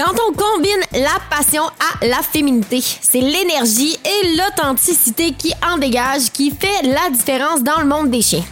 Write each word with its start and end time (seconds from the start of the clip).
Quand 0.00 0.14
on 0.26 0.32
combine 0.32 0.80
la 0.92 1.18
passion 1.28 1.62
à 1.62 2.06
la 2.06 2.22
féminité, 2.22 2.80
c'est 2.80 3.20
l'énergie 3.20 3.98
et 4.02 4.34
l'authenticité 4.34 5.32
qui 5.32 5.52
en 5.62 5.76
dégage 5.76 6.30
qui 6.32 6.50
fait 6.50 6.86
la 6.86 7.10
différence 7.10 7.62
dans 7.62 7.78
le 7.80 7.86
monde 7.86 8.08
des 8.08 8.22
chiens. 8.22 8.44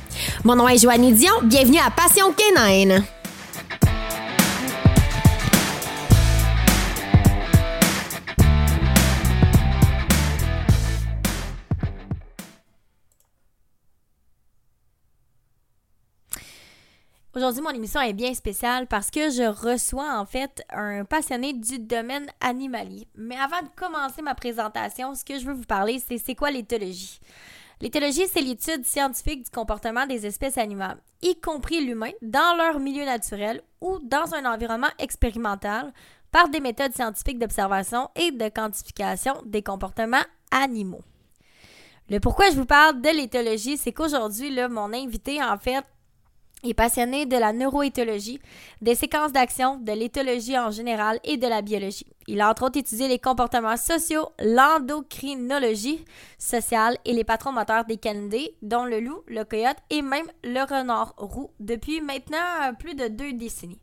Mon 0.44 0.56
nom 0.56 0.68
est 0.68 0.76
Joanne 0.76 1.10
Dion, 1.14 1.32
bienvenue 1.44 1.78
à 1.78 1.90
Passion 1.90 2.34
Canine. 2.34 3.02
Aujourd'hui, 17.38 17.62
mon 17.62 17.70
émission 17.70 18.00
est 18.00 18.14
bien 18.14 18.34
spéciale 18.34 18.88
parce 18.88 19.12
que 19.12 19.30
je 19.30 19.44
reçois 19.44 20.18
en 20.18 20.26
fait 20.26 20.60
un 20.70 21.04
passionné 21.04 21.52
du 21.52 21.78
domaine 21.78 22.26
animalier. 22.40 23.06
Mais 23.14 23.36
avant 23.36 23.62
de 23.62 23.68
commencer 23.76 24.22
ma 24.22 24.34
présentation, 24.34 25.14
ce 25.14 25.24
que 25.24 25.38
je 25.38 25.46
veux 25.46 25.52
vous 25.52 25.62
parler, 25.62 26.02
c'est 26.04 26.18
c'est 26.18 26.34
quoi 26.34 26.50
l'éthologie? 26.50 27.20
L'éthologie, 27.80 28.26
c'est 28.26 28.40
l'étude 28.40 28.84
scientifique 28.84 29.44
du 29.44 29.50
comportement 29.52 30.04
des 30.04 30.26
espèces 30.26 30.58
animales, 30.58 30.98
y 31.22 31.40
compris 31.40 31.80
l'humain, 31.80 32.10
dans 32.22 32.56
leur 32.56 32.80
milieu 32.80 33.04
naturel 33.04 33.62
ou 33.80 34.00
dans 34.02 34.34
un 34.34 34.44
environnement 34.44 34.90
expérimental 34.98 35.92
par 36.32 36.48
des 36.48 36.58
méthodes 36.58 36.96
scientifiques 36.96 37.38
d'observation 37.38 38.10
et 38.16 38.32
de 38.32 38.48
quantification 38.48 39.34
des 39.46 39.62
comportements 39.62 40.26
animaux. 40.50 41.04
Le 42.10 42.18
pourquoi 42.18 42.50
je 42.50 42.56
vous 42.56 42.66
parle 42.66 43.00
de 43.00 43.10
l'éthologie, 43.10 43.76
c'est 43.76 43.92
qu'aujourd'hui, 43.92 44.50
mon 44.68 44.92
invité, 44.92 45.40
en 45.40 45.56
fait, 45.56 45.84
est 46.64 46.74
passionné 46.74 47.26
de 47.26 47.36
la 47.36 47.52
neuroéthologie, 47.52 48.40
des 48.82 48.94
séquences 48.94 49.32
d'action, 49.32 49.76
de 49.76 49.92
l'éthologie 49.92 50.58
en 50.58 50.70
général 50.70 51.20
et 51.24 51.36
de 51.36 51.46
la 51.46 51.62
biologie. 51.62 52.06
Il 52.26 52.40
a 52.40 52.50
entre 52.50 52.64
autres 52.64 52.78
étudié 52.78 53.08
les 53.08 53.18
comportements 53.18 53.76
sociaux, 53.76 54.28
l'endocrinologie 54.40 56.04
sociale 56.38 56.98
et 57.04 57.12
les 57.12 57.24
patrons 57.24 57.52
moteurs 57.52 57.84
des 57.84 57.96
canidés, 57.96 58.54
dont 58.62 58.84
le 58.84 59.00
loup, 59.00 59.22
le 59.28 59.44
coyote 59.44 59.78
et 59.90 60.02
même 60.02 60.26
le 60.44 60.60
renard 60.68 61.14
roux, 61.16 61.50
depuis 61.60 62.00
maintenant 62.00 62.74
plus 62.78 62.94
de 62.94 63.08
deux 63.08 63.32
décennies. 63.32 63.80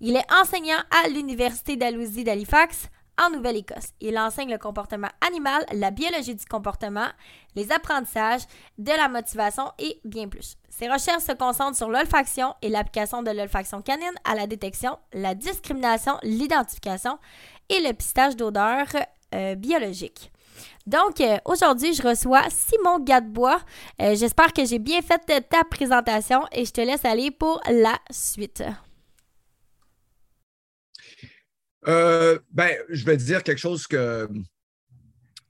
Il 0.00 0.16
est 0.16 0.32
enseignant 0.32 0.82
à 0.90 1.08
l'Université 1.08 1.76
d'Alousie 1.76 2.24
d'Halifax, 2.24 2.88
en 3.20 3.30
Nouvelle-Écosse. 3.30 3.92
Il 4.00 4.18
enseigne 4.18 4.50
le 4.50 4.58
comportement 4.58 5.08
animal, 5.20 5.64
la 5.72 5.90
biologie 5.90 6.34
du 6.34 6.44
comportement, 6.46 7.08
les 7.54 7.70
apprentissages, 7.72 8.42
de 8.78 8.90
la 8.90 9.08
motivation 9.08 9.70
et 9.78 10.00
bien 10.04 10.28
plus. 10.28 10.56
Ses 10.76 10.88
recherches 10.88 11.22
se 11.22 11.32
concentrent 11.32 11.76
sur 11.76 11.88
l'olfaction 11.88 12.52
et 12.60 12.68
l'application 12.68 13.22
de 13.22 13.30
l'olfaction 13.30 13.80
canine 13.80 14.14
à 14.24 14.34
la 14.34 14.48
détection, 14.48 14.98
la 15.12 15.36
discrimination, 15.36 16.18
l'identification 16.24 17.16
et 17.68 17.80
le 17.80 17.92
pistage 17.92 18.34
d'odeurs 18.34 18.88
euh, 19.36 19.54
biologiques. 19.54 20.32
Donc, 20.84 21.20
euh, 21.20 21.36
aujourd'hui, 21.44 21.94
je 21.94 22.02
reçois 22.02 22.42
Simon 22.50 22.98
Gadebois. 22.98 23.60
Euh, 24.02 24.16
j'espère 24.16 24.52
que 24.52 24.64
j'ai 24.64 24.80
bien 24.80 25.00
fait 25.00 25.48
ta 25.48 25.62
présentation 25.62 26.42
et 26.50 26.64
je 26.64 26.72
te 26.72 26.80
laisse 26.80 27.04
aller 27.04 27.30
pour 27.30 27.60
la 27.70 27.96
suite. 28.10 28.64
Ben, 31.86 32.76
je 32.88 33.04
vais 33.04 33.16
dire 33.16 33.44
quelque 33.44 33.58
chose 33.58 33.86
que, 33.86 34.28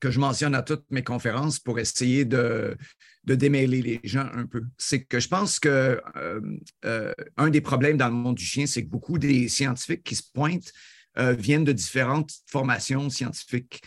que 0.01 0.11
je 0.11 0.21
mentionne 0.21 0.55
à 0.55 0.63
toutes 0.63 0.85
mes 0.91 1.03
conférences 1.03 1.59
pour 1.59 1.79
essayer 1.79 2.27
de, 2.27 2.77
de 3.25 3.35
démêler 3.35 3.83
les 3.83 4.01
gens 4.05 4.29
un 4.35 4.47
peu. 4.47 4.63
C'est 4.79 5.05
que 5.05 5.21
je 5.21 5.29
pense 5.29 5.59
que 5.59 6.01
euh, 6.17 6.41
euh, 6.85 7.13
un 7.37 7.51
des 7.51 7.61
problèmes 7.61 7.97
dans 7.97 8.09
le 8.09 8.15
monde 8.15 8.37
du 8.37 8.45
chien, 8.45 8.67
c'est 8.67 8.85
que 8.85 8.91
beaucoup 8.91 9.19
des 9.19 9.49
scientifiques 9.49 10.03
qui 10.03 10.17
se 10.17 10.25
pointent 10.33 10.73
viennent 11.17 11.63
de 11.63 11.71
différentes 11.71 12.33
formations 12.49 13.09
scientifiques. 13.09 13.81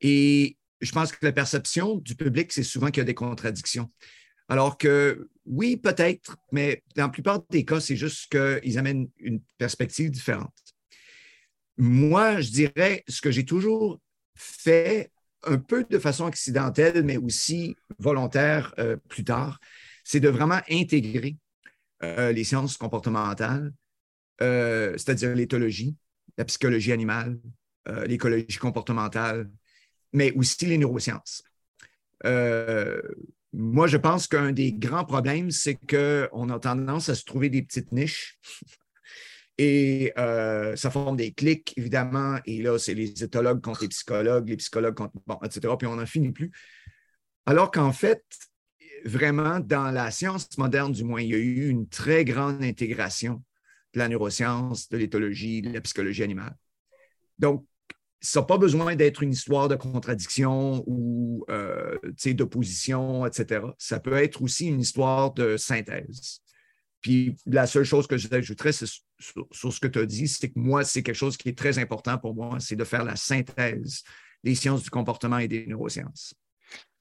Et 0.00 0.56
je 0.80 0.92
pense 0.92 1.10
que 1.10 1.18
la 1.22 1.32
perception 1.32 1.96
du 1.96 2.14
public, 2.14 2.52
c'est 2.52 2.62
souvent 2.62 2.86
qu'il 2.86 2.98
y 2.98 3.00
a 3.00 3.04
des 3.04 3.14
contradictions. 3.14 3.90
Alors 4.48 4.78
que 4.78 5.28
oui, 5.44 5.76
peut-être, 5.76 6.36
mais 6.52 6.82
dans 6.94 7.04
la 7.04 7.08
plupart 7.08 7.42
des 7.50 7.64
cas, 7.64 7.80
c'est 7.80 7.96
juste 7.96 8.30
qu'ils 8.30 8.78
amènent 8.78 9.08
une 9.18 9.40
perspective 9.58 10.10
différente. 10.10 10.54
Moi, 11.76 12.40
je 12.40 12.50
dirais 12.50 13.04
ce 13.08 13.20
que 13.20 13.30
j'ai 13.30 13.44
toujours 13.44 14.00
fait 14.34 15.10
un 15.44 15.58
peu 15.58 15.84
de 15.88 15.98
façon 15.98 16.26
accidentelle, 16.26 17.04
mais 17.04 17.16
aussi 17.16 17.76
volontaire 17.98 18.74
euh, 18.78 18.96
plus 19.08 19.24
tard, 19.24 19.60
c'est 20.04 20.20
de 20.20 20.28
vraiment 20.28 20.60
intégrer 20.70 21.36
euh, 22.02 22.32
les 22.32 22.44
sciences 22.44 22.76
comportementales, 22.76 23.72
euh, 24.40 24.92
c'est-à-dire 24.92 25.34
l'éthologie, 25.34 25.96
la 26.36 26.44
psychologie 26.44 26.92
animale, 26.92 27.38
l'écologie 28.06 28.58
comportementale, 28.58 29.50
mais 30.12 30.30
aussi 30.32 30.66
les 30.66 30.76
neurosciences. 30.76 31.42
moi, 32.22 33.86
je 33.86 33.96
pense 33.96 34.26
qu'un 34.26 34.52
des 34.52 34.74
grands 34.74 35.06
problèmes, 35.06 35.50
c'est 35.50 35.76
qu'on 35.76 36.50
a 36.50 36.58
tendance 36.58 37.08
à 37.08 37.14
se 37.14 37.24
trouver 37.24 37.48
des 37.48 37.62
petites 37.62 37.90
niches 37.92 38.38
et 39.58 40.12
euh, 40.16 40.76
ça 40.76 40.90
forme 40.90 41.16
des 41.16 41.32
clics, 41.32 41.74
évidemment. 41.76 42.38
Et 42.46 42.62
là, 42.62 42.78
c'est 42.78 42.94
les 42.94 43.22
éthologues 43.22 43.60
contre 43.60 43.82
les 43.82 43.88
psychologues, 43.88 44.48
les 44.48 44.56
psychologues 44.56 44.94
contre, 44.94 45.14
bon, 45.26 45.38
etc. 45.44 45.74
Puis 45.76 45.88
on 45.88 45.96
n'en 45.96 46.06
finit 46.06 46.30
plus. 46.30 46.52
Alors 47.44 47.72
qu'en 47.72 47.92
fait, 47.92 48.24
vraiment, 49.04 49.58
dans 49.58 49.90
la 49.90 50.12
science 50.12 50.56
moderne, 50.58 50.92
du 50.92 51.02
moins, 51.02 51.20
il 51.20 51.30
y 51.30 51.34
a 51.34 51.38
eu 51.38 51.68
une 51.68 51.88
très 51.88 52.24
grande 52.24 52.62
intégration 52.62 53.42
de 53.94 53.98
la 53.98 54.08
neuroscience, 54.08 54.88
de 54.88 54.96
l'éthologie, 54.96 55.62
de 55.62 55.72
la 55.72 55.80
psychologie 55.80 56.22
animale. 56.22 56.56
Donc, 57.38 57.66
ça 58.20 58.40
n'a 58.40 58.46
pas 58.46 58.58
besoin 58.58 58.96
d'être 58.96 59.22
une 59.22 59.32
histoire 59.32 59.68
de 59.68 59.76
contradiction 59.76 60.82
ou 60.86 61.44
euh, 61.50 61.96
d'opposition, 62.26 63.26
etc. 63.26 63.62
Ça 63.78 64.00
peut 64.00 64.14
être 64.14 64.42
aussi 64.42 64.66
une 64.66 64.80
histoire 64.80 65.32
de 65.34 65.56
synthèse. 65.56 66.42
Puis 67.00 67.36
la 67.46 67.66
seule 67.66 67.84
chose 67.84 68.06
que 68.06 68.16
j'ajouterais 68.16 68.72
sur, 68.72 68.88
sur, 69.50 69.72
ce 69.72 69.80
que 69.80 69.86
tu 69.86 69.98
as 69.98 70.06
dit, 70.06 70.26
c'est 70.28 70.48
que 70.48 70.58
moi, 70.58 70.84
c'est 70.84 71.02
quelque 71.02 71.14
chose 71.14 71.36
qui 71.36 71.48
est 71.48 71.58
très 71.58 71.78
important 71.78 72.18
pour 72.18 72.34
moi, 72.34 72.58
c'est 72.60 72.76
de 72.76 72.84
faire 72.84 73.04
la 73.04 73.16
synthèse 73.16 74.02
des 74.42 74.54
sciences 74.54 74.82
du 74.82 74.90
comportement 74.90 75.38
et 75.38 75.48
des 75.48 75.66
neurosciences. 75.66 76.34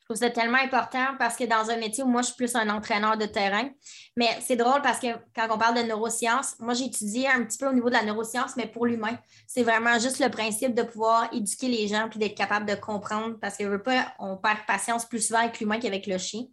Je 0.10 0.16
trouve 0.16 0.26
ça 0.26 0.34
tellement 0.34 0.60
important 0.60 1.18
parce 1.20 1.36
que 1.36 1.44
dans 1.44 1.70
un 1.70 1.76
métier 1.76 2.02
où 2.02 2.08
moi, 2.08 2.22
je 2.22 2.28
suis 2.28 2.36
plus 2.38 2.56
un 2.56 2.70
entraîneur 2.70 3.18
de 3.18 3.26
terrain, 3.26 3.68
mais 4.16 4.30
c'est 4.40 4.56
drôle 4.56 4.82
parce 4.82 5.00
que 5.00 5.08
quand 5.36 5.50
on 5.52 5.58
parle 5.58 5.76
de 5.76 5.82
neurosciences, 5.82 6.56
moi, 6.60 6.74
j'ai 6.74 6.86
étudié 6.86 7.28
un 7.28 7.44
petit 7.44 7.58
peu 7.58 7.68
au 7.68 7.74
niveau 7.74 7.90
de 7.90 7.94
la 7.94 8.04
neuroscience, 8.04 8.56
mais 8.56 8.68
pour 8.68 8.86
l'humain. 8.86 9.20
C'est 9.48 9.64
vraiment 9.64 10.00
juste 10.00 10.20
le 10.20 10.30
principe 10.30 10.74
de 10.74 10.84
pouvoir 10.84 11.28
éduquer 11.34 11.68
les 11.68 11.90
gens 11.90 12.08
puis 12.10 12.20
d'être 12.20 12.38
capable 12.38 12.66
de 12.66 12.76
comprendre 12.76 13.36
parce 13.42 13.60
veut 13.60 13.84
pas, 13.84 14.14
on 14.18 14.38
perd 14.38 14.60
patience 14.66 15.06
plus 15.06 15.28
souvent 15.28 15.40
avec 15.40 15.60
l'humain 15.60 15.78
qu'avec 15.78 16.08
le 16.08 16.18
chien 16.18 16.46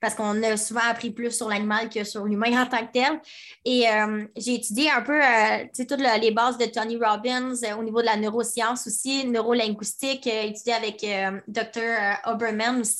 parce 0.00 0.14
qu'on 0.14 0.42
a 0.42 0.56
souvent 0.56 0.82
appris 0.88 1.10
plus 1.10 1.30
sur 1.30 1.48
l'animal 1.48 1.88
que 1.88 2.04
sur 2.04 2.24
l'humain 2.24 2.62
en 2.62 2.66
tant 2.66 2.86
que 2.86 2.92
tel. 2.92 3.20
Et 3.64 3.88
euh, 3.88 4.24
j'ai 4.36 4.54
étudié 4.54 4.90
un 4.90 5.02
peu 5.02 5.20
euh, 5.20 5.64
toutes 5.76 6.00
les 6.20 6.30
bases 6.30 6.58
de 6.58 6.66
Tony 6.66 6.96
Robbins 6.96 7.54
euh, 7.64 7.76
au 7.78 7.82
niveau 7.82 8.00
de 8.00 8.06
la 8.06 8.16
neuroscience 8.16 8.86
aussi, 8.86 9.26
neurolinguistique, 9.26 10.26
étudié 10.26 10.74
avec 10.74 11.06
Dr. 11.48 12.18
Oberman 12.26 12.80
aussi, 12.80 12.95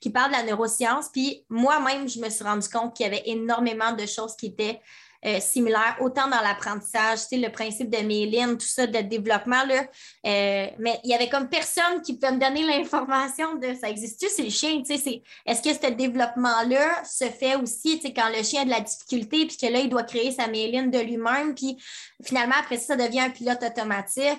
qui 0.00 0.10
parle 0.10 0.32
de 0.32 0.36
la 0.36 0.42
neuroscience. 0.42 1.08
Puis 1.12 1.44
moi-même, 1.48 2.08
je 2.08 2.20
me 2.20 2.28
suis 2.30 2.44
rendu 2.44 2.68
compte 2.68 2.94
qu'il 2.94 3.04
y 3.04 3.08
avait 3.08 3.22
énormément 3.26 3.92
de 3.92 4.06
choses 4.06 4.36
qui 4.36 4.46
étaient 4.46 4.80
euh, 5.24 5.40
similaires, 5.40 5.96
autant 6.00 6.28
dans 6.28 6.40
l'apprentissage, 6.40 7.22
tu 7.22 7.26
sais, 7.28 7.36
le 7.38 7.50
principe 7.50 7.90
de 7.90 7.98
Méline, 7.98 8.56
tout 8.56 8.66
ça, 8.66 8.86
de 8.86 8.98
développement, 9.00 9.64
là. 9.64 9.80
Euh, 10.26 10.66
mais 10.78 11.00
il 11.02 11.10
y 11.10 11.14
avait 11.14 11.28
comme 11.28 11.48
personne 11.48 12.00
qui 12.04 12.16
pouvait 12.16 12.32
me 12.32 12.38
donner 12.38 12.62
l'information 12.78 13.56
de 13.56 13.74
ça 13.74 13.88
existe-tu, 13.88 14.28
c'est 14.28 14.44
le 14.44 14.50
chien, 14.50 14.82
tu 14.82 14.96
sais, 14.96 15.22
est-ce 15.46 15.62
que 15.62 15.72
ce 15.72 15.90
développement-là 15.90 17.02
se 17.04 17.24
fait 17.24 17.56
aussi, 17.56 17.98
tu 17.98 18.06
sais, 18.06 18.12
quand 18.12 18.28
le 18.28 18.42
chien 18.44 18.62
a 18.62 18.64
de 18.66 18.70
la 18.70 18.80
difficulté, 18.80 19.46
puis 19.46 19.56
que 19.56 19.66
là, 19.66 19.80
il 19.80 19.88
doit 19.88 20.04
créer 20.04 20.30
sa 20.30 20.46
Méline 20.46 20.90
de 20.90 20.98
lui-même, 20.98 21.54
puis 21.54 21.76
finalement, 22.22 22.56
après 22.60 22.76
ça, 22.76 22.94
ça 22.94 22.96
devient 22.96 23.20
un 23.20 23.30
pilote 23.30 23.62
automatique. 23.62 24.38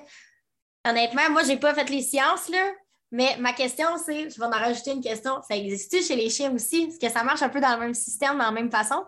Honnêtement, 0.87 1.29
moi, 1.31 1.43
je 1.43 1.49
n'ai 1.49 1.57
pas 1.57 1.73
fait 1.73 1.89
les 1.89 2.01
sciences, 2.01 2.47
là, 2.49 2.63
mais 3.11 3.37
ma 3.39 3.53
question, 3.53 3.87
c'est, 4.03 4.29
je 4.29 4.37
vais 4.37 4.45
en 4.45 4.49
rajouter 4.49 4.91
une 4.91 5.01
question, 5.01 5.41
ça 5.47 5.55
existe-tu 5.55 6.03
chez 6.03 6.15
les 6.15 6.29
chiens 6.29 6.53
aussi? 6.53 6.89
Est-ce 6.89 6.99
que 6.99 7.11
ça 7.11 7.23
marche 7.23 7.41
un 7.41 7.49
peu 7.49 7.61
dans 7.61 7.73
le 7.73 7.79
même 7.79 7.93
système, 7.93 8.33
dans 8.33 8.45
la 8.45 8.51
même 8.51 8.71
façon? 8.71 9.03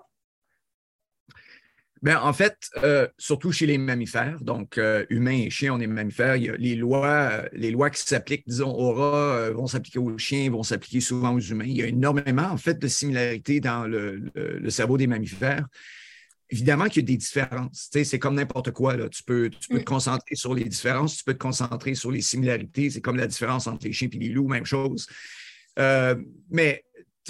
Bien, 2.02 2.22
en 2.22 2.32
fait, 2.32 2.56
euh, 2.78 3.10
surtout 3.18 3.52
chez 3.52 3.66
les 3.66 3.78
mammifères, 3.78 4.40
donc 4.42 4.78
euh, 4.78 5.06
humains 5.10 5.32
et 5.38 5.50
chiens, 5.50 5.74
on 5.74 5.82
est 5.82 5.88
mammifères, 5.88 6.38
il 6.38 6.44
y 6.44 6.50
a 6.50 6.56
les 6.56 6.76
lois, 6.76 7.30
euh, 7.32 7.50
les 7.52 7.72
lois 7.72 7.90
qui 7.90 8.02
s'appliquent, 8.02 8.48
disons, 8.48 8.74
au 8.74 8.94
rat 8.94 9.52
vont 9.52 9.68
s'appliquer 9.68 10.00
aux 10.00 10.18
chiens, 10.18 10.50
vont 10.50 10.64
s'appliquer 10.64 11.02
souvent 11.02 11.34
aux 11.34 11.42
humains. 11.42 11.66
Il 11.66 11.76
y 11.76 11.84
a 11.84 11.88
énormément, 11.88 12.44
en 12.44 12.56
fait, 12.56 12.80
de 12.80 12.88
similarités 12.88 13.60
dans 13.60 13.86
le, 13.86 14.32
cerveau 14.70 14.98
des 14.98 15.08
mammifères. 15.08 15.68
Évidemment 16.52 16.86
qu'il 16.86 17.04
y 17.04 17.06
a 17.06 17.08
des 17.08 17.18
différences. 17.18 17.90
c'est 17.92 18.20
comme 18.20 18.36
n'importe 18.36 18.72
quoi. 18.72 18.98
Là. 18.98 19.08
Tu 19.10 19.24
peux, 19.24 19.50
tu 19.50 19.68
peux 19.70 19.78
te 19.78 19.82
mm. 19.82 19.86
concentrer 19.86 20.36
sur 20.36 20.54
les 20.54 20.64
différences, 20.64 21.18
tu 21.18 21.24
peux 21.24 21.34
te 21.34 21.40
concentrer 21.40 21.94
sur 21.96 22.12
les 22.12 22.22
similarités. 22.22 22.90
C'est 22.90 23.02
comme 23.02 23.18
la 23.18 23.28
différence 23.28 23.68
entre 23.68 23.86
les 23.86 23.94
chiens 23.94 24.10
et 24.12 24.18
les 24.18 24.30
loups, 24.30 24.48
même 24.48 24.66
chose. 24.66 25.08
mais 25.78 26.84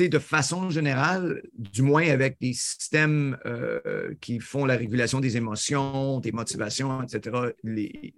de 0.07 0.19
façon 0.19 0.69
générale, 0.69 1.41
du 1.53 1.81
moins 1.81 2.07
avec 2.07 2.37
des 2.39 2.53
systèmes 2.53 3.37
euh, 3.45 4.13
qui 4.21 4.39
font 4.39 4.65
la 4.65 4.77
régulation 4.77 5.19
des 5.19 5.35
émotions, 5.35 6.19
des 6.19 6.31
motivations, 6.31 7.03
etc., 7.03 7.37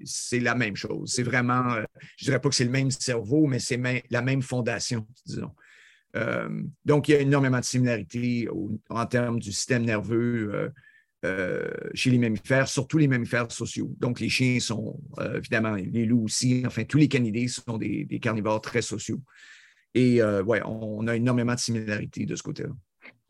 c'est 0.04 0.40
la 0.40 0.54
même 0.54 0.76
chose. 0.76 1.12
C'est 1.12 1.24
vraiment, 1.24 1.74
euh, 1.74 1.84
je 2.18 2.26
ne 2.26 2.28
dirais 2.28 2.42
pas 2.42 2.50
que 2.50 2.56
c'est 2.56 2.66
le 2.66 2.70
même 2.70 2.92
cerveau, 2.92 3.48
mais 3.48 3.60
c'est 3.60 3.82
la 4.12 4.22
même 4.22 4.44
fondation, 4.44 5.08
disons. 5.26 5.52
Euh, 6.16 6.50
donc, 6.86 7.08
il 7.08 7.14
y 7.14 7.16
a 7.16 7.22
énormément 7.22 7.60
de 7.60 7.66
similarités 7.66 8.48
en 8.90 9.06
termes 9.06 9.40
du 9.40 9.52
système 9.52 9.84
nerveux 9.84 10.72
chez 11.94 12.10
les 12.10 12.18
mammifères, 12.18 12.68
surtout 12.68 12.98
les 12.98 13.08
mammifères 13.08 13.52
sociaux. 13.52 13.94
Donc, 14.00 14.20
les 14.20 14.30
chiens 14.30 14.60
sont, 14.60 15.00
évidemment, 15.36 15.74
les 15.76 16.06
loups 16.06 16.26
aussi, 16.26 16.64
enfin, 16.66 16.84
tous 16.84 16.98
les 16.98 17.08
canidés 17.08 17.48
sont 17.48 17.78
des 17.78 18.20
carnivores 18.22 18.62
très 18.62 18.82
sociaux. 18.82 19.22
Et 19.94 20.22
euh, 20.22 20.44
ouais, 20.44 20.62
on, 20.66 21.08
a 21.08 21.16
énormément 21.16 21.54
de 21.54 21.60
similarités 21.60 22.26
de 22.26 22.36
ce 22.36 22.44
côté-là. 22.44 22.70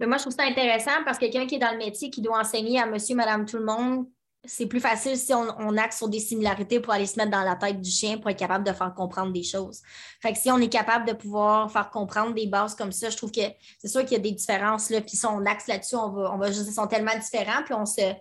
Moi, 0.06 0.18
je 0.18 0.24
trouve 0.24 0.34
ça 0.34 0.44
intéressant 0.44 1.04
parce 1.06 1.18
que 1.18 1.26
quelqu'un 1.26 1.46
qui 1.46 1.56
est 1.56 1.60
dans 1.60 1.72
le 1.72 1.78
métier, 1.78 2.10
qui 2.10 2.22
doit 2.22 2.40
enseigner 2.40 2.80
à 2.80 2.88
monsieur, 2.88 3.16
madame, 3.16 3.46
tout 3.46 3.58
le 3.58 3.66
monde, 3.66 4.08
c'est 4.44 4.66
plus 4.66 4.80
facile 4.80 5.18
si 5.18 5.34
on, 5.34 5.78
axe 5.78 5.98
sur 5.98 6.10
des 6.10 6.20
similarités 6.20 6.80
pour 6.80 6.94
aller 6.94 7.06
se 7.06 7.18
mettre 7.18 7.32
dans 7.32 7.44
la 7.44 7.56
tête 7.56 7.80
du 7.80 7.90
chien 7.90 8.18
pour 8.18 8.30
être 8.32 8.40
capable 8.40 8.66
de 8.66 8.74
faire 8.74 8.94
comprendre 8.94 9.32
des 9.32 9.44
choses. 9.44 9.82
Fait 10.20 10.34
que 10.34 10.40
si 10.40 10.50
on 10.50 10.58
est 10.58 10.70
capable 10.70 11.08
de 11.08 11.14
pouvoir 11.14 11.72
faire 11.72 11.90
comprendre 11.92 12.34
des 12.34 12.48
bases 12.48 12.74
comme 12.74 12.92
ça, 12.92 13.10
je 13.10 13.18
trouve 13.18 13.32
que 13.32 13.42
c'est 13.80 13.88
sûr 13.88 14.02
qu'il 14.02 14.14
y 14.14 14.16
a 14.16 14.20
des 14.20 14.32
différences. 14.32 14.88
Puis 14.88 15.18
si 15.18 15.26
on 15.28 15.46
axe 15.46 15.68
là-dessus, 15.68 15.96
on 15.96 16.10
va, 16.10 16.32
on 16.34 16.38
va 16.38 16.52
juste, 16.52 16.72
sont 16.72 16.88
tellement 16.88 17.18
différents, 17.20 17.64
puis 17.64 17.74
on 17.74 17.86
se. 17.86 18.14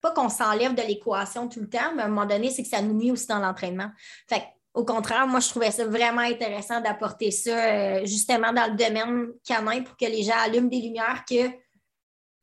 Pas 0.00 0.12
qu'on 0.12 0.28
s'enlève 0.28 0.76
de 0.76 0.82
l'équation 0.82 1.48
tout 1.48 1.58
le 1.58 1.68
temps, 1.68 1.92
mais 1.96 2.02
à 2.02 2.06
un 2.06 2.08
moment 2.08 2.24
donné, 2.24 2.50
c'est 2.50 2.62
que 2.62 2.68
ça 2.68 2.80
nous 2.80 2.94
nuit 2.94 3.10
aussi 3.10 3.26
dans 3.26 3.40
l'entraînement. 3.40 3.90
Fait 4.28 4.44
au 4.74 4.84
contraire, 4.84 5.26
moi, 5.26 5.40
je 5.40 5.48
trouvais 5.48 5.72
ça 5.72 5.84
vraiment 5.84 6.20
intéressant 6.20 6.80
d'apporter 6.80 7.32
ça 7.32 7.50
euh, 7.50 8.06
justement 8.06 8.52
dans 8.52 8.70
le 8.70 8.76
domaine 8.76 9.28
canin 9.44 9.82
pour 9.82 9.96
que 9.96 10.04
les 10.04 10.22
gens 10.22 10.38
allument 10.38 10.68
des 10.68 10.80
lumières 10.80 11.24
que, 11.28 11.50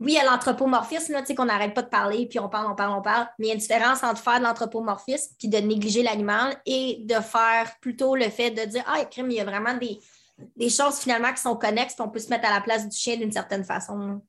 oui, 0.02 0.14
il 0.14 0.16
y 0.16 0.18
a 0.18 0.26
l'anthropomorphisme, 0.26 1.16
qu'on 1.36 1.46
n'arrête 1.46 1.74
pas 1.74 1.82
de 1.82 1.90
parler, 1.90 2.28
puis 2.30 2.38
on 2.40 2.50
parle, 2.50 2.70
on 2.70 2.76
parle, 2.76 2.98
on 2.98 3.02
parle, 3.02 3.28
mais 3.40 3.46
il 3.46 3.48
y 3.48 3.52
a 3.52 3.54
une 3.54 3.62
différence 3.62 4.04
entre 4.04 4.22
faire 4.22 4.40
de 4.40 4.44
l'anthropomorphisme 4.44 5.36
puis 5.40 5.48
de 5.48 5.58
négliger 5.58 6.04
l'animal 6.04 6.58
et 6.66 7.00
de 7.06 7.16
faire 7.16 7.72
plutôt 7.80 8.16
le 8.16 8.30
fait 8.30 8.52
de 8.52 8.70
dire, 8.70 8.84
ah, 8.88 9.06
crime, 9.06 9.32
il 9.32 9.38
y 9.38 9.40
a 9.40 9.46
vraiment 9.46 9.78
des, 9.78 10.70
choses 10.70 11.00
finalement 11.00 11.32
qui 11.34 11.42
sont 11.42 11.56
connexes, 11.56 11.96
on 12.00 12.10
peut 12.10 12.20
se 12.20 12.30
mettre 12.30 12.46
à 12.46 12.54
la 12.54 12.62
place 12.62 12.90
du 12.90 12.96
chien 12.96 13.16
d'une 13.16 13.32
certaine 13.32 13.64
façon. 13.64 14.22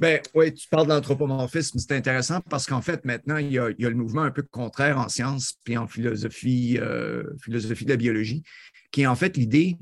Ben, 0.00 0.20
oui, 0.34 0.52
tu 0.52 0.68
parles 0.68 0.88
d'anthropomorphisme, 0.88 1.78
c'est 1.78 1.92
intéressant 1.92 2.40
parce 2.40 2.66
qu'en 2.66 2.82
fait, 2.82 3.04
maintenant, 3.04 3.36
il 3.36 3.52
y, 3.52 3.58
a, 3.58 3.70
le 3.70 3.94
mouvement 3.94 4.22
un 4.22 4.32
peu 4.32 4.42
contraire 4.42 4.98
en 4.98 5.08
sciences 5.08 5.54
puis 5.62 5.78
en 5.78 5.86
philosophie, 5.86 6.76
euh, 6.80 7.22
philosophie 7.40 7.84
de 7.84 7.90
la 7.90 7.96
biologie, 7.96 8.42
qui 8.90 9.02
est 9.02 9.06
en 9.06 9.14
fait 9.14 9.36
l'idée, 9.36 9.78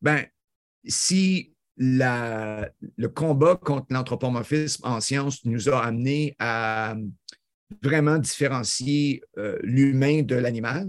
ben, 0.00 0.24
si 0.86 1.52
la, 1.80 2.70
le 2.98 3.08
combat 3.08 3.56
contre 3.56 3.86
l'anthropomorphisme 3.90 4.86
en 4.86 5.00
sciences 5.00 5.44
nous 5.46 5.70
a 5.70 5.82
amené 5.82 6.36
à 6.38 6.94
vraiment 7.82 8.18
différencier 8.18 9.22
euh, 9.38 9.58
l'humain 9.62 10.22
de 10.22 10.34
l'animal, 10.34 10.88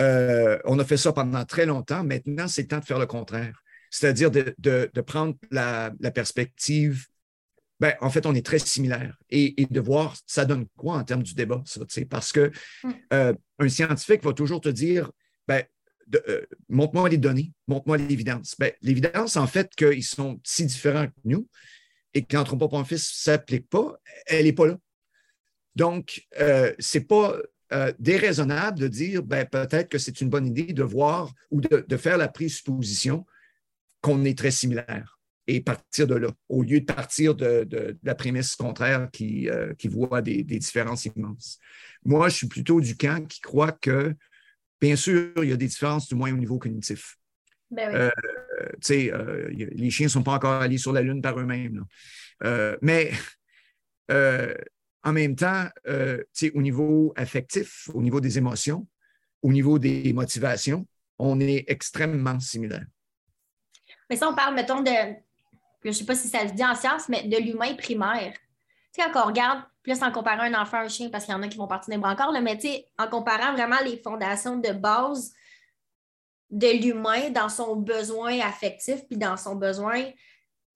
euh, 0.00 0.58
on 0.64 0.78
a 0.78 0.84
fait 0.84 0.96
ça 0.96 1.12
pendant 1.12 1.44
très 1.44 1.66
longtemps. 1.66 2.04
Maintenant, 2.04 2.46
c'est 2.46 2.62
le 2.62 2.68
temps 2.68 2.78
de 2.78 2.84
faire 2.84 3.00
le 3.00 3.06
contraire, 3.06 3.60
c'est-à-dire 3.90 4.30
de, 4.30 5.00
prendre 5.00 5.34
la, 5.50 5.90
la 6.00 6.10
perspective 6.12 7.06
ben, 7.78 7.94
en 8.00 8.08
fait, 8.08 8.24
on 8.24 8.34
est 8.34 8.44
très 8.44 8.58
similaires. 8.58 9.18
Et, 9.28 9.66
de 9.68 9.80
voir 9.80 10.16
ça 10.26 10.44
donne 10.44 10.66
quoi 10.76 10.96
en 10.96 11.04
termes 11.04 11.22
du 11.22 11.34
débat, 11.34 11.62
ça, 11.66 11.80
parce 12.08 12.32
que 12.32 12.50
mm. 12.84 12.90
euh, 13.12 13.34
un 13.58 13.68
scientifique 13.68 14.22
va 14.24 14.32
toujours 14.32 14.60
te 14.60 14.68
dire 14.68 15.10
ben, 15.46 15.62
euh, 16.28 16.46
montre-moi 16.68 17.08
les 17.08 17.18
données, 17.18 17.52
montre-moi 17.66 17.98
l'évidence. 17.98 18.54
Ben, 18.58 18.72
l'évidence, 18.82 19.36
en 19.36 19.46
fait, 19.46 19.74
qu'ils 19.74 20.04
sont 20.04 20.40
si 20.44 20.64
différents 20.64 21.06
que 21.06 21.12
nous 21.24 21.48
et 22.14 22.22
que 22.22 22.36
l'anthropomorphisme 22.36 23.12
ne 23.12 23.32
s'applique 23.32 23.68
pas, 23.68 23.98
elle 24.26 24.44
n'est 24.44 24.52
pas 24.52 24.66
là. 24.66 24.78
Donc, 25.74 26.26
euh, 26.40 26.72
ce 26.78 26.98
n'est 26.98 27.04
pas 27.04 27.36
déraisonnable 27.98 28.78
de 28.78 28.86
dire 28.86 29.24
ben, 29.24 29.44
peut-être 29.44 29.88
que 29.88 29.98
c'est 29.98 30.20
une 30.20 30.30
bonne 30.30 30.46
idée 30.46 30.72
de 30.72 30.84
voir 30.84 31.32
ou 31.50 31.60
de, 31.60 31.96
faire 31.96 32.16
la 32.16 32.28
présupposition 32.28 33.26
qu'on 34.00 34.24
est 34.24 34.38
très 34.38 34.52
similaires 34.52 35.16
et 35.46 35.60
partir 35.60 36.06
de 36.06 36.14
là, 36.14 36.28
au 36.48 36.62
lieu 36.62 36.80
de 36.80 36.84
partir 36.84 37.34
de, 37.34 37.96
la 38.02 38.14
prémisse 38.14 38.56
contraire 38.56 39.08
euh, 39.20 39.74
qui 39.74 39.88
voit 39.88 40.22
des, 40.22 40.42
différences 40.42 41.04
immenses. 41.06 41.58
Moi, 42.04 42.28
je 42.28 42.36
suis 42.36 42.48
plutôt 42.48 42.80
du 42.80 42.96
camp 42.96 43.26
qui 43.26 43.40
croit 43.40 43.72
que, 43.72 44.14
bien 44.80 44.96
sûr, 44.96 45.32
il 45.42 45.48
y 45.48 45.52
a 45.52 45.56
des 45.56 45.66
différences 45.66 46.08
du 46.08 46.14
moins 46.14 46.32
au 46.32 46.36
niveau 46.36 46.58
cognitif. 46.58 47.16
Ben 47.70 47.94
euh, 47.94 48.10
euh, 48.90 49.48
les 49.50 49.90
chiens 49.90 50.06
ne 50.06 50.10
sont 50.10 50.22
pas 50.22 50.34
encore 50.34 50.62
allés 50.62 50.78
sur 50.78 50.92
la 50.92 51.02
Lune 51.02 51.20
par 51.20 51.38
eux-mêmes. 51.38 51.84
mais 52.82 53.12
en 54.08 55.12
même 55.12 55.36
temps, 55.36 55.66
au 55.86 56.62
niveau 56.62 57.12
affectif, 57.16 57.88
au 57.92 58.02
niveau 58.02 58.20
des 58.20 58.38
émotions, 58.38 58.86
au 59.42 59.52
niveau 59.52 59.78
des 59.78 60.12
motivations, 60.12 60.86
on 61.18 61.40
est 61.40 61.64
extrêmement 61.68 62.38
similaires. 62.40 62.86
Mais 64.08 64.16
ça, 64.16 64.28
on 64.28 64.34
parle, 64.34 64.54
mettons, 64.54 64.82
de, 64.82 64.90
je 65.82 65.88
ne 65.88 65.92
sais 65.92 66.04
pas 66.04 66.14
si 66.14 66.28
ça 66.28 66.48
se 66.48 66.52
dit 66.52 66.64
en 66.64 66.74
science, 66.74 67.08
mais 67.08 67.24
de 67.24 67.36
l'humain 67.36 67.74
primaire. 67.74 68.32
Tu 68.92 69.02
sais, 69.02 69.10
quand 69.12 69.24
on 69.24 69.28
regarde, 69.28 69.62
plus 69.86 70.02
en 70.02 70.10
comparant 70.10 70.42
un 70.42 70.60
enfant 70.60 70.78
à 70.78 70.80
un 70.80 70.88
chien, 70.88 71.10
parce 71.10 71.24
qu'il 71.24 71.32
y 71.32 71.36
en 71.36 71.42
a 71.42 71.48
qui 71.48 71.56
vont 71.56 71.68
partir 71.68 71.94
des 71.94 72.00
bras 72.00 72.12
encore, 72.12 72.32
mais 72.42 72.58
tu 72.58 72.66
sais, 72.66 72.86
en 72.98 73.06
comparant 73.06 73.52
vraiment 73.52 73.78
les 73.84 73.96
fondations 73.98 74.56
de 74.56 74.72
base 74.72 75.32
de 76.50 76.66
l'humain 76.66 77.30
dans 77.30 77.48
son 77.48 77.76
besoin 77.76 78.40
affectif, 78.40 79.06
puis 79.06 79.16
dans 79.16 79.36
son 79.36 79.54
besoin, 79.54 80.02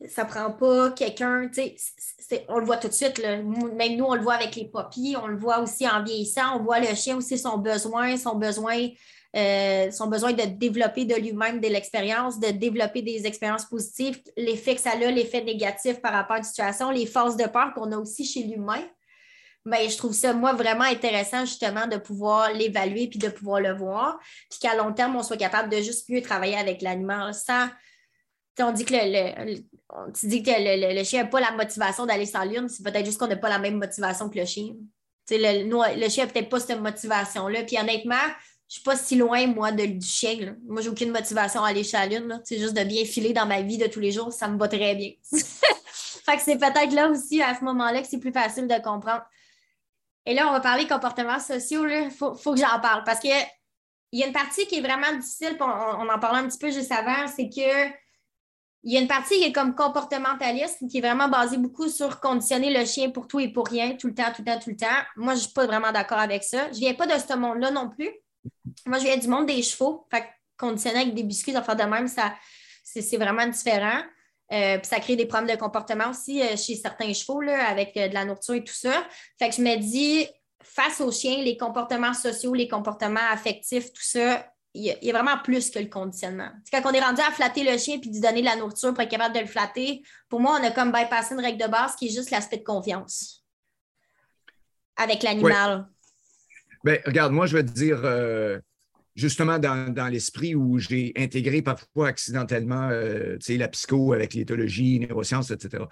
ça 0.09 0.25
prend 0.25 0.53
pas 0.53 0.93
quelqu'un, 0.93 1.49
tu 1.49 1.77
sais, 1.77 2.47
on 2.49 2.61
le 2.61 2.65
voit 2.65 2.77
tout 2.77 2.87
de 2.87 2.93
suite, 2.93 3.19
là. 3.19 3.43
même 3.43 3.97
nous, 3.97 4.05
on 4.05 4.15
le 4.15 4.23
voit 4.23 4.35
avec 4.35 4.55
les 4.55 4.67
poppies, 4.67 5.17
on 5.21 5.27
le 5.27 5.37
voit 5.37 5.59
aussi 5.59 5.89
en 5.89 6.05
vieillissant, 6.05 6.61
on 6.61 6.63
voit 6.63 6.79
le 6.79 6.95
chien 6.95 7.17
aussi, 7.17 7.37
son 7.37 7.59
besoin, 7.59 8.17
son 8.17 8.37
besoin 8.37 8.91
euh, 9.37 9.93
son 9.93 10.09
besoin 10.09 10.33
de 10.33 10.43
développer 10.43 11.05
de 11.05 11.15
lui-même 11.15 11.61
de 11.61 11.69
l'expérience, 11.69 12.41
de 12.41 12.49
développer 12.49 13.01
des 13.01 13.27
expériences 13.27 13.65
positives, 13.65 14.21
l'effet 14.37 14.75
que 14.75 14.81
ça 14.81 14.91
a, 14.91 14.97
l'effet 14.97 15.45
négatif 15.45 16.01
par 16.01 16.13
rapport 16.13 16.35
à 16.35 16.39
la 16.39 16.45
situation, 16.45 16.91
les 16.91 17.07
forces 17.07 17.37
de 17.37 17.47
peur 17.47 17.73
qu'on 17.73 17.93
a 17.93 17.97
aussi 17.97 18.25
chez 18.25 18.43
l'humain. 18.43 18.83
Mais 19.65 19.89
je 19.91 19.97
trouve 19.99 20.15
ça, 20.15 20.33
moi, 20.33 20.55
vraiment 20.55 20.85
intéressant, 20.85 21.45
justement, 21.45 21.87
de 21.87 21.97
pouvoir 21.97 22.53
l'évaluer 22.53 23.09
puis 23.09 23.19
de 23.19 23.29
pouvoir 23.29 23.61
le 23.61 23.73
voir. 23.73 24.19
Puis 24.49 24.59
qu'à 24.59 24.75
long 24.75 24.93
terme, 24.93 25.17
on 25.17 25.23
soit 25.23 25.37
capable 25.37 25.69
de 25.69 25.77
juste 25.77 26.09
mieux 26.09 26.23
travailler 26.23 26.57
avec 26.57 26.83
l'animal 26.83 27.35
sans. 27.35 27.69
On 28.59 28.73
dit 28.73 28.85
que 28.85 28.93
le, 28.95 29.57
tu 30.13 30.27
dis 30.27 30.43
que 30.43 30.51
le, 30.51 31.05
chien 31.05 31.23
n'a 31.23 31.29
pas 31.29 31.41
la 31.41 31.53
motivation 31.53 32.05
d'aller 32.05 32.27
sur 32.27 32.41
la 32.41 32.45
lune, 32.45 32.69
c'est 32.69 32.83
peut-être 32.83 33.07
juste 33.07 33.19
qu'on 33.19 33.27
n'a 33.27 33.37
pas 33.37 33.49
la 33.49 33.59
même 33.59 33.79
motivation 33.79 34.29
que 34.29 34.39
le 34.39 34.45
chien. 34.45 34.75
Le, 35.31 35.99
le, 35.99 36.09
chien 36.11 36.27
n'a 36.27 36.33
peut-être 36.33 36.51
pas 36.51 36.61
cette 36.61 36.81
motivation-là. 36.81 37.63
Puis 37.63 37.79
honnêtement, 37.79 38.17
je 38.71 38.75
suis 38.75 38.83
pas 38.85 38.97
si 38.97 39.17
loin, 39.17 39.47
moi, 39.49 39.73
de, 39.73 39.85
du 39.85 40.07
chien. 40.07 40.57
Moi, 40.67 40.81
j'ai 40.81 40.89
aucune 40.91 41.11
motivation 41.11 41.65
à 41.65 41.71
aller 41.71 41.83
chez 41.83 41.97
la 41.97 42.07
Lune. 42.07 42.41
C'est 42.45 42.59
juste 42.59 42.77
de 42.77 42.85
bien 42.85 43.05
filer 43.05 43.33
dans 43.33 43.47
ma 43.47 43.63
vie 43.63 43.79
de 43.79 43.87
tous 43.87 43.99
les 43.99 44.13
jours. 44.13 44.33
Ça 44.33 44.47
me 44.47 44.59
va 44.59 44.69
très 44.69 44.95
bien. 44.95 45.11
fait 45.33 46.37
que 46.37 46.43
c'est 46.43 46.57
peut-être 46.57 46.93
là 46.93 47.09
aussi, 47.09 47.43
à 47.43 47.59
ce 47.59 47.65
moment-là, 47.65 48.01
que 48.01 48.09
c'est 48.09 48.21
plus 48.21 48.33
facile 48.33 48.69
de 48.69 48.75
comprendre. 48.83 49.23
Et 50.27 50.35
là, 50.35 50.49
on 50.49 50.53
va 50.53 50.61
parler 50.61 50.87
comportements 50.87 51.41
sociaux. 51.41 51.87
Il 51.87 52.11
faut, 52.11 52.33
que 52.33 52.57
j'en 52.57 52.81
parle 52.81 53.05
parce 53.05 53.21
qu'il 53.21 53.33
y 54.13 54.23
a 54.23 54.27
une 54.27 54.33
partie 54.33 54.67
qui 54.67 54.77
est 54.77 54.81
vraiment 54.81 55.17
difficile. 55.17 55.57
On, 55.61 55.65
on 55.65 56.09
en 56.09 56.19
parlait 56.19 56.41
un 56.41 56.49
petit 56.49 56.59
peu 56.59 56.71
juste 56.71 56.93
avant. 56.93 57.27
C'est 57.27 57.49
que 57.49 57.91
il 58.83 58.95
y 58.95 58.97
a 58.97 59.01
une 59.01 59.09
partie 59.09 59.35
qui 59.35 59.45
est 59.45 59.53
comme 59.53 59.75
comportementaliste, 59.75 60.89
qui 60.89 60.99
est 60.99 61.01
vraiment 61.01 61.29
basée 61.29 61.59
beaucoup 61.59 61.89
sur 61.89 62.19
conditionner 62.19 62.77
le 62.77 62.87
chien 62.87 63.11
pour 63.11 63.29
tout 63.29 63.39
et 63.39 63.49
pour 63.49 63.67
rien, 63.67 63.95
tout 63.97 64.07
le 64.07 64.15
temps, 64.15 64.33
tout 64.35 64.43
le 64.43 64.53
temps, 64.53 64.59
tout 64.59 64.71
le 64.71 64.77
temps. 64.77 64.87
Moi, 65.17 65.35
je 65.35 65.41
ne 65.41 65.45
suis 65.45 65.53
pas 65.53 65.67
vraiment 65.67 65.93
d'accord 65.93 66.19
avec 66.19 66.43
ça. 66.43 66.69
Je 66.69 66.77
ne 66.77 66.79
viens 66.79 66.95
pas 66.95 67.07
de 67.07 67.13
ce 67.13 67.37
monde-là 67.37 67.71
non 67.71 67.91
plus. 67.91 68.09
Moi, 68.87 68.99
je 68.99 69.05
viens 69.05 69.19
du 69.19 69.29
monde 69.29 69.47
des 69.47 69.63
chevaux. 69.63 70.07
Fait 70.11 70.25
conditionner 70.57 71.01
avec 71.01 71.15
des 71.15 71.23
biscuits, 71.23 71.53
faire 71.53 71.77
de 71.77 71.83
même, 71.83 72.09
c'est, 72.09 73.17
vraiment 73.17 73.47
différent. 73.47 74.03
Euh, 74.53 74.79
puis 74.79 74.87
ça 74.87 74.99
crée 74.99 75.17
des 75.17 75.27
problèmes 75.27 75.55
de 75.55 75.61
comportement 75.61 76.11
aussi 76.11 76.43
euh, 76.43 76.57
chez 76.57 76.75
certains 76.75 77.13
chevaux, 77.13 77.41
là, 77.41 77.69
avec 77.69 77.97
euh, 77.97 78.09
de 78.09 78.15
la 78.15 78.25
nourriture 78.25 78.55
et 78.55 78.65
tout 78.65 78.75
ça. 78.75 79.07
Fait 79.39 79.49
que 79.49 79.55
je 79.55 79.63
me 79.63 79.77
dis, 79.77 80.27
face 80.63 81.01
aux 81.01 81.13
chiens, 81.13 81.43
les 81.43 81.57
comportements 81.57 82.15
sociaux, 82.15 82.55
les 82.55 82.67
comportements 82.67 83.21
affectifs, 83.31 83.93
tout 83.93 84.03
ça, 84.03 84.45
il 84.75 84.97
y, 85.03 85.11
a 85.11 85.13
vraiment 85.13 85.39
plus 85.43 85.71
que 85.71 85.81
le 85.81 85.89
conditionnement. 85.89 86.49
quand 86.71 86.83
on 86.85 86.93
est 86.93 87.01
rendu 87.01 87.21
à 87.21 87.33
flatter 87.33 87.65
le 87.65 87.77
chien 87.77 87.99
puis 87.99 88.11
lui 88.11 88.21
donner 88.21 88.41
de 88.41 88.47
la 88.47 88.55
nourriture 88.55 88.95
pour 88.95 89.03
être 89.03 89.11
capable 89.11 89.35
de 89.35 89.41
le 89.41 89.47
flatter, 89.47 90.03
pour 90.29 90.39
moi, 90.39 90.59
on 90.61 90.65
a 90.65 90.71
comme 90.71 90.93
bypassé 90.93 91.35
une 91.35 91.41
règle 91.41 91.61
de 91.61 91.69
base 91.69 91.97
qui 91.97 92.07
est 92.07 92.11
juste 92.11 92.31
l'aspect 92.31 92.59
de 92.59 92.65
confiance 92.65 93.45
avec 94.97 95.25
l'animal. 95.25 95.89
Bien, 96.85 96.99
regarde, 97.05 97.33
moi, 97.33 97.47
je 97.47 97.57
vais 97.57 97.65
te 97.65 97.73
dire, 97.73 98.01
justement, 99.15 99.59
dans, 99.59 100.11
l'esprit 100.11 100.55
où 100.55 100.79
j'ai 100.79 101.13
intégré 101.17 101.63
parfois 101.63 102.09
accidentellement 102.09 102.89
euh, 102.91 103.39
la 103.49 103.69
psycho 103.69 104.13
avec 104.13 104.35
l'éthologie, 104.35 105.01
neurosciences, 105.01 105.51
etc. 105.51 105.85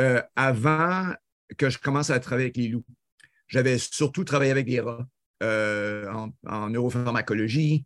Euh, 0.00 0.22
avant 0.36 1.12
que 1.56 1.70
je 1.70 1.78
commence 1.78 2.10
à 2.10 2.20
travailler 2.20 2.46
avec 2.46 2.56
les 2.56 2.68
loups, 2.68 2.84
j'avais 3.46 3.78
surtout 3.78 4.24
travaillé 4.24 4.50
avec 4.50 4.68
les 4.68 4.80
rats 4.80 5.06
en, 5.42 6.30
en, 6.46 6.70
neuropharmacologie, 6.70 7.84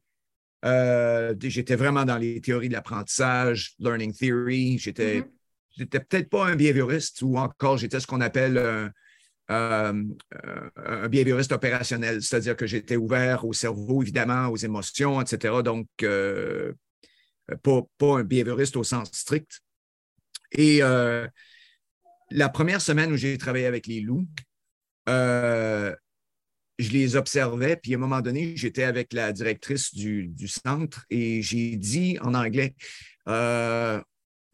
Euh, 0.65 1.35
j'étais 1.41 1.75
vraiment 1.75 2.05
dans 2.05 2.19
les 2.19 2.41
théories 2.41 2.69
de 2.69 2.75
l'apprentissage, 2.75 3.75
learning 3.81 4.13
theory. 4.13 4.79
J'étais, 4.79 5.21
mm-hmm. 5.21 5.31
j'étais 5.77 6.01
peut-être 6.01 6.31
pas 6.31 6.47
un 6.47 6.57
behavioriste 6.57 7.23
ou 7.23 7.37
encore 7.37 7.79
j'étais 7.79 7.99
ce 7.99 8.07
qu'on 8.07 8.21
appelle 8.21 8.59
un, 8.59 8.91
euh, 9.51 10.03
un 10.77 11.09
behavioriste 11.09 11.53
opérationnel, 11.53 12.23
c'est-à-dire 12.23 12.57
que 12.57 12.67
j'étais 12.67 12.97
ouvert 12.97 13.45
au 13.45 13.53
cerveau, 13.53 14.03
évidemment, 14.03 14.49
aux 14.49 14.57
émotions, 14.57 15.21
etc. 15.21 15.63
Donc, 15.63 15.89
pas, 15.99 17.83
pas, 17.99 18.19
un 18.19 18.25
behavioriste 18.25 18.77
au 18.77 18.85
sens 18.85 19.11
strict. 19.13 19.61
Et 20.53 20.81
la 22.33 22.49
première 22.49 22.81
semaine 22.81 23.13
où 23.13 23.17
j'ai 23.17 23.37
travaillé 23.37 23.67
avec 23.67 23.87
les 23.87 24.01
loups, 24.01 24.27
euh, 25.09 25.95
je 26.79 26.91
les 26.91 27.17
observais, 27.17 27.77
puis 27.77 27.93
à 27.93 27.97
un 27.97 28.01
moment 28.01 28.21
donné, 28.21 28.57
j'étais 28.57 28.85
avec 28.85 29.13
la 29.13 29.33
directrice 29.33 29.95
du, 29.95 30.33
centre 30.49 31.05
et 31.11 31.43
j'ai 31.43 31.77
dit 31.77 32.19
en 32.21 32.35
anglais 32.35 32.75
euh, 33.29 34.01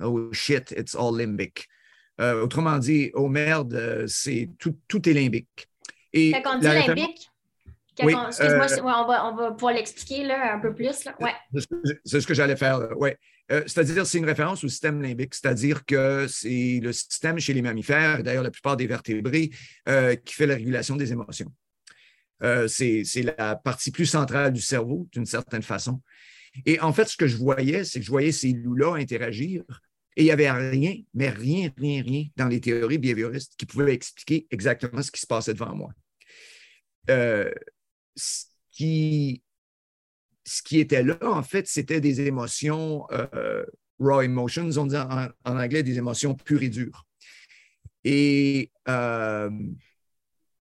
Oh 0.00 0.33
shit, 0.33 0.73
it's 0.76 0.95
all 0.95 1.16
limbic. 1.16 1.68
Euh, 2.21 2.43
autrement 2.43 2.79
dit, 2.79 3.11
oh 3.15 3.29
merde, 3.29 4.05
c'est 4.09 4.51
tout, 4.59 4.77
tout 4.89 5.09
est 5.09 5.13
limbique. 5.13 5.69
Et 6.13 6.33
Quand 6.43 6.57
on 6.57 6.59
dit 6.59 6.67
limbique, 6.67 7.31
excuse-moi, 7.99 9.05
on, 9.05 9.07
va, 9.07 9.27
on, 9.27 9.37
va, 9.37 9.53
pouvoir 9.53 9.75
l'expliquer 9.75 10.31
un 10.33 10.59
peu 10.59 10.75
plus. 10.75 11.05
Ouais. 11.21 11.35
C'est 12.05 12.21
ce 12.21 12.27
que 12.27 12.35
j'allais 12.35 12.57
faire. 12.57 12.97
Ouais. 12.97 13.19
Euh, 13.51 13.63
c'est-à-dire, 13.67 14.07
c'est 14.07 14.19
une 14.19 14.27
référence 14.27 14.63
au 14.63 14.69
système 14.69 15.01
limbique, 15.01 15.35
c'est-à-dire 15.35 15.85
que 15.85 16.27
c'est 16.29 16.81
le 16.83 16.93
système 16.93 17.39
chez 17.39 17.55
les 17.55 17.63
mammifères, 17.63 18.23
d'ailleurs 18.23 18.43
la 18.43 18.51
plupart 18.51 18.77
des 18.77 18.87
vertébrés, 18.87 19.51
euh, 19.89 20.15
qui 20.17 20.35
fait 20.35 20.47
la 20.47 20.55
régulation 20.55 20.97
des 20.97 21.13
émotions. 21.13 21.51
Euh, 22.43 22.69
c'est 22.69 23.05
la 23.39 23.57
partie 23.57 23.91
plus 23.91 24.07
centrale 24.07 24.53
du 24.53 24.61
cerveau, 24.61 25.09
d'une 25.13 25.27
certaine 25.27 25.63
façon. 25.63 26.01
Et 26.67 26.79
en 26.81 26.93
fait, 26.93 27.09
ce 27.09 27.17
que 27.17 27.27
je 27.27 27.37
voyais, 27.37 27.85
c'est 27.85 28.01
que 28.01 28.05
je 28.05 28.11
voyais 28.11 28.33
ces 28.33 28.53
loups-là 28.53 28.95
interagir 28.97 29.63
et 30.19 30.23
il 30.23 30.25
n'y 30.25 30.31
avait 30.33 30.51
rien, 30.51 30.97
mais 31.15 31.31
rien, 31.31 31.71
rien, 31.79 32.03
rien 32.03 32.25
dans 32.37 32.49
les 32.49 32.61
théories 32.61 32.99
behavioristes 32.99 33.55
qui 33.57 33.65
pouvaient 33.65 33.95
expliquer 33.95 34.47
exactement 34.51 35.01
ce 35.01 35.11
qui 35.11 35.21
se 35.21 35.27
passait 35.27 35.55
devant 35.55 35.75
moi. 35.75 35.93
ce 37.09 38.45
qui 38.73 39.43
ce 40.45 40.63
qui 40.63 40.81
était 40.81 41.03
là, 41.03 41.19
en 41.23 41.43
fait, 41.43 41.67
c'était 41.67 42.01
des 42.01 42.23
émotions, 42.23 43.07
euh, 43.13 43.65
raw 43.99 44.23
emotions, 44.23 44.71
on 44.79 44.87
dit 44.87 44.97
en, 44.97 45.29
anglais 45.45 45.83
des 45.83 45.99
émotions 45.99 46.35
pures 46.35 46.63
et 46.63 46.71
dures. 46.71 47.05
Et 48.05 48.71
euh, 48.89 49.51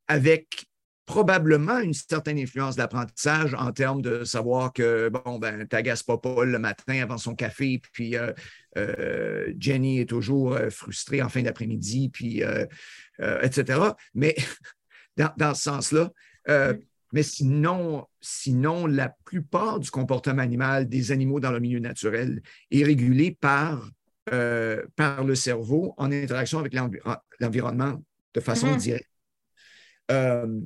avec 0.09 0.65
probablement 1.07 1.79
une 1.79 1.93
certaine 1.93 2.39
influence 2.39 2.77
d'apprentissage 2.77 3.55
en 3.55 3.73
termes 3.73 4.03
de 4.03 4.25
savoir 4.25 4.73
que, 4.73 5.09
bon, 5.09 5.39
ben, 5.39 5.67
t'agaces 5.67 6.03
pas 6.03 6.19
Paul 6.19 6.51
le 6.51 6.59
matin 6.59 7.03
avant 7.03 7.19
son 7.19 7.35
café, 7.35 7.81
puis 7.93 8.17
euh, 8.17 9.53
Jenny 9.59 10.01
est 10.01 10.09
toujours 10.09 10.59
frustrée 10.71 11.23
en 11.23 11.29
fin 11.29 11.43
d'après-midi, 11.43 12.09
puis 12.09 12.43
etc. 13.43 13.81
Mais 14.15 14.35
dans, 15.17 15.33
dans 15.37 15.55
ce 15.55 15.63
sens-là, 15.63 16.11
mais 17.15 17.23
sinon, 17.23 18.09
sinon, 18.21 18.87
la 18.89 19.09
plupart 19.25 19.79
du 19.79 19.89
comportement 19.89 20.43
animal 20.43 20.89
des 20.89 21.13
animaux 21.13 21.39
dans 21.39 21.53
le 21.53 21.61
milieu 21.61 21.79
naturel 21.79 22.43
est 22.73 22.83
régulé 22.83 23.31
par, 23.41 23.89
euh, 24.33 24.83
par 24.97 25.23
le 25.23 25.37
cerveau 25.37 25.95
en 25.97 26.11
interaction 26.11 26.59
avec 26.59 26.75
l'environnement 27.39 28.03
de 28.35 28.41
façon 28.41 28.67
mm-hmm. 28.67 28.79
directe. 28.79 29.11
Euh, 30.11 30.61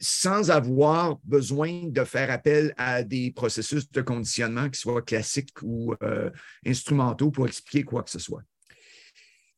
sans 0.00 0.50
avoir 0.50 1.18
besoin 1.24 1.88
de 1.88 2.04
faire 2.04 2.30
appel 2.30 2.74
à 2.78 3.02
des 3.02 3.30
processus 3.32 3.90
de 3.90 4.00
conditionnement 4.00 4.68
qui 4.70 4.80
soient 4.80 5.02
classiques 5.02 5.62
ou 5.62 5.94
euh, 6.02 6.30
instrumentaux 6.66 7.30
pour 7.30 7.46
expliquer 7.46 7.84
quoi 7.84 8.02
que 8.02 8.10
ce 8.10 8.18
soit. 8.18 8.42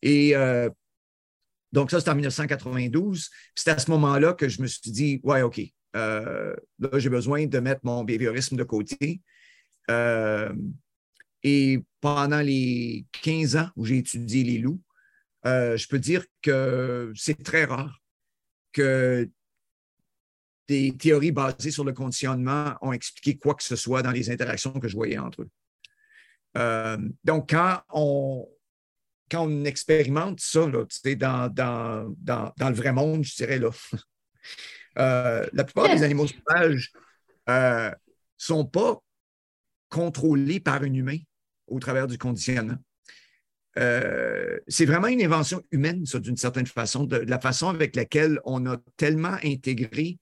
Et 0.02 0.34
donc, 1.72 1.90
ça, 1.90 1.99
c'était 1.99 2.11
en 2.11 2.14
1992. 2.14 3.30
C'est 3.54 3.70
à 3.70 3.78
ce 3.78 3.90
moment-là 3.90 4.34
que 4.34 4.49
je 4.49 4.61
me 4.61 4.66
suis 4.66 4.90
dit, 4.90 5.20
ouais, 5.25 5.42
OK, 5.42 5.61
euh, 5.96 6.54
là, 6.78 6.99
j'ai 6.99 7.08
besoin 7.08 7.46
de 7.46 7.58
mettre 7.58 7.80
mon 7.84 8.04
behaviorisme 8.04 8.56
de 8.56 8.64
côté. 8.64 9.22
Euh, 9.90 10.52
et 11.42 11.82
pendant 12.00 12.40
les 12.40 13.06
15 13.22 13.56
ans 13.56 13.68
où 13.76 13.87
j'ai 13.87 13.99
étudié 13.99 14.44
les 14.44 14.58
loups, 14.58 14.80
euh, 15.46 15.76
je 15.76 15.88
peux 15.88 15.99
dire 15.99 16.25
que 16.40 17.12
c'est 17.16 17.42
très 17.42 17.64
rare 17.64 18.00
que 18.72 19.28
des 20.69 20.97
théories 20.97 21.33
basées 21.33 21.71
sur 21.71 21.85
le 21.85 21.92
conditionnement 21.92 22.75
ont 22.81 22.92
expliqué 22.92 23.37
quoi 23.38 23.54
que 23.54 23.62
ce 23.62 23.76
soit 23.76 24.02
dans 24.02 24.11
les 24.11 24.31
interactions 24.31 24.73
que 24.73 24.88
je 24.88 24.97
voyais 24.97 25.19
entre 25.19 25.42
eux. 25.42 26.99
donc, 27.25 27.50
quand 27.50 27.81
on, 27.90 28.47
quand 29.33 29.47
on 29.47 29.64
expérimente 29.64 30.40
ça 30.40 30.69
là, 30.69 30.85
dans, 31.16 31.49
dans, 31.49 32.14
dans, 32.19 32.52
dans, 32.59 32.69
le 32.69 32.75
vrai 32.75 32.92
monde, 32.92 33.25
je 33.25 33.35
dirais 33.35 33.59
là, 33.59 33.71
euh, 34.99 35.47
la 35.52 35.64
plupart 35.64 35.88
des 35.88 36.02
animaux 36.02 36.26
sauvages 36.26 36.92
ne 37.49 37.52
euh, 37.52 37.90
sont 38.37 38.66
pas 38.66 39.02
contrôlés 39.88 40.61
par 40.61 40.83
un 40.83 40.92
humain 40.92 41.16
au 41.66 41.81
travers 41.81 42.07
du 42.07 42.19
conditionnement. 42.19 42.76
Euh, 43.78 44.59
c'est 44.69 44.85
vraiment 44.85 45.07
une 45.07 45.23
invention 45.23 45.62
humaine, 45.71 46.04
ça, 46.04 46.21
d'une 46.21 46.37
certaine 46.37 46.66
façon, 46.66 47.04
de, 47.04 47.16
la 47.16 47.40
façon 47.40 47.69
avec 47.69 47.97
laquelle 47.97 48.38
on 48.45 48.66
a 48.66 48.76
tellement 48.99 49.38
intégré 49.42 50.19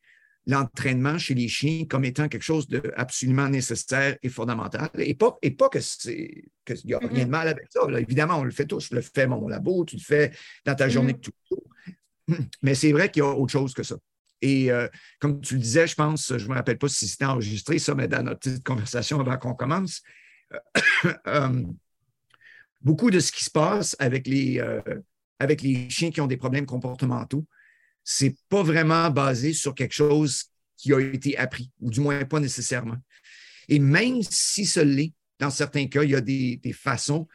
l'entraînement 0.50 1.18
chez 1.18 1.34
les 1.34 1.48
chiens 1.48 1.84
comme 1.88 2.04
étant 2.04 2.28
quelque 2.28 2.42
chose 2.42 2.68
d'absolument 2.68 3.48
nécessaire 3.48 4.16
et 4.22 4.28
fondamental. 4.28 4.90
Et 4.98 5.14
pas, 5.14 5.38
et 5.42 5.50
pas 5.50 5.68
que 5.68 5.80
c'est 5.80 6.44
qu'il 6.64 6.86
n'y 6.86 6.94
a 6.94 6.98
rien 6.98 7.08
de 7.08 7.14
mm-hmm. 7.14 7.28
mal 7.28 7.48
avec 7.48 7.66
ça. 7.70 7.80
Évidemment, 7.98 8.38
on 8.38 8.44
le 8.44 8.50
fait 8.50 8.66
tous. 8.66 8.88
Je 8.90 8.94
le 8.94 9.00
fais 9.00 9.26
mon 9.26 9.48
labo, 9.48 9.84
tu 9.84 9.96
le 9.96 10.02
fais 10.02 10.32
dans 10.64 10.74
ta 10.74 10.88
journée 10.88 11.12
mm-hmm. 11.12 11.24
de 11.24 12.34
tout. 12.36 12.44
Mais 12.62 12.74
c'est 12.74 12.92
vrai 12.92 13.10
qu'il 13.10 13.22
y 13.22 13.26
a 13.26 13.28
autre 13.28 13.52
chose 13.52 13.74
que 13.74 13.82
ça. 13.82 13.96
Et 14.42 14.70
euh, 14.70 14.88
comme 15.18 15.40
tu 15.40 15.54
le 15.54 15.60
disais, 15.60 15.86
je 15.86 15.94
pense, 15.94 16.36
je 16.36 16.44
ne 16.44 16.48
me 16.48 16.54
rappelle 16.54 16.78
pas 16.78 16.88
si 16.88 17.06
c'était 17.06 17.26
enregistré, 17.26 17.78
ça, 17.78 17.94
mais 17.94 18.08
dans 18.08 18.22
notre 18.22 18.40
petite 18.40 18.64
conversation 18.64 19.20
avant 19.20 19.36
qu'on 19.36 19.54
commence, 19.54 20.02
euh, 21.26 21.62
beaucoup 22.80 23.10
de 23.10 23.20
ce 23.20 23.32
qui 23.32 23.44
se 23.44 23.50
passe 23.50 23.94
avec 23.98 24.26
les, 24.26 24.58
euh, 24.58 24.80
avec 25.38 25.60
les 25.60 25.90
chiens 25.90 26.10
qui 26.10 26.22
ont 26.22 26.26
des 26.26 26.38
problèmes 26.38 26.64
comportementaux, 26.64 27.46
c'est 28.04 28.36
pas 28.48 28.62
vraiment 28.62 29.10
basé 29.10 29.52
sur 29.52 29.74
quelque 29.74 29.94
chose 29.94 30.44
qui 30.76 30.92
a 30.92 31.00
été 31.00 31.36
appris, 31.36 31.70
ou 31.80 31.90
du 31.90 32.00
moins 32.00 32.24
pas 32.24 32.40
nécessairement. 32.40 32.96
Et 33.68 33.78
même 33.78 34.22
si 34.22 34.66
ce 34.66 34.80
l'est, 34.80 35.12
dans 35.38 35.50
certains 35.50 35.86
cas, 35.86 36.02
il 36.02 36.10
y 36.10 36.14
a 36.14 36.20
des, 36.20 36.60
façons 36.72 37.28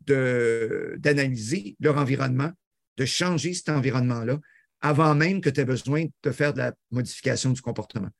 d'analyser 0.00 1.76
leur 1.80 1.96
environnement, 1.96 2.50
de 2.96 3.04
changer 3.04 3.54
cet 3.54 3.68
environnement-là 3.68 4.38
avant 4.80 5.14
même 5.14 5.40
que 5.40 5.48
tu 5.48 5.60
aies 5.60 5.64
besoin 5.64 6.06
de 6.22 6.30
faire 6.30 6.52
de 6.52 6.58
la 6.58 6.74
modification 6.90 7.50
du 7.50 7.62
comportement. 7.62 8.10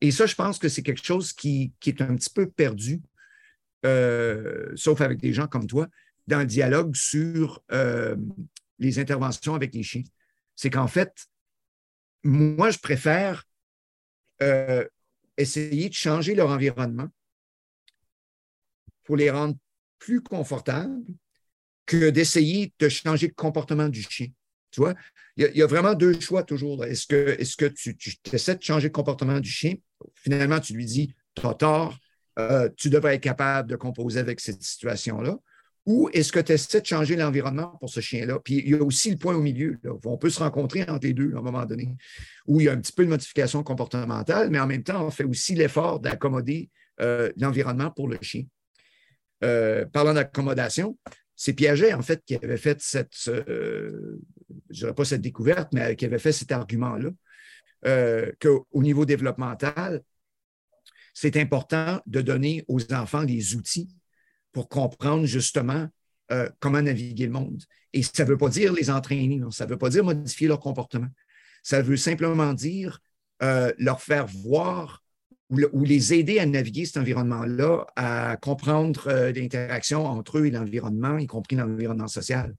Et 0.00 0.10
ça, 0.10 0.26
je 0.26 0.34
pense 0.34 0.58
que 0.58 0.68
c'est 0.68 0.82
quelque 0.82 1.04
chose 1.04 1.32
qui, 1.32 1.72
est 1.86 2.00
un 2.00 2.16
petit 2.16 2.30
peu 2.30 2.48
perdu, 2.48 3.00
euh, 3.84 4.70
sauf 4.74 5.00
avec 5.00 5.20
des 5.20 5.32
gens 5.32 5.46
comme 5.46 5.66
toi, 5.66 5.88
dans 6.26 6.38
le 6.38 6.46
dialogue 6.46 6.94
sur 6.94 7.62
euh, 7.72 8.16
les 8.78 8.98
interventions 8.98 9.54
avec 9.54 9.74
les 9.74 9.82
chiens. 9.82 10.02
C'est 10.56 10.70
qu'en 10.70 10.88
fait, 10.88 11.26
moi, 12.24 12.70
je 12.70 12.78
préfère 12.78 13.44
euh, 14.42 14.86
essayer 15.36 15.88
de 15.88 15.94
changer 15.94 16.34
leur 16.34 16.50
environnement 16.50 17.08
pour 19.04 19.16
les 19.16 19.30
rendre 19.30 19.56
plus 19.98 20.20
confortables 20.20 21.02
que 21.86 22.10
d'essayer 22.10 22.72
de 22.78 22.88
changer 22.88 23.28
le 23.28 23.34
comportement 23.34 23.88
du 23.88 24.02
chien. 24.02 24.28
Tu 24.70 24.80
vois, 24.80 24.94
il 25.36 25.50
y, 25.54 25.62
a, 25.62 25.66
vraiment 25.66 25.94
deux 25.94 26.18
choix 26.18 26.42
toujours. 26.42 26.84
Est-ce 26.84 27.06
que, 27.06 27.66
tu, 27.66 27.96
essaies 28.32 28.56
de 28.56 28.62
changer 28.62 28.88
le 28.88 28.92
comportement 28.92 29.38
du 29.38 29.50
chien? 29.50 29.74
Finalement, 30.14 30.60
tu 30.60 30.72
lui 30.72 30.86
dis, 30.86 31.14
tu 31.34 31.46
as 31.46 31.54
tort, 31.54 31.98
euh, 32.38 32.70
tu 32.76 32.88
devrais 32.88 33.16
être 33.16 33.22
capable 33.22 33.68
de 33.68 33.76
composer 33.76 34.20
avec 34.20 34.40
cette 34.40 34.62
situation-là. 34.62 35.36
Ou 35.84 36.08
est-ce 36.12 36.30
que 36.30 36.38
tu 36.38 36.52
essaies 36.52 36.80
de 36.80 36.86
changer 36.86 37.16
l'environnement 37.16 37.76
pour 37.80 37.90
ce 37.90 38.00
chien-là? 38.00 38.38
Puis 38.44 38.62
il 38.64 38.70
y 38.70 38.74
a 38.74 38.82
aussi 38.82 39.10
le 39.10 39.16
point 39.16 39.34
au 39.34 39.40
milieu. 39.40 39.80
On 40.04 40.16
peut 40.16 40.30
se 40.30 40.38
rencontrer 40.38 40.82
entre 40.82 41.06
les 41.06 41.12
deux 41.12 41.32
à 41.34 41.38
un 41.38 41.42
moment 41.42 41.66
donné, 41.66 41.96
où 42.46 42.60
il 42.60 42.66
y 42.66 42.68
a 42.68 42.72
un 42.72 42.78
petit 42.78 42.92
peu 42.92 43.04
de 43.04 43.10
modification 43.10 43.62
comportementale, 43.64 44.50
mais 44.50 44.60
en 44.60 44.66
même 44.66 44.84
temps, 44.84 45.04
on 45.04 45.10
fait 45.10 45.24
aussi 45.24 45.54
l'effort 45.54 45.98
d'accommoder 45.98 46.70
euh, 47.00 47.32
l'environnement 47.36 47.90
pour 47.90 48.08
le 48.08 48.18
chien. 48.20 48.44
Euh, 49.42 49.84
parlant 49.86 50.14
d'accommodation, 50.14 50.96
c'est 51.34 51.52
Piaget, 51.52 51.94
en 51.94 52.02
fait, 52.02 52.22
qui 52.24 52.36
avait 52.36 52.56
fait 52.56 52.80
cette, 52.80 53.14
je 53.24 53.32
ne 53.32 54.18
dirais 54.70 54.94
pas 54.94 55.04
cette 55.04 55.22
découverte, 55.22 55.72
mais 55.72 55.96
qui 55.96 56.04
avait 56.04 56.20
fait 56.20 56.30
cet 56.30 56.52
argument-là, 56.52 57.10
euh, 57.86 58.30
qu'au 58.40 58.82
niveau 58.82 59.04
développemental, 59.04 60.02
c'est 61.14 61.36
important 61.36 62.00
de 62.06 62.20
donner 62.20 62.64
aux 62.68 62.92
enfants 62.92 63.24
des 63.24 63.56
outils 63.56 63.88
pour 64.52 64.68
comprendre 64.68 65.26
justement 65.26 65.88
euh, 66.30 66.48
comment 66.60 66.80
naviguer 66.80 67.26
le 67.26 67.32
monde. 67.32 67.62
Et 67.92 68.02
ça 68.02 68.24
ne 68.24 68.28
veut 68.28 68.38
pas 68.38 68.48
dire 68.48 68.72
les 68.72 68.90
entraîner, 68.90 69.40
ça 69.50 69.66
ne 69.66 69.70
veut 69.70 69.76
pas 69.76 69.90
dire 69.90 70.04
modifier 70.04 70.48
leur 70.48 70.60
comportement. 70.60 71.08
Ça 71.62 71.82
veut 71.82 71.96
simplement 71.96 72.54
dire 72.54 73.00
euh, 73.42 73.72
leur 73.78 74.00
faire 74.00 74.26
voir 74.26 75.02
ou, 75.50 75.84
les 75.84 76.14
aider 76.14 76.38
à 76.38 76.46
naviguer 76.46 76.86
cet 76.86 76.96
environnement-là, 76.96 77.84
à 77.96 78.38
comprendre 78.38 79.08
euh, 79.08 79.32
l'interaction 79.32 80.06
entre 80.06 80.38
eux 80.38 80.46
et 80.46 80.50
l'environnement, 80.50 81.18
y 81.18 81.26
compris 81.26 81.56
l'environnement 81.56 82.08
social. 82.08 82.54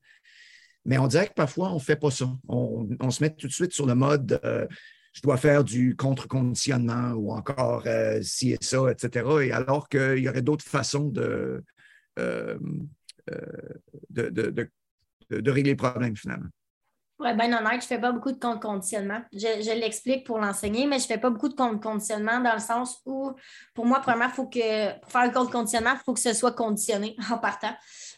Mais 0.85 0.99
on 0.99 1.07
dirait 1.07 1.27
que 1.27 1.33
parfois, 1.33 1.71
on 1.71 1.75
ne 1.75 1.79
fait 1.79 1.95
pas 1.95 2.11
ça. 2.11 2.31
On, 2.47 3.09
se 3.09 3.23
met 3.23 3.31
tout 3.31 3.47
de 3.47 3.53
suite 3.53 3.73
sur 3.73 3.87
le 3.87 3.95
mode 3.95 4.39
je 5.13 5.21
dois 5.21 5.37
faire 5.37 5.63
du 5.63 5.95
contre-conditionnement 5.95 7.11
ou 7.11 7.31
encore 7.31 7.85
ci 8.21 8.51
et 8.51 8.57
ça, 8.61 8.91
etc. 8.91 9.25
Et 9.43 9.51
alors 9.51 9.87
qu'il 9.87 10.17
y 10.17 10.27
aurait 10.27 10.41
d'autres 10.41 10.65
façons 10.65 11.07
de, 11.07 11.63
de, 12.17 12.59
de, 14.09 14.69
de, 15.29 15.51
régler 15.51 15.71
le 15.71 15.77
problème 15.77 16.15
finalement. 16.15 16.49
Pour 17.17 17.27
être 17.27 17.37
bien 17.37 17.57
honnête, 17.57 17.73
je 17.73 17.75
ne 17.77 17.81
fais 17.81 17.99
pas 17.99 18.11
beaucoup 18.11 18.31
de 18.31 18.39
compte 18.39 18.61
conditionnement. 18.61 19.21
Je, 19.31 19.79
l'explique 19.79 20.25
pour 20.25 20.39
l'enseigner, 20.39 20.87
mais 20.87 20.97
je 20.97 21.03
ne 21.03 21.07
fais 21.07 21.17
pas 21.19 21.29
beaucoup 21.29 21.47
de 21.47 21.53
compte 21.53 21.81
conditionnement 21.81 22.39
dans 22.39 22.53
le 22.53 22.59
sens 22.59 23.01
où, 23.05 23.31
pour 23.75 23.85
moi, 23.85 23.99
premièrement, 24.01 24.33
faut 24.33 24.47
que, 24.47 24.99
pour 24.99 25.11
faire 25.11 25.25
le 25.25 25.31
compte 25.31 25.51
conditionnement, 25.51 25.91
il 25.93 26.01
faut 26.03 26.13
que 26.13 26.19
ce 26.19 26.33
soit 26.33 26.53
conditionné 26.53 27.15
en 27.31 27.37
partant. 27.37 27.73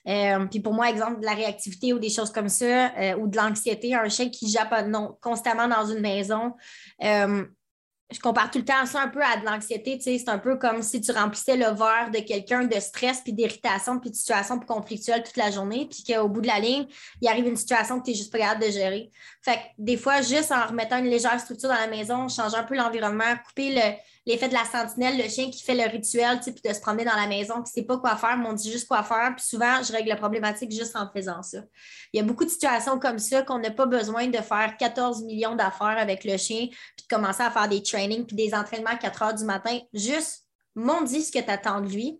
Euh, 0.07 0.45
puis 0.45 0.61
pour 0.61 0.73
moi, 0.73 0.89
exemple, 0.89 1.19
de 1.19 1.25
la 1.25 1.33
réactivité 1.33 1.91
ou 1.91 1.99
des 1.99 2.09
choses 2.09 2.31
comme 2.31 2.47
ça, 2.47 2.93
euh, 2.97 3.15
ou 3.17 3.27
de 3.27 3.35
l'anxiété, 3.35 3.93
un 3.93 4.07
chien 4.07 4.29
qui 4.29 4.49
jappe 4.49 4.87
non, 4.87 5.17
constamment 5.21 5.67
dans 5.67 5.85
une 5.85 5.99
maison, 5.99 6.53
euh, 7.03 7.45
je 8.11 8.19
compare 8.19 8.51
tout 8.51 8.59
le 8.59 8.65
temps 8.65 8.85
ça 8.85 9.01
un 9.01 9.07
peu 9.07 9.21
à 9.23 9.37
de 9.37 9.45
l'anxiété. 9.45 9.99
C'est 9.99 10.29
un 10.29 10.37
peu 10.37 10.57
comme 10.57 10.81
si 10.83 11.01
tu 11.01 11.11
remplissais 11.11 11.57
le 11.57 11.65
verre 11.65 12.11
de 12.13 12.19
quelqu'un 12.19 12.63
de 12.63 12.79
stress, 12.79 13.21
puis 13.21 13.33
d'irritation, 13.33 13.99
puis 13.99 14.11
de 14.11 14.15
situation 14.15 14.59
conflictuelle 14.59 15.23
toute 15.23 15.37
la 15.37 15.49
journée, 15.49 15.87
puis 15.89 16.03
qu'au 16.03 16.29
bout 16.29 16.41
de 16.41 16.47
la 16.47 16.59
ligne, 16.59 16.85
il 17.21 17.27
arrive 17.27 17.47
une 17.47 17.55
situation 17.55 17.99
que 17.99 18.05
tu 18.05 18.11
n'es 18.11 18.17
juste 18.17 18.31
pas 18.31 18.37
capable 18.37 18.63
de 18.63 18.69
gérer. 18.69 19.09
Fait 19.41 19.55
que 19.55 19.59
des 19.79 19.97
fois, 19.97 20.21
juste 20.21 20.51
en 20.51 20.67
remettant 20.67 20.99
une 20.99 21.09
légère 21.09 21.39
structure 21.39 21.69
dans 21.69 21.75
la 21.75 21.87
maison, 21.87 22.27
changer 22.29 22.57
un 22.57 22.63
peu 22.63 22.75
l'environnement, 22.75 23.35
couper 23.47 23.73
le, 23.73 23.81
l'effet 24.25 24.47
de 24.47 24.53
la 24.53 24.65
sentinelle, 24.65 25.17
le 25.17 25.29
chien 25.29 25.51
qui 25.51 25.63
fait 25.63 25.75
le 25.75 25.89
rituel, 25.89 26.39
puis 26.39 26.53
de 26.53 26.73
se 26.73 26.79
promener 26.79 27.05
dans 27.05 27.15
la 27.15 27.27
maison, 27.27 27.55
qui 27.55 27.61
ne 27.61 27.65
sait 27.81 27.83
pas 27.83 27.97
quoi 27.97 28.15
faire, 28.15 28.37
mais 28.37 28.53
dit 28.53 28.71
juste 28.71 28.87
quoi 28.87 29.03
faire. 29.03 29.33
Puis 29.35 29.45
souvent, 29.45 29.83
je 29.83 29.91
règle 29.91 30.09
la 30.09 30.15
problématique 30.15 30.71
juste 30.71 30.95
en 30.95 31.09
faisant 31.11 31.43
ça. 31.43 31.59
Il 32.11 32.17
y 32.17 32.19
a 32.19 32.23
beaucoup 32.23 32.45
de 32.45 32.49
situations 32.49 32.97
comme 32.99 33.19
ça 33.19 33.43
qu'on 33.43 33.59
n'a 33.59 33.71
pas 33.71 33.85
besoin 33.85 34.27
de 34.27 34.37
faire 34.37 34.75
14 34.77 35.23
millions 35.23 35.55
d'affaires 35.55 35.97
avec 35.97 36.23
le 36.23 36.37
chien, 36.37 36.67
puis 36.67 37.07
de 37.09 37.15
commencer 37.15 37.43
à 37.43 37.51
faire 37.51 37.67
des 37.67 37.83
trainings, 37.83 38.25
puis 38.25 38.35
des 38.35 38.53
entraînements 38.53 38.91
à 38.91 38.97
4 38.97 39.21
heures 39.21 39.33
du 39.33 39.45
matin. 39.45 39.79
Juste, 39.93 40.45
m'on 40.75 41.01
dit 41.01 41.21
ce 41.21 41.31
que 41.31 41.39
tu 41.39 41.49
attends 41.49 41.81
de 41.81 41.87
lui. 41.87 42.19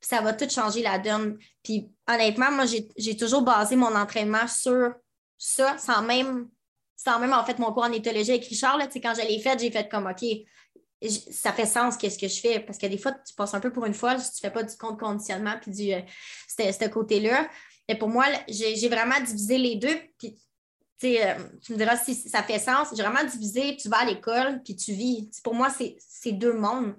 Puis 0.00 0.08
ça 0.10 0.20
va 0.20 0.32
tout 0.34 0.48
changer 0.48 0.82
la 0.82 0.98
donne. 0.98 1.38
Puis 1.62 1.90
honnêtement, 2.06 2.52
moi, 2.52 2.64
j'ai 2.66 3.16
toujours 3.16 3.42
basé 3.42 3.76
mon 3.76 3.94
entraînement 3.96 4.46
sur 4.46 4.92
ça, 5.38 5.76
sans 5.78 6.02
même, 6.02 6.48
sans 6.96 7.18
même 7.18 7.32
en 7.32 7.44
fait 7.44 7.58
mon 7.58 7.72
cours 7.72 7.84
en 7.84 7.92
éthologie 7.92 8.32
avec 8.32 8.44
Richard. 8.44 8.76
Là, 8.76 8.88
quand 8.88 9.14
je 9.14 9.26
l'ai 9.26 9.40
fait, 9.40 9.58
j'ai 9.58 9.70
fait 9.70 9.88
comme 9.88 10.06
OK, 10.06 10.22
ça 11.02 11.52
fait 11.52 11.66
sens 11.66 11.96
qu'est-ce 11.96 12.18
que 12.18 12.28
je 12.28 12.40
fais 12.40 12.60
parce 12.60 12.78
que 12.78 12.86
des 12.86 12.98
fois, 12.98 13.12
tu 13.12 13.34
passes 13.34 13.54
un 13.54 13.60
peu 13.60 13.72
pour 13.72 13.84
une 13.84 13.94
folle 13.94 14.18
si 14.18 14.32
tu 14.32 14.46
ne 14.46 14.50
fais 14.50 14.54
pas 14.54 14.62
du 14.62 14.76
compte 14.76 14.98
conditionnement 14.98 15.54
puis 15.60 15.70
du 15.70 15.92
euh, 15.92 16.00
ce 16.48 16.88
côté-là. 16.88 17.48
Et 17.88 17.94
pour 17.94 18.08
moi, 18.08 18.24
j'ai 18.48 18.88
vraiment 18.88 19.20
divisé 19.20 19.58
les 19.58 19.76
deux. 19.76 19.96
Puis, 20.18 20.36
euh, 21.04 21.34
tu 21.62 21.72
me 21.72 21.78
diras 21.78 21.96
si 21.96 22.14
ça 22.14 22.42
fait 22.42 22.58
sens. 22.58 22.88
J'ai 22.96 23.02
vraiment 23.02 23.24
divisé, 23.24 23.76
tu 23.76 23.88
vas 23.88 23.98
à 23.98 24.04
l'école 24.06 24.62
puis 24.64 24.74
tu 24.74 24.92
vis. 24.92 25.28
pour 25.44 25.54
moi, 25.54 25.68
c'est 25.70 26.32
deux 26.32 26.54
mondes. 26.54 26.96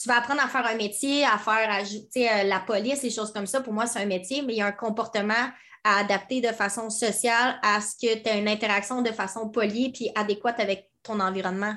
Tu 0.00 0.08
vas 0.08 0.18
apprendre 0.18 0.40
à 0.42 0.48
faire 0.48 0.64
un 0.64 0.76
métier, 0.76 1.24
à 1.24 1.38
faire 1.38 1.70
ajouter 1.70 2.30
euh, 2.30 2.44
la 2.44 2.60
police, 2.60 3.00
des 3.00 3.10
choses 3.10 3.32
comme 3.32 3.46
ça. 3.46 3.62
Pour 3.62 3.72
moi, 3.72 3.86
c'est 3.86 3.98
un 3.98 4.06
métier, 4.06 4.42
mais 4.42 4.52
il 4.52 4.58
y 4.58 4.62
a 4.62 4.66
un 4.66 4.72
comportement 4.72 5.50
à 5.82 5.98
adapter 5.98 6.40
de 6.40 6.48
façon 6.48 6.90
sociale 6.90 7.58
à 7.62 7.80
ce 7.80 7.94
que 7.96 8.22
tu 8.22 8.28
as 8.28 8.36
une 8.36 8.48
interaction 8.48 9.02
de 9.02 9.10
façon 9.10 9.48
polie 9.48 9.90
puis 9.90 10.10
adéquate 10.14 10.60
avec 10.60 10.90
ton 11.02 11.18
environnement. 11.18 11.74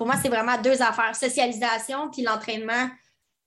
Pour 0.00 0.06
moi, 0.06 0.16
c'est 0.16 0.30
vraiment 0.30 0.56
deux 0.56 0.80
affaires. 0.80 1.14
Socialisation 1.14 2.08
puis 2.08 2.22
l'entraînement, 2.22 2.88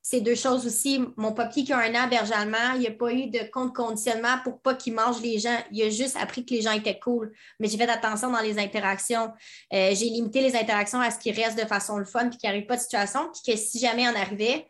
c'est 0.00 0.20
deux 0.20 0.36
choses 0.36 0.64
aussi. 0.68 1.04
Mon 1.16 1.32
papier 1.32 1.64
qui 1.64 1.72
a 1.72 1.78
un 1.78 1.92
an 1.96 2.06
berger 2.06 2.32
allemand, 2.32 2.74
il 2.76 2.82
n'y 2.82 2.86
a 2.86 2.92
pas 2.92 3.10
eu 3.10 3.26
de 3.26 3.40
compte 3.50 3.74
conditionnement 3.74 4.38
pour 4.44 4.60
pas 4.60 4.76
qu'il 4.76 4.94
mange 4.94 5.20
les 5.20 5.40
gens. 5.40 5.58
Il 5.72 5.82
a 5.82 5.90
juste 5.90 6.16
appris 6.16 6.46
que 6.46 6.54
les 6.54 6.62
gens 6.62 6.70
étaient 6.70 7.00
cool. 7.00 7.32
Mais 7.58 7.66
j'ai 7.66 7.76
fait 7.76 7.88
attention 7.88 8.30
dans 8.30 8.38
les 8.38 8.56
interactions. 8.60 9.32
Euh, 9.72 9.96
j'ai 9.96 10.04
limité 10.04 10.42
les 10.42 10.54
interactions 10.54 11.00
à 11.00 11.10
ce 11.10 11.18
qui 11.18 11.32
reste 11.32 11.58
de 11.60 11.66
façon 11.66 11.98
le 11.98 12.04
fun 12.04 12.28
puis 12.28 12.38
qu'il 12.38 12.48
n'y 12.48 12.54
arrive 12.54 12.68
pas 12.68 12.76
de 12.76 12.82
situation. 12.82 13.28
Puis 13.32 13.52
que 13.52 13.58
si 13.58 13.80
jamais 13.80 14.06
en 14.06 14.14
arrivait, 14.14 14.68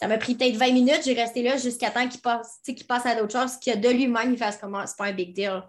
ça 0.00 0.08
m'a 0.08 0.18
pris 0.18 0.34
peut-être 0.34 0.56
20 0.56 0.72
minutes. 0.72 1.02
J'ai 1.04 1.14
resté 1.14 1.44
là 1.44 1.56
jusqu'à 1.56 1.92
temps 1.92 2.08
qu'il 2.08 2.20
passe, 2.20 2.58
qu'il 2.64 2.84
passe 2.84 3.06
à 3.06 3.14
d'autres 3.14 3.38
choses, 3.38 3.58
qu'il 3.58 3.72
a 3.72 3.76
de 3.76 3.90
lui-même, 3.90 4.32
il 4.32 4.38
fasse 4.38 4.56
comment, 4.56 4.84
c'est 4.88 4.96
pas 4.96 5.04
un 5.04 5.12
big 5.12 5.36
deal. 5.36 5.62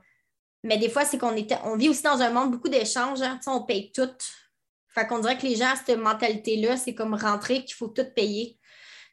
Mais 0.63 0.77
des 0.77 0.89
fois, 0.89 1.05
c'est 1.05 1.19
qu'on 1.19 1.35
était, 1.35 1.57
on 1.63 1.75
vit 1.75 1.89
aussi 1.89 2.01
dans 2.01 2.19
un 2.19 2.31
monde 2.31 2.49
beaucoup 2.49 2.69
d'échanges. 2.69 3.21
Hein. 3.21 3.39
On 3.45 3.61
paye 3.61 3.91
tout. 3.91 4.09
Fait 4.93 5.07
qu'on 5.07 5.19
dirait 5.19 5.37
que 5.37 5.45
les 5.45 5.55
gens, 5.55 5.73
cette 5.75 5.97
mentalité-là, 5.97 6.77
c'est 6.77 6.93
comme 6.93 7.13
rentrer 7.13 7.63
qu'il 7.63 7.75
faut 7.75 7.87
tout 7.87 8.05
payer. 8.15 8.57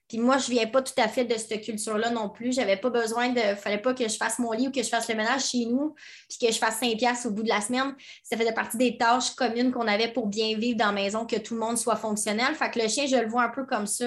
Puis 0.09 0.17
moi, 0.19 0.38
je 0.38 0.47
ne 0.47 0.53
viens 0.53 0.67
pas 0.67 0.81
tout 0.81 0.95
à 0.97 1.07
fait 1.07 1.27
de 1.27 1.37
cette 1.37 1.61
culture-là 1.61 2.11
non 2.11 2.31
plus. 2.31 2.55
Je 2.55 2.61
n'avais 2.61 2.79
pas 2.79 2.88
besoin 2.88 3.29
de. 3.29 3.41
Il 3.41 3.51
ne 3.51 3.55
fallait 3.55 3.79
pas 3.79 3.93
que 3.93 4.09
je 4.09 4.17
fasse 4.17 4.38
mon 4.38 4.53
lit 4.53 4.69
ou 4.69 4.73
que 4.73 4.83
je 4.83 4.88
fasse 4.88 5.07
le 5.09 5.14
ménage 5.14 5.45
chez 5.51 5.67
nous, 5.67 5.95
puis 6.29 6.38
que 6.47 6.53
je 6.53 6.59
fasse 6.59 6.79
5 6.79 6.97
piastres 6.97 7.27
au 7.27 7.31
bout 7.31 7.43
de 7.43 7.49
la 7.49 7.61
semaine. 7.61 7.95
Ça 8.23 8.37
faisait 8.38 8.55
partie 8.55 8.79
des 8.79 8.97
tâches 8.97 9.35
communes 9.35 9.71
qu'on 9.71 9.87
avait 9.87 10.11
pour 10.11 10.27
bien 10.27 10.57
vivre 10.57 10.79
dans 10.79 10.87
la 10.87 10.93
maison, 10.93 11.27
que 11.27 11.37
tout 11.37 11.55
le 11.55 11.61
monde 11.61 11.77
soit 11.77 11.97
fonctionnel. 11.97 12.55
Fait 12.55 12.71
que 12.71 12.81
le 12.81 12.88
chien, 12.88 13.07
je 13.07 13.17
le 13.17 13.29
vois 13.29 13.43
un 13.43 13.51
peu 13.51 13.67
comme 13.67 13.87
ça. 13.87 14.07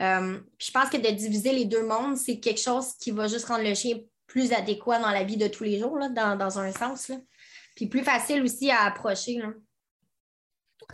Euh, 0.00 0.40
je 0.58 0.70
pense 0.72 0.88
que 0.90 0.96
de 0.96 1.10
diviser 1.10 1.52
les 1.52 1.64
deux 1.64 1.86
mondes, 1.86 2.16
c'est 2.16 2.40
quelque 2.40 2.60
chose 2.60 2.94
qui 3.00 3.12
va 3.12 3.28
juste 3.28 3.44
rendre 3.44 3.62
le 3.62 3.74
chien 3.74 3.98
plus 4.26 4.52
adéquat 4.52 4.98
dans 4.98 5.10
la 5.10 5.22
vie 5.22 5.36
de 5.36 5.46
tous 5.46 5.64
les 5.64 5.78
jours, 5.78 5.98
dans, 6.10 6.58
un 6.58 6.72
sens. 6.72 7.12
Puis 7.76 7.86
plus 7.86 8.02
facile 8.02 8.42
aussi 8.42 8.70
à 8.70 8.82
approcher. 8.82 9.34
Là. 9.34 9.48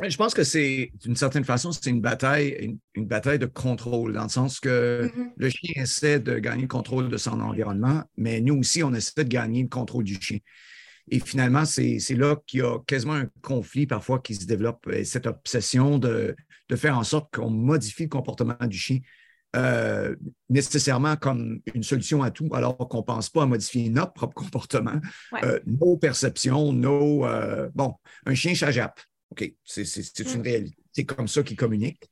Je 0.02 0.16
pense 0.16 0.34
que 0.34 0.44
c'est, 0.44 0.90
d'une 1.02 1.16
certaine 1.16 1.44
façon, 1.44 1.72
c'est 1.72 1.90
une 1.90 2.00
bataille, 2.00 2.78
une, 2.94 3.06
bataille 3.06 3.38
de 3.38 3.46
contrôle, 3.46 4.12
dans 4.12 4.24
le 4.24 4.28
sens 4.28 4.60
que 4.60 5.04
mm-hmm. 5.04 5.32
le 5.36 5.48
chien 5.48 5.82
essaie 5.82 6.20
de 6.20 6.38
gagner 6.38 6.62
le 6.62 6.68
contrôle 6.68 7.08
de 7.08 7.16
son 7.16 7.40
environnement, 7.40 8.02
mais 8.16 8.40
nous 8.40 8.58
aussi, 8.58 8.82
on 8.82 8.92
essaie 8.94 9.24
de 9.24 9.28
gagner 9.28 9.62
le 9.62 9.68
contrôle 9.68 10.04
du 10.04 10.20
chien. 10.20 10.38
Et 11.08 11.20
finalement, 11.20 11.64
c'est 11.64 11.98
là 12.10 12.36
qu'il 12.46 12.60
y 12.60 12.62
a 12.62 12.78
quasiment 12.86 13.14
un 13.14 13.28
conflit 13.42 13.86
parfois 13.86 14.18
qui 14.18 14.34
se 14.34 14.46
développe, 14.46 14.88
cette 15.04 15.26
obsession 15.26 15.98
de, 15.98 16.34
faire 16.74 16.98
en 16.98 17.04
sorte 17.04 17.32
qu'on 17.32 17.50
modifie 17.50 18.04
le 18.04 18.08
comportement 18.08 18.56
du 18.62 18.76
chien. 18.76 18.98
Euh, 19.54 20.14
nécessairement 20.50 21.16
comme 21.16 21.60
une 21.72 21.84
solution 21.84 22.22
à 22.22 22.30
tout, 22.30 22.50
alors 22.52 22.76
qu'on 22.76 22.98
ne 22.98 23.02
pense 23.02 23.30
pas 23.30 23.44
à 23.44 23.46
modifier 23.46 23.88
notre 23.88 24.12
propre 24.12 24.34
comportement, 24.34 25.00
euh, 25.44 25.60
nos 25.64 25.96
perceptions, 25.96 26.72
nos... 26.72 27.24
Euh, 27.24 27.70
bon, 27.74 27.94
un 28.26 28.34
chien 28.34 28.52
chajappe. 28.52 29.00
OK, 29.30 29.52
c'est 29.64 30.18
une 30.20 30.38
mm. 30.38 30.42
réalité. 30.42 30.76
C'est 30.92 31.04
comme 31.04 31.28
ça 31.28 31.42
qu'ils 31.42 31.56
communiquent. 31.56 32.08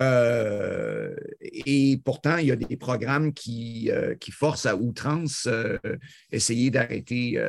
Euh, 0.00 1.14
et 1.40 2.00
pourtant, 2.04 2.36
il 2.36 2.46
y 2.46 2.52
a 2.52 2.56
des 2.56 2.76
programmes 2.76 3.32
qui, 3.32 3.90
euh, 3.90 4.14
qui 4.14 4.30
forcent 4.30 4.66
à 4.66 4.76
outrance 4.76 5.48
euh, 5.50 5.76
essayer 6.30 6.70
d'arrêter 6.70 7.40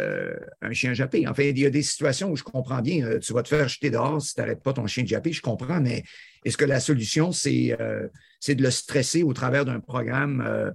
un 0.62 0.74
chien 0.74 0.94
jappé. 0.94 1.28
Enfin, 1.28 1.44
il 1.44 1.60
y 1.60 1.66
a 1.66 1.70
des 1.70 1.84
situations 1.84 2.32
où 2.32 2.36
je 2.36 2.44
comprends 2.44 2.82
bien, 2.82 3.20
tu 3.20 3.34
vas 3.34 3.44
te 3.44 3.50
faire 3.50 3.68
jeter 3.68 3.90
dehors 3.90 4.22
si 4.22 4.34
tu 4.34 4.42
n'arrêtes 4.42 4.64
pas 4.64 4.74
ton 4.74 4.88
chien 4.88 5.06
jappé, 5.06 5.32
je 5.32 5.42
comprends, 5.42 5.80
mais 5.80 6.04
est-ce 6.46 6.58
que 6.58 6.66
la 6.66 6.80
solution, 6.80 7.32
c'est 7.32 7.76
de 7.76 8.64
le 8.64 8.72
stresser 8.72 9.24
au 9.24 9.34
travers 9.34 9.66
d'un 9.66 9.80
programme 9.80 10.74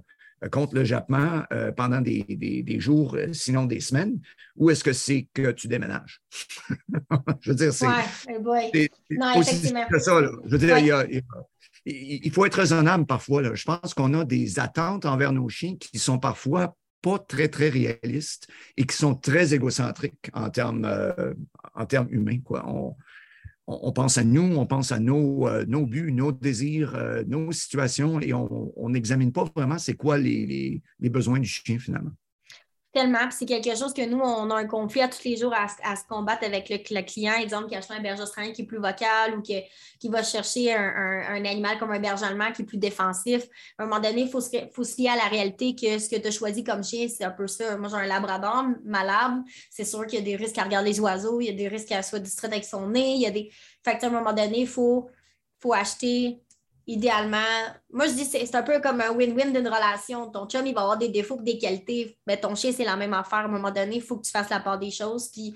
contre 0.51 0.75
le 0.75 0.83
jappement 0.83 1.43
euh, 1.51 1.71
pendant 1.71 2.01
des, 2.01 2.79
jours, 2.79 3.15
euh, 3.15 3.33
sinon 3.33 3.65
des 3.65 3.79
semaines, 3.79 4.19
ou 4.55 4.69
est-ce 4.69 4.83
que 4.83 4.93
c'est 4.93 5.27
que 5.33 5.51
tu 5.51 5.67
déménages? 5.67 6.21
je 7.41 7.51
veux 7.51 7.55
dire, 7.55 7.73
c'est. 7.73 7.87
Ouais, 7.87 8.89
non, 9.11 9.41
effectivement. 9.41 9.85
Ça, 9.97 10.21
Je 10.45 10.49
veux 10.49 10.57
dire, 10.57 10.77
il, 11.85 12.31
faut 12.31 12.45
être 12.45 12.55
raisonnable 12.55 13.05
parfois. 13.05 13.53
Je 13.53 13.63
pense 13.63 13.93
qu'on 13.93 14.13
a 14.13 14.25
des 14.25 14.59
attentes 14.59 15.05
envers 15.05 15.31
nos 15.31 15.49
chiens 15.49 15.75
qui 15.77 15.99
sont 15.99 16.19
parfois 16.19 16.75
pas 17.01 17.19
très, 17.19 17.47
très 17.47 17.69
réalistes 17.69 18.47
et 18.77 18.85
qui 18.85 18.95
sont 18.95 19.13
très 19.13 19.53
égocentriques 19.53 20.31
en 20.33 20.49
termes, 20.49 20.89
en 21.75 21.85
termes 21.85 22.07
humains. 22.09 22.39
Quoi. 22.43 22.65
On, 22.67 22.95
on, 23.67 23.91
pense 23.91 24.17
à 24.17 24.23
nous, 24.23 24.55
on 24.57 24.65
pense 24.65 24.91
à 24.91 24.99
nos, 24.99 25.47
euh, 25.47 25.65
nos 25.67 25.85
buts, 25.85 26.11
nos 26.11 26.31
désirs, 26.31 26.95
euh, 26.95 27.23
nos 27.27 27.51
situations 27.51 28.19
et 28.19 28.33
on 28.33 28.89
n'examine 28.89 29.31
pas 29.31 29.45
vraiment 29.55 29.77
c'est 29.77 29.95
quoi 29.95 30.17
les, 30.17 30.81
besoins 30.99 31.39
du 31.39 31.47
chien 31.47 31.79
finalement. 31.79 32.11
Tellement. 32.95 33.29
C'est 33.29 33.45
quelque 33.45 33.75
chose 33.75 33.93
que 33.93 34.05
nous, 34.05 34.19
on 34.19 34.49
a 34.51 34.55
un 34.55 34.67
conflit 34.67 35.01
à 35.01 35.09
tous 35.09 35.25
les 35.25 35.35
jours 35.35 35.53
à, 35.53 35.67
se 35.67 36.07
combattre 36.07 36.45
avec 36.45 36.69
le, 36.69 37.01
client, 37.01 37.33
exemple, 37.33 37.67
qui 37.67 37.75
a 37.75 37.79
acheté 37.79 37.93
un 37.93 37.99
berger 37.99 38.23
australien 38.23 38.53
qui 38.53 38.61
est 38.61 38.65
plus 38.65 38.77
vocal 38.77 39.37
ou 39.37 39.41
qui, 39.41 39.61
va 40.07 40.23
chercher 40.23 40.73
un, 40.73 41.43
animal 41.43 41.77
comme 41.77 41.91
un 41.91 41.99
berger 41.99 42.23
allemand 42.23 42.53
qui 42.53 42.61
est 42.61 42.65
plus 42.65 42.77
défensif. 42.77 43.49
À 43.77 43.83
un 43.83 43.87
moment 43.87 43.99
donné, 43.99 44.21
il 44.21 44.29
faut, 44.29 44.39
se, 44.39 44.49
lier 44.97 45.09
à 45.09 45.17
la 45.17 45.27
réalité 45.27 45.75
que 45.75 45.99
ce 45.99 46.07
que 46.07 46.15
tu 46.15 46.25
as 46.25 46.31
choisi 46.31 46.63
comme 46.63 46.85
chien, 46.85 47.09
c'est 47.09 47.25
un 47.25 47.31
peu 47.31 47.47
ça. 47.47 47.75
Moi, 47.75 47.89
j'ai 47.89 47.97
un 47.97 48.07
labrador 48.07 48.63
malade. 48.85 49.43
C'est 49.69 49.83
sûr 49.83 50.07
qu'il 50.07 50.19
y 50.19 50.21
a 50.21 50.25
des 50.25 50.37
risques 50.37 50.57
à 50.57 50.63
regarder 50.63 50.91
les 50.91 50.99
oiseaux, 51.01 51.41
il 51.41 51.47
y 51.47 51.49
a 51.49 51.53
des 51.53 51.67
risques 51.67 51.91
à 51.91 52.01
soit 52.01 52.19
distraite 52.19 52.53
avec 52.53 52.63
son 52.63 52.87
nez. 52.87 53.15
Il 53.15 53.21
y 53.21 53.25
a 53.25 53.31
des. 53.31 53.51
Fait 53.83 54.01
à 54.01 54.07
un 54.07 54.09
moment 54.09 54.31
donné, 54.31 54.61
il 54.61 54.67
faut, 54.67 55.09
faut 55.59 55.73
acheter 55.73 56.44
idéalement, 56.87 57.37
moi 57.91 58.07
je 58.07 58.13
dis 58.13 58.25
c'est 58.25 58.55
un 58.55 58.63
peu 58.63 58.79
comme 58.79 59.01
un 59.01 59.11
win-win 59.11 59.51
d'une 59.51 59.67
relation. 59.67 60.29
Ton 60.29 60.47
chum, 60.47 60.65
il 60.65 60.73
va 60.73 60.81
avoir 60.81 60.97
des 60.97 61.09
défauts 61.09 61.39
et 61.39 61.43
des 61.43 61.57
qualités, 61.57 62.17
mais 62.27 62.37
ton 62.37 62.55
chien, 62.55 62.71
c'est 62.71 62.85
la 62.85 62.95
même 62.95 63.13
affaire. 63.13 63.39
À 63.39 63.45
un 63.45 63.47
moment 63.47 63.71
donné, 63.71 63.97
il 63.97 64.01
faut 64.01 64.17
que 64.17 64.25
tu 64.25 64.31
fasses 64.31 64.49
la 64.49 64.59
part 64.59 64.79
des 64.79 64.91
choses. 64.91 65.29
Puis 65.29 65.55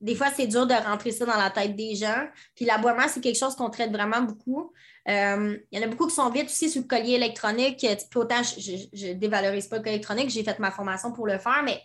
des 0.00 0.14
fois, 0.14 0.28
c'est 0.34 0.46
dur 0.46 0.66
de 0.66 0.74
rentrer 0.74 1.10
ça 1.10 1.24
dans 1.24 1.36
la 1.36 1.50
tête 1.50 1.74
des 1.74 1.94
gens. 1.94 2.26
Puis 2.54 2.64
l'aboiement, 2.64 3.06
c'est 3.08 3.20
quelque 3.20 3.38
chose 3.38 3.54
qu'on 3.54 3.70
traite 3.70 3.92
vraiment 3.92 4.20
beaucoup. 4.20 4.72
Euh, 5.08 5.56
il 5.70 5.78
y 5.78 5.82
en 5.82 5.86
a 5.86 5.90
beaucoup 5.90 6.06
qui 6.06 6.14
sont 6.14 6.28
vite 6.30 6.46
aussi 6.46 6.68
sur 6.68 6.82
le 6.82 6.88
collier 6.88 7.14
électronique. 7.14 7.86
autant 8.14 8.42
je 8.42 9.06
ne 9.08 9.12
dévalorise 9.14 9.68
pas 9.68 9.76
le 9.76 9.82
collier 9.82 9.94
électronique, 9.96 10.30
j'ai 10.30 10.42
fait 10.42 10.58
ma 10.58 10.70
formation 10.70 11.12
pour 11.12 11.26
le 11.26 11.38
faire, 11.38 11.62
mais 11.64 11.80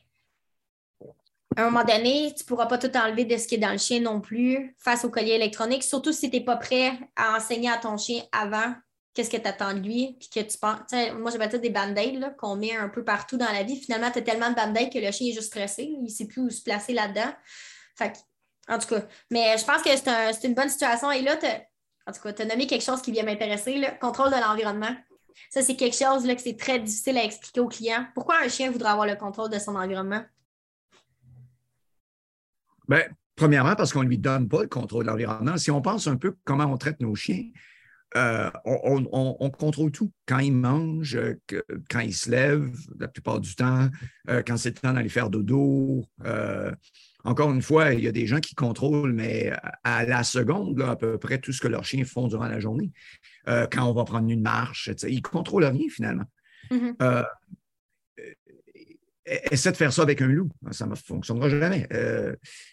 à 1.57 1.61
un 1.63 1.69
moment 1.69 1.83
donné, 1.83 2.33
tu 2.35 2.43
ne 2.43 2.47
pourras 2.47 2.65
pas 2.65 2.77
tout 2.77 2.95
enlever 2.95 3.25
de 3.25 3.37
ce 3.37 3.47
qui 3.47 3.55
est 3.55 3.59
dans 3.59 3.71
le 3.71 3.77
chien 3.77 3.99
non 3.99 4.21
plus 4.21 4.75
face 4.77 5.03
au 5.03 5.09
collier 5.09 5.33
électronique, 5.33 5.83
surtout 5.83 6.13
si 6.13 6.29
tu 6.29 6.37
n'es 6.37 6.43
pas 6.43 6.55
prêt 6.55 6.97
à 7.15 7.35
enseigner 7.35 7.69
à 7.69 7.77
ton 7.77 7.97
chien 7.97 8.23
avant 8.31 8.73
qu'est-ce 9.13 9.29
que 9.29 9.37
tu 9.37 9.47
attends 9.47 9.73
de 9.73 9.79
lui, 9.79 10.15
puis 10.19 10.29
que 10.29 10.49
tu 10.49 10.57
penses. 10.57 10.79
Moi, 11.19 11.31
j'appelle 11.31 11.51
ça 11.51 11.57
des 11.57 11.69
band-aids 11.69 12.19
qu'on 12.37 12.55
met 12.55 12.75
un 12.75 12.87
peu 12.87 13.03
partout 13.03 13.35
dans 13.35 13.51
la 13.51 13.63
vie. 13.63 13.75
Finalement, 13.75 14.09
tu 14.09 14.19
as 14.19 14.21
tellement 14.21 14.49
de 14.49 14.55
band-aids 14.55 14.89
que 14.89 14.99
le 14.99 15.11
chien 15.11 15.27
est 15.27 15.33
juste 15.33 15.47
stressé, 15.47 15.83
il 15.83 16.03
ne 16.03 16.07
sait 16.07 16.27
plus 16.27 16.41
où 16.41 16.49
se 16.49 16.61
placer 16.61 16.93
là-dedans. 16.93 17.33
En 18.69 18.79
tout 18.79 18.87
cas, 18.87 19.01
mais 19.29 19.57
je 19.57 19.65
pense 19.65 19.81
que 19.81 19.89
c'est 19.89 20.47
une 20.47 20.53
bonne 20.53 20.69
situation. 20.69 21.11
Et 21.11 21.21
là, 21.21 21.37
en 22.07 22.11
tout 22.13 22.21
cas, 22.21 22.31
tu 22.31 22.41
as 22.41 22.45
nommé 22.45 22.65
quelque 22.65 22.85
chose 22.85 23.01
qui 23.01 23.11
vient 23.11 23.23
m'intéresser, 23.23 23.75
le 23.75 23.99
contrôle 23.99 24.29
de 24.29 24.37
l'environnement. 24.37 24.95
Ça, 25.49 25.61
c'est 25.61 25.75
quelque 25.75 25.97
chose 25.97 26.25
là, 26.25 26.33
que 26.33 26.41
c'est 26.41 26.57
très 26.57 26.79
difficile 26.79 27.17
à 27.17 27.23
expliquer 27.25 27.59
aux 27.59 27.67
clients. 27.67 28.05
Pourquoi 28.13 28.37
un 28.37 28.47
chien 28.47 28.71
voudrait 28.71 28.91
avoir 28.91 29.05
le 29.05 29.15
contrôle 29.15 29.49
de 29.49 29.59
son 29.59 29.75
environnement? 29.75 30.21
Bien, 32.91 33.03
premièrement, 33.37 33.75
parce 33.75 33.93
qu'on 33.93 34.03
ne 34.03 34.09
lui 34.09 34.17
donne 34.17 34.49
pas 34.49 34.63
le 34.63 34.67
contrôle 34.67 35.05
de 35.05 35.09
l'environnement. 35.09 35.55
Si 35.57 35.71
on 35.71 35.81
pense 35.81 36.07
un 36.07 36.17
peu 36.17 36.35
comment 36.43 36.65
on 36.65 36.77
traite 36.77 36.99
nos 36.99 37.15
chiens, 37.15 37.45
euh, 38.17 38.51
on, 38.65 39.49
contrôle 39.49 39.91
tout. 39.91 40.11
Quand 40.25 40.39
ils 40.39 40.51
mangent, 40.51 41.17
quand 41.89 42.01
ils 42.01 42.13
se 42.13 42.29
lèvent, 42.29 42.75
la 42.99 43.07
plupart 43.07 43.39
du 43.39 43.55
temps, 43.55 43.87
euh, 44.29 44.43
quand 44.45 44.57
c'est 44.57 44.71
le 44.71 44.75
temps 44.75 44.91
d'aller 44.91 45.07
faire 45.07 45.29
dodo. 45.29 46.03
Euh, 46.25 46.73
encore 47.23 47.53
une 47.53 47.61
fois, 47.61 47.93
il 47.93 48.03
y 48.03 48.09
a 48.09 48.11
des 48.11 48.27
gens 48.27 48.41
qui 48.41 48.55
contrôlent, 48.55 49.13
mais 49.13 49.53
à 49.85 50.03
la 50.03 50.25
seconde, 50.25 50.81
à 50.81 50.97
peu 50.97 51.17
près 51.17 51.37
tout 51.37 51.53
ce 51.53 51.61
que 51.61 51.69
leurs 51.69 51.85
chiens 51.85 52.03
font 52.03 52.27
durant 52.27 52.47
la 52.47 52.59
journée. 52.59 52.91
quand 53.45 53.85
on 53.85 53.93
va 53.93 54.03
prendre 54.03 54.29
une 54.29 54.41
marche, 54.41 54.89
ils 55.07 55.15
ne 55.15 55.21
contrôlent 55.21 55.63
rien 55.63 55.87
finalement. 55.89 56.25
Mm-hmm. 56.69 57.25
Essaie 59.25 59.71
de 59.71 59.77
faire 59.77 59.93
ça 59.93 60.01
avec 60.01 60.21
un 60.21 60.27
loup, 60.27 60.49
ça 60.71 60.85
ne 60.87 60.95
fonctionnera 60.95 61.49
jamais. 61.49 61.87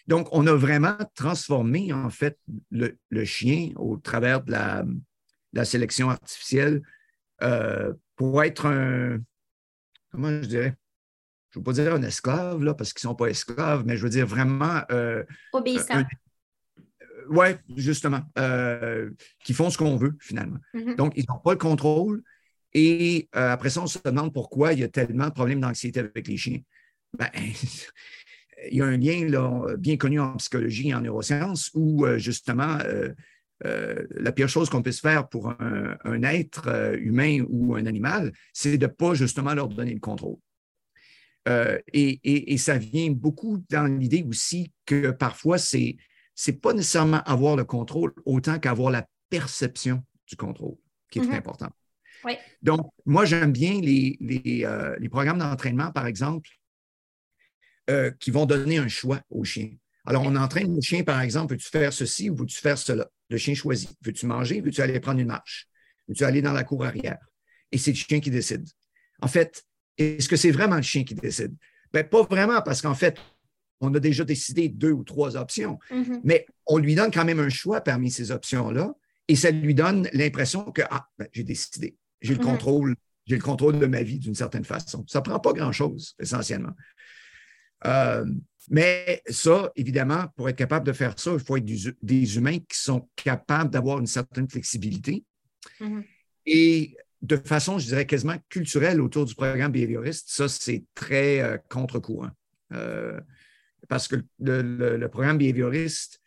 donc, 0.07 0.27
on 0.31 0.47
a 0.47 0.53
vraiment 0.53 0.97
transformé 1.15 1.93
en 1.93 2.09
fait 2.09 2.37
le 2.71 3.25
chien 3.25 3.71
au 3.75 3.97
travers 3.97 4.43
de 4.43 4.51
la, 4.51 4.83
la 5.53 5.65
sélection 5.65 6.09
artificielle 6.09 6.81
euh, 7.41 7.93
pour 8.15 8.43
être 8.43 8.65
un, 8.65 9.19
comment 10.11 10.29
je 10.41 10.47
dirais, 10.47 10.75
je 11.51 11.59
ne 11.59 11.61
veux 11.61 11.63
pas 11.63 11.73
dire 11.73 11.93
un 11.93 12.03
esclave, 12.03 12.63
là, 12.63 12.73
parce 12.73 12.93
qu'ils 12.93 13.07
ne 13.07 13.11
sont 13.11 13.15
pas 13.15 13.27
esclaves, 13.27 13.83
mais 13.85 13.97
je 13.97 14.03
veux 14.03 14.09
dire 14.09 14.27
vraiment... 14.27 14.81
Euh, 14.91 15.23
Obéissant. 15.53 16.03
oui, 17.29 17.47
justement, 17.75 18.21
euh, 18.37 19.09
qui 19.43 19.53
font 19.53 19.69
ce 19.69 19.77
qu'on 19.77 19.95
veut, 19.95 20.15
finalement. 20.19 20.59
Mm-hmm. 20.73 20.95
Donc, 20.95 21.13
ils 21.15 21.25
n'ont 21.27 21.39
pas 21.39 21.53
le 21.53 21.57
contrôle. 21.57 22.21
Et 22.73 23.27
après 23.33 23.69
ça, 23.69 23.81
on 23.81 23.87
se 23.87 23.99
demande 24.03 24.33
pourquoi 24.33 24.73
il 24.73 24.79
y 24.79 24.83
a 24.83 24.87
tellement 24.87 25.27
de 25.27 25.33
problèmes 25.33 25.61
d'anxiété 25.61 25.99
avec 25.99 26.27
les 26.27 26.37
chiens. 26.37 26.59
Ben, 27.17 27.29
il 28.71 28.77
y 28.77 28.81
a 28.81 28.85
un 28.85 28.97
lien 28.97 29.27
là, 29.27 29.75
bien 29.77 29.97
connu 29.97 30.19
en 30.19 30.35
psychologie 30.35 30.89
et 30.89 30.93
en 30.93 31.01
neurosciences 31.01 31.71
où, 31.73 32.05
justement, 32.17 32.77
euh, 33.65 34.05
la 34.11 34.31
pire 34.31 34.47
chose 34.47 34.69
qu'on 34.69 34.81
puisse 34.81 35.01
faire 35.01 35.27
pour 35.27 35.49
un, 35.59 36.23
être 36.23 36.67
euh, 36.67 36.97
humain 36.97 37.43
ou 37.49 37.75
un 37.75 37.85
animal, 37.85 38.31
c'est 38.53 38.77
de 38.77 38.85
ne 38.85 38.91
pas 38.91 39.13
justement 39.13 39.53
leur 39.53 39.67
donner 39.67 39.93
le 39.93 39.99
contrôle. 39.99 40.37
Euh, 41.47 41.79
et, 41.93 42.57
ça 42.57 42.77
vient 42.77 43.11
beaucoup 43.11 43.63
dans 43.69 43.85
l'idée 43.85 44.23
aussi 44.27 44.71
que 44.85 45.11
parfois, 45.11 45.57
c'est 45.57 45.97
n'est 46.47 46.53
pas 46.53 46.73
nécessairement 46.73 47.21
avoir 47.23 47.57
le 47.57 47.65
contrôle 47.65 48.13
autant 48.25 48.59
qu'avoir 48.59 48.91
la 48.91 49.05
perception 49.29 50.03
du 50.25 50.37
contrôle 50.37 50.75
qui 51.11 51.19
est 51.19 51.23
mm-hmm. 51.23 51.35
important. 51.35 51.69
Donc, 52.61 52.91
moi, 53.05 53.25
j'aime 53.25 53.51
bien 53.51 53.79
les, 53.81 54.17
les 54.19 55.09
programmes 55.09 55.39
d'entraînement, 55.39 55.91
par 55.91 56.07
exemple, 56.07 56.49
qui 58.19 58.31
vont 58.31 58.45
donner 58.45 58.77
un 58.77 58.87
choix 58.87 59.21
au 59.29 59.43
chien. 59.43 59.71
Alors, 60.05 60.23
on 60.23 60.35
entraîne 60.35 60.73
le 60.73 60.81
chien, 60.81 61.03
par 61.03 61.21
exemple, 61.21 61.53
veux-tu 61.53 61.69
faire 61.69 61.93
ceci 61.93 62.29
ou 62.29 62.35
veux-tu 62.35 62.57
faire 62.57 62.77
cela? 62.77 63.07
Le 63.29 63.37
chien 63.37 63.53
choisit. 63.53 63.91
Veux-tu 64.03 64.25
manger? 64.25 64.61
Veux-tu 64.61 64.81
aller 64.81 64.99
prendre 64.99 65.19
une 65.19 65.27
marche? 65.27 65.67
Veux-tu 66.07 66.23
aller 66.23 66.41
dans 66.41 66.53
la 66.53 66.63
cour 66.63 66.85
arrière? 66.85 67.19
Et 67.71 67.77
c'est 67.77 67.91
le 67.91 67.97
chien 67.97 68.19
qui 68.19 68.31
décide. 68.31 68.67
En 69.21 69.27
fait, 69.27 69.63
est-ce 69.97 70.27
que 70.27 70.35
c'est 70.35 70.49
vraiment 70.49 70.77
le 70.77 70.81
chien 70.81 71.03
qui 71.03 71.13
décide? 71.13 71.53
Bien, 71.93 72.03
pas 72.03 72.23
vraiment, 72.23 72.61
parce 72.61 72.81
qu'en 72.81 72.95
fait, 72.95 73.17
on 73.81 73.93
a 73.93 73.99
déjà 73.99 74.23
décidé 74.23 74.69
deux 74.69 74.91
ou 74.91 75.03
trois 75.03 75.35
options, 75.37 75.77
mm-hmm. 75.91 76.21
mais 76.23 76.47
on 76.65 76.79
lui 76.79 76.95
donne 76.95 77.11
quand 77.11 77.25
même 77.25 77.39
un 77.39 77.49
choix 77.49 77.81
parmi 77.81 78.09
ces 78.09 78.31
options-là 78.31 78.93
et 79.27 79.35
ça 79.35 79.51
lui 79.51 79.75
donne 79.75 80.09
l'impression 80.13 80.71
que, 80.71 80.81
ah, 80.89 81.07
ben, 81.17 81.27
j'ai 81.31 81.43
décidé, 81.43 81.97
j'ai 82.21 82.33
le 82.33 82.39
mm-hmm. 82.39 82.43
contrôle, 82.43 82.95
j'ai 83.25 83.35
le 83.35 83.41
contrôle 83.41 83.79
de 83.79 83.85
ma 83.85 84.03
vie 84.03 84.19
d'une 84.19 84.35
certaine 84.35 84.65
façon. 84.65 85.05
Ça 85.07 85.19
ne 85.19 85.23
prend 85.23 85.39
pas 85.39 85.53
grand-chose, 85.53 86.15
essentiellement. 86.19 86.73
Euh, 87.85 88.25
mais 88.69 89.21
ça, 89.29 89.71
évidemment, 89.75 90.27
pour 90.35 90.49
être 90.49 90.57
capable 90.57 90.85
de 90.85 90.93
faire 90.93 91.17
ça, 91.17 91.33
il 91.33 91.39
faut 91.39 91.57
être 91.57 91.65
des 92.01 92.37
humains 92.37 92.59
qui 92.59 92.77
sont 92.77 93.09
capables 93.15 93.71
d'avoir 93.71 93.99
une 93.99 94.07
certaine 94.07 94.49
flexibilité. 94.49 95.23
Mm-hmm. 95.79 96.03
Et 96.45 96.97
de 97.21 97.35
façon, 97.37 97.79
je 97.79 97.87
dirais, 97.87 98.05
quasiment 98.05 98.37
culturelle 98.49 99.01
autour 99.01 99.25
du 99.25 99.35
programme 99.35 99.71
behavioriste, 99.71 100.29
ça, 100.29 100.47
c'est 100.47 100.83
très 100.93 101.41
euh, 101.41 101.57
contre-courant. 101.69 102.31
Euh, 102.73 103.19
parce 103.87 104.07
que 104.07 104.17
le, 104.39 105.07
programme 105.07 105.37
behavioriste, 105.37 106.21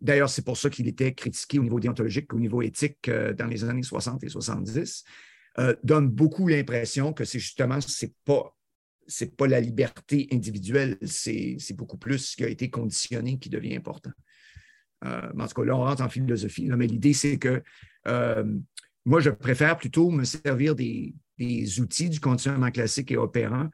d'ailleurs, 0.00 0.30
c'est 0.30 0.44
pour 0.44 0.56
ça 0.56 0.70
qu'il 0.70 0.88
était 0.88 1.14
critiqué 1.14 1.58
au 1.58 1.62
niveau 1.62 1.80
déontologique, 1.80 2.32
au 2.32 2.38
niveau 2.38 2.62
éthique 2.62 3.10
dans 3.10 3.46
les 3.46 3.64
années 3.64 3.82
60 3.82 4.22
et 4.24 4.28
70, 4.28 5.04
donne 5.82 6.08
beaucoup 6.08 6.48
l'impression 6.48 7.12
que 7.12 7.24
c'est 7.24 7.38
justement, 7.38 7.80
c'est 7.80 8.14
pas 8.24 8.54
c'est 9.06 9.36
pas 9.36 9.46
la 9.46 9.60
liberté 9.60 10.28
individuelle, 10.32 10.96
c'est 11.02 11.58
beaucoup 11.74 11.98
plus 11.98 12.18
ce 12.18 12.36
qui 12.36 12.44
a 12.44 12.48
été 12.48 12.70
conditionné 12.70 13.38
qui 13.38 13.50
devient 13.50 13.76
important. 13.76 14.10
Euh, 15.04 15.30
en 15.38 15.46
tout 15.46 15.54
cas, 15.54 15.64
là, 15.64 15.76
on 15.76 15.84
rentre 15.84 16.02
en 16.02 16.08
philosophie, 16.08 16.66
mais 16.68 16.86
l'idée, 16.86 17.12
c'est 17.12 17.38
que 17.38 17.62
euh, 18.06 18.44
moi, 19.04 19.20
je 19.20 19.30
préfère 19.30 19.76
plutôt 19.76 20.10
me 20.10 20.24
servir 20.24 20.74
des, 20.74 21.14
outils 21.80 22.08
du 22.08 22.20
conditionnement 22.20 22.70
classique 22.70 23.10
et 23.10 23.16
opérant 23.16 23.68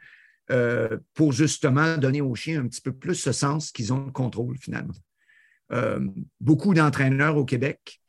euh, 0.50 0.98
pour 1.14 1.32
justement 1.32 1.98
donner 1.98 2.22
aux 2.22 2.34
chiens 2.34 2.62
un 2.62 2.66
petit 2.66 2.80
peu 2.80 2.92
plus 2.92 3.14
ce 3.14 3.32
sens 3.32 3.70
qu'ils 3.70 3.92
ont 3.92 4.06
le 4.06 4.12
contrôle 4.12 4.56
finalement. 4.58 4.94
Beaucoup 6.40 6.74
d'entraîneurs 6.74 7.36
au 7.36 7.44
Québec 7.44 8.00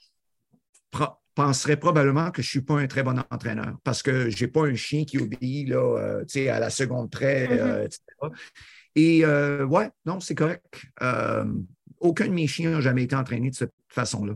penserait 1.35 1.77
probablement 1.77 2.31
que 2.31 2.41
je 2.41 2.47
ne 2.47 2.49
suis 2.49 2.61
pas 2.61 2.75
un 2.75 2.87
très 2.87 3.03
bon 3.03 3.19
entraîneur 3.31 3.77
parce 3.83 4.03
que 4.03 4.29
je 4.29 4.43
n'ai 4.43 4.51
pas 4.51 4.65
un 4.65 4.75
chien 4.75 5.05
qui 5.05 5.17
obéit 5.17 5.69
là, 5.69 5.77
euh, 5.77 6.51
à 6.51 6.59
la 6.59 6.69
seconde 6.69 7.09
près, 7.09 7.47
mm-hmm. 7.47 7.59
euh, 7.59 7.85
etc. 7.85 8.01
Et 8.95 9.25
euh, 9.25 9.65
ouais, 9.65 9.89
non, 10.05 10.19
c'est 10.19 10.35
correct. 10.35 10.85
aucun 11.99 12.27
de 12.27 12.33
mes 12.33 12.47
chiens 12.47 12.71
n'a 12.71 12.81
jamais 12.81 13.03
été 13.03 13.15
entraîné 13.15 13.49
de 13.49 13.55
cette 13.55 13.73
façon-là. 13.87 14.35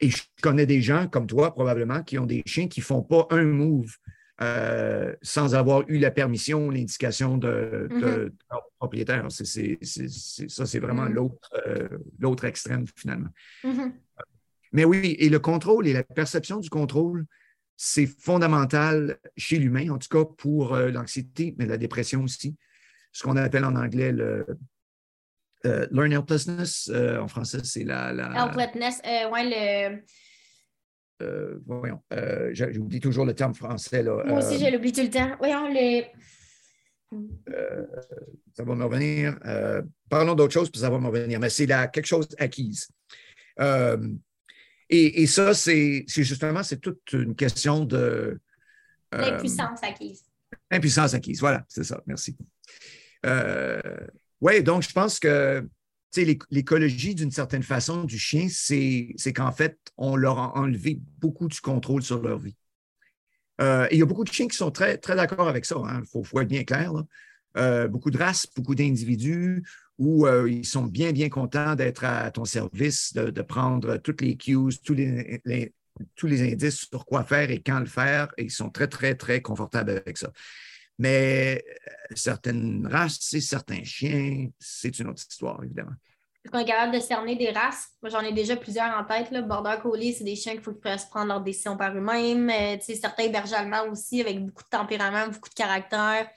et 0.00 0.10
je 0.10 0.22
connais 0.42 0.66
des 0.66 0.82
gens 0.82 1.06
comme 1.06 1.26
toi, 1.26 1.54
probablement, 1.54 2.02
qui 2.02 2.18
ont 2.18 2.26
des 2.26 2.42
chiens 2.44 2.66
qui 2.66 2.80
ne 2.80 2.84
font 2.84 3.02
pas 3.02 3.26
un 3.30 3.44
move 3.44 3.96
sans 4.40 5.54
avoir 5.54 5.84
eu 5.88 5.98
la 5.98 6.10
permission, 6.10 6.70
l'indication 6.70 7.38
de, 7.38 7.88
mm-hmm. 7.90 8.32
leur 8.50 8.62
propriétaire. 8.78 9.26
ça, 9.30 9.44
c'est 9.44 10.78
vraiment 10.78 11.06
mm-hmm. 11.06 11.88
l'autre 12.18 12.44
extrême, 12.44 12.84
finalement. 12.96 13.30
Mais 14.74 14.84
oui, 14.84 15.16
et 15.20 15.28
le 15.28 15.38
contrôle 15.38 15.86
et 15.86 15.92
la 15.92 16.02
perception 16.02 16.58
du 16.58 16.68
contrôle, 16.68 17.26
c'est 17.76 18.06
fondamental 18.06 19.18
chez 19.36 19.58
l'humain, 19.58 19.88
en 19.90 19.98
tout 19.98 20.08
cas 20.08 20.24
pour 20.24 20.74
euh, 20.74 20.90
l'anxiété, 20.90 21.54
mais 21.58 21.66
la 21.66 21.76
dépression 21.76 22.22
aussi. 22.24 22.56
Ce 23.12 23.22
qu'on 23.22 23.36
appelle 23.36 23.64
en 23.64 23.76
anglais 23.76 24.10
le 24.10 24.44
euh, 25.64 25.86
learn 25.92 26.12
helplessness. 26.12 26.90
Euh, 26.92 27.20
en 27.20 27.28
français, 27.28 27.60
c'est 27.62 27.84
la. 27.84 28.10
helplessness, 28.10 29.00
ouais, 29.30 29.44
le. 29.90 30.02
Voyons, 31.66 32.02
j'oublie 32.52 33.00
toujours 33.00 33.24
le 33.24 33.34
terme 33.34 33.54
français. 33.54 34.02
Là. 34.02 34.22
Moi 34.26 34.38
aussi, 34.38 34.58
je 34.58 34.70
l'oublie 34.70 34.92
tout 34.92 35.02
le 35.02 35.10
temps. 35.10 35.36
Voyons, 35.38 35.68
le. 35.68 36.02
ça 38.52 38.64
va 38.64 38.74
me 38.74 38.84
revenir. 38.84 39.38
parlons 40.08 40.34
d'autre 40.34 40.52
chose, 40.52 40.70
puis 40.70 40.80
ça 40.80 40.90
va 40.90 40.98
me 40.98 41.06
revenir. 41.06 41.40
Mais 41.40 41.50
c'est 41.50 41.66
quelque 41.66 42.06
chose 42.06 42.28
acquise. 42.38 42.88
Et, 44.90 45.26
ça, 45.26 45.54
c'est 45.54 46.04
justement, 46.06 46.62
c'est 46.62 46.80
toute 46.80 47.12
une 47.12 47.34
question 47.34 47.84
de. 47.84 48.40
Euh, 49.14 49.30
L'impuissance 49.30 49.82
acquise. 49.82 50.24
Impuissance 50.70 51.14
acquise, 51.14 51.40
voilà, 51.40 51.64
c'est 51.68 51.84
ça, 51.84 52.00
merci. 52.06 52.36
Euh, 53.26 53.80
oui, 54.40 54.62
donc 54.62 54.82
je 54.82 54.92
pense 54.92 55.18
que 55.18 55.66
l'écologie, 56.22 57.14
d'une 57.14 57.30
certaine 57.30 57.62
façon, 57.62 58.04
du 58.04 58.18
chien, 58.18 58.46
c'est 58.50 59.32
qu'en 59.34 59.52
fait, 59.52 59.78
on 59.96 60.16
leur 60.16 60.38
a 60.38 60.56
enlevé 60.56 61.00
beaucoup 61.18 61.48
du 61.48 61.60
contrôle 61.60 62.02
sur 62.02 62.22
leur 62.22 62.38
vie. 62.38 62.56
Euh, 63.60 63.86
il 63.90 63.98
y 63.98 64.02
a 64.02 64.06
beaucoup 64.06 64.24
de 64.24 64.32
chiens 64.32 64.48
qui 64.48 64.56
sont 64.56 64.70
très, 64.70 64.98
très 64.98 65.14
d'accord 65.14 65.48
avec 65.48 65.64
ça, 65.64 65.76
il 65.78 65.88
hein, 65.88 66.02
faut, 66.10 66.24
faut, 66.24 66.40
être 66.40 66.48
bien 66.48 66.64
clair. 66.64 66.92
euh, 67.56 67.86
beaucoup 67.86 68.10
de 68.10 68.18
races, 68.18 68.48
beaucoup 68.56 68.74
d'individus 68.74 69.62
où 69.96 70.26
euh, 70.26 70.50
ils 70.50 70.66
sont 70.66 70.84
bien, 70.84 71.12
bien 71.12 71.28
contents 71.28 71.76
d'être 71.76 72.04
à 72.04 72.30
ton 72.32 72.44
service, 72.44 73.12
de, 73.14 73.42
prendre 73.42 73.96
toutes 73.98 74.22
les 74.22 74.36
cues, 74.36 74.58
tous 74.84 74.94
les, 74.94 75.40
tous 76.16 76.26
les 76.26 76.52
indices 76.52 76.88
sur 76.88 77.06
quoi 77.06 77.22
faire 77.22 77.50
et 77.50 77.62
quand 77.62 77.78
le 77.78 77.86
faire, 77.86 78.28
et 78.36 78.44
ils 78.44 78.50
sont 78.50 78.70
très, 78.70 78.88
très, 78.88 79.14
très 79.14 79.40
confortables 79.40 79.90
avec 79.90 80.18
ça. 80.18 80.32
Mais 80.98 81.64
certaines 82.14 82.86
races 82.86 83.18
certains 83.40 83.82
chiens, 83.82 84.48
c'est 84.58 84.98
une 84.98 85.08
autre 85.08 85.22
histoire, 85.28 85.62
évidemment. 85.62 85.94
Est-ce 86.44 86.52
qu'on 86.52 86.58
est 86.58 86.66
capable 86.66 86.92
de 86.92 87.00
cerner 87.00 87.36
des 87.36 87.50
races? 87.50 87.88
Moi, 88.02 88.10
j'en 88.10 88.20
ai 88.20 88.32
déjà 88.32 88.54
plusieurs 88.56 88.94
en 88.94 89.04
tête. 89.04 89.30
Là. 89.30 89.40
Border 89.40 89.76
Collie, 89.82 90.12
c'est 90.12 90.24
des 90.24 90.36
chiens 90.36 90.52
qu'il 90.52 90.60
faut 90.60 90.74
qu'ils 90.74 90.96
prendre 91.10 91.28
leurs 91.28 91.40
décisions 91.40 91.76
par 91.76 91.96
eux-mêmes. 91.96 92.50
Euh, 92.50 92.76
certains 92.80 93.28
bergers 93.28 93.54
allemands 93.54 93.88
aussi, 93.90 94.20
avec 94.20 94.44
beaucoup 94.44 94.62
de 94.62 94.68
tempérament, 94.68 95.28
beaucoup 95.28 95.48
de 95.48 95.54
caractère. 95.54 96.28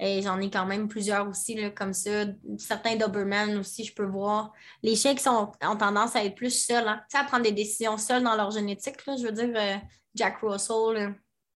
Et 0.00 0.20
j'en 0.20 0.40
ai 0.40 0.50
quand 0.50 0.66
même 0.66 0.88
plusieurs 0.88 1.28
aussi, 1.28 1.54
là, 1.54 1.70
comme 1.70 1.92
ça. 1.92 2.24
Certains 2.58 2.96
Doberman 2.96 3.56
aussi, 3.58 3.84
je 3.84 3.94
peux 3.94 4.04
voir. 4.04 4.52
Les 4.82 4.96
chiens 4.96 5.14
qui 5.14 5.22
sont, 5.22 5.52
ont 5.62 5.76
tendance 5.76 6.16
à 6.16 6.24
être 6.24 6.34
plus 6.34 6.50
seuls, 6.50 6.88
hein. 6.88 7.00
à 7.14 7.22
prendre 7.22 7.44
des 7.44 7.52
décisions 7.52 7.96
seuls 7.98 8.24
dans 8.24 8.34
leur 8.34 8.50
génétique. 8.50 9.06
Là. 9.06 9.14
Je 9.16 9.22
veux 9.22 9.32
dire, 9.32 9.52
euh, 9.54 9.76
Jack 10.16 10.38
Russell, 10.42 11.14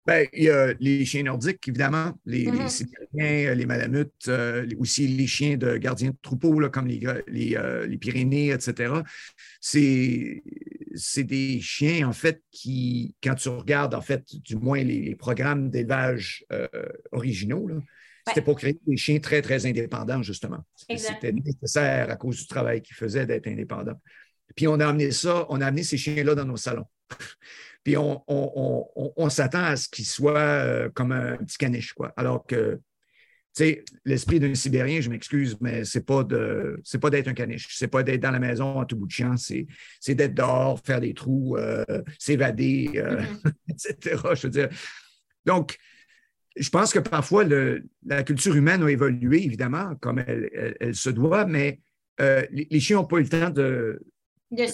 ben, 0.05 0.27
il 0.33 0.45
y 0.45 0.51
a 0.51 0.73
les 0.81 1.05
chiens 1.05 1.23
nordiques, 1.23 1.67
évidemment, 1.69 2.13
les, 2.27 2.47
mm 2.47 2.69
les 3.15 3.67
malamutes, 3.67 4.29
euh, 4.29 4.67
aussi 4.79 5.07
les 5.07 5.27
chiens 5.27 5.57
de 5.57 5.77
gardiens 5.77 6.11
de 6.11 6.17
troupeaux, 6.23 6.59
là, 6.59 6.71
comme 6.71 6.87
les, 6.87 7.01
les, 7.29 7.57
euh, 7.57 7.87
les 7.87 7.99
Pyrénées, 7.99 8.51
etc. 8.51 8.95
C'est 9.61 10.43
des 11.23 11.61
chiens, 11.61 12.09
en 12.09 12.13
fait, 12.13 12.43
qui, 12.51 13.15
quand 13.23 13.35
tu 13.35 13.49
regardes, 13.49 13.95
en 13.95 14.01
fait, 14.01 14.25
du 14.43 14.57
moins 14.57 14.83
les, 14.83 15.15
programmes 15.15 15.71
d'élevage 15.71 16.45
euh, 16.53 16.67
originaux, 17.13 17.69
c'était 18.27 18.43
pour 18.43 18.57
créer 18.57 18.79
des 18.87 18.97
chiens 18.97 19.19
très, 19.19 19.43
très 19.43 19.67
indépendants, 19.67 20.23
justement. 20.23 20.65
C'était 20.77 21.33
nécessaire 21.33 22.11
à 22.11 22.17
cause 22.17 22.39
du 22.39 22.47
travail 22.47 22.81
qu'ils 22.81 22.97
faisaient 22.97 23.27
d'être 23.27 23.47
indépendants. 23.47 24.01
Puis 24.57 24.69
on 24.69 24.79
a 24.81 24.87
amené 24.87 25.11
ça, 25.11 25.47
on 25.49 25.61
a 25.61 25.67
amené 25.67 25.83
ces 25.83 25.97
chiens-là 25.97 26.35
dans 26.35 26.45
nos 26.45 26.57
salons. 26.57 26.87
Puis 27.85 27.97
on, 27.97 29.29
s'attend 29.29 29.65
à 29.65 29.77
ce 29.77 29.89
qu'il 29.89 30.07
soit 30.07 30.39
euh, 30.39 30.89
comme 30.95 31.13
un 31.13 31.37
petit 31.39 31.59
caniche, 31.59 31.93
quoi. 31.95 32.13
Alors 32.17 32.47
que, 32.47 32.75
tu 33.55 33.65
sais, 33.65 33.85
l'esprit 34.05 34.39
d'un 34.39 34.55
Sibérien, 34.55 35.01
je 35.01 35.11
m'excuse, 35.11 35.57
mais 35.61 35.85
c'est 35.85 36.07
pas 36.07 36.23
de, 36.23 36.81
c'est 36.85 37.01
pas 37.01 37.11
d'être 37.11 37.29
un 37.29 37.35
caniche, 37.35 37.67
c'est 37.77 37.89
pas 37.89 38.05
d'être 38.05 38.21
dans 38.21 38.31
la 38.31 38.39
maison 38.39 38.79
en 38.79 38.85
tout 38.85 38.97
bout 38.97 39.07
de 39.07 39.13
champ, 39.13 39.37
c'est, 39.37 39.67
d'être 40.15 40.35
dehors, 40.35 40.81
faire 40.85 41.01
des 41.01 41.13
trous, 41.13 41.57
euh, 41.57 41.85
s'évader, 42.19 42.91
euh, 42.97 43.21
mm-hmm. 43.21 43.53
etc. 43.71 44.23
Je 44.35 44.47
veux 44.47 44.51
dire. 44.51 44.69
Donc, 45.45 45.77
je 46.57 46.69
pense 46.71 46.93
que 46.93 47.01
parfois, 47.01 47.45
la 48.07 48.23
culture 48.23 48.55
humaine 48.55 48.83
a 48.85 48.91
évolué, 48.91 49.43
évidemment, 49.45 49.97
comme 49.97 50.21
elle, 50.21 50.95
se 50.95 51.11
doit, 51.11 51.47
mais 51.47 51.81
les, 52.21 52.79
chiens 52.79 52.99
n'ont 52.99 53.07
pas 53.07 53.19
eu 53.19 53.23
le 53.23 53.29
temps 53.29 53.51
de. 53.51 54.01
De, 54.53 54.67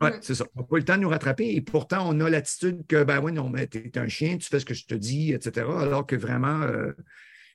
oui, 0.00 0.10
c'est 0.20 0.34
ça. 0.34 0.44
On 0.54 0.60
n'a 0.60 0.66
pas 0.66 0.76
eu 0.76 0.78
le 0.80 0.84
temps 0.84 0.96
de 0.96 1.02
nous 1.02 1.08
rattraper 1.08 1.54
et 1.54 1.60
pourtant, 1.60 2.06
on 2.08 2.20
a 2.20 2.28
l'attitude 2.28 2.86
que, 2.86 3.04
ben 3.04 3.20
oui, 3.22 3.32
non, 3.32 3.48
mais 3.48 3.66
tu 3.66 3.78
es 3.78 3.98
un 3.98 4.08
chien, 4.08 4.36
tu 4.38 4.48
fais 4.48 4.60
ce 4.60 4.64
que 4.64 4.74
je 4.74 4.86
te 4.86 4.94
dis, 4.94 5.32
etc. 5.32 5.66
Alors 5.78 6.06
que 6.06 6.16
vraiment, 6.16 6.62
euh, 6.62 6.92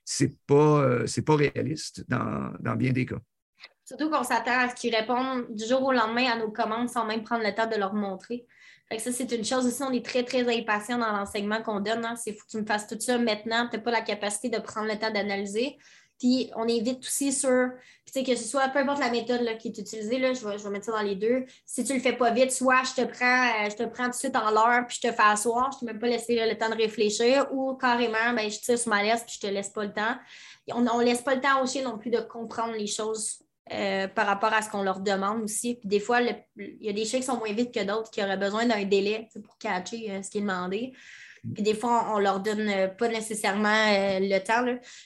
c'est 0.04 0.36
pas, 0.46 0.82
euh, 0.82 1.06
pas 1.24 1.36
réaliste 1.36 2.04
dans, 2.08 2.76
bien 2.76 2.92
des 2.92 3.06
cas. 3.06 3.20
Surtout 3.84 4.10
qu'on 4.10 4.22
s'attend 4.22 4.58
à 4.58 4.68
ce 4.70 4.74
qu'ils 4.74 4.94
répondent 4.94 5.46
du 5.54 5.64
jour 5.66 5.82
au 5.82 5.92
lendemain 5.92 6.26
à 6.32 6.38
nos 6.38 6.50
commandes 6.50 6.88
sans 6.88 7.04
même 7.06 7.24
prendre 7.24 7.44
le 7.44 7.54
temps 7.54 7.66
de 7.66 7.76
leur 7.76 7.92
montrer. 7.92 8.46
Fait 8.88 8.96
que 8.96 9.02
ça, 9.02 9.12
c'est 9.12 9.30
une 9.32 9.44
chose 9.44 9.66
aussi. 9.66 9.82
On 9.82 9.92
est 9.92 10.04
très, 10.04 10.24
très 10.24 10.42
impatient 10.42 10.98
dans 10.98 11.12
l'enseignement 11.12 11.62
qu'on 11.62 11.80
donne. 11.80 12.04
Hein. 12.04 12.16
C'est 12.16 12.32
fou 12.32 12.44
que 12.46 12.50
tu 12.50 12.56
me 12.58 12.66
fasses 12.66 12.88
tout 12.88 12.98
ça 12.98 13.18
maintenant. 13.18 13.68
Tu 13.68 13.76
n'as 13.76 13.82
pas 13.82 13.92
la 13.92 14.00
capacité 14.00 14.48
de 14.48 14.58
prendre 14.58 14.88
le 14.88 14.98
temps 14.98 15.12
d'analyser. 15.12 15.78
Puis 16.20 16.50
on 16.54 16.68
évite 16.68 17.00
aussi 17.00 17.32
sur, 17.32 17.70
sais 18.12 18.22
que 18.22 18.36
ce 18.36 18.44
soit 18.44 18.68
peu 18.68 18.78
importe 18.80 19.00
la 19.00 19.10
méthode 19.10 19.40
qui 19.58 19.68
est 19.68 19.78
utilisée, 19.78 20.18
là, 20.18 20.32
je, 20.34 20.46
vais, 20.46 20.58
je 20.58 20.64
vais 20.64 20.70
mettre 20.70 20.86
ça 20.86 20.92
dans 20.92 21.02
les 21.02 21.16
deux. 21.16 21.44
Si 21.64 21.82
tu 21.82 21.94
le 21.94 22.00
fais 22.00 22.12
pas 22.12 22.30
vite, 22.30 22.52
soit 22.52 22.82
je 22.84 23.02
te 23.02 23.06
prends, 23.06 23.46
euh, 23.46 23.70
je 23.70 23.76
te 23.76 23.84
prends 23.84 24.04
tout 24.04 24.10
de 24.10 24.16
suite 24.16 24.36
en 24.36 24.50
l'heure, 24.50 24.86
puis 24.86 24.98
je 25.02 25.08
te 25.08 25.12
fais 25.14 25.22
asseoir, 25.22 25.70
je 25.72 25.76
ne 25.76 25.80
t'ai 25.80 25.86
même 25.86 25.98
pas 25.98 26.08
laissé 26.08 26.34
le 26.36 26.56
temps 26.56 26.68
de 26.68 26.76
réfléchir, 26.76 27.46
ou 27.52 27.74
carrément, 27.74 28.32
ben, 28.34 28.50
je 28.50 28.58
tire 28.58 28.78
sur 28.78 28.90
ma 28.90 29.02
laisse, 29.02 29.22
puis 29.22 29.36
je 29.40 29.46
te 29.46 29.52
laisse 29.52 29.70
pas 29.70 29.84
le 29.84 29.92
temps. 29.92 30.16
On 30.72 30.80
ne 30.82 31.04
laisse 31.04 31.22
pas 31.22 31.34
le 31.34 31.40
temps 31.40 31.62
aux 31.62 31.66
chiens 31.66 31.84
non 31.84 31.98
plus 31.98 32.10
de 32.10 32.20
comprendre 32.20 32.74
les 32.74 32.86
choses 32.86 33.40
euh, 33.72 34.08
par 34.08 34.26
rapport 34.26 34.52
à 34.52 34.62
ce 34.62 34.68
qu'on 34.68 34.82
leur 34.82 35.00
demande 35.00 35.42
aussi. 35.42 35.76
Puis 35.76 35.88
des 35.88 36.00
fois, 36.00 36.20
il 36.20 36.36
y 36.80 36.88
a 36.88 36.92
des 36.92 37.04
chiens 37.04 37.20
qui 37.20 37.26
sont 37.26 37.38
moins 37.38 37.52
vite 37.52 37.72
que 37.72 37.84
d'autres 37.84 38.10
qui 38.10 38.22
auraient 38.22 38.36
besoin 38.36 38.66
d'un 38.66 38.84
délai 38.84 39.28
pour 39.44 39.56
catcher 39.58 40.10
euh, 40.10 40.22
ce 40.22 40.30
qui 40.30 40.38
est 40.38 40.42
demandé. 40.42 40.92
Puis 41.54 41.62
des 41.62 41.74
fois, 41.74 42.12
on, 42.12 42.18
ne 42.18 42.22
leur 42.22 42.40
donne 42.40 42.68
euh, 42.68 42.88
pas 42.88 43.08
nécessairement 43.08 43.68
euh, 43.68 44.18
le 44.20 44.38
temps. 44.38 44.64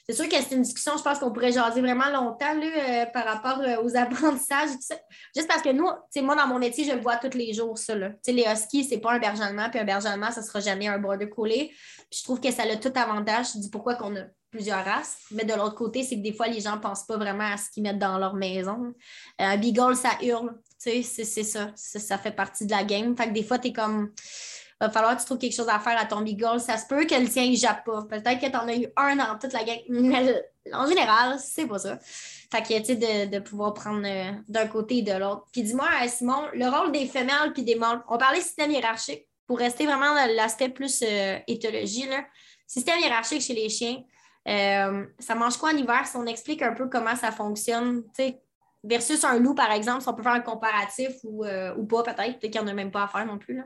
C'est 0.09 0.15
sûr 0.15 0.29
que 0.29 0.37
c'est 0.37 0.55
une 0.55 0.63
discussion, 0.63 0.93
je 0.97 1.03
pense 1.03 1.19
qu'on 1.19 1.33
pourrait 1.33 1.53
jaser 1.53 1.81
vraiment 1.81 2.11
longtemps 2.11 2.55
là, 2.55 2.67
euh, 2.67 3.07
par 3.07 3.25
rapport 3.25 3.61
aux 3.83 3.97
apprentissages 3.97 4.71
Juste 5.35 5.49
parce 5.49 5.63
que 5.63 5.71
nous, 5.71 5.89
moi, 6.23 6.37
dans 6.37 6.47
mon 6.47 6.59
métier, 6.59 6.85
je 6.85 6.93
le 6.93 7.01
vois 7.01 7.17
tous 7.17 7.37
les 7.37 7.53
jours, 7.53 7.79
ça. 7.79 7.95
Là. 7.95 8.11
Les 8.27 8.45
huskies, 8.45 8.85
c'est 8.85 8.99
pas 8.99 9.13
un 9.13 9.19
berger 9.19 9.43
allemand, 9.43 9.69
puis 9.71 9.79
un 9.79 9.85
berger 9.85 10.09
allemand, 10.09 10.31
ça 10.31 10.43
sera 10.43 10.61
jamais 10.61 10.89
un 10.89 10.99
border 10.99 11.29
collé. 11.29 11.73
Puis 12.11 12.21
je 12.21 12.25
trouve 12.25 12.41
que 12.41 12.51
ça 12.51 12.63
a 12.63 12.77
tout 12.77 12.93
avantage. 12.95 13.47
Je 13.55 13.59
dis 13.61 13.71
pourquoi 13.71 13.95
qu'on 13.95 14.17
a 14.17 14.25
plusieurs 14.55 14.85
races. 14.85 15.19
Mais 15.33 15.45
de 15.45 15.53
l'autre 15.53 15.75
côté, 15.75 16.05
c'est 16.05 16.17
que 16.17 16.23
des 16.23 16.33
fois, 16.33 16.47
les 16.47 16.61
gens 16.61 16.77
ne 16.77 16.81
pensent 16.81 17.07
pas 17.07 17.17
vraiment 17.17 17.53
à 17.53 17.57
ce 17.57 17.71
qu'ils 17.71 17.83
mettent 17.83 17.99
dans 17.99 18.19
leur 18.19 18.35
maison. 18.35 18.95
Un 19.39 19.57
beagle, 19.57 19.97
ça 19.97 20.11
hurle. 20.23 20.55
C'est 20.79 21.03
ça. 21.03 21.73
ça. 21.75 21.99
ça. 21.99 22.19
fait 22.19 22.33
partie 22.33 22.67
de 22.67 22.71
la 22.71 22.85
game. 22.85 23.17
Fait 23.17 23.29
que 23.29 23.33
des 23.33 23.43
fois, 23.43 23.59
tu 23.59 23.69
es 23.69 23.73
comme 23.73 24.13
va 24.87 24.91
falloir 24.91 25.15
que 25.15 25.21
tu 25.21 25.27
trouves 25.27 25.39
quelque 25.39 25.55
chose 25.55 25.69
à 25.69 25.79
faire 25.79 25.99
à 25.99 26.05
ton 26.05 26.21
beagle. 26.21 26.61
Ça 26.61 26.77
se 26.77 26.87
peut 26.87 27.05
que 27.05 27.15
le 27.15 27.29
tien 27.29 27.51
ne 27.51 27.57
jappe 27.57 27.85
pas. 27.85 28.03
Peut-être 28.03 28.41
que 28.41 28.47
tu 28.47 28.57
en 28.57 28.69
as 28.69 28.77
eu 28.77 28.87
un 28.97 29.17
dans 29.17 29.39
toute 29.39 29.53
la 29.53 29.65
gang. 29.65 29.79
Mais 29.89 30.43
en 30.73 30.87
général, 30.87 31.39
c'est 31.39 31.67
pas 31.67 31.79
ça. 31.79 31.99
Fait 32.55 32.63
que, 32.63 32.79
tu 32.79 32.85
sais, 32.85 32.97
de, 32.97 33.31
de, 33.31 33.39
pouvoir 33.41 33.75
prendre 33.75 34.07
euh, 34.07 34.33
d'un 34.49 34.67
côté 34.67 34.99
et 34.99 35.03
de 35.03 35.13
l'autre. 35.13 35.47
Puis 35.53 35.63
dis-moi, 35.63 35.89
euh, 36.03 36.09
Simon, 36.09 36.47
le 36.55 36.69
rôle 36.69 36.93
des 36.93 37.07
femelles 37.07 37.53
puis 37.53 37.63
des 37.63 37.75
mâles. 37.75 38.03
On 38.09 38.17
parlait 38.17 38.41
système 38.41 38.71
hiérarchique 38.71 39.27
pour 39.47 39.59
rester 39.59 39.87
vraiment 39.87 40.15
dans 40.15 40.35
l'aspect 40.35 40.69
plus 40.69 41.03
euh, 41.03 41.39
éthologie. 41.49 42.07
Là. 42.09 42.25
Système 42.67 43.01
hiérarchique 43.01 43.43
chez 43.43 43.55
les 43.55 43.69
chiens. 43.69 44.03
ça 44.47 45.35
mange 45.35 45.57
quoi 45.57 45.71
en 45.71 45.77
hiver 45.77 46.07
si 46.07 46.17
on 46.17 46.27
explique 46.27 46.63
un 46.63 46.75
peu 46.75 46.89
comment 46.89 47.17
ça 47.17 47.31
fonctionne? 47.31 48.05
versus 48.87 49.25
un 49.25 49.39
loup, 49.39 49.55
par 49.55 49.73
exemple, 49.73 50.03
si 50.03 50.09
on 50.09 50.15
peut 50.15 50.23
faire 50.23 50.33
un 50.33 50.41
comparatif 50.41 51.13
ou, 51.25 51.45
ou 51.45 51.87
pas, 51.87 52.03
peut-être. 52.03 52.39
Peut-être 52.39 52.53
qu'il 52.53 52.61
n'y 52.61 52.67
en 52.69 52.71
a 52.71 52.75
même 52.75 52.91
pas 52.91 53.05
à 53.05 53.09
faire 53.09 53.25
non 53.25 53.39
plus. 53.39 53.57
Là. 53.57 53.65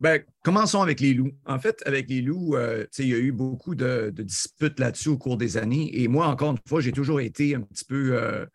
Ben, 0.00 0.22
commençons 0.44 0.80
avec 0.80 1.00
les 1.00 1.12
loups. 1.12 1.32
En 1.44 1.58
fait, 1.58 1.82
avec 1.84 2.08
les 2.08 2.22
loups, 2.22 2.54
euh, 2.54 2.86
il 2.98 3.08
y 3.08 3.14
a 3.14 3.18
eu 3.18 3.32
beaucoup 3.32 3.74
de, 3.74 4.12
disputes 4.16 4.78
là-dessus 4.78 5.08
au 5.08 5.18
cours 5.18 5.36
des 5.36 5.56
années. 5.56 6.00
Et 6.00 6.06
moi, 6.06 6.28
encore 6.28 6.52
une 6.52 6.58
fois, 6.68 6.80
j'ai 6.80 6.92
toujours 6.92 7.20
été 7.20 7.56
un 7.56 7.62
petit 7.62 7.84
peu 7.84 8.12
euh, 8.14 8.46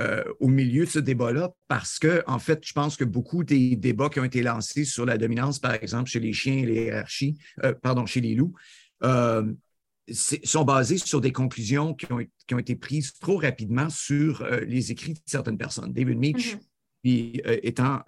euh, 0.00 0.24
au 0.40 0.48
milieu 0.48 0.84
de 0.84 0.90
ce 0.90 0.98
débat-là 0.98 1.52
parce 1.68 2.00
que, 2.00 2.24
en 2.26 2.40
fait, 2.40 2.66
je 2.66 2.72
pense 2.72 2.96
que 2.96 3.04
beaucoup 3.04 3.44
des 3.44 3.76
débats 3.76 4.08
qui 4.08 4.18
ont 4.18 4.24
été 4.24 4.42
lancés 4.42 4.84
sur 4.84 5.06
la 5.06 5.16
dominance, 5.16 5.60
par 5.60 5.74
exemple, 5.74 6.10
chez 6.10 6.18
les 6.18 6.32
chiens 6.32 6.56
et 6.56 6.66
les 6.66 6.74
hiérarchies, 6.86 7.38
pardon, 7.80 8.04
chez 8.04 8.20
les 8.20 8.34
loups, 8.34 8.54
sont 9.00 10.64
basés 10.64 10.98
sur 10.98 11.20
des 11.20 11.32
conclusions 11.32 11.94
qui 11.94 12.06
ont, 12.12 12.58
été 12.58 12.74
prises 12.74 13.12
trop 13.20 13.36
rapidement 13.36 13.88
sur 13.90 14.44
les 14.66 14.90
écrits 14.90 15.14
de 15.14 15.20
certaines 15.24 15.56
personnes. 15.56 15.92
David 15.92 16.18
Meach 16.18 16.56
mm-hmm. 17.04 17.60
étant 17.62 18.00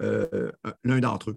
l'un 0.82 0.98
d'entre 0.98 1.30
eux. 1.30 1.36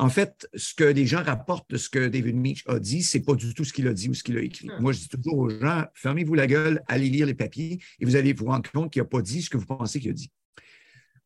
En 0.00 0.08
fait, 0.08 0.48
ce 0.54 0.72
que 0.72 0.84
les 0.84 1.06
gens 1.06 1.22
rapportent 1.22 1.70
de 1.70 1.76
ce 1.76 1.90
que 1.90 2.08
David 2.08 2.34
Meach 2.34 2.64
a 2.66 2.78
dit, 2.78 3.02
c'est 3.02 3.20
pas 3.20 3.34
du 3.34 3.52
tout 3.52 3.64
ce 3.64 3.72
qu'il 3.74 3.86
a 3.86 3.92
dit 3.92 4.08
ou 4.08 4.14
ce 4.14 4.22
qu'il 4.22 4.38
a 4.38 4.40
écrit. 4.40 4.66
Hmm. 4.68 4.80
Moi, 4.80 4.92
je 4.92 5.00
dis 5.00 5.08
toujours 5.10 5.36
aux 5.36 5.50
gens, 5.50 5.84
fermez-vous 5.92 6.34
la 6.34 6.46
gueule, 6.46 6.82
allez 6.88 7.10
lire 7.10 7.26
les 7.26 7.34
papiers 7.34 7.80
et 7.98 8.04
vous 8.06 8.16
allez 8.16 8.32
vous 8.32 8.46
rendre 8.46 8.70
compte 8.70 8.90
qu'il 8.90 9.02
n'a 9.02 9.08
pas 9.08 9.20
dit 9.20 9.42
ce 9.42 9.50
que 9.50 9.58
vous 9.58 9.66
pensez 9.66 10.00
qu'il 10.00 10.10
a 10.10 10.14
dit. 10.14 10.32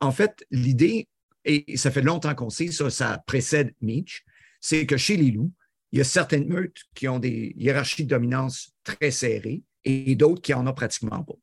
En 0.01 0.11
fait, 0.11 0.45
l'idée, 0.51 1.09
et 1.45 1.77
ça 1.77 1.93
fait 1.93 2.03
longtemps 2.03 2.35
qu'on 2.35 2.51
sait, 2.51 2.73
ça, 2.73 2.91
ça 2.91 3.23
précède 3.29 3.73
Meach, 3.81 4.25
c'est 4.61 4.87
que 4.87 4.97
chez 4.97 5.17
les 5.17 5.31
loups, 5.31 5.53
il 5.93 5.99
y 5.99 6.01
a 6.01 6.05
certaines 6.05 6.49
meutes 6.49 6.83
qui 6.97 7.07
ont 7.07 7.21
des 7.21 7.55
hiérarchies 7.57 8.03
de 8.03 8.11
dominance 8.11 8.73
très 8.83 9.13
serrées 9.13 9.63
et 9.85 10.17
d'autres 10.17 10.43
qui 10.43 10.53
en 10.53 10.67
ont 10.67 10.75
pratiquement 10.75 11.23
pas. 11.23 11.37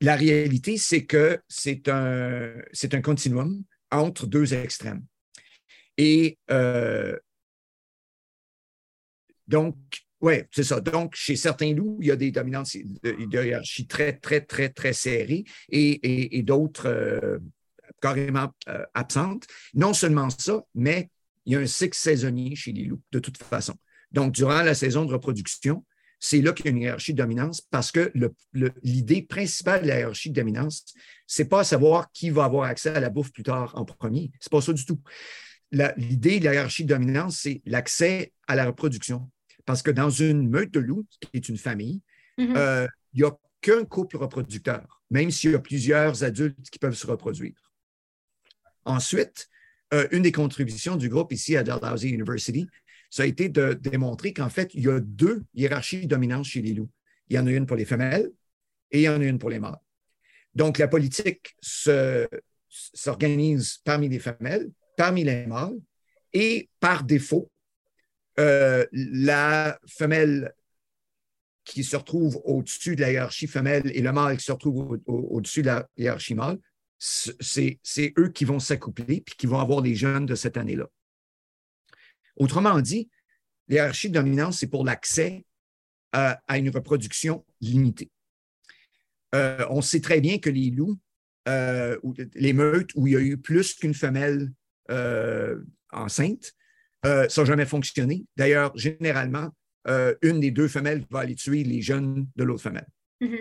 La 0.00 0.14
réalité, 0.14 0.76
c'est 0.76 1.06
que 1.06 1.40
c'est 1.48 1.88
un, 1.88 2.52
c'est 2.72 2.94
un 2.94 3.00
continuum 3.00 3.64
entre 3.90 4.28
deux 4.28 4.54
extrêmes. 4.54 5.04
Et 5.98 6.38
euh, 6.50 7.18
donc, 9.48 9.76
oui, 10.20 10.34
c'est 10.52 10.62
ça. 10.62 10.80
Donc, 10.80 11.14
chez 11.14 11.36
certains 11.36 11.74
loups, 11.74 11.98
il 12.00 12.08
y 12.08 12.10
a 12.10 12.16
des 12.16 12.30
dominantes 12.30 12.70
de 12.74 13.44
hiérarchie 13.44 13.86
très, 13.86 14.14
très, 14.14 14.40
très, 14.40 14.68
très 14.68 14.92
serrées 14.92 15.44
et, 15.68 16.42
d'autres 16.42 16.88
euh, 16.88 17.38
carrément 18.00 18.52
euh, 18.68 18.84
absentes. 18.94 19.46
Non 19.74 19.92
seulement 19.92 20.30
ça, 20.30 20.62
mais 20.74 21.10
il 21.46 21.54
y 21.54 21.56
a 21.56 21.60
un 21.60 21.66
cycle 21.66 21.96
saisonnier 21.96 22.54
chez 22.54 22.72
les 22.72 22.84
loups, 22.84 23.02
de 23.12 23.18
toute 23.18 23.36
façon. 23.36 23.74
Donc, 24.12 24.32
durant 24.32 24.62
la 24.62 24.74
saison 24.74 25.04
de 25.04 25.12
reproduction, 25.12 25.84
c'est 26.20 26.40
là 26.40 26.52
qu'il 26.52 26.66
y 26.66 26.68
a 26.68 26.72
une 26.72 26.82
hiérarchie 26.82 27.12
de 27.12 27.18
dominance 27.18 27.60
parce 27.60 27.92
que 27.92 28.12
l'idée 28.82 29.22
principale 29.22 29.82
de 29.82 29.88
la 29.88 29.98
hiérarchie 30.00 30.30
de 30.30 30.34
dominance, 30.34 30.84
c'est 31.26 31.48
pas 31.48 31.62
savoir 31.62 32.10
qui 32.12 32.30
va 32.30 32.44
avoir 32.44 32.64
accès 32.64 32.90
à 32.90 33.00
la 33.00 33.08
bouffe 33.08 33.32
plus 33.32 33.44
tard 33.44 33.72
en 33.76 33.84
premier. 33.84 34.32
C'est 34.40 34.50
pas 34.50 34.60
ça 34.60 34.72
du 34.72 34.84
tout 34.84 35.00
l'idée 35.72 36.40
de 36.40 36.44
la 36.46 36.54
hiérarchie 36.54 36.84
de 36.84 36.94
dominance, 36.94 37.40
c'est 37.40 37.62
l'accès 37.66 38.32
à 38.46 38.54
la 38.54 38.66
reproduction. 38.66 39.30
Parce 39.66 39.82
que 39.82 39.90
dans 39.90 40.10
une 40.10 40.48
meute 40.48 40.70
de 40.72 40.80
loups, 40.80 41.06
qui 41.20 41.28
est 41.34 41.48
une 41.48 41.58
famille, 41.58 42.00
Mhm. 42.38 42.54
euh, 42.56 42.86
il 43.12 43.22
n'y 43.22 43.26
a 43.28 43.32
qu'un 43.60 43.84
couple 43.84 44.16
reproducteur, 44.16 45.02
même 45.10 45.30
s'il 45.30 45.50
y 45.50 45.54
a 45.54 45.58
plusieurs 45.58 46.22
adultes 46.24 46.70
qui 46.70 46.78
peuvent 46.78 46.94
se 46.94 47.06
reproduire. 47.06 47.72
Ensuite, 48.84 49.48
euh, 49.92 50.06
une 50.12 50.22
des 50.22 50.32
contributions 50.32 50.96
du 50.96 51.08
groupe 51.08 51.32
ici 51.32 51.56
à 51.56 51.62
Dalhousie 51.62 52.10
University, 52.10 52.66
ça 53.10 53.22
a 53.24 53.26
été 53.26 53.48
de 53.48 53.74
démontrer 53.74 54.32
qu'en 54.32 54.48
fait, 54.50 54.72
il 54.74 54.84
y 54.84 54.88
a 54.88 55.00
deux 55.00 55.44
hiérarchies 55.54 56.06
dominantes 56.06 56.44
chez 56.44 56.62
les 56.62 56.74
loups. 56.74 56.90
Il 57.28 57.36
y 57.36 57.38
en 57.38 57.46
a 57.46 57.50
une 57.50 57.66
pour 57.66 57.76
les 57.76 57.84
femelles 57.84 58.30
et 58.90 59.00
il 59.00 59.02
y 59.02 59.08
en 59.08 59.20
a 59.20 59.24
une 59.24 59.38
pour 59.38 59.50
les 59.50 59.58
mâles. 59.58 59.78
Donc, 60.54 60.78
la 60.78 60.88
politique 60.88 61.56
se- 61.60 62.28
s'organise 62.68 63.78
parmi 63.84 64.08
les 64.08 64.18
femelles, 64.18 64.70
parmi 64.98 65.22
les 65.24 65.46
mâles, 65.46 65.78
et 66.32 66.68
par 66.80 67.04
défaut, 67.04 67.50
euh, 68.38 68.84
la 68.92 69.78
femelle 69.86 70.52
qui 71.64 71.84
se 71.84 71.96
retrouve 71.96 72.40
au-dessus 72.44 72.96
de 72.96 73.02
la 73.02 73.12
hiérarchie 73.12 73.46
femelle 73.46 73.90
et 73.94 74.02
le 74.02 74.12
mâle 74.12 74.36
qui 74.38 74.44
se 74.44 74.52
retrouve 74.52 74.78
au- 74.78 75.12
au- 75.12 75.26
au-dessus 75.36 75.62
de 75.62 75.68
la 75.68 75.88
hiérarchie 75.96 76.34
mâle, 76.34 76.58
c'est 76.98 78.12
eux 78.18 78.30
qui 78.30 78.44
vont 78.44 78.58
s'accoupler 78.58 79.20
puis 79.20 79.36
qui 79.36 79.46
vont 79.46 79.60
avoir 79.60 79.80
les 79.80 79.94
jeunes 79.94 80.26
de 80.26 80.34
cette 80.34 80.56
année-là. 80.56 80.86
Autrement 82.36 82.80
dit, 82.80 83.08
l'hierarchie 83.68 84.08
de 84.08 84.14
dominance, 84.14 84.58
c'est 84.58 84.66
pour 84.74 84.84
l'accès 84.84 85.44
à, 86.12 86.40
à 86.48 86.58
une 86.58 86.70
reproduction 86.70 87.44
limitée. 87.60 88.10
Euh, 89.34 89.64
on 89.70 89.82
sait 89.82 90.00
très 90.00 90.20
bien 90.20 90.38
que 90.38 90.50
les 90.50 90.70
loups, 90.70 90.98
euh, 91.48 91.98
ou 92.02 92.14
les 92.34 92.52
meutes 92.52 92.90
où 92.94 93.06
il 93.06 93.12
y 93.12 93.16
a 93.16 93.20
eu 93.20 93.36
plus 93.36 93.74
qu'une 93.74 93.94
femelle 93.94 94.40
euh, 94.42 94.52
enceinte, 95.92 96.54
euh, 97.06 97.28
ça 97.28 97.42
n'a 97.42 97.46
jamais 97.46 97.66
fonctionné. 97.66 98.24
D'ailleurs, 98.36 98.76
généralement, 98.76 99.48
euh, 99.86 100.14
une 100.22 100.40
des 100.40 100.50
deux 100.50 100.68
femelles 100.68 101.04
va 101.10 101.20
aller 101.20 101.34
tuer 101.34 101.64
les 101.64 101.80
jeunes 101.80 102.26
de 102.36 102.44
l'autre 102.44 102.62
femelle. 102.62 102.88
Mhm. 103.20 103.38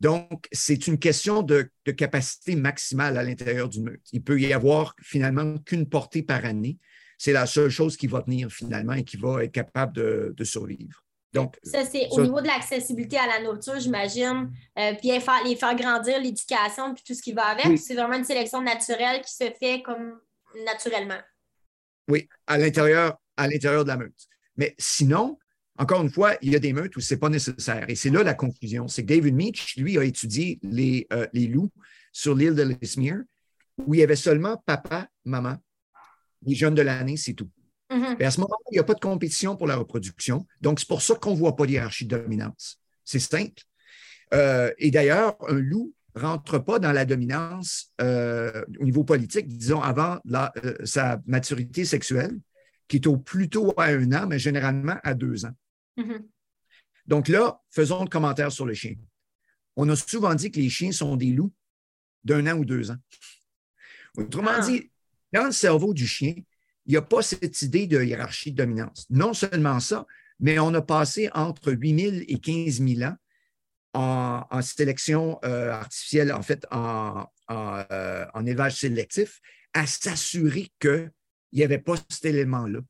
Donc, 0.00 0.46
c'est 0.52 0.86
une 0.86 0.98
question 0.98 1.42
de, 1.42 1.70
de 1.86 1.92
capacité 1.92 2.56
maximale 2.56 3.16
à 3.16 3.22
l'intérieur 3.22 3.68
d'une 3.68 3.84
meute. 3.84 4.02
Il 4.12 4.22
peut 4.22 4.40
y 4.40 4.52
avoir 4.52 4.94
finalement 5.00 5.56
qu'une 5.58 5.88
portée 5.88 6.22
par 6.22 6.44
année. 6.44 6.78
C'est 7.16 7.32
la 7.32 7.46
seule 7.46 7.70
chose 7.70 7.96
qui 7.96 8.06
va 8.06 8.22
tenir 8.22 8.50
finalement 8.50 8.94
et 8.94 9.04
qui 9.04 9.16
va 9.16 9.44
être 9.44 9.52
capable 9.52 9.94
de, 9.94 10.34
de 10.36 10.44
survivre. 10.44 11.04
Donc, 11.32 11.56
Ça, 11.62 11.84
c'est 11.84 12.08
au 12.10 12.20
niveau 12.20 12.40
de 12.40 12.46
l'accessibilité 12.46 13.18
à 13.18 13.26
la 13.26 13.42
nourriture, 13.42 13.78
j'imagine. 13.78 14.52
Euh, 14.78 14.94
puis 14.94 15.08
les 15.08 15.20
faire, 15.20 15.42
les 15.44 15.56
faire 15.56 15.74
grandir, 15.74 16.20
l'éducation, 16.20 16.94
puis 16.94 17.02
tout 17.04 17.14
ce 17.14 17.22
qui 17.22 17.32
va 17.32 17.46
avec. 17.46 17.66
Oui. 17.66 17.78
C'est 17.78 17.94
vraiment 17.94 18.14
une 18.16 18.24
sélection 18.24 18.60
naturelle 18.60 19.20
qui 19.20 19.32
se 19.32 19.50
fait 19.58 19.82
comme 19.82 20.20
naturellement. 20.64 21.20
oui, 22.08 22.28
à 22.46 22.58
l'intérieur, 22.58 23.18
à 23.36 23.48
l'intérieur 23.48 23.84
de 23.84 23.88
la 23.88 23.96
meute. 23.96 24.28
Mais 24.56 24.74
sinon, 24.78 25.38
encore 25.78 26.02
une 26.02 26.10
fois, 26.10 26.36
il 26.40 26.52
y 26.52 26.56
a 26.56 26.60
des 26.60 26.72
meutes 26.72 26.96
où 26.96 27.00
ce 27.00 27.14
n'est 27.14 27.20
pas 27.20 27.28
nécessaire. 27.28 27.84
Et 27.88 27.96
c'est 27.96 28.10
là 28.10 28.22
la 28.22 28.34
conclusion. 28.34 28.86
C'est 28.86 29.02
que 29.02 29.08
David 29.08 29.34
Meach, 29.34 29.76
lui, 29.76 29.98
a 29.98 30.04
étudié 30.04 30.60
les, 30.62 31.06
euh, 31.12 31.26
les 31.32 31.48
loups 31.48 31.72
sur 32.12 32.34
l'île 32.34 32.54
de 32.54 32.62
Lismere, 32.62 33.22
où 33.78 33.94
il 33.94 34.00
y 34.00 34.02
avait 34.02 34.16
seulement 34.16 34.62
papa, 34.64 35.08
maman, 35.24 35.56
les 36.42 36.54
jeunes 36.54 36.74
de 36.74 36.82
l'année, 36.82 37.16
c'est 37.16 37.34
tout. 37.34 37.50
Mhm. 37.90 38.16
Et 38.20 38.24
à 38.24 38.30
ce 38.30 38.40
moment-là, 38.40 38.64
il 38.70 38.74
n'y 38.74 38.78
a 38.78 38.84
pas 38.84 38.94
de 38.94 39.00
compétition 39.00 39.56
pour 39.56 39.66
la 39.66 39.76
reproduction. 39.76 40.46
Donc, 40.60 40.78
c'est 40.78 40.88
pour 40.88 41.02
ça 41.02 41.14
qu'on 41.16 41.32
ne 41.32 41.36
voit 41.36 41.56
pas 41.56 41.66
d'hierarchie 41.66 42.06
de 42.06 42.16
dominance. 42.16 42.80
C'est 43.04 43.18
simple. 43.18 43.62
Euh, 44.32 44.72
et 44.78 44.90
d'ailleurs, 44.90 45.36
un 45.48 45.58
loup 45.58 45.92
rentre 46.14 46.58
pas 46.58 46.78
dans 46.78 46.92
la 46.92 47.04
dominance 47.04 47.92
euh, 48.00 48.64
au 48.78 48.84
niveau 48.84 49.04
politique, 49.04 49.48
disons, 49.48 49.80
avant 49.82 50.20
la- 50.24 50.52
euh, 50.64 50.74
sa 50.84 51.20
maturité 51.26 51.84
sexuelle, 51.84 52.38
qui 52.88 52.96
est 52.96 53.06
au 53.06 53.16
plus 53.16 53.48
tôt 53.48 53.72
à 53.76 53.86
un 53.86 54.12
an, 54.12 54.26
mais 54.26 54.38
généralement 54.38 54.96
à 55.02 55.14
deux 55.14 55.44
ans. 55.44 55.54
Mhm. 55.96 56.26
Donc 57.06 57.28
là, 57.28 57.60
faisons 57.70 58.02
le 58.04 58.08
commentaire 58.08 58.52
sur 58.52 58.64
le 58.66 58.74
chien. 58.74 58.94
On 59.76 59.88
a 59.88 59.96
souvent 59.96 60.34
dit 60.34 60.50
que 60.50 60.60
les 60.60 60.70
chiens 60.70 60.92
sont 60.92 61.16
des 61.16 61.30
loups 61.32 61.52
d'un 62.22 62.46
an 62.46 62.56
ou 62.58 62.64
deux 62.64 62.90
ans. 62.90 62.96
Autrement 64.16 64.52
Ah. 64.54 64.60
dit, 64.60 64.90
dans 65.32 65.46
le 65.46 65.52
cerveau 65.52 65.92
du 65.94 66.06
chien, 66.06 66.34
il 66.86 66.90
n'y 66.90 66.96
a 66.96 67.02
pas 67.02 67.22
cette 67.22 67.60
idée 67.62 67.86
de 67.86 68.00
hiérarchie 68.02 68.52
de 68.52 68.56
dominance. 68.56 69.06
Non 69.10 69.34
seulement 69.34 69.80
ça, 69.80 70.06
mais 70.38 70.58
on 70.58 70.72
a 70.74 70.82
passé 70.82 71.28
entre 71.34 71.72
8000 71.72 72.24
et 72.28 72.38
15 72.38 72.80
000 72.80 73.02
ans 73.10 73.16
en, 73.94 74.46
en 74.50 74.62
sélection 74.62 75.38
euh, 75.44 75.70
artificielle, 75.70 76.32
en 76.32 76.42
fait, 76.42 76.66
en, 76.70 77.26
en, 77.48 77.84
euh, 77.90 78.26
en 78.34 78.44
élevage 78.44 78.76
sélectif, 78.76 79.40
à 79.72 79.86
s'assurer 79.86 80.70
qu'il 80.80 81.10
n'y 81.52 81.62
avait 81.62 81.78
pas 81.78 81.94
cet 82.08 82.24
élément-là 82.26 82.80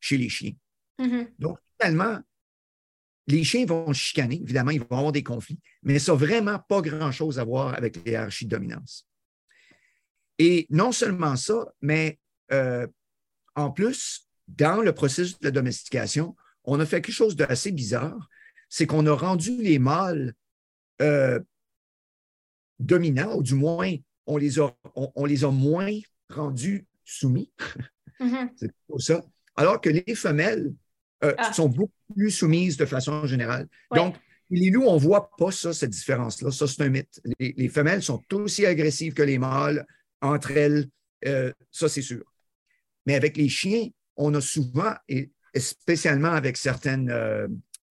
chez 0.00 0.16
les 0.16 0.28
chiens. 0.28 0.54
Mhm. 0.98 1.28
Donc, 1.38 1.58
finalement, 1.78 2.20
les 3.26 3.44
chiens 3.44 3.66
vont 3.66 3.92
chicaner, 3.92 4.40
évidemment, 4.40 4.70
ils 4.70 4.80
vont 4.80 4.96
avoir 4.96 5.12
des 5.12 5.24
conflits, 5.24 5.58
mais 5.82 5.98
ça 5.98 6.12
n'a 6.12 6.18
vraiment 6.18 6.58
pas 6.58 6.80
grand-chose 6.80 7.38
à 7.38 7.44
voir 7.44 7.74
avec 7.74 7.96
les 7.96 8.12
hiérarchies 8.12 8.46
de 8.46 8.50
dominance. 8.50 9.08
Et 10.38 10.66
non 10.70 10.92
seulement 10.92 11.36
ça, 11.36 11.66
mais 11.80 12.18
euh, 12.52 12.86
en 13.54 13.70
plus, 13.70 14.28
dans 14.46 14.80
le 14.80 14.92
processus 14.92 15.38
de 15.40 15.46
la 15.46 15.50
domestication, 15.50 16.36
on 16.64 16.78
a 16.78 16.86
fait 16.86 17.00
quelque 17.00 17.14
chose 17.14 17.36
d'assez 17.36 17.72
bizarre, 17.72 18.28
c'est 18.68 18.86
qu'on 18.86 19.06
a 19.06 19.12
rendu 19.14 19.56
les 19.62 19.78
mâles 19.78 20.34
euh, 21.02 21.40
dominants, 22.78 23.36
ou 23.36 23.42
du 23.42 23.54
moins, 23.54 23.92
on 24.26 24.36
les 24.36 24.58
a, 24.60 24.74
on- 24.94 25.10
on 25.14 25.24
les 25.24 25.44
a 25.44 25.50
moins 25.50 25.98
rendus 26.28 26.86
soumis. 27.04 27.50
Mhm. 28.18 28.48
C'est 28.56 28.72
plutôt 28.72 28.98
ça. 28.98 29.22
Alors 29.56 29.78
que 29.78 29.90
les 29.90 30.14
femelles 30.14 30.72
euh, 31.22 31.34
Ah. 31.36 31.52
sont 31.52 31.68
beaucoup 31.68 31.92
plus 32.14 32.30
soumises 32.30 32.78
de 32.78 32.86
façon 32.86 33.26
générale. 33.26 33.68
Ouais. 33.90 33.98
Donc, 33.98 34.16
les 34.48 34.70
loups, 34.70 34.86
on 34.86 34.94
ne 34.94 34.98
voit 35.00 35.28
pas 35.36 35.50
ça, 35.50 35.74
cette 35.74 35.90
différence-là. 35.90 36.50
Ça, 36.50 36.66
c'est 36.66 36.80
un 36.80 36.88
mythe. 36.88 37.20
Les, 37.38 37.52
les 37.54 37.68
femelles 37.68 38.02
sont 38.02 38.22
aussi 38.32 38.64
agressives 38.64 39.12
que 39.12 39.20
les 39.22 39.36
mâles 39.36 39.86
entre 40.22 40.52
elles. 40.52 40.88
euh, 41.26 41.52
ça, 41.70 41.90
c'est 41.90 42.00
sûr. 42.00 42.24
Mais 43.04 43.14
avec 43.16 43.36
les 43.36 43.50
chiens, 43.50 43.86
on 44.16 44.32
a 44.32 44.40
souvent, 44.40 44.94
et 45.10 45.30
spécialement 45.54 46.32
avec 46.32 46.56
certaines, 46.56 47.10
euh, 47.10 47.48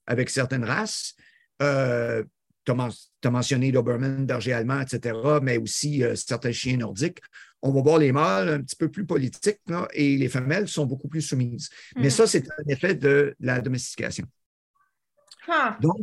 avec 0.08 0.30
certaines 0.30 0.64
races, 0.64 1.16
euh, 1.62 2.24
tu 2.66 2.72
as, 2.72 3.30
mentionné 3.32 3.72
Doberman, 3.72 4.26
berger 4.26 4.54
allemand, 4.54 4.82
etc., 4.82 5.18
mais 5.42 5.58
aussi 5.58 6.04
euh, 6.04 6.16
certains 6.16 6.52
chiens 6.52 6.78
nordiques. 6.78 7.20
On 7.62 7.72
va 7.72 7.82
voir 7.82 7.98
les 7.98 8.12
mâles 8.12 8.50
un 8.50 8.62
petit 8.62 8.76
peu 8.76 8.90
plus 8.90 9.06
politiques 9.06 9.62
là, 9.68 9.88
et 9.94 10.18
les 10.18 10.30
femelles 10.30 10.68
sont 10.68 10.86
beaucoup 10.86 11.08
plus 11.08 11.22
soumises. 11.22 11.70
Mais 11.96 12.04
Mhm. 12.04 12.10
ça, 12.10 12.28
c'est 12.28 12.46
un 12.50 12.68
effet 12.68 12.96
de 12.96 13.36
la 13.40 13.62
domestication. 13.62 14.26
Ah. 15.48 15.78
Donc, 15.82 15.98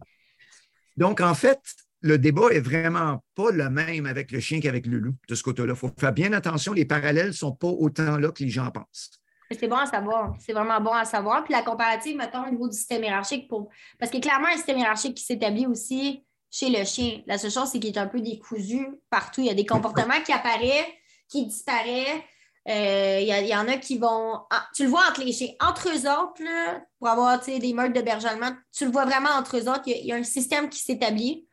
donc, 0.97 1.21
en 1.21 1.35
fait, 1.35 1.61
le 2.01 2.19
débat 2.19 2.49
est 2.51 2.61
vraiment 2.61 3.25
pas 3.35 3.51
le 3.51 3.71
même 3.71 4.07
avec 4.07 4.33
le 4.33 4.41
chien 4.41 4.61
qu'avec 4.61 4.87
le 4.87 4.99
loup 4.99 5.15
de 5.29 5.35
ce 5.35 5.43
côté-là. 5.43 5.73
Il 5.73 5.79
faut 5.79 5.91
faire 5.99 6.13
bien 6.13 6.33
attention, 6.33 6.73
les 6.73 6.85
parallèles 6.85 7.29
ne 7.29 7.33
sont 7.33 7.53
pas 7.53 7.69
autant 7.69 8.19
là 8.19 8.31
que 8.31 8.43
les 8.43 8.51
gens 8.51 8.71
pensent. 8.71 9.22
C'est 9.59 9.69
bon 9.69 9.77
à 9.77 9.87
savoir. 9.87 10.35
C'est 10.39 10.53
vraiment 10.53 10.81
bon 10.81 10.93
à 10.93 11.05
savoir. 11.05 11.45
Puis 11.45 11.53
la 11.53 11.63
comparative, 11.63 12.17
mettons, 12.17 12.47
au 12.47 12.51
niveau 12.51 12.69
du 12.69 12.77
système 12.77 13.03
hiérarchique, 13.05 13.49
pour... 13.49 13.69
parce 13.99 14.15
a 14.15 14.21
clairement 14.21 14.49
un 14.49 14.57
système 14.57 14.79
hiérarchique 14.79 15.17
qui 15.17 15.25
s'établit 15.25 15.67
aussi 15.67 16.25
chez 16.51 16.69
le 16.69 16.85
chien. 16.85 17.23
La 17.27 17.39
seule 17.39 17.51
chose, 17.51 17.69
c'est 17.71 17.81
qu'il 17.81 17.95
est 17.95 17.99
un 17.99 18.07
peu 18.07 18.21
décousu 18.21 18.87
partout. 19.11 19.41
Il 19.41 19.47
y 19.47 19.51
a 19.51 19.55
des 19.55 19.67
comportements 19.67 20.21
qui 20.25 20.33
apparaissent, 20.33 20.87
qui 21.29 21.47
disparaissent. 21.47 22.23
Euh, 22.69 23.19
il, 23.21 23.47
y 23.49 23.57
en 23.57 23.67
a 23.67 23.77
qui 23.79 23.99
vont. 23.99 24.39
ah, 24.51 24.69
tu 24.75 24.85
le 24.85 24.91
vois 24.91 25.03
entre 25.09 25.25
les 25.25 25.33
chiens. 25.33 25.53
Entre 25.61 25.89
eux 25.89 26.09
autres, 26.09 26.43
là, 26.45 26.81
pour 26.99 27.09
avoir 27.09 27.41
des 27.41 27.73
meurtres 27.73 28.01
de 28.01 28.27
allemand, 28.27 28.53
tu 28.73 28.85
le 28.85 28.93
vois 28.93 29.05
vraiment 29.05 29.31
entre 29.31 29.57
eux 29.57 29.69
autres. 29.69 29.83
Il 29.87 30.07
y 30.07 30.13
a, 30.13 30.17
un 30.17 30.23
système 30.23 30.69
qui 30.69 30.79
s'établit. 30.79 31.49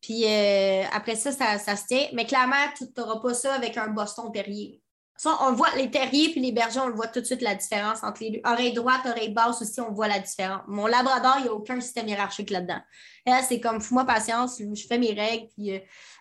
Puis 0.00 0.24
euh, 0.24 0.84
après 0.92 1.16
ça, 1.16 1.32
ça, 1.32 1.58
ça 1.58 1.74
se 1.74 1.86
tient. 1.86 2.06
Mais 2.12 2.26
clairement, 2.26 2.54
tu 2.76 2.84
n'auras 2.96 3.20
pas 3.20 3.34
ça 3.34 3.54
avec 3.54 3.76
un 3.76 3.88
Boston 3.88 4.30
terrier. 4.32 4.81
On 5.24 5.52
voit, 5.52 5.68
les 5.76 5.90
terriers 5.90 6.30
puis 6.30 6.40
les 6.40 6.52
bergers, 6.52 6.80
on 6.80 6.88
le 6.88 6.94
voit 6.94 7.06
tout 7.06 7.20
de 7.20 7.24
suite 7.24 7.42
la 7.42 7.54
différence 7.54 8.02
entre 8.02 8.22
les 8.22 8.30
deux. 8.30 8.40
Oreille 8.44 8.72
droite, 8.72 9.02
oreille 9.06 9.32
basse 9.32 9.62
aussi, 9.62 9.80
on 9.80 9.92
voit 9.92 10.08
la 10.08 10.18
différence. 10.18 10.62
Mon 10.66 10.86
labrador, 10.86 11.36
il 11.38 11.42
n'y 11.44 11.48
a 11.48 11.52
aucun 11.52 11.80
système 11.80 12.08
hiérarchique 12.08 12.50
là-dedans. 12.50 12.80
Là, 13.26 13.40
c'est 13.42 13.60
comme 13.60 13.80
fous-moi 13.80 14.04
patience, 14.04 14.58
je 14.58 14.86
fais 14.86 14.98
mes 14.98 15.12
règles, 15.12 15.46
puis 15.54 15.74
euh, 15.74 15.78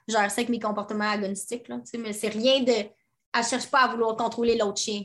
je 0.07 0.13
ça 0.13 0.21
avec 0.21 0.49
mes 0.49 0.59
comportements 0.59 1.09
agonistiques. 1.09 1.67
Là, 1.67 1.79
sais, 1.83 1.97
mais 1.97 2.13
c'est 2.13 2.29
rien 2.29 2.61
de. 2.61 2.71
Elle 3.33 3.41
ne 3.41 3.45
cherche 3.45 3.67
pas 3.67 3.85
à 3.85 3.87
vouloir 3.87 4.15
contrôler 4.15 4.57
l'autre 4.57 4.79
chien. 4.81 5.03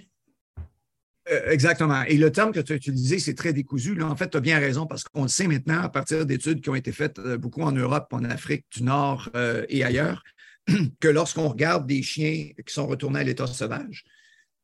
Euh, 1.29 1.51
exactement. 1.51 2.03
Et 2.05 2.17
le 2.17 2.31
terme 2.31 2.53
que 2.53 2.61
tu 2.61 2.73
as 2.73 2.77
utilisé, 2.77 3.19
c'est 3.19 3.35
très 3.35 3.53
décousu. 3.53 3.95
Là, 3.95 4.07
en 4.07 4.17
fait, 4.17 4.31
tu 4.31 4.37
as 4.37 4.41
bien 4.41 4.59
raison 4.59 4.87
parce 4.87 5.03
qu'on 5.05 5.23
le 5.23 5.29
sait 5.29 5.49
maintenant 5.49 5.81
à 5.81 5.89
partir 5.89 6.25
d'études 6.25 6.61
qui 6.61 6.71
ont 6.71 6.75
été 6.75 6.93
faites 6.93 7.19
euh, 7.19 7.37
beaucoup 7.37 7.63
en 7.63 7.73
Europe, 7.73 8.07
en 8.13 8.25
Afrique 8.25 8.65
du 8.73 8.85
Nord 8.85 9.29
euh, 9.35 9.65
et 9.69 9.83
ailleurs, 9.83 10.23
que 11.01 11.09
lorsqu'on 11.09 11.49
regarde 11.49 11.87
des 11.87 12.03
chiens 12.03 12.51
qui 12.67 12.75
sont 12.75 12.87
retournés 12.87 13.21
à 13.21 13.25
l'état 13.25 13.47
sauvage, 13.47 14.05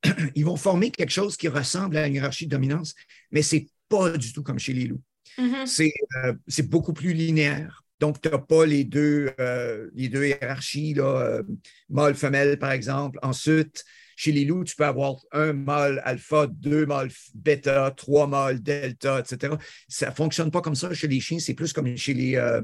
ils 0.34 0.44
vont 0.44 0.56
former 0.56 0.90
quelque 0.90 1.12
chose 1.12 1.36
qui 1.36 1.48
ressemble 1.48 1.96
à 1.96 2.06
une 2.06 2.14
hiérarchie 2.14 2.46
de 2.46 2.50
dominance, 2.50 2.94
mais 3.30 3.42
ce 3.42 3.56
n'est 3.56 3.68
pas 3.88 4.16
du 4.16 4.32
tout 4.32 4.42
comme 4.42 4.58
chez 4.58 4.72
les 4.72 4.86
loups. 4.86 5.02
Mhm. 5.38 5.66
C'est 5.66 5.94
euh, 6.24 6.34
c'est 6.48 6.68
beaucoup 6.68 6.92
plus 6.92 7.12
linéaire. 7.12 7.84
Donc, 8.00 8.20
tu 8.20 8.28
n'as 8.28 8.38
pas 8.38 8.66
les 8.66 8.82
deux, 8.82 9.30
euh, 9.38 9.88
les 9.94 10.08
deux 10.08 10.26
hiérarchies, 10.26 10.94
là, 10.94 11.04
euh, 11.04 11.42
mâle-femelle, 11.88 12.58
par 12.58 12.72
exemple. 12.72 13.16
Ensuite, 13.22 13.84
chez 14.16 14.32
les 14.32 14.44
loups, 14.44 14.64
tu 14.64 14.74
peux 14.74 14.84
avoir 14.84 15.16
un 15.30 15.52
mâle 15.52 16.02
alpha, 16.04 16.48
deux 16.48 16.84
mâles 16.84 17.10
bêta, 17.32 17.92
trois 17.96 18.26
mâles 18.26 18.60
delta, 18.60 19.20
etc. 19.20 19.54
Ça 19.88 20.10
ne 20.10 20.14
fonctionne 20.14 20.50
pas 20.50 20.60
comme 20.60 20.74
ça 20.74 20.92
chez 20.92 21.06
les 21.06 21.20
chiens, 21.20 21.38
c'est 21.38 21.54
plus 21.54 21.72
comme 21.72 21.96
chez 21.96 22.12
les, 22.12 22.60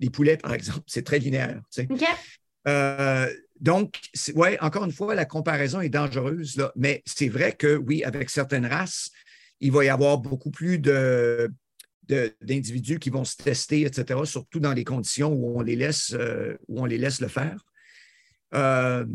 les 0.00 0.10
poulets, 0.10 0.36
par 0.36 0.52
exemple. 0.52 0.82
C'est 0.86 1.02
très 1.02 1.18
linéaire. 1.18 1.62
Donc, 3.60 4.00
oui, 4.34 4.56
encore 4.60 4.84
une 4.84 4.92
fois, 4.92 5.14
la 5.14 5.24
comparaison 5.24 5.80
est 5.80 5.88
dangereuse, 5.88 6.56
là, 6.56 6.72
mais 6.76 7.02
c'est 7.06 7.28
vrai 7.28 7.52
que 7.52 7.76
oui, 7.76 8.04
avec 8.04 8.30
certaines 8.30 8.66
races, 8.66 9.10
il 9.60 9.72
va 9.72 9.84
y 9.84 9.88
avoir 9.88 10.18
beaucoup 10.18 10.50
plus 10.50 10.78
de, 10.78 11.50
d'individus 12.08 12.98
qui 12.98 13.10
vont 13.10 13.24
se 13.24 13.36
tester, 13.36 13.82
etc., 13.82 14.20
surtout 14.24 14.60
dans 14.60 14.72
les 14.72 14.84
conditions 14.84 15.32
où 15.32 15.58
on 15.58 15.62
les 15.62 15.76
laisse, 15.76 16.12
euh, 16.14 16.56
où 16.68 16.80
on 16.80 16.84
les 16.84 16.98
laisse 16.98 17.20
le 17.20 17.28
faire. 17.28 17.64
Euh, 18.54 19.06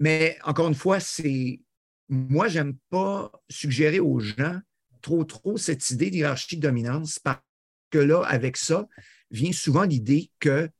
mais 0.00 0.38
encore 0.44 0.68
une 0.68 0.74
fois, 0.74 1.00
c'est 1.00 1.60
moi, 2.08 2.48
j'aime 2.48 2.76
pas 2.88 3.30
suggérer 3.50 4.00
aux 4.00 4.18
gens 4.18 4.60
trop, 5.02 5.24
trop 5.24 5.56
cette 5.56 5.90
idée 5.90 6.10
d'hierarchie 6.10 6.56
de 6.56 6.62
dominance 6.62 7.18
parce 7.18 7.42
que 7.90 7.98
là, 7.98 8.22
avec 8.22 8.56
ça, 8.56 8.88
vient 9.30 9.52
souvent 9.52 9.82
l'idée 9.82 10.30
que 10.40 10.70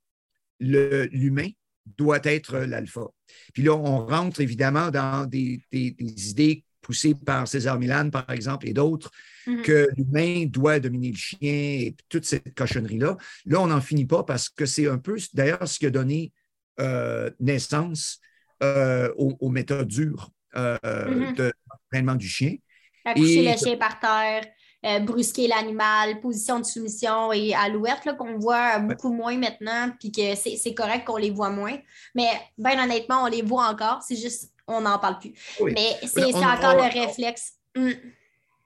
l'humain 0.60 1.50
doit 1.96 2.20
être 2.24 2.58
l'alpha. 2.58 3.06
Puis 3.52 3.62
là, 3.62 3.74
on 3.74 4.06
rentre 4.06 4.40
évidemment 4.40 4.90
dans 4.90 5.26
des, 5.26 5.62
des 5.72 5.94
idées 6.30 6.64
poussé 6.88 7.14
par 7.14 7.46
César 7.46 7.78
Milan, 7.78 8.08
par 8.08 8.30
exemple, 8.30 8.66
et 8.66 8.72
d'autres, 8.72 9.10
mhm. 9.46 9.60
que 9.60 9.88
l'humain 9.94 10.46
doit 10.46 10.80
dominer 10.80 11.10
le 11.10 11.18
chien 11.18 11.38
et 11.42 11.94
toute 12.08 12.24
cette 12.24 12.54
cochonnerie-là. 12.54 13.18
Là, 13.44 13.60
on 13.60 13.66
n'en 13.66 13.82
finit 13.82 14.06
pas 14.06 14.24
parce 14.24 14.48
que 14.48 14.64
c'est 14.64 14.88
un 14.88 14.96
peu, 14.96 15.18
d'ailleurs, 15.34 15.68
ce 15.68 15.78
qui 15.78 15.84
a 15.84 15.90
donné 15.90 16.32
euh, 16.80 17.30
naissance 17.40 18.20
euh, 18.62 19.12
aux, 19.18 19.50
méthodes 19.50 19.88
dures 19.88 20.30
euh, 20.56 20.78
mhm. 20.82 21.34
de 21.34 21.52
l'entraînement 21.70 22.14
du 22.14 22.26
chien. 22.26 22.56
Accoucher 23.04 23.42
le 23.42 23.58
chien 23.58 23.76
par 23.76 24.00
terre, 24.00 24.46
brusquer 24.82 25.48
l'animal, 25.48 26.20
position 26.20 26.60
de 26.60 26.64
soumission 26.64 27.32
et 27.32 27.54
alouette, 27.54 28.08
qu'on 28.16 28.38
voit 28.38 28.78
beaucoup 28.78 29.12
moins 29.12 29.36
maintenant, 29.36 29.90
puis 29.98 30.12
que 30.12 30.34
c'est 30.34 30.74
correct 30.74 31.04
qu'on 31.04 31.16
les 31.16 31.30
voit 31.30 31.50
moins. 31.50 31.76
Mais 32.14 32.28
bien 32.56 32.82
honnêtement, 32.82 33.24
on 33.24 33.26
les 33.26 33.42
voit 33.42 33.68
encore. 33.68 34.02
C'est 34.06 34.16
juste 34.16 34.52
on 34.68 34.82
n'en 34.82 34.98
parle 34.98 35.18
plus. 35.18 35.32
Mais 35.62 35.96
c'est 36.06 36.34
encore 36.34 36.76
le 36.76 37.00
réflexe. 37.00 37.54
Mm. 37.74 37.90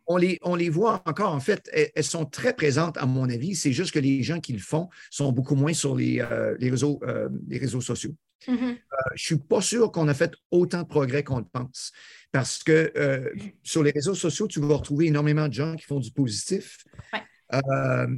On 0.08 0.16
les, 0.16 0.38
on 0.42 0.56
les 0.56 0.68
voit 0.68 1.00
encore, 1.06 1.32
en 1.32 1.40
fait, 1.40 1.70
elles, 1.72 2.04
sont 2.04 2.26
très 2.26 2.54
présentes, 2.54 2.98
à 2.98 3.06
mon 3.06 3.30
avis. 3.30 3.54
C'est 3.54 3.72
juste 3.72 3.92
que 3.92 4.00
les 4.00 4.22
gens 4.24 4.40
qui 4.40 4.52
le 4.52 4.58
font 4.58 4.88
sont 5.10 5.30
beaucoup 5.30 5.54
moins 5.54 5.72
sur 5.72 5.94
les, 5.94 6.20
euh, 6.20 6.56
les, 6.58 6.70
réseaux, 6.70 6.98
euh, 7.04 7.28
les 7.48 7.58
réseaux 7.58 7.80
sociaux. 7.80 8.14
Mm-hmm. 8.48 8.52
Euh, 8.52 8.76
je 9.10 9.12
ne 9.12 9.18
suis 9.18 9.36
pas 9.36 9.60
sûr 9.60 9.92
qu'on 9.92 10.08
a 10.08 10.14
fait 10.14 10.34
autant 10.50 10.82
de 10.82 10.88
progrès 10.88 11.22
qu'on 11.22 11.38
le 11.38 11.44
pense. 11.44 11.92
Parce 12.32 12.62
que 12.64 13.30
sur 13.62 13.82
les 13.82 13.90
réseaux 13.90 14.14
sociaux, 14.14 14.48
tu 14.48 14.60
vas 14.60 14.76
retrouver 14.76 15.06
énormément 15.06 15.48
de 15.48 15.52
gens 15.52 15.76
qui 15.76 15.84
font 15.84 16.00
du 16.00 16.10
positif. 16.10 16.84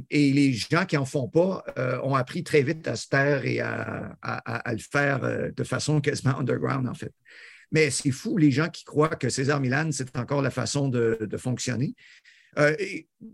et 0.09 0.31
les 0.31 0.53
gens 0.53 0.85
qui 0.85 0.95
n'en 0.95 1.03
font 1.03 1.27
pas 1.27 1.65
ont 2.01 2.15
appris 2.15 2.43
très 2.43 2.63
vite 2.63 2.87
à 2.87 2.95
se 2.95 3.09
taire 3.09 3.45
et 3.45 3.59
à, 3.59 4.15
à 4.21 4.71
le 4.71 4.79
faire 4.79 5.51
de 5.53 5.63
façon 5.65 5.99
quasiment 5.99 6.39
underground, 6.39 6.87
en 6.87 6.93
fait. 6.93 7.11
Mais 7.71 7.89
c'est 7.89 8.11
fou, 8.11 8.37
les 8.37 8.51
gens 8.51 8.69
qui 8.69 8.83
croient 8.83 9.15
que 9.15 9.29
César 9.29 9.59
Milan, 9.59 9.89
c'est 9.91 10.15
encore 10.17 10.41
la 10.41 10.51
façon 10.51 10.87
de, 10.87 11.27
fonctionner. 11.37 11.95
Euh, 12.57 12.75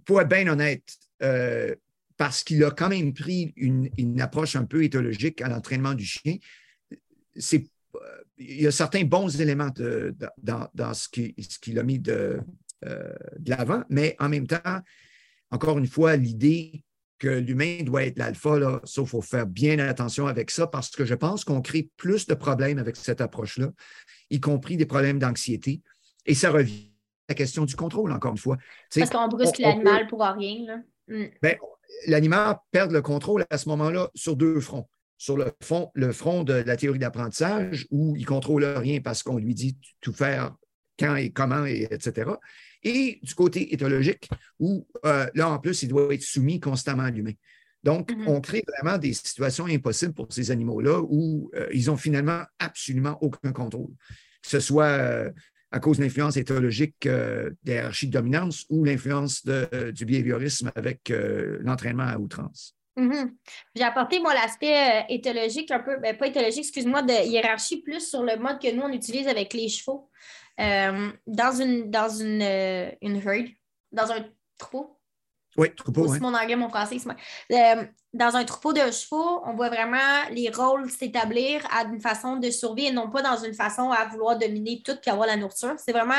pour 0.05 0.21
être 0.21 0.29
bien 0.29 0.47
honnête, 0.47 0.97
euh, 1.21 1.75
parce 2.17 2.43
qu'il 2.43 2.63
a 2.63 2.71
quand 2.71 2.89
même 2.89 3.13
pris 3.13 3.53
une, 3.55 4.19
approche 4.21 4.55
un 4.55 4.65
peu 4.65 4.83
éthologique 4.83 5.41
à 5.41 5.49
l'entraînement 5.49 5.93
du 5.93 6.05
chien, 6.05 6.37
c'est, 7.35 7.65
euh, 7.65 7.67
il 8.37 8.61
y 8.61 8.67
a 8.67 8.71
certains 8.71 9.03
bons 9.03 9.39
éléments 9.39 9.69
dans, 10.37 10.93
ce 10.93 11.09
qu'il 11.09 11.79
a 11.79 11.83
mis 11.83 11.99
de, 11.99 12.39
de 12.83 13.49
l'avant, 13.49 13.83
mais 13.89 14.15
en 14.19 14.29
même 14.29 14.47
temps, 14.47 14.81
encore 15.51 15.77
une 15.77 15.87
fois, 15.87 16.15
l'idée 16.15 16.83
que 17.21 17.27
l'humain 17.27 17.83
doit 17.83 18.03
être 18.03 18.17
l'alpha, 18.17 18.57
là, 18.57 18.81
ça, 18.83 19.01
il 19.03 19.07
faut 19.07 19.21
faire 19.21 19.45
bien 19.45 19.77
attention 19.77 20.25
avec 20.25 20.49
ça 20.49 20.65
parce 20.65 20.89
que 20.89 21.05
je 21.05 21.13
pense 21.13 21.45
qu'on 21.45 21.61
crée 21.61 21.91
plus 21.95 22.25
de 22.25 22.33
problèmes 22.33 22.79
avec 22.79 22.95
cette 22.95 23.21
approche-là 23.21 23.67
y 24.31 24.39
compris 24.39 24.75
des 24.75 24.87
problèmes 24.87 25.19
d'anxiété. 25.19 25.81
Et 26.25 26.33
ça 26.33 26.49
revient 26.49 26.91
à 27.27 27.33
la 27.33 27.35
question 27.35 27.65
du 27.65 27.75
contrôle, 27.75 28.11
encore 28.11 28.31
une 28.31 28.37
fois. 28.37 28.57
Parce 28.95 29.09
qu'on 29.11 29.27
brusque 29.27 29.59
l'animal 29.59 30.07
pour 30.07 30.21
rien. 30.21 30.83
Mm. 31.07 31.25
Ben, 31.41 31.57
l'animal 32.07 32.57
perd 32.71 32.91
le 32.91 33.03
contrôle 33.03 33.45
à 33.51 33.57
ce 33.59 33.69
moment-là 33.69 34.09
sur 34.15 34.35
deux 34.35 34.59
fronts. 34.59 34.89
Sur 35.21 35.37
le, 35.37 35.51
fond, 35.61 35.91
le 35.93 36.11
front 36.11 36.43
de 36.43 36.53
la 36.53 36.75
théorie 36.75 36.97
d'apprentissage, 36.97 37.85
où 37.91 38.15
il 38.15 38.21
ne 38.21 38.25
contrôle 38.25 38.65
rien 38.65 39.01
parce 39.01 39.21
qu'on 39.21 39.37
lui 39.37 39.53
dit 39.53 39.77
tout 39.99 40.13
faire 40.13 40.55
quand 40.97 41.15
et 41.15 41.29
comment, 41.29 41.63
et, 41.63 41.87
etc. 41.91 42.31
Et 42.81 43.19
du 43.21 43.35
côté 43.35 43.71
éthologique, 43.71 44.27
où 44.59 44.87
euh, 45.05 45.27
là, 45.35 45.51
en 45.51 45.59
plus, 45.59 45.83
il 45.83 45.89
doit 45.89 46.11
être 46.11 46.23
soumis 46.23 46.59
constamment 46.59 47.03
à 47.03 47.11
l'humain. 47.11 47.33
Donc, 47.83 48.11
mm-hmm. 48.11 48.23
on 48.25 48.41
crée 48.41 48.63
vraiment 48.79 48.97
des 48.97 49.13
situations 49.13 49.67
impossibles 49.67 50.15
pour 50.15 50.25
ces 50.33 50.49
animaux-là 50.49 51.03
où 51.07 51.51
euh, 51.53 51.67
ils 51.71 51.85
n'ont 51.85 51.97
finalement 51.97 52.41
absolument 52.57 53.19
aucun 53.21 53.51
contrôle, 53.51 53.91
que 54.41 54.49
ce 54.49 54.59
soit 54.59 54.85
euh, 54.85 55.29
à 55.69 55.79
cause 55.79 55.99
de 55.99 56.03
l'influence 56.03 56.35
éthologique 56.35 57.05
euh, 57.05 57.51
des 57.61 57.73
hiérarchies 57.73 58.07
de 58.07 58.13
dominance 58.13 58.65
ou 58.71 58.85
l'influence 58.85 59.45
du 59.45 60.05
behaviorisme 60.05 60.71
avec 60.73 61.13
l'entraînement 61.61 62.07
à 62.07 62.17
outrance. 62.17 62.75
Mm-hmm. 62.97 63.35
J'ai 63.75 63.83
apporté, 63.83 64.19
moi, 64.19 64.33
l'aspect 64.33 65.05
éthologique, 65.09 65.71
un 65.71 65.79
peu, 65.79 65.97
ben, 65.97 66.17
pas 66.17 66.27
éthologique, 66.27 66.65
excuse-moi, 66.65 67.01
de 67.01 67.27
hiérarchie 67.27 67.81
plus 67.81 68.09
sur 68.09 68.23
le 68.23 68.37
mode 68.37 68.59
que 68.61 68.71
nous, 68.71 68.83
on 68.83 68.91
utilise 68.91 69.27
avec 69.27 69.53
les 69.53 69.69
chevaux. 69.69 70.09
dans 70.57 71.61
une, 71.61 71.89
dans 71.89 72.09
une, 72.09 72.41
une 73.01 73.15
herd, 73.17 73.47
dans 73.91 74.11
un 74.11 74.25
troupeau, 74.57 75.00
oui, 75.57 75.73
troupeau. 75.75 76.07
Aussi 76.07 76.19
mon 76.19 76.33
anglais, 76.33 76.55
mon 76.55 76.69
français. 76.69 76.97
Euh, 77.51 77.83
dans 78.13 78.35
un 78.35 78.43
troupeau 78.43 78.73
de 78.73 78.91
chevaux, 78.91 79.41
on 79.45 79.53
voit 79.55 79.69
vraiment 79.69 79.97
les 80.31 80.49
rôles 80.49 80.89
s'établir 80.89 81.61
à 81.71 81.83
une 81.83 82.01
façon 82.01 82.37
de 82.37 82.49
survie 82.49 82.87
et 82.87 82.91
non 82.91 83.09
pas 83.09 83.21
dans 83.21 83.37
une 83.37 83.53
façon 83.53 83.89
à 83.89 84.05
vouloir 84.05 84.37
dominer 84.37 84.81
tout 84.83 84.97
et 85.05 85.09
avoir 85.09 85.27
la 85.27 85.37
nourriture. 85.37 85.75
C'est 85.77 85.91
vraiment 85.91 86.13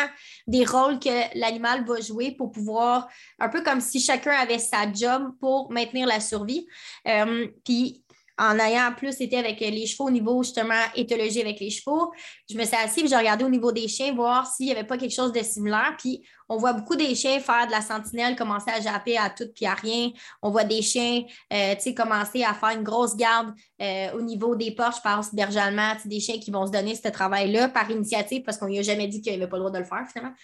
des 0.47 0.65
rôles 0.65 0.99
que 0.99 1.39
l'animal 1.39 1.85
va 1.85 2.01
jouer 2.01 2.33
pour 2.33 2.51
pouvoir, 2.51 3.09
un 3.39 3.49
peu 3.49 3.63
comme 3.63 3.81
si 3.81 4.01
chacun 4.01 4.33
avait 4.33 4.59
sa 4.59 4.91
job 4.93 5.33
pour 5.41 5.71
maintenir 5.71 6.07
la 6.07 6.21
survie. 6.21 6.67
Euh, 7.09 7.47
puis 7.65 8.02
en 8.43 8.59
ayant 8.59 8.93
plus 8.97 9.21
été 9.21 9.39
avec 9.39 9.61
les 9.61 9.87
chevaux 9.87 10.07
au 10.07 10.11
niveau 10.11 10.43
justement 10.43 10.75
éthologie 10.97 11.41
avec 11.41 11.61
les 11.61 11.71
chevaux, 11.71 12.13
je 12.51 12.59
me 12.59 12.65
suis 12.65 12.75
assise 12.75 13.05
et 13.05 13.07
j'ai 13.07 13.17
regardé 13.17 13.45
au 13.45 13.49
niveau 13.49 13.71
des 13.71 13.87
chiens, 13.87 14.13
voir 14.13 14.49
s'il 14.49 14.67
n'y 14.67 14.73
avait 14.73 14.83
pas 14.83 14.99
quelque 14.99 15.15
chose 15.15 15.33
de 15.33 15.41
similaire. 15.41 15.95
Puis 15.97 16.27
on 16.49 16.57
voit 16.57 16.73
beaucoup 16.73 16.97
des 16.97 17.15
chiens 17.15 17.39
faire 17.39 17.67
de 17.67 17.71
la 17.71 17.81
sentinelle, 17.81 18.35
commencer 18.35 18.71
à 18.71 18.81
japper 18.81 19.17
à 19.17 19.31
tout 19.31 19.47
puis 19.55 19.65
à 19.65 19.75
rien. 19.75 20.11
On 20.43 20.51
voit 20.51 20.65
des 20.65 20.83
chiens 20.83 21.23
euh, 21.53 21.75
commencer 21.97 22.43
à 22.43 22.53
faire 22.53 22.71
une 22.71 22.83
grosse 22.83 23.17
garde 23.17 23.55
euh, 23.81 24.13
au 24.15 24.23
niveau 24.23 24.57
des 24.57 24.73
portes, 24.73 24.97
je 24.97 25.09
pense, 25.09 25.33
berger 25.33 25.61
allemand, 25.61 25.93
des 26.05 26.19
chiens 26.19 26.39
qui 26.39 26.51
vont 26.51 26.67
se 26.67 26.73
donner 26.73 26.97
ce 26.97 27.09
travail-là 27.09 27.69
par 27.69 27.89
initiative 27.93 28.43
parce 28.43 28.59
qu'on 28.59 28.67
lui 28.67 28.79
a 28.81 28.83
jamais 28.83 29.07
dit 29.07 29.23
qu'il 29.23 29.33
n'avait 29.33 29.49
pas 29.49 29.57
le 29.57 29.63
droit 29.63 29.73
de 29.73 29.79
le 29.79 29.85
faire 29.85 30.05
finalement, 30.13 30.35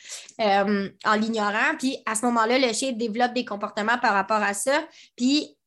euh, 0.41 0.89
en 1.05 1.15
l'ignorant. 1.15 1.77
Puis 1.79 1.97
à 2.07 2.15
ce 2.15 2.25
moment-là, 2.27 2.61
le 2.61 2.73
chien 2.73 2.93
développe 2.93 3.35
des 3.35 3.45
comportements 3.45 3.99
par 3.99 4.15
rapport 4.15 4.43
à 4.43 4.55
ça. 4.55 4.85
Puis 5.17 5.58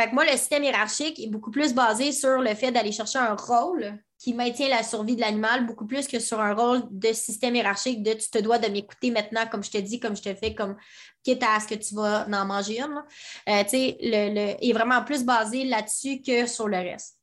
fait 0.00 0.08
que 0.08 0.14
moi, 0.14 0.24
le 0.24 0.32
système 0.32 0.64
hiérarchique 0.64 1.20
est 1.20 1.26
beaucoup 1.26 1.50
plus 1.50 1.74
basé 1.74 2.12
sur 2.12 2.38
le 2.38 2.54
fait 2.54 2.72
d'aller 2.72 2.92
chercher 2.92 3.18
un 3.18 3.34
rôle 3.34 3.98
qui 4.18 4.34
maintient 4.34 4.68
la 4.68 4.82
survie 4.82 5.16
de 5.16 5.20
l'animal, 5.20 5.66
beaucoup 5.66 5.86
plus 5.86 6.06
que 6.06 6.18
sur 6.18 6.40
un 6.40 6.54
rôle 6.54 6.82
de 6.90 7.12
système 7.12 7.54
hiérarchique 7.54 8.02
de 8.02 8.12
tu 8.12 8.30
te 8.30 8.38
dois 8.38 8.58
de 8.58 8.68
m'écouter 8.68 9.10
maintenant, 9.10 9.46
comme 9.46 9.62
je 9.62 9.70
te 9.70 9.78
dis, 9.78 10.00
comme 10.00 10.16
je 10.16 10.22
te 10.22 10.34
fais, 10.34 10.54
comme 10.54 10.76
quitte 11.22 11.42
à 11.42 11.60
ce 11.60 11.66
que 11.66 11.74
tu 11.74 11.94
vas 11.94 12.26
en 12.26 12.44
manger 12.46 12.80
une. 12.80 13.02
Euh, 13.48 13.62
tu 13.64 13.70
sais, 13.70 13.98
le, 14.00 14.56
est 14.62 14.72
vraiment 14.72 15.02
plus 15.04 15.24
basé 15.24 15.64
là-dessus 15.64 16.22
que 16.22 16.46
sur 16.46 16.68
le 16.68 16.78
reste. 16.78 17.18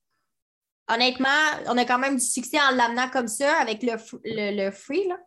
Honnêtement, 0.88 1.28
on 1.68 1.78
a 1.78 1.86
quand 1.86 2.00
même 2.00 2.16
du 2.16 2.26
succès 2.26 2.60
en 2.60 2.76
l'amenant 2.76 3.10
comme 3.10 3.28
ça 3.28 3.58
avec 3.58 3.84
le, 3.84 3.94
le, 4.24 4.72
free, 4.72 5.08
là. 5.08 5.18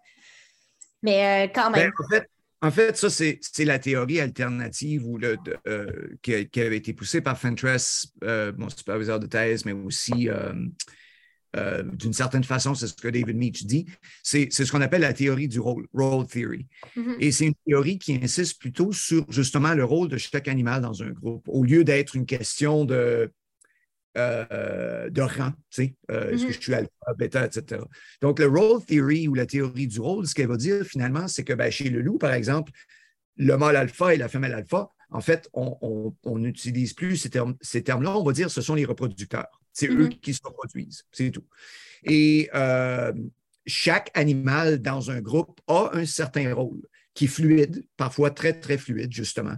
mais 1.03 1.47
euh, 1.47 1.53
quand 1.55 1.71
même. 1.71 1.91
Ben, 1.91 2.05
en 2.05 2.09
fait, 2.09 2.31
ça, 2.63 3.11
c'est 3.11 3.65
la 3.65 3.79
théorie 3.79 4.21
alternative 4.21 5.07
ou 5.07 5.19
le, 5.19 5.37
euh, 5.67 5.91
qui, 6.23 6.61
avait 6.61 6.77
été 6.77 6.93
poussée 6.93 7.21
par 7.21 7.39
Fentress, 7.39 8.13
euh, 8.25 8.53
mon 8.57 8.69
superviseur 8.69 9.19
de 9.19 9.27
thèse, 9.27 9.65
mais 9.65 9.73
aussi, 9.73 10.29
euh, 11.57 11.83
d'une 11.83 12.13
certaine 12.13 12.45
façon, 12.45 12.75
c'est 12.75 12.87
ce 12.87 12.95
que 12.95 13.09
David 13.09 13.37
Meach 13.37 13.65
dit, 13.65 13.87
c'est 14.23 14.51
ce 14.51 14.71
qu'on 14.71 14.83
appelle 14.83 15.01
la 15.01 15.15
théorie 15.15 15.49
du 15.49 15.59
rôle, 15.59 15.87
role 15.95 16.27
theory. 16.27 16.67
Mm-hmm. 16.97 17.17
Et 17.19 17.33
c'est 17.33 17.47
une 17.47 17.55
théorie 17.67 17.99
qui 17.99 18.21
insiste 18.23 18.61
plutôt 18.61 18.93
sur 18.93 19.25
justement 19.33 19.75
le 19.75 19.85
rôle 19.85 20.09
de 20.09 20.17
chaque 20.17 20.47
animal 20.47 20.83
dans 20.83 21.03
un 21.03 21.11
groupe, 21.11 21.45
au 21.49 21.65
lieu 21.65 21.83
d'être 21.83 22.15
une 22.15 22.27
question 22.27 22.85
de 22.85 23.33
euh, 24.19 25.09
de 25.09 25.23
rang, 25.23 25.53
tu 25.71 25.85
sais, 25.85 25.95
euh, 26.11 26.31
est-ce 26.31 26.43
que 26.43 26.49
mm-hmm. 26.49 26.55
je 26.55 26.61
suis 26.61 26.75
alpha, 26.75 27.15
bêta, 27.17 27.47
etc. 27.47 27.81
Donc, 28.21 28.41
le 28.41 28.47
role 28.47 28.85
theory 28.85 29.29
ou 29.29 29.35
la 29.35 29.47
théorie 29.47 29.87
du 29.87 30.01
rôle, 30.01 30.27
ce 30.27 30.35
qu'elle 30.35 30.49
va 30.49 30.57
dire 30.57 30.85
finalement, 30.85 31.29
c'est 31.29 31.45
que 31.45 31.53
ben, 31.53 31.71
chez 31.71 31.91
le 31.91 32.01
loup, 32.01 32.19
par 32.19 32.33
exemple, 32.33 32.73
le 33.37 33.57
mâle 33.57 33.77
alpha 33.77 34.13
et 34.13 34.17
la 34.17 34.29
femelle 34.29 34.55
alpha, 34.55 34.89
en 35.11 35.21
fait, 35.21 35.49
on 35.53 36.13
n'utilise 36.39 36.93
plus 36.93 37.17
ces 37.17 37.83
termes-là, 37.83 38.17
on 38.17 38.25
va 38.25 38.33
dire 38.33 38.51
ce 38.51 38.61
sont 38.61 38.75
les 38.75 38.85
reproducteurs. 38.85 39.61
C'est 39.73 39.89
eux 39.89 40.09
mm-hmm. 40.09 40.21
qui 40.21 40.35
se 40.35 40.41
reproduisent, 40.43 41.05
c'est 41.13 41.31
tout. 41.31 41.47
Et 42.05 42.51
euh, 42.55 43.13
chaque 43.67 44.11
animal 44.15 44.81
dans 44.81 45.11
un 45.11 45.21
groupe 45.21 45.61
a 45.69 45.91
un 45.93 46.05
certain 46.05 46.53
rôle 46.53 46.83
qui 47.15 47.27
est 47.27 47.29
fluide, 47.29 47.87
parfois 47.97 48.31
très, 48.31 48.59
très 48.59 48.79
fluide, 48.79 49.13
justement. 49.13 49.57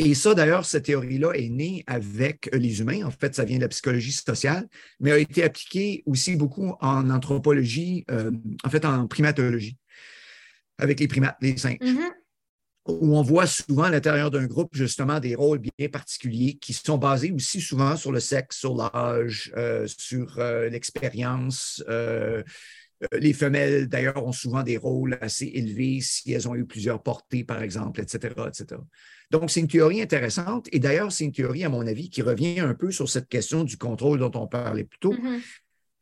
Et 0.00 0.14
ça, 0.14 0.32
d'ailleurs, 0.32 0.64
cette 0.64 0.84
théorie-là 0.84 1.32
est 1.32 1.48
née 1.48 1.82
avec 1.88 2.48
les 2.52 2.80
humains. 2.80 3.04
En 3.04 3.10
fait, 3.10 3.34
ça 3.34 3.44
vient 3.44 3.56
de 3.56 3.62
la 3.62 3.68
psychologie 3.68 4.12
sociale, 4.12 4.68
mais 5.00 5.10
a 5.10 5.18
été 5.18 5.42
appliquée 5.42 6.04
aussi 6.06 6.36
beaucoup 6.36 6.76
en 6.80 7.10
anthropologie, 7.10 8.04
euh, 8.12 8.30
en 8.62 8.70
fait, 8.70 8.84
en 8.84 9.08
primatologie, 9.08 9.76
avec 10.78 11.00
les 11.00 11.08
primates, 11.08 11.36
les 11.40 11.56
singes. 11.56 11.78
Mhm. 11.80 12.12
Où 12.86 13.18
on 13.18 13.22
voit 13.22 13.46
souvent 13.46 13.82
à 13.82 13.90
l'intérieur 13.90 14.30
d'un 14.30 14.46
groupe, 14.46 14.70
justement, 14.72 15.18
des 15.18 15.34
rôles 15.34 15.58
bien 15.58 15.88
particuliers 15.88 16.56
qui 16.58 16.72
sont 16.72 16.96
basés 16.96 17.32
aussi 17.32 17.60
souvent 17.60 17.96
sur 17.96 18.12
le 18.12 18.20
sexe, 18.20 18.56
sur 18.56 18.76
l'âge, 18.76 19.52
euh, 19.56 19.86
sur 19.88 20.38
euh, 20.38 20.68
l'expérience. 20.68 21.82
les 23.12 23.32
femelles, 23.32 23.88
d'ailleurs, 23.88 24.24
ont 24.24 24.32
souvent 24.32 24.62
des 24.62 24.76
rôles 24.76 25.18
assez 25.20 25.46
élevés 25.46 26.00
si 26.00 26.32
elles 26.32 26.48
ont 26.48 26.54
eu 26.54 26.66
plusieurs 26.66 27.02
portées, 27.02 27.44
par 27.44 27.62
exemple, 27.62 28.00
etc., 28.00 28.34
etc. 28.48 28.80
Donc, 29.30 29.50
c'est 29.50 29.60
une 29.60 29.68
théorie 29.68 30.00
intéressante. 30.00 30.68
Et 30.72 30.78
d'ailleurs, 30.78 31.12
c'est 31.12 31.24
une 31.24 31.32
théorie, 31.32 31.64
à 31.64 31.68
mon 31.68 31.86
avis, 31.86 32.08
qui 32.08 32.22
revient 32.22 32.60
un 32.60 32.74
peu 32.74 32.90
sur 32.90 33.08
cette 33.08 33.28
question 33.28 33.64
du 33.64 33.76
contrôle 33.76 34.18
dont 34.18 34.32
on 34.34 34.46
parlait 34.46 34.84
plus 34.84 34.98
tôt. 34.98 35.12
Mhm. 35.12 35.40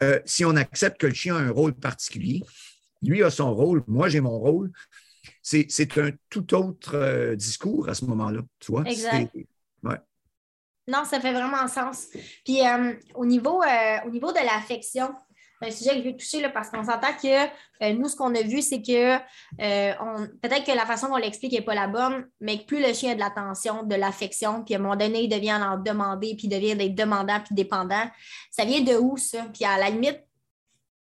Euh, 0.02 0.20
si 0.24 0.44
on 0.44 0.54
accepte 0.56 1.00
que 1.00 1.06
le 1.06 1.14
chien 1.14 1.36
a 1.36 1.40
un 1.40 1.50
rôle 1.50 1.74
particulier, 1.74 2.42
lui 3.02 3.22
a 3.22 3.30
son 3.30 3.54
rôle, 3.54 3.82
moi 3.86 4.08
j'ai 4.08 4.20
mon 4.20 4.38
rôle, 4.38 4.70
c'est 5.42 5.98
un 5.98 6.10
tout 6.28 6.54
autre 6.54 6.94
euh, 6.94 7.34
discours 7.34 7.88
à 7.88 7.94
ce 7.94 8.04
moment-là, 8.04 8.42
tu 8.58 8.72
vois? 8.72 8.82
Exact. 8.84 9.34
Ouais. 9.82 9.96
Non, 10.86 11.04
ça 11.04 11.18
fait 11.20 11.32
vraiment 11.32 11.66
sens. 11.66 12.08
Puis 12.44 12.60
euh, 12.66 12.92
au, 13.14 13.24
niveau, 13.24 13.62
au 14.04 14.10
niveau 14.10 14.32
de 14.32 14.44
l'affection, 14.44 15.14
un 15.62 15.70
sujet 15.70 15.90
que 15.90 16.02
je 16.02 16.08
veux 16.08 16.16
toucher 16.16 16.40
là, 16.40 16.50
parce 16.50 16.68
qu'on 16.68 16.84
s'entend 16.84 17.12
que 17.20 17.44
euh, 17.82 17.92
nous, 17.94 18.08
ce 18.08 18.16
qu'on 18.16 18.34
a 18.34 18.42
vu, 18.42 18.60
c'est 18.62 18.82
que 18.82 19.16
euh, 19.16 20.26
peut-être 20.42 20.64
que 20.64 20.76
la 20.76 20.86
façon 20.86 21.08
dont 21.08 21.14
on 21.14 21.18
l'explique 21.18 21.52
n'est 21.52 21.62
pas 21.62 21.74
la 21.74 21.88
bonne, 21.88 22.28
mais 22.40 22.58
que 22.58 22.64
plus 22.64 22.80
le 22.80 22.92
chien 22.92 23.12
a 23.12 23.14
de 23.14 23.20
l'attention, 23.20 23.82
de 23.82 23.94
l'affection, 23.94 24.62
puis 24.64 24.74
à 24.74 24.78
un 24.78 24.80
moment 24.80 24.96
donné, 24.96 25.22
il 25.22 25.28
devient 25.28 25.54
en 25.54 25.78
demander, 25.78 26.34
puis 26.36 26.46
il 26.46 26.50
devient 26.50 26.76
d'être 26.76 26.94
demandant, 26.94 27.40
puis 27.40 27.54
dépendant. 27.54 28.04
Ça 28.50 28.64
vient 28.64 28.80
de 28.80 28.96
où, 28.96 29.16
ça? 29.16 29.46
Puis 29.52 29.64
à 29.64 29.78
la 29.78 29.90
limite, 29.90 30.20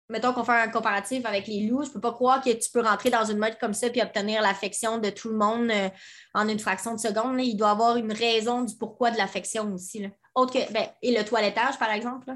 mettons 0.09 0.32
qu'on 0.34 0.44
fait 0.44 0.53
un 0.53 0.68
comparatif 0.68 1.24
avec 1.24 1.46
les 1.46 1.66
loups, 1.66 1.84
je 1.84 1.88
ne 1.88 1.94
peux 1.94 2.00
pas 2.00 2.12
croire 2.12 2.42
que 2.42 2.50
tu 2.50 2.70
peux 2.70 2.82
rentrer 2.82 3.11
dans 3.11 3.24
une 3.24 3.38
mode 3.38 3.59
comme 3.59 3.72
ça 3.72 3.88
puis 3.88 4.03
obtenir 4.03 4.42
l'affection 4.42 4.98
de 4.98 5.09
tout 5.09 5.30
le 5.30 5.36
monde 5.36 5.70
euh, 5.70 5.88
en 6.34 6.48
une 6.48 6.59
fraction 6.59 6.94
de 6.94 7.00
seconde. 7.00 7.40
Il 7.40 7.57
doit 7.57 7.70
avoir 7.70 7.96
une 7.96 8.12
raison 8.12 8.62
du 8.62 8.76
pourquoi 8.76 9.11
de 9.11 9.16
l'affection 9.16 9.72
aussi. 9.72 10.07
Autre 10.34 10.53
que, 10.53 10.72
ben, 10.72 10.86
et 11.00 11.16
le 11.16 11.24
toilettage, 11.24 11.78
par 11.78 11.90
exemple. 11.90 12.32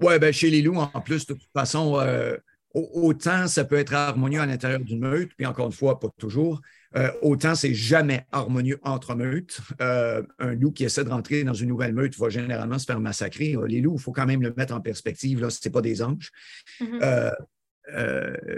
Oui, 0.00 0.18
ben 0.18 0.32
chez 0.32 0.50
les 0.50 0.62
loups, 0.62 0.76
en 0.76 1.00
plus, 1.00 1.26
de 1.26 1.34
toute 1.34 1.50
façon, 1.52 1.98
euh, 1.98 2.36
autant 2.74 3.48
ça 3.48 3.64
peut 3.64 3.76
être 3.76 3.94
harmonieux 3.94 4.40
à 4.40 4.46
l'intérieur 4.46 4.80
d'une 4.80 5.00
meute, 5.00 5.30
puis 5.36 5.46
encore 5.46 5.66
une 5.66 5.72
fois, 5.72 5.98
pas 5.98 6.08
toujours. 6.18 6.60
Euh, 6.96 7.10
autant 7.22 7.54
c'est 7.54 7.74
jamais 7.74 8.26
harmonieux 8.32 8.78
entre 8.82 9.14
meutes. 9.14 9.60
Euh, 9.80 10.22
un 10.38 10.54
loup 10.54 10.72
qui 10.72 10.84
essaie 10.84 11.04
de 11.04 11.10
rentrer 11.10 11.44
dans 11.44 11.54
une 11.54 11.68
nouvelle 11.68 11.92
meute 11.92 12.16
va 12.16 12.28
généralement 12.28 12.78
se 12.78 12.86
faire 12.86 13.00
massacrer. 13.00 13.56
Les 13.66 13.80
loups, 13.80 13.96
il 13.96 14.00
faut 14.02 14.12
quand 14.12 14.26
même 14.26 14.42
le 14.42 14.54
mettre 14.56 14.74
en 14.74 14.80
perspective. 14.80 15.48
Ce 15.48 15.66
n'est 15.66 15.72
pas 15.72 15.82
des 15.82 16.02
anges. 16.02 16.30
Mm-hmm. 16.80 17.32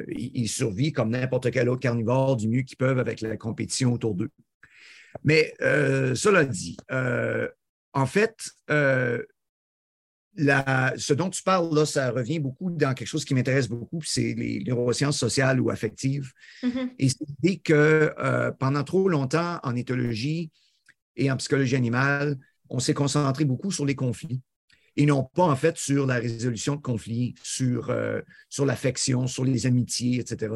ils, 0.08 0.48
survivent 0.48 0.92
comme 0.92 1.10
n'importe 1.10 1.50
quel 1.50 1.68
autre 1.68 1.80
carnivore 1.80 2.36
du 2.36 2.48
mieux 2.48 2.62
qu'ils 2.62 2.76
peuvent 2.76 2.98
avec 2.98 3.20
la 3.20 3.36
compétition 3.36 3.92
autour 3.92 4.14
d'eux. 4.14 4.30
Mais 5.24 5.54
cela 5.60 6.44
dit, 6.44 6.76
en 7.92 8.06
fait, 8.06 8.50
ce 10.36 11.12
dont 11.12 11.30
tu 11.30 11.42
parles, 11.42 11.74
là, 11.74 11.86
ça 11.86 12.10
revient 12.10 12.38
beaucoup 12.38 12.70
dans 12.70 12.94
quelque 12.94 13.08
chose 13.08 13.24
qui 13.24 13.34
m'intéresse 13.34 13.68
beaucoup, 13.68 14.00
c'est 14.02 14.34
les 14.34 14.62
neurosciences 14.66 15.18
sociales 15.18 15.60
ou 15.60 15.70
affectives. 15.70 16.32
Mm-hmm. 16.62 16.94
Et 16.98 17.08
c'est 17.08 17.24
l'idée 17.28 17.58
que 17.58 18.12
euh, 18.18 18.50
pendant 18.52 18.84
trop 18.84 19.08
longtemps, 19.08 19.58
en 19.62 19.76
éthologie 19.76 20.50
et 21.16 21.30
en 21.30 21.36
psychologie 21.36 21.76
animale, 21.76 22.38
on 22.68 22.78
s'est 22.78 22.94
concentré 22.94 23.44
beaucoup 23.44 23.70
sur 23.70 23.84
les 23.84 23.94
conflits 23.94 24.40
et 24.96 25.06
non 25.06 25.24
pas 25.24 25.44
en 25.44 25.56
fait 25.56 25.76
sur 25.76 26.06
la 26.06 26.16
résolution 26.16 26.76
de 26.76 26.80
conflits, 26.80 27.34
sur, 27.42 27.90
euh, 27.90 28.20
sur 28.48 28.66
l'affection, 28.66 29.26
sur 29.26 29.44
les 29.44 29.66
amitiés, 29.66 30.20
etc. 30.20 30.52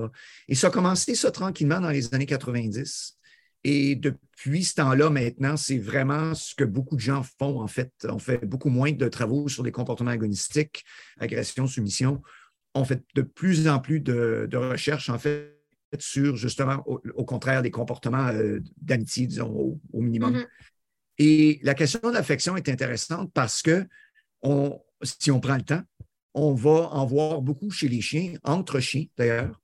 Et 0.48 0.54
ça 0.54 0.68
a 0.68 0.70
commencé 0.70 1.14
ça 1.14 1.30
tranquillement 1.30 1.80
dans 1.80 1.90
les 1.90 2.14
années 2.14 2.26
90. 2.26 3.16
Et 3.64 3.96
depuis 3.96 4.62
ce 4.62 4.74
temps-là, 4.74 5.08
maintenant, 5.08 5.56
c'est 5.56 5.78
vraiment 5.78 6.34
ce 6.34 6.54
que 6.54 6.64
beaucoup 6.64 6.96
de 6.96 7.00
gens 7.00 7.22
font, 7.22 7.60
en 7.60 7.66
fait. 7.66 7.90
On 8.04 8.18
fait 8.18 8.44
beaucoup 8.44 8.68
moins 8.68 8.92
de 8.92 9.08
travaux 9.08 9.48
sur 9.48 9.62
les 9.62 9.72
comportements 9.72 10.10
agonistiques, 10.10 10.84
agression, 11.18 11.66
soumission. 11.66 12.22
On 12.74 12.84
fait 12.84 13.02
de 13.14 13.22
plus 13.22 13.66
en 13.66 13.78
plus 13.78 14.00
de, 14.00 14.48
recherches, 14.54 15.08
en 15.08 15.18
fait, 15.18 15.58
sur 15.98 16.36
justement, 16.36 16.82
au, 16.86 17.24
contraire, 17.24 17.62
des 17.62 17.70
comportements 17.70 18.28
euh, 18.28 18.60
d'amitié, 18.82 19.26
disons, 19.26 19.80
au, 19.92 20.00
minimum. 20.00 20.36
Mm-hmm. 20.36 20.46
Et 21.18 21.60
la 21.62 21.74
question 21.74 22.00
de 22.02 22.14
l'affection 22.14 22.56
est 22.56 22.68
intéressante 22.68 23.32
parce 23.32 23.62
que 23.62 23.86
on, 24.42 24.78
si 25.02 25.30
on 25.30 25.40
prend 25.40 25.56
le 25.56 25.62
temps, 25.62 25.82
on 26.34 26.52
va 26.52 26.88
en 26.90 27.06
voir 27.06 27.40
beaucoup 27.40 27.70
chez 27.70 27.88
les 27.88 28.00
chiens, 28.00 28.34
entre 28.42 28.80
chiens 28.80 29.06
d'ailleurs, 29.16 29.60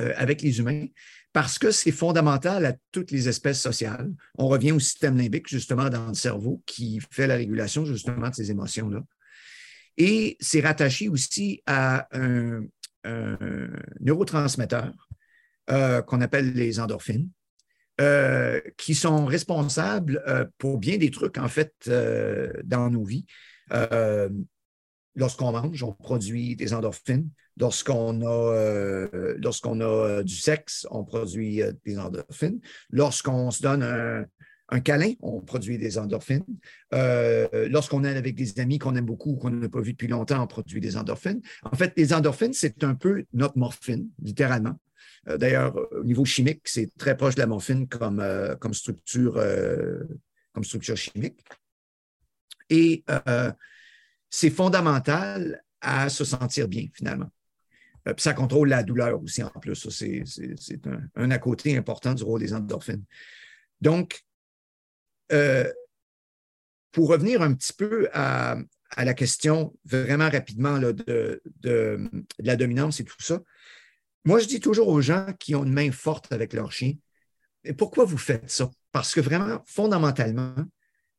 euh, 0.00 0.12
avec 0.16 0.42
les 0.42 0.58
humains 0.58 0.86
parce 1.32 1.58
que 1.58 1.70
c'est 1.70 1.92
fondamental 1.92 2.64
à 2.64 2.74
toutes 2.92 3.10
les 3.10 3.28
espèces 3.28 3.60
sociales. 3.60 4.10
On 4.36 4.48
revient 4.48 4.72
au 4.72 4.80
système 4.80 5.16
limbique, 5.16 5.48
justement, 5.48 5.88
dans 5.88 6.08
le 6.08 6.14
cerveau, 6.14 6.62
qui 6.66 7.00
fait 7.10 7.26
la 7.26 7.36
régulation, 7.36 7.84
justement, 7.84 8.30
de 8.30 8.34
ces 8.34 8.50
émotions-là. 8.50 9.02
Et 9.98 10.36
c'est 10.40 10.60
rattaché 10.60 11.08
aussi 11.08 11.62
à 11.66 12.08
un, 12.12 12.62
neurotransmetteur 14.00 14.92
euh, 15.70 16.02
qu'on 16.02 16.20
appelle 16.20 16.52
les 16.52 16.78
endorphines, 16.78 17.30
euh, 18.00 18.60
qui 18.76 18.94
sont 18.94 19.24
responsables 19.24 20.22
euh, 20.26 20.44
pour 20.58 20.78
bien 20.78 20.98
des 20.98 21.10
trucs, 21.10 21.38
en 21.38 21.48
fait, 21.48 21.72
dans 22.64 22.90
nos 22.90 23.04
vies. 23.04 23.26
Lorsqu'on 25.14 25.50
mange, 25.50 25.82
on 25.82 25.92
produit 25.92 26.54
des 26.54 26.74
endorphines. 26.74 27.28
Lorsqu'on 27.58 28.22
a, 28.22 28.54
euh, 28.54 29.36
lorsqu'on 29.38 29.80
a 29.80 29.84
euh, 29.84 30.22
du 30.22 30.36
sexe, 30.36 30.86
on 30.90 31.04
produit 31.04 31.62
euh, 31.62 31.72
des 31.84 31.98
endorphines. 31.98 32.60
Lorsqu'on 32.90 33.50
se 33.50 33.62
donne 33.62 33.82
un, 33.82 34.80
câlin, 34.80 35.14
on 35.20 35.40
produit 35.40 35.78
des 35.78 35.98
endorphines. 35.98 36.44
lorsqu'on 36.92 38.04
est 38.04 38.16
avec 38.16 38.34
des 38.34 38.60
amis 38.60 38.78
qu'on 38.78 38.94
aime 38.96 39.06
beaucoup 39.06 39.32
ou 39.32 39.36
qu'on 39.36 39.50
n'a 39.50 39.68
pas 39.68 39.80
vu 39.80 39.92
depuis 39.92 40.08
longtemps, 40.08 40.42
on 40.42 40.46
produit 40.46 40.80
des 40.80 40.96
endorphines. 40.96 41.40
En 41.64 41.74
fait, 41.74 41.92
les 41.96 42.12
endorphines, 42.12 42.52
c'est 42.52 42.84
un 42.84 42.94
peu 42.94 43.24
notre 43.32 43.58
morphine, 43.58 44.08
littéralement. 44.22 44.78
D'ailleurs, 45.26 45.74
au 45.92 46.04
niveau 46.04 46.24
chimique, 46.24 46.68
c'est 46.68 46.94
très 46.96 47.16
proche 47.16 47.34
de 47.34 47.40
la 47.40 47.46
morphine 47.46 47.88
comme, 47.88 48.22
comme, 48.60 48.74
structure, 48.74 49.42
comme 50.52 50.64
structure 50.64 50.96
chimique. 50.96 51.40
Et 52.68 53.04
c'est 54.28 54.50
fondamental 54.50 55.62
à 55.80 56.08
se 56.08 56.24
sentir 56.24 56.68
bien, 56.68 56.86
finalement. 56.92 57.30
Euh, 58.06 58.14
ça 58.16 58.34
contrôle 58.34 58.68
la 58.68 58.82
douleur 58.82 59.20
aussi 59.22 59.42
en 59.42 59.50
plus. 59.50 59.88
C'est 59.88 60.86
un, 61.16 61.30
à 61.30 61.38
côté 61.38 61.76
important 61.76 62.14
du 62.14 62.22
rôle 62.22 62.40
des 62.40 62.54
endorphines. 62.54 63.04
Donc, 63.80 64.22
euh, 65.32 65.70
pour 66.92 67.08
revenir 67.08 67.42
un 67.42 67.54
petit 67.54 67.72
peu 67.72 68.08
à, 68.12 68.56
la 68.96 69.14
question 69.14 69.76
vraiment 69.84 70.30
rapidement 70.30 70.78
de, 70.78 71.42
la 72.38 72.56
dominance 72.56 73.00
et 73.00 73.04
tout 73.04 73.20
ça, 73.20 73.40
moi, 74.24 74.38
je 74.40 74.46
dis 74.46 74.60
toujours 74.60 74.88
aux 74.88 75.00
gens 75.00 75.32
qui 75.38 75.54
ont 75.54 75.64
une 75.64 75.72
main 75.72 75.92
forte 75.92 76.32
avec 76.32 76.52
leur 76.52 76.72
chien, 76.72 76.94
pourquoi 77.76 78.04
vous 78.04 78.18
faites 78.18 78.50
ça? 78.50 78.70
Parce 78.92 79.14
que 79.14 79.20
vraiment, 79.20 79.62
fondamentalement, 79.66 80.54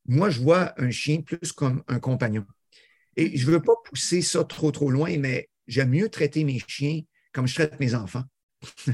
moi, 0.06 0.30
je 0.30 0.40
vois 0.40 0.74
un 0.80 0.90
chien 0.90 1.22
plus 1.22 1.52
comme 1.52 1.82
un 1.88 2.00
compagnon. 2.00 2.44
Et 3.16 3.36
je 3.36 3.46
ne 3.46 3.52
veux 3.52 3.62
pas 3.62 3.74
pousser 3.84 4.22
ça 4.22 4.44
trop, 4.44 4.70
trop 4.70 4.90
loin, 4.90 5.16
mais 5.18 5.49
j'aime 5.70 5.90
mieux 5.90 6.08
traiter 6.08 6.44
mes 6.44 6.58
chiens 6.66 7.00
comme 7.32 7.46
je 7.46 7.54
traite 7.54 7.80
mes 7.80 7.94
enfants 7.94 8.24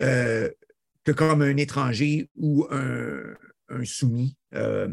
euh, 0.00 0.50
que 1.04 1.12
comme 1.12 1.42
un 1.42 1.56
étranger 1.56 2.30
ou 2.36 2.66
un, 2.70 3.34
soumis, 3.84 4.36
euh, 4.54 4.88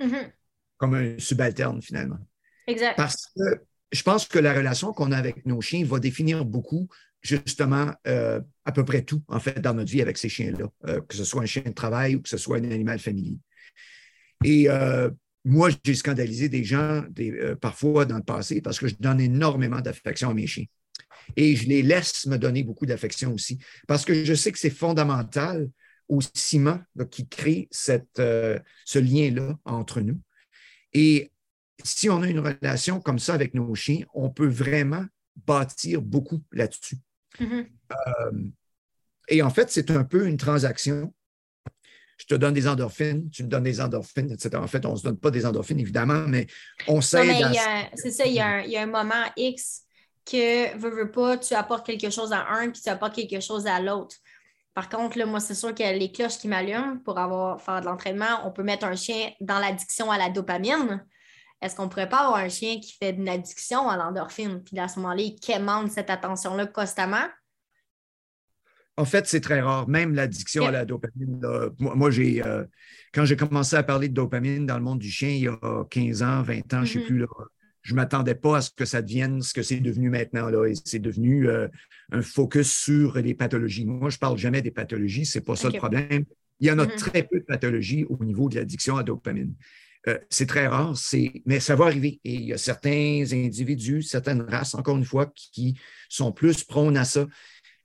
mm-hmm. 0.00 0.30
comme 0.76 0.94
un 0.94 1.18
subalterne 1.18 1.82
finalement. 1.82 2.18
Exact. 2.66 2.96
Parce 2.96 3.26
que 3.34 3.62
je 3.90 4.02
pense 4.02 4.26
que 4.26 4.38
la 4.38 4.52
relation 4.52 4.92
qu'on 4.92 5.12
a 5.12 5.16
avec 5.16 5.46
nos 5.46 5.60
chiens 5.60 5.84
va 5.84 5.98
définir 5.98 6.44
beaucoup 6.44 6.88
justement 7.22 7.92
euh, 8.06 8.40
à 8.64 8.72
peu 8.72 8.84
près 8.84 9.02
tout, 9.02 9.22
en 9.28 9.40
fait, 9.40 9.60
dans 9.60 9.74
notre 9.74 9.90
vie 9.90 10.02
avec 10.02 10.18
ces 10.18 10.28
chiens-là, 10.28 11.00
que 11.00 11.16
ce 11.16 11.24
soit 11.24 11.42
un 11.42 11.46
chien 11.46 11.62
de 11.62 11.70
travail 11.70 12.16
ou 12.16 12.22
que 12.22 12.28
ce 12.28 12.36
soit 12.36 12.58
un 12.58 12.70
animal 12.70 12.98
familier. 12.98 13.38
Et 14.44 14.68
moi, 15.46 15.70
j'ai 15.84 15.94
scandalisé 15.94 16.48
des 16.48 16.64
gens 16.64 17.04
euh, 17.20 17.54
parfois 17.54 18.04
dans 18.04 18.16
le 18.16 18.22
passé 18.24 18.60
parce 18.60 18.80
que 18.80 18.88
je 18.88 18.96
donne 18.98 19.20
énormément 19.20 19.80
d'affection 19.80 20.30
à 20.30 20.34
mes 20.34 20.48
chiens. 20.48 20.64
Et 21.36 21.54
je 21.54 21.68
les 21.68 21.82
laisse 21.82 22.26
me 22.26 22.36
donner 22.36 22.64
beaucoup 22.64 22.84
d'affection 22.84 23.32
aussi 23.32 23.58
parce 23.86 24.04
que 24.04 24.24
je 24.24 24.34
sais 24.34 24.50
que 24.50 24.58
c'est 24.58 24.70
fondamental 24.70 25.70
au 26.08 26.20
ciment 26.34 26.80
qui 27.12 27.28
crée 27.28 27.68
cette, 27.70 28.18
euh, 28.18 28.58
ce 28.84 28.98
lien-là 28.98 29.56
entre 29.64 30.00
nous. 30.00 30.20
Et 30.92 31.30
si 31.84 32.10
on 32.10 32.22
a 32.22 32.28
une 32.28 32.40
relation 32.40 33.00
comme 33.00 33.20
ça 33.20 33.34
avec 33.34 33.54
nos 33.54 33.72
chiens, 33.76 34.04
on 34.14 34.30
peut 34.30 34.48
vraiment 34.48 35.04
bâtir 35.46 36.02
beaucoup 36.02 36.42
là-dessus. 36.50 36.96
Mm-hmm. 37.38 37.66
Euh, 37.92 38.44
et 39.28 39.42
en 39.42 39.50
fait, 39.50 39.70
c'est 39.70 39.92
un 39.92 40.02
peu 40.02 40.26
une 40.26 40.38
transaction 40.38 41.14
je 42.16 42.26
te 42.26 42.34
donne 42.34 42.54
des 42.54 42.66
endorphines, 42.66 43.28
tu 43.30 43.44
me 43.44 43.48
donnes 43.48 43.64
des 43.64 43.80
endorphines, 43.80 44.30
etc. 44.30 44.56
En 44.56 44.66
fait, 44.66 44.84
on 44.86 44.92
ne 44.92 44.96
se 44.96 45.02
donne 45.02 45.18
pas 45.18 45.30
des 45.30 45.44
endorphines, 45.44 45.78
évidemment, 45.78 46.24
mais 46.26 46.46
on 46.88 47.00
sait. 47.00 47.18
C'est 47.94 48.10
ça, 48.10 48.24
il 48.26 48.34
y, 48.34 48.40
a 48.40 48.82
un, 48.82 48.86
moment 48.86 49.24
X 49.36 49.82
que, 50.24 50.76
veux, 50.78 50.90
veux 50.90 51.10
pas, 51.10 51.36
tu 51.36 51.54
apportes 51.54 51.86
quelque 51.86 52.10
chose 52.10 52.32
à 52.32 52.46
un, 52.48 52.70
puis 52.70 52.80
tu 52.80 52.88
apportes 52.88 53.14
quelque 53.14 53.40
chose 53.40 53.66
à 53.66 53.80
l'autre. 53.80 54.16
Par 54.74 54.88
contre, 54.88 55.18
là, 55.18 55.26
moi, 55.26 55.40
c'est 55.40 55.54
sûr 55.54 55.74
que 55.74 55.98
les 55.98 56.10
cloches 56.10 56.38
qui 56.38 56.48
m'allument 56.48 56.98
pour 57.04 57.18
avoir 57.18 57.60
faire 57.62 57.80
de 57.80 57.86
l'entraînement, 57.86 58.42
on 58.44 58.50
peut 58.50 58.62
mettre 58.62 58.84
un 58.84 58.96
chien 58.96 59.30
dans 59.40 59.58
l'addiction 59.58 60.10
à 60.10 60.18
la 60.18 60.28
dopamine. 60.28 61.04
Est-ce 61.62 61.74
qu'on 61.74 61.84
ne 61.84 61.88
pourrait 61.88 62.08
pas 62.08 62.26
avoir 62.26 62.36
un 62.36 62.48
chien 62.48 62.78
qui 62.80 62.92
fait 62.92 63.10
une 63.10 63.28
addiction 63.28 63.88
à 63.88 63.96
l'endorphine, 63.96 64.62
puis 64.62 64.78
à 64.78 64.88
ce 64.88 65.00
moment-là, 65.00 65.22
il 65.22 65.40
quémande 65.40 65.90
cette 65.90 66.10
attention-là 66.10 66.66
constamment? 66.66 67.26
En 68.96 69.04
fait, 69.04 69.26
c'est 69.26 69.40
très 69.40 69.60
rare. 69.60 69.88
Même 69.88 70.14
l'addiction 70.14 70.66
à 70.66 70.70
la 70.70 70.84
dopamine. 70.84 71.40
moi, 71.78 72.10
j'ai, 72.10 72.44
euh, 72.44 72.64
quand 73.12 73.24
j'ai 73.24 73.36
commencé 73.36 73.76
à 73.76 73.82
parler 73.82 74.08
de 74.08 74.14
dopamine 74.14 74.64
dans 74.64 74.78
le 74.78 74.82
monde 74.82 74.98
du 74.98 75.10
chien 75.10 75.28
il 75.28 75.42
y 75.42 75.48
a 75.48 75.84
15 75.90 76.22
ans, 76.22 76.42
20 76.42 76.74
ans, 76.74 76.76
je 76.76 76.76
ne 76.80 76.86
sais 76.86 76.98
mm-hmm. 76.98 77.06
plus, 77.06 77.18
là, 77.18 77.26
je 77.82 77.92
ne 77.92 77.96
m'attendais 77.96 78.34
pas 78.34 78.56
à 78.56 78.60
ce 78.62 78.70
que 78.70 78.84
ça 78.84 79.02
devienne 79.02 79.42
ce 79.42 79.52
que 79.52 79.62
c'est 79.62 79.80
devenu 79.80 80.08
maintenant. 80.08 80.48
Là, 80.48 80.66
et 80.66 80.74
c'est 80.84 80.98
devenu 80.98 81.48
euh, 81.48 81.68
un 82.10 82.22
focus 82.22 82.72
sur 82.72 83.18
les 83.18 83.34
pathologies. 83.34 83.84
Moi, 83.84 84.08
je 84.08 84.16
ne 84.16 84.20
parle 84.20 84.38
jamais 84.38 84.62
des 84.62 84.70
pathologies, 84.70 85.26
ce 85.26 85.38
n'est 85.38 85.44
pas 85.44 85.56
ça 85.56 85.68
le 85.68 85.78
problème. 85.78 86.24
Il 86.60 86.66
y 86.66 86.70
en 86.70 86.78
a 86.78 86.86
mm-hmm. 86.86 86.96
très 86.96 87.22
peu 87.22 87.38
de 87.38 87.44
pathologies 87.44 88.06
au 88.08 88.24
niveau 88.24 88.48
de 88.48 88.54
l'addiction 88.54 88.96
à 88.96 89.02
dopamine. 89.02 89.54
Euh, 90.08 90.18
c'est 90.30 90.46
très 90.46 90.68
rare, 90.68 90.94
mais 91.46 91.58
ça 91.58 91.74
va 91.74 91.86
arriver. 91.86 92.20
Et 92.24 92.34
il 92.34 92.44
y 92.44 92.52
a 92.52 92.58
certains 92.58 93.24
individus, 93.32 94.02
certaines 94.02 94.42
races, 94.42 94.74
encore 94.74 94.96
une 94.96 95.04
fois, 95.04 95.32
qui 95.34 95.74
sont 96.08 96.32
plus 96.32 96.62
prônes 96.62 96.96
à 96.96 97.04
ça. 97.04 97.26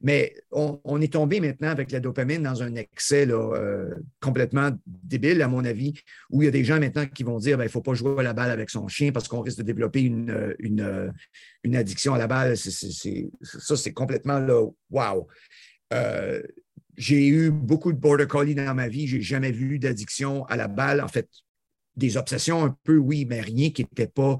Mais 0.04 0.34
on, 0.52 1.00
est 1.00 1.14
tombé 1.14 1.40
maintenant 1.40 1.70
avec 1.70 1.92
la 1.92 2.00
dopamine 2.00 2.42
dans 2.42 2.64
un 2.64 2.74
excès 2.76 3.28
euh, 3.30 3.94
complètement 4.20 4.72
débile, 4.86 5.42
à 5.42 5.48
mon 5.48 5.64
avis, 5.64 5.94
où 6.32 6.42
il 6.42 6.46
y 6.46 6.48
a 6.48 6.52
des 6.52 6.64
gens 6.64 6.80
maintenant 6.80 7.06
qui 7.06 7.24
vont 7.24 7.38
dire 7.38 7.58
ben, 7.58 7.66
il 7.66 7.68
ne 7.68 7.72
faut 7.72 7.82
pas 7.82 7.94
jouer 7.94 8.20
à 8.20 8.24
la 8.24 8.34
balle 8.34 8.50
avec 8.50 8.70
son 8.70 8.88
chien 8.88 9.12
parce 9.12 9.28
qu'on 9.28 9.42
risque 9.42 9.60
de 9.60 9.64
développer 9.64 10.02
une, 10.02 10.56
une, 10.60 11.76
addiction 11.76 12.14
à 12.16 12.18
la 12.18 12.28
balle. 12.28 12.58
ça, 12.58 13.78
c'est 13.78 13.94
complètement 13.94 14.40
là, 14.40 14.66
wow. 14.90 15.28
Euh, 15.94 16.42
j'ai 16.98 17.28
eu 17.28 17.52
beaucoup 17.52 17.94
de 17.94 17.98
border 17.98 18.28
collie 18.28 18.56
dans 18.56 18.74
ma 18.74 18.88
vie. 18.88 19.08
Je 19.08 19.18
n'ai 19.18 19.22
jamais 19.22 19.52
vu 19.52 19.80
d'addiction 19.80 20.46
à 20.46 20.56
la 20.56 20.68
balle. 20.68 21.02
En 21.02 21.08
fait, 21.08 21.28
des 21.96 22.18
obsessions 22.18 22.64
un 22.64 22.78
peu, 22.84 22.98
oui, 22.98 23.26
mais 23.26 23.42
rien 23.42 23.72
qui 23.72 23.84
n'était 23.84 24.08
pas 24.08 24.38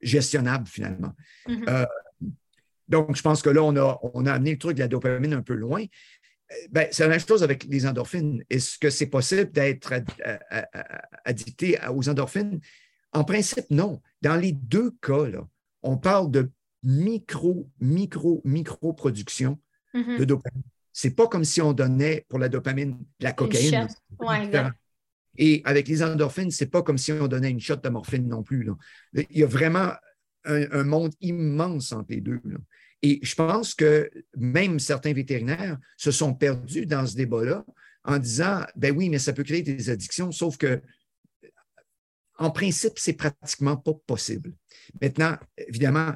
gestionnable 0.00 0.66
finalement. 0.66 1.12
Mm-hmm. 1.46 1.68
Euh, 1.68 1.86
donc, 2.90 3.16
je 3.16 3.22
pense 3.22 3.40
que 3.40 3.50
là, 3.50 3.62
on 3.62 3.76
a, 3.76 3.98
on 4.14 4.26
a 4.26 4.32
amené 4.32 4.52
le 4.52 4.58
truc 4.58 4.76
de 4.76 4.80
la 4.80 4.88
dopamine 4.88 5.32
un 5.32 5.42
peu 5.42 5.54
loin. 5.54 5.82
Euh, 5.82 6.54
ben, 6.70 6.88
c'est 6.90 7.04
la 7.04 7.10
même 7.10 7.20
chose 7.20 7.42
avec 7.42 7.64
les 7.64 7.86
endorphines. 7.86 8.44
Est-ce 8.50 8.78
que 8.78 8.90
c'est 8.90 9.06
possible 9.06 9.52
d'être 9.52 9.94
addicté 11.24 11.78
aux 11.94 12.08
endorphines? 12.08 12.60
En 13.12 13.24
principe, 13.24 13.70
non. 13.70 14.02
Dans 14.22 14.36
les 14.36 14.52
deux 14.52 14.90
cas, 15.00 15.26
là, 15.28 15.46
on 15.82 15.96
parle 15.96 16.30
de 16.30 16.50
micro, 16.82 17.68
micro, 17.80 18.42
micro 18.44 18.92
production 18.92 19.58
mm-hmm. 19.94 20.18
de 20.18 20.24
dopamine. 20.24 20.62
C'est 20.92 21.14
pas 21.14 21.28
comme 21.28 21.44
si 21.44 21.62
on 21.62 21.72
donnait 21.72 22.26
pour 22.28 22.40
la 22.40 22.48
dopamine 22.48 22.98
de 23.20 23.24
la 23.24 23.32
cocaïne. 23.32 23.86
Et 25.36 25.62
avec 25.64 25.86
les 25.86 26.02
endorphines, 26.02 26.50
c'est 26.50 26.66
pas 26.66 26.82
comme 26.82 26.98
si 26.98 27.12
on 27.12 27.28
donnait 27.28 27.50
une 27.50 27.60
shot 27.60 27.76
de 27.76 27.88
morphine 27.88 28.26
non 28.26 28.42
plus. 28.42 28.68
Il 29.14 29.38
y 29.38 29.44
a 29.44 29.46
vraiment 29.46 29.92
un, 30.44 30.84
monde 30.84 31.12
immense 31.20 31.92
entre 31.92 32.10
les 32.10 32.20
deux. 32.20 32.40
Et 33.02 33.18
je 33.22 33.34
pense 33.34 33.74
que 33.74 34.10
même 34.36 34.78
certains 34.78 35.12
vétérinaires 35.12 35.78
se 35.96 36.10
sont 36.10 36.34
perdus 36.34 36.86
dans 36.86 37.06
ce 37.06 37.16
débat-là 37.16 37.64
en 38.04 38.18
disant 38.18 38.62
ben 38.76 38.96
oui, 38.96 39.08
mais 39.08 39.18
ça 39.18 39.32
peut 39.32 39.44
créer 39.44 39.62
des 39.62 39.90
addictions, 39.90 40.32
sauf 40.32 40.56
que 40.56 40.80
en 42.38 42.50
principe, 42.50 42.94
c'est 42.96 43.12
pratiquement 43.12 43.76
pas 43.76 43.92
possible. 44.06 44.54
Maintenant, 45.00 45.36
évidemment, 45.58 46.14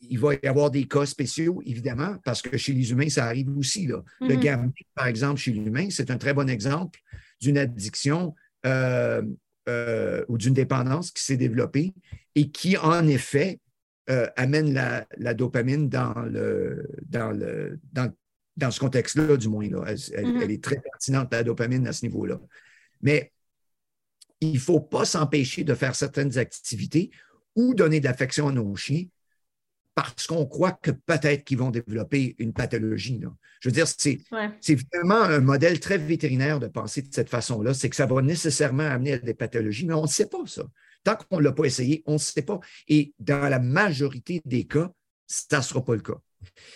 il 0.00 0.18
va 0.18 0.34
y 0.34 0.46
avoir 0.46 0.70
des 0.70 0.86
cas 0.88 1.06
spéciaux, 1.06 1.62
évidemment, 1.64 2.16
parce 2.24 2.42
que 2.42 2.56
chez 2.56 2.72
les 2.72 2.90
humains, 2.90 3.08
ça 3.08 3.26
arrive 3.26 3.56
aussi. 3.56 3.86
Là. 3.86 4.02
Le 4.20 4.34
mm-hmm. 4.34 4.40
gamme, 4.40 4.72
par 4.94 5.06
exemple, 5.06 5.40
chez 5.40 5.52
l'humain, 5.52 5.88
c'est 5.90 6.10
un 6.10 6.18
très 6.18 6.34
bon 6.34 6.48
exemple 6.48 6.98
d'une 7.40 7.56
addiction 7.56 8.34
euh, 8.66 9.22
euh, 9.68 10.24
ou 10.28 10.38
d'une 10.38 10.54
dépendance 10.54 11.12
qui 11.12 11.22
s'est 11.22 11.36
développée 11.36 11.94
et 12.34 12.50
qui, 12.50 12.76
en 12.76 13.06
effet, 13.06 13.60
euh, 14.08 14.26
amène 14.36 14.72
la, 14.72 15.34
dopamine 15.34 15.88
dans, 15.88 16.14
le, 16.22 16.88
dans, 17.06 17.30
le, 17.30 17.78
dans, 17.92 18.70
ce 18.70 18.80
contexte-là, 18.80 19.36
du 19.36 19.48
moins. 19.48 19.68
Là. 19.68 19.92
Mm-hmm. 19.92 20.42
Elle, 20.42 20.50
est 20.50 20.62
très 20.62 20.80
pertinente, 20.80 21.32
la 21.32 21.44
dopamine, 21.44 21.86
à 21.86 21.92
ce 21.92 22.04
niveau-là. 22.04 22.40
Mais 23.02 23.32
il 24.40 24.54
ne 24.54 24.58
faut 24.58 24.80
pas 24.80 25.04
s'empêcher 25.04 25.64
de 25.64 25.74
faire 25.74 25.94
certaines 25.94 26.38
activités 26.38 27.10
ou 27.54 27.74
donner 27.74 28.00
de 28.00 28.06
l'affection 28.06 28.48
à 28.48 28.52
nos 28.52 28.74
chiens 28.74 29.04
parce 29.94 30.26
qu'on 30.26 30.46
croit 30.46 30.72
que 30.72 30.90
peut-être 30.90 31.44
qu'ils 31.44 31.58
vont 31.58 31.70
développer 31.70 32.34
une 32.38 32.52
pathologie. 32.52 33.20
Je 33.60 33.68
veux 33.68 33.72
dire, 33.72 33.86
c'est 33.86 34.18
vraiment 34.94 35.22
un 35.22 35.40
modèle 35.40 35.78
très 35.78 35.98
vétérinaire 35.98 36.58
de 36.58 36.68
penser 36.68 37.02
de 37.02 37.12
cette 37.12 37.28
façon-là. 37.28 37.74
C'est 37.74 37.90
que 37.90 37.96
ça 37.96 38.06
va 38.06 38.22
nécessairement 38.22 38.84
amener 38.84 39.14
à 39.14 39.18
des 39.18 39.34
pathologies, 39.34 39.86
mais 39.86 39.94
on 39.94 40.02
ne 40.02 40.08
sait 40.08 40.28
pas 40.28 40.46
ça. 40.46 40.62
Tant 41.04 41.16
qu'on 41.16 41.38
ne 41.38 41.44
l'a 41.44 41.52
pas 41.52 41.64
essayé, 41.64 42.02
on 42.06 42.14
ne 42.14 42.18
sait 42.18 42.42
pas. 42.42 42.60
Et 42.88 43.14
dans 43.18 43.48
la 43.48 43.58
majorité 43.58 44.42
des 44.44 44.66
cas, 44.66 44.90
ça 45.26 45.58
ne 45.58 45.62
sera 45.62 45.84
pas 45.84 45.94
le 45.94 46.02
cas. 46.02 46.20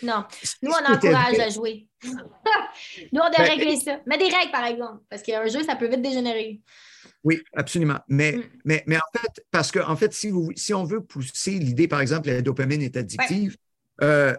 Non. 0.03 0.23
Nous, 0.61 0.71
on 0.71 0.93
encourage 0.93 1.39
à 1.39 1.49
jouer. 1.49 1.87
Nous, 2.03 3.19
on 3.19 3.21
a 3.21 3.31
ben, 3.31 3.49
régler 3.49 3.77
ça. 3.77 3.99
Mais 4.05 4.17
des 4.17 4.25
règles, 4.25 4.51
par 4.51 4.65
exemple, 4.65 5.03
parce 5.09 5.21
qu'un 5.21 5.47
jeu, 5.47 5.63
ça 5.63 5.75
peut 5.75 5.87
vite 5.87 6.01
dégénérer. 6.01 6.61
Oui, 7.23 7.41
absolument. 7.53 7.99
Mais, 8.07 8.33
mm. 8.33 8.43
mais, 8.65 8.83
mais 8.87 8.97
en 8.97 9.19
fait, 9.19 9.45
parce 9.51 9.71
qu'en 9.71 9.89
en 9.89 9.95
fait, 9.95 10.13
si, 10.13 10.29
vous, 10.29 10.51
si 10.55 10.73
on 10.73 10.83
veut 10.83 11.01
pousser 11.01 11.51
l'idée, 11.51 11.87
par 11.87 12.01
exemple, 12.01 12.29
la 12.29 12.41
dopamine 12.41 12.81
est 12.81 12.97
addictive, 12.97 13.57
euh, 14.01 14.35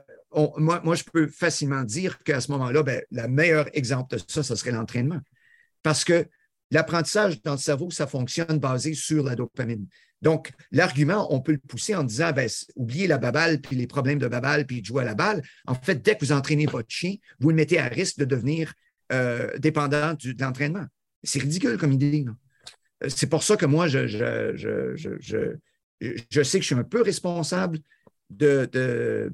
moi, 0.57 0.81
moi, 0.85 0.95
je 0.95 1.05
peux 1.05 1.27
facilement 1.29 1.83
dire 1.83 2.23
qu'à 2.23 2.41
ce 2.41 2.51
moment-là, 2.53 2.83
ben, 2.83 3.03
le 3.11 3.27
meilleur 3.27 3.69
exemple 3.77 4.17
de 4.17 4.23
ça, 4.29 4.43
ce 4.43 4.55
serait 4.55 4.73
l'entraînement. 4.73 5.21
Parce 5.83 6.05
que 6.05 6.27
l'apprentissage 6.71 7.43
dans 7.43 7.53
le 7.53 7.59
cerveau, 7.59 7.91
ça 7.91 8.07
fonctionne 8.07 8.59
basé 8.59 8.95
sur 8.95 9.25
la 9.25 9.35
dopamine. 9.35 9.87
Donc, 10.23 10.53
l'argument, 10.73 11.33
on 11.33 11.41
peut 11.41 11.53
le 11.53 11.59
pousser 11.59 11.95
en 11.95 12.03
disant, 12.03 12.33
ben, 12.33 12.49
oubliez 12.75 13.07
la 13.07 13.19
baballe, 13.19 13.61
puis 13.61 13.77
les 13.77 13.87
problèmes 13.87 14.19
de 14.19 14.29
baballe, 14.29 14.67
puis 14.67 14.81
de 14.81 14.87
jouer 14.87 15.03
à 15.03 15.05
la 15.05 15.15
balle. 15.15 15.43
En 15.67 15.75
fait, 15.75 16.03
dès 16.03 16.17
que 16.17 16.25
vous 16.25 16.33
entraînez 16.33 16.67
votre 16.67 16.89
chien, 16.89 17.17
vous 17.39 17.51
le 17.51 17.55
mettez 17.55 17.79
à 17.79 17.87
risque 17.87 18.19
de 18.19 18.25
devenir 18.25 18.73
euh, 19.13 19.57
dépendant 19.59 20.15
de 20.15 20.35
l'entraînement. 20.41 20.87
C'est 21.23 21.41
ridicule 21.41 21.77
comme 21.77 21.93
idée. 21.93 22.25
C'est 23.09 23.29
pour 23.29 23.43
ça 23.43 23.57
que 23.57 23.67
moi, 23.67 23.89
je, 23.89 24.07
je, 24.07 24.57
sais 26.43 26.59
que 26.59 26.63
je 26.63 26.67
suis 26.67 26.75
un 26.75 26.83
peu 26.83 27.03
responsable 27.03 27.79
de, 28.31 28.69
de, 28.73 29.33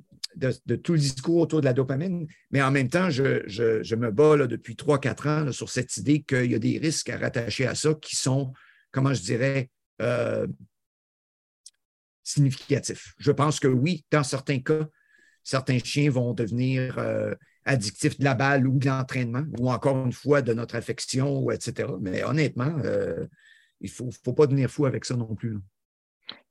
tout 0.82 0.92
le 0.92 0.98
discours 0.98 1.42
autour 1.42 1.60
de 1.60 1.66
la 1.66 1.72
dopamine, 1.72 2.26
mais 2.50 2.62
en 2.62 2.70
même 2.70 2.88
temps, 2.88 3.10
je, 3.10 3.94
me 3.94 4.10
bats 4.10 4.46
depuis 4.46 4.74
3-4 4.74 5.28
ans 5.28 5.52
sur 5.52 5.70
cette 5.70 5.96
idée 5.96 6.22
qu'il 6.22 6.50
y 6.50 6.54
a 6.54 6.58
des 6.58 6.78
risques 6.78 7.10
à 7.10 7.18
rattacher 7.18 7.66
à 7.66 7.74
ça 7.74 7.94
qui 7.94 8.16
sont, 8.16 8.52
comment 8.90 9.14
je 9.14 9.22
dirais, 9.22 9.70
euh, 10.00 10.46
significatifs. 12.22 13.14
Je 13.18 13.32
pense 13.32 13.60
que 13.60 13.68
oui, 13.68 14.04
dans 14.10 14.22
certains 14.22 14.60
cas, 14.60 14.86
certains 15.42 15.78
chiens 15.78 16.10
vont 16.10 16.34
devenir 16.34 16.98
euh, 16.98 17.34
addictifs 17.64 18.18
de 18.18 18.24
la 18.24 18.34
balle 18.34 18.66
ou 18.66 18.78
de 18.78 18.86
l'entraînement, 18.86 19.44
ou 19.58 19.70
encore 19.70 20.04
une 20.04 20.12
fois 20.12 20.42
de 20.42 20.52
notre 20.54 20.76
affection, 20.76 21.50
etc. 21.50 21.88
Mais 22.00 22.22
honnêtement, 22.24 22.76
euh, 22.84 23.26
il 23.80 23.90
ne 23.90 24.10
faut, 24.12 24.32
pas 24.32 24.46
devenir 24.46 24.70
fou 24.70 24.86
avec 24.86 25.04
ça 25.04 25.16
non 25.16 25.34
plus. 25.34 25.58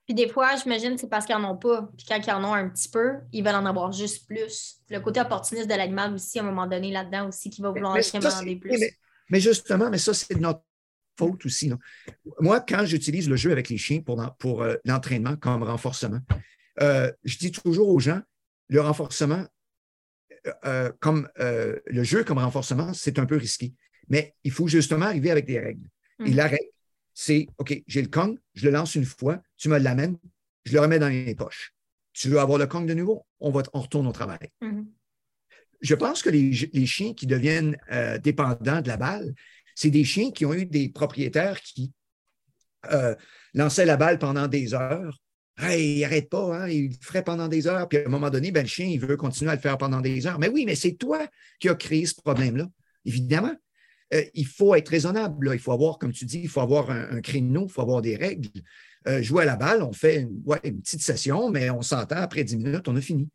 Puis 0.05 0.15
des 0.15 0.27
fois, 0.27 0.55
j'imagine 0.55 0.97
c'est 0.97 1.09
parce 1.09 1.25
qu'ils 1.25 1.35
n'en 1.37 1.51
ont 1.51 1.57
pas. 1.57 1.89
Puis 1.97 2.05
quand 2.07 2.19
ils 2.25 2.31
en 2.31 2.43
ont 2.43 2.53
un 2.53 2.69
petit 2.69 2.89
peu, 2.89 3.17
ils 3.31 3.43
veulent 3.43 3.55
en 3.55 3.65
avoir 3.65 3.91
juste 3.91 4.27
plus. 4.27 4.77
Le 4.89 4.99
côté 4.99 5.21
opportuniste 5.21 5.69
de 5.69 5.75
l'animal 5.75 6.13
aussi, 6.13 6.39
à 6.39 6.41
un 6.41 6.45
moment 6.45 6.67
donné, 6.67 6.91
là-dedans 6.91 7.27
aussi, 7.27 7.49
qui 7.49 7.61
va 7.61 7.69
vouloir 7.69 7.93
en 7.93 7.95
plus. 8.59 8.85
Mais, 9.29 9.39
justement, 9.39 9.89
mais 9.89 9.97
ça, 9.97 10.13
c'est 10.13 10.35
notre 10.35 10.63
faute 11.17 11.45
aussi. 11.45 11.71
Moi, 12.39 12.59
quand 12.61 12.85
j'utilise 12.85 13.29
le 13.29 13.35
jeu 13.35 13.51
avec 13.51 13.69
les 13.69 13.77
chiens 13.77 14.01
pour, 14.01 14.21
pour 14.39 14.63
euh, 14.63 14.75
l'entraînement 14.83 15.37
comme 15.37 15.63
renforcement, 15.63 16.19
euh, 16.81 17.11
je 17.23 17.37
dis 17.37 17.51
toujours 17.51 17.87
aux 17.87 17.99
gens, 17.99 18.21
le 18.67 18.81
renforcement, 18.81 19.45
euh, 20.65 20.91
comme 20.99 21.29
le 21.37 22.03
jeu 22.03 22.23
comme 22.23 22.39
renforcement, 22.39 22.93
c'est 22.93 23.19
un 23.19 23.25
peu 23.25 23.37
risqué. 23.37 23.73
Mais 24.09 24.35
il 24.43 24.51
faut 24.51 24.67
justement 24.67 25.05
arriver 25.05 25.31
avec 25.31 25.45
des 25.45 25.59
règles. 25.59 25.87
Et 26.25 26.31
hmm. 26.31 26.35
la 26.35 26.47
règle, 26.47 26.69
c'est 27.13 27.47
OK, 27.57 27.81
j'ai 27.87 28.01
le 28.01 28.07
Kong, 28.07 28.37
je 28.53 28.65
le 28.65 28.71
lance 28.71 28.95
une 28.95 29.05
fois, 29.05 29.41
tu 29.61 29.69
me 29.69 29.77
l'amènes, 29.77 30.17
je 30.65 30.73
le 30.73 30.79
remets 30.79 30.97
dans 30.97 31.07
les 31.07 31.35
poches. 31.35 31.73
Tu 32.13 32.29
veux 32.29 32.39
avoir 32.39 32.57
le 32.57 32.65
Kong 32.65 32.87
de 32.87 32.95
nouveau, 32.95 33.25
on, 33.39 33.51
va, 33.51 33.61
retourne 33.73 34.07
au 34.07 34.11
travail. 34.11 34.49
Mm-hmm. 34.61 34.85
Je 35.81 35.95
pense 35.95 36.23
que 36.23 36.29
les, 36.29 36.85
chiens 36.85 37.13
qui 37.13 37.27
deviennent 37.27 37.77
euh, 37.91 38.17
dépendants 38.17 38.81
de 38.81 38.87
la 38.87 38.97
balle, 38.97 39.33
c'est 39.75 39.91
des 39.91 40.03
chiens 40.03 40.31
qui 40.31 40.45
ont 40.45 40.53
eu 40.53 40.65
des 40.65 40.89
propriétaires 40.89 41.61
qui 41.61 41.91
euh, 42.91 43.15
lançaient 43.53 43.85
la 43.85 43.97
balle 43.97 44.17
pendant 44.17 44.47
des 44.47 44.73
heures. 44.73 45.19
il 45.59 45.99
n'arrête 46.01 46.29
pas, 46.29 46.63
hein, 46.63 46.67
il 46.67 46.89
le 46.89 46.95
ferait 46.99 47.23
pendant 47.23 47.47
des 47.47 47.67
heures, 47.67 47.87
puis 47.87 47.99
à 47.99 48.05
un 48.05 48.09
moment 48.09 48.31
donné, 48.31 48.51
ben, 48.51 48.63
le 48.63 48.67
chien, 48.67 48.87
il 48.87 48.99
veut 48.99 49.15
continuer 49.15 49.51
à 49.51 49.55
le 49.55 49.61
faire 49.61 49.77
pendant 49.77 50.01
des 50.01 50.25
heures. 50.25 50.39
Mais 50.39 50.49
oui, 50.49 50.65
mais 50.65 50.75
c'est 50.75 50.93
toi 50.93 51.27
qui 51.59 51.69
as 51.69 51.75
créé 51.75 52.07
ce 52.07 52.15
problème-là, 52.15 52.67
évidemment. 53.05 53.55
euh, 54.13 54.23
il 54.33 54.47
faut 54.47 54.73
être 54.73 54.89
raisonnable. 54.89 55.51
Il 55.53 55.59
faut 55.59 55.71
avoir, 55.71 55.99
comme 55.99 56.13
tu 56.13 56.25
dis, 56.25 56.41
il 56.41 56.49
faut 56.49 56.61
avoir 56.61 56.89
un, 56.89 57.21
créneau, 57.21 57.67
il 57.67 57.71
faut 57.71 57.81
avoir 57.81 58.01
des 58.01 58.15
règles. 58.15 58.49
Euh, 59.07 59.21
jouer 59.21 59.43
à 59.43 59.45
la 59.45 59.55
balle, 59.55 59.81
on 59.81 59.93
fait 59.93 60.21
une, 60.21 60.43
une 60.63 60.81
petite 60.81 61.01
session, 61.01 61.49
mais 61.49 61.69
on 61.69 61.81
s'entend 61.81 62.17
après 62.17 62.43
10 62.43 62.57
minutes, 62.57 62.87
on 62.87 62.95
a 62.95 63.01
fini. 63.01 63.29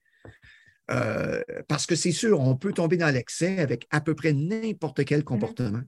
Euh, 0.91 1.43
parce 1.67 1.87
que 1.87 1.97
c'est 1.97 2.13
sûr, 2.13 2.41
on 2.41 2.57
peut 2.57 2.73
tomber 2.73 2.97
dans 2.97 3.13
l'excès 3.13 3.59
avec 3.59 3.89
à 3.91 4.01
peu 4.01 4.15
près 4.15 4.33
n'importe 4.33 5.05
quel 5.05 5.21
mm-hmm. 5.21 5.25
comportement 5.25 5.83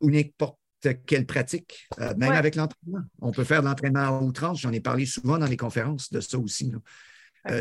ou 0.00 0.08
n'importe 0.08 0.60
quelle 1.04 1.26
pratique, 1.26 1.88
même 1.98 2.30
avec 2.30 2.54
l'entraînement. 2.54 3.02
On 3.20 3.32
peut 3.32 3.42
faire 3.42 3.60
de 3.60 3.66
l'entraînement 3.66 4.20
à 4.20 4.22
outrance. 4.22 4.60
J'en 4.60 4.70
ai 4.70 4.78
parlé 4.78 5.04
souvent 5.04 5.36
dans 5.36 5.46
les 5.46 5.56
conférences 5.56 6.12
de 6.12 6.20
ça 6.20 6.38
aussi. 6.38 6.72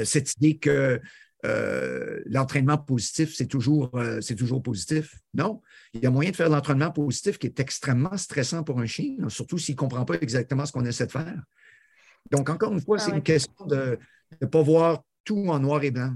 cette 0.04 0.36
idée 0.36 0.60
que 0.60 1.02
euh, 1.46 2.22
l'entraînement 2.26 2.78
positif, 2.78 3.36
c'est 3.36 3.48
toujours, 3.48 3.92
euh, 3.96 4.22
c'est 4.22 4.36
toujours 4.36 4.62
positif. 4.62 5.20
Non, 5.34 5.62
il 5.94 6.02
y 6.02 6.06
a 6.06 6.12
moyen 6.12 6.32
de 6.32 6.36
faire 6.36 6.50
de 6.50 6.56
l'entraînement 6.56 6.92
positif 6.92 7.38
qui 7.38 7.48
est 7.48 7.60
extrêmement 7.60 8.16
stressant 8.18 8.64
pour 8.64 8.80
un 8.80 8.86
chien, 8.86 9.18
surtout 9.28 9.58
s'il 9.58 9.76
ne 9.76 9.80
comprend 9.80 10.06
pas 10.06 10.16
exactement 10.22 10.66
ce 10.66 10.72
qu'on 10.72 10.86
essaie 10.86 11.08
de 11.08 11.12
faire. 11.12 11.44
Donc, 12.32 12.50
encore 12.50 12.72
une 12.74 12.82
fois, 12.82 12.98
ah 13.00 13.04
c'est 13.04 13.12
une 13.12 13.22
question 13.22 13.66
de 13.66 13.98
ne 14.42 14.48
pas 14.48 14.62
voir 14.62 15.04
tout 15.26 15.46
en 15.50 15.60
noir 15.60 15.84
et 15.84 15.92
blanc. 15.92 16.14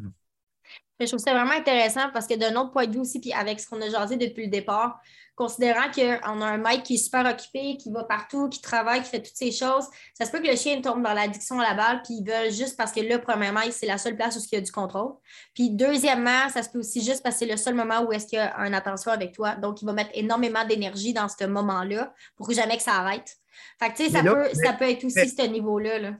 Je 0.99 1.05
trouve 1.05 1.19
ça 1.19 1.33
vraiment 1.33 1.51
intéressant 1.51 2.09
parce 2.11 2.25
que 2.25 2.33
d'un 2.33 2.55
autre 2.55 2.71
point 2.71 2.87
de 2.87 2.93
vue 2.93 2.99
aussi, 2.99 3.19
puis 3.19 3.31
avec 3.33 3.59
ce 3.59 3.67
qu'on 3.67 3.81
a 3.81 3.89
jasé 3.89 4.17
depuis 4.17 4.45
le 4.45 4.49
départ, 4.49 4.99
considérant 5.35 5.91
qu'on 5.93 6.41
a 6.41 6.45
un 6.45 6.57
maître 6.57 6.81
qui 6.81 6.95
est 6.95 6.97
super 6.97 7.23
occupé, 7.23 7.77
qui 7.77 7.91
va 7.91 8.03
partout, 8.03 8.49
qui 8.49 8.59
travaille, 8.59 9.03
qui 9.03 9.09
fait 9.09 9.21
toutes 9.21 9.35
ces 9.35 9.51
choses, 9.51 9.85
ça 10.15 10.25
se 10.25 10.31
peut 10.31 10.39
que 10.39 10.47
le 10.47 10.55
chien 10.55 10.81
tombe 10.81 11.03
dans 11.03 11.13
l'addiction 11.13 11.59
à 11.59 11.63
la 11.63 11.73
balle, 11.75 12.01
puis 12.03 12.15
ils 12.15 12.27
veulent 12.27 12.51
juste 12.51 12.75
parce 12.75 12.91
que 12.91 13.01
là, 13.01 13.19
premièrement, 13.19 13.61
c'est 13.69 13.85
la 13.85 13.99
seule 13.99 14.15
place 14.15 14.35
où 14.35 14.39
il 14.51 14.55
y 14.55 14.57
a 14.57 14.61
du 14.61 14.71
contrôle. 14.71 15.13
Puis 15.53 15.69
deuxièmement, 15.69 16.49
ça 16.51 16.63
se 16.63 16.69
peut 16.71 16.79
aussi 16.79 17.05
juste 17.05 17.21
parce 17.21 17.35
que 17.35 17.39
c'est 17.39 17.51
le 17.51 17.57
seul 17.57 17.75
moment 17.75 18.01
où 18.01 18.11
est-ce 18.11 18.25
qu'il 18.25 18.39
y 18.39 18.41
a 18.41 18.57
une 18.65 18.73
attention 18.73 19.11
avec 19.11 19.33
toi. 19.33 19.53
Donc, 19.55 19.83
il 19.83 19.85
va 19.85 19.93
mettre 19.93 20.09
énormément 20.15 20.65
d'énergie 20.65 21.13
dans 21.13 21.29
ce 21.29 21.45
moment-là 21.45 22.15
pour 22.35 22.47
que 22.47 22.55
jamais 22.55 22.77
que 22.77 22.83
ça 22.83 22.93
arrête. 22.93 23.37
Fait 23.79 23.91
que, 23.91 23.97
tu 23.97 24.05
sais, 24.05 24.09
ça, 24.09 24.23
peut, 24.23 24.49
ça 24.53 24.73
peut 24.73 24.89
être 24.89 25.03
aussi 25.03 25.29
ce 25.29 25.45
niveau-là. 25.45 25.99
Là. 25.99 26.13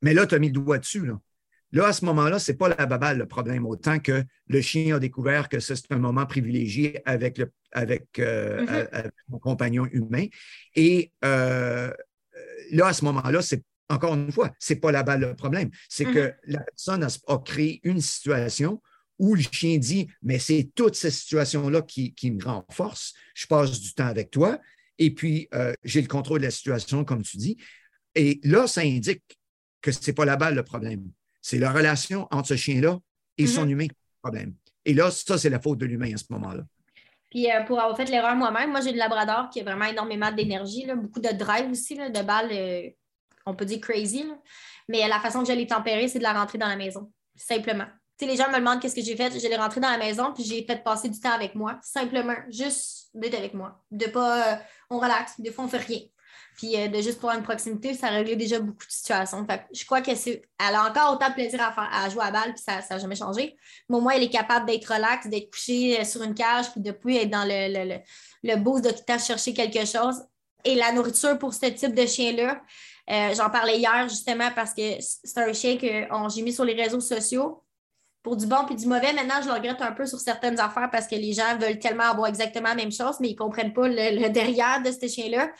Mais 0.00 0.14
là, 0.14 0.26
tu 0.26 0.34
as 0.34 0.40
mis 0.40 0.48
le 0.48 0.54
doigt 0.54 0.78
dessus, 0.78 1.06
là. 1.06 1.14
Là, 1.72 1.86
à 1.86 1.92
ce 1.92 2.04
moment-là, 2.04 2.38
ce 2.38 2.52
n'est 2.52 2.58
pas 2.58 2.68
la 2.68 2.86
babale 2.86 3.18
le 3.18 3.26
problème, 3.26 3.66
autant 3.66 3.98
que 3.98 4.24
le 4.46 4.60
chien 4.60 4.96
a 4.96 4.98
découvert 4.98 5.48
que 5.48 5.58
c'est 5.58 5.90
un 5.90 5.98
moment 5.98 6.26
privilégié 6.26 7.00
avec, 7.06 7.38
le, 7.38 7.50
avec, 7.72 8.18
euh, 8.18 8.64
mm-hmm. 8.64 9.10
mon 9.28 9.38
compagnon 9.38 9.86
humain. 9.86 10.26
Et 10.74 11.12
euh, 11.24 11.90
là, 12.72 12.86
à 12.88 12.92
ce 12.92 13.04
moment-là, 13.06 13.40
c'est 13.40 13.62
encore 13.88 14.14
une 14.14 14.32
fois, 14.32 14.50
ce 14.58 14.72
n'est 14.72 14.80
pas 14.80 14.92
la 14.92 15.02
balle 15.02 15.20
le 15.20 15.34
problème. 15.34 15.70
C'est 15.88 16.04
que 16.04 16.28
mm-hmm. 16.28 16.36
la 16.44 16.60
personne 16.60 17.04
a, 17.04 17.38
créé 17.38 17.80
une 17.84 18.00
situation 18.00 18.82
où 19.18 19.34
le 19.34 19.42
chien 19.42 19.78
dit 19.78 20.08
Mais 20.22 20.38
c'est 20.38 20.70
toute 20.74 20.94
cette 20.94 21.12
situation-là 21.12 21.82
qui, 21.82 22.14
me 22.30 22.44
renforce. 22.44 23.14
Je 23.34 23.46
passe 23.46 23.80
du 23.80 23.94
temps 23.94 24.06
avec 24.06 24.30
toi 24.30 24.60
et 24.98 25.10
puis 25.10 25.48
euh, 25.54 25.72
j'ai 25.84 26.02
le 26.02 26.08
contrôle 26.08 26.40
de 26.40 26.44
la 26.44 26.50
situation, 26.50 27.04
comme 27.04 27.22
tu 27.22 27.38
dis. 27.38 27.56
Et 28.14 28.40
là, 28.44 28.66
ça 28.66 28.82
indique 28.82 29.38
que 29.80 29.90
ce 29.90 30.06
n'est 30.06 30.14
pas 30.14 30.24
la 30.26 30.36
balle 30.36 30.54
le 30.54 30.62
problème. 30.62 31.10
C'est 31.42 31.58
la 31.58 31.72
relation 31.72 32.26
entre 32.30 32.48
ce 32.48 32.56
chien-là 32.56 32.98
et 33.36 33.46
son 33.46 33.64
mhm. 33.64 33.70
humain 33.70 33.86
problème. 34.22 34.54
Et 34.84 34.94
là, 34.94 35.10
ça, 35.10 35.36
c'est 35.36 35.50
la 35.50 35.60
faute 35.60 35.78
de 35.78 35.86
l'humain 35.86 36.14
à 36.14 36.16
ce 36.16 36.24
moment-là. 36.30 36.62
Puis 37.30 37.50
euh, 37.50 37.62
pour 37.64 37.80
avoir 37.80 37.96
fait 37.96 38.04
l'erreur 38.06 38.36
moi-même, 38.36 38.70
moi, 38.70 38.80
j'ai 38.80 38.92
le 38.92 38.98
labrador 38.98 39.48
qui 39.50 39.60
a 39.60 39.64
vraiment 39.64 39.86
énormément 39.86 40.30
d'énergie, 40.30 40.86
beaucoup 40.94 41.20
de 41.20 41.30
drive 41.32 41.70
aussi, 41.70 41.96
de 41.96 42.22
balles, 42.22 42.50
euh, 42.52 42.90
on 43.46 43.54
peut 43.54 43.64
dire 43.64 43.80
crazy. 43.80 44.24
Mais 44.88 45.06
la 45.08 45.18
façon 45.20 45.42
que 45.42 45.48
je 45.48 45.52
l'ai 45.52 45.66
c'est 46.08 46.18
de 46.18 46.22
la 46.22 46.32
rentrer 46.32 46.58
dans 46.58 46.68
la 46.68 46.76
maison, 46.76 47.10
simplement. 47.34 47.86
sais, 48.18 48.26
les 48.26 48.36
gens 48.36 48.50
me 48.50 48.58
demandent 48.58 48.80
qu'est-ce 48.80 48.94
que 48.94 49.02
j'ai 49.02 49.16
fait. 49.16 49.30
Je 49.38 49.48
l'ai 49.48 49.56
rentré 49.56 49.80
dans 49.80 49.90
la 49.90 49.98
maison, 49.98 50.32
puis 50.34 50.44
j'ai 50.44 50.64
fait 50.64 50.82
passer 50.82 51.08
du 51.08 51.18
temps 51.18 51.32
avec 51.32 51.54
moi, 51.54 51.78
simplement, 51.82 52.36
juste 52.50 53.08
d'être 53.14 53.38
avec 53.38 53.54
moi. 53.54 53.82
De 53.90 54.06
pas, 54.06 54.52
euh, 54.52 54.56
on 54.90 54.98
relaxe, 54.98 55.40
des 55.40 55.50
fois, 55.50 55.64
on 55.64 55.68
fait 55.68 55.78
rien. 55.78 56.00
Puis 56.56 56.76
euh, 56.76 56.88
de 56.88 57.00
juste 57.00 57.18
pour 57.18 57.30
une 57.30 57.42
proximité, 57.42 57.94
ça 57.94 58.08
réglait 58.08 58.36
déjà 58.36 58.60
beaucoup 58.60 58.86
de 58.86 58.92
situations. 58.92 59.46
je 59.72 59.84
crois 59.84 60.00
qu'elle 60.00 60.16
a 60.58 60.88
encore 60.88 61.14
autant 61.14 61.28
de 61.28 61.34
plaisir 61.34 61.60
à, 61.76 62.08
jouer 62.08 62.24
à 62.24 62.30
balle, 62.30 62.54
puis 62.54 62.62
ça 62.62 62.80
n'a 62.88 62.98
jamais 62.98 63.16
changé. 63.16 63.56
Mais 63.88 63.96
au 63.96 64.00
moins, 64.00 64.12
elle 64.12 64.22
est 64.22 64.30
capable 64.30 64.66
d'être 64.66 64.92
relaxe, 64.92 65.26
d'être 65.28 65.50
couchée 65.50 66.00
euh, 66.00 66.04
sur 66.04 66.22
une 66.22 66.34
cage, 66.34 66.70
puis 66.72 66.80
de 66.80 66.92
plus 66.92 67.16
être 67.16 67.30
dans 67.30 67.44
le, 67.44 67.72
le, 67.72 67.98
le, 68.42 68.56
boost 68.56 68.84
de 68.84 68.90
tout 68.90 69.02
le 69.08 69.18
chercher 69.18 69.54
quelque 69.54 69.86
chose. 69.86 70.22
Et 70.64 70.74
la 70.74 70.92
nourriture 70.92 71.38
pour 71.38 71.54
ce 71.54 71.66
type 71.66 71.94
de 71.94 72.06
chien-là, 72.06 72.60
euh, 73.10 73.34
j'en 73.34 73.50
parlais 73.50 73.78
hier 73.78 74.08
justement 74.08 74.50
parce 74.54 74.72
que 74.74 74.82
c'est 75.00 75.38
un 75.38 75.52
chien 75.52 75.76
que 75.76 76.06
j'ai 76.34 76.42
mis 76.42 76.52
sur 76.52 76.64
les 76.64 76.74
réseaux 76.74 77.00
sociaux 77.00 77.64
pour 78.22 78.36
du 78.36 78.46
bon 78.46 78.64
puis 78.66 78.76
du 78.76 78.86
mauvais. 78.86 79.12
Maintenant, 79.12 79.42
je 79.42 79.48
le 79.48 79.54
regrette 79.54 79.82
un 79.82 79.92
peu 79.92 80.06
sur 80.06 80.20
certaines 80.20 80.60
affaires 80.60 80.88
parce 80.90 81.08
que 81.08 81.16
les 81.16 81.32
gens 81.32 81.56
veulent 81.58 81.78
tellement 81.78 82.04
avoir 82.04 82.28
exactement 82.28 82.68
la 82.68 82.76
même 82.76 82.92
chose, 82.92 83.16
mais 83.20 83.28
ils 83.28 83.32
ne 83.34 83.38
comprennent 83.38 83.72
pas 83.72 83.88
le, 83.88 84.28
derrière 84.28 84.80
de 84.82 84.90
ce 84.92 85.08
chien-là. 85.08 85.50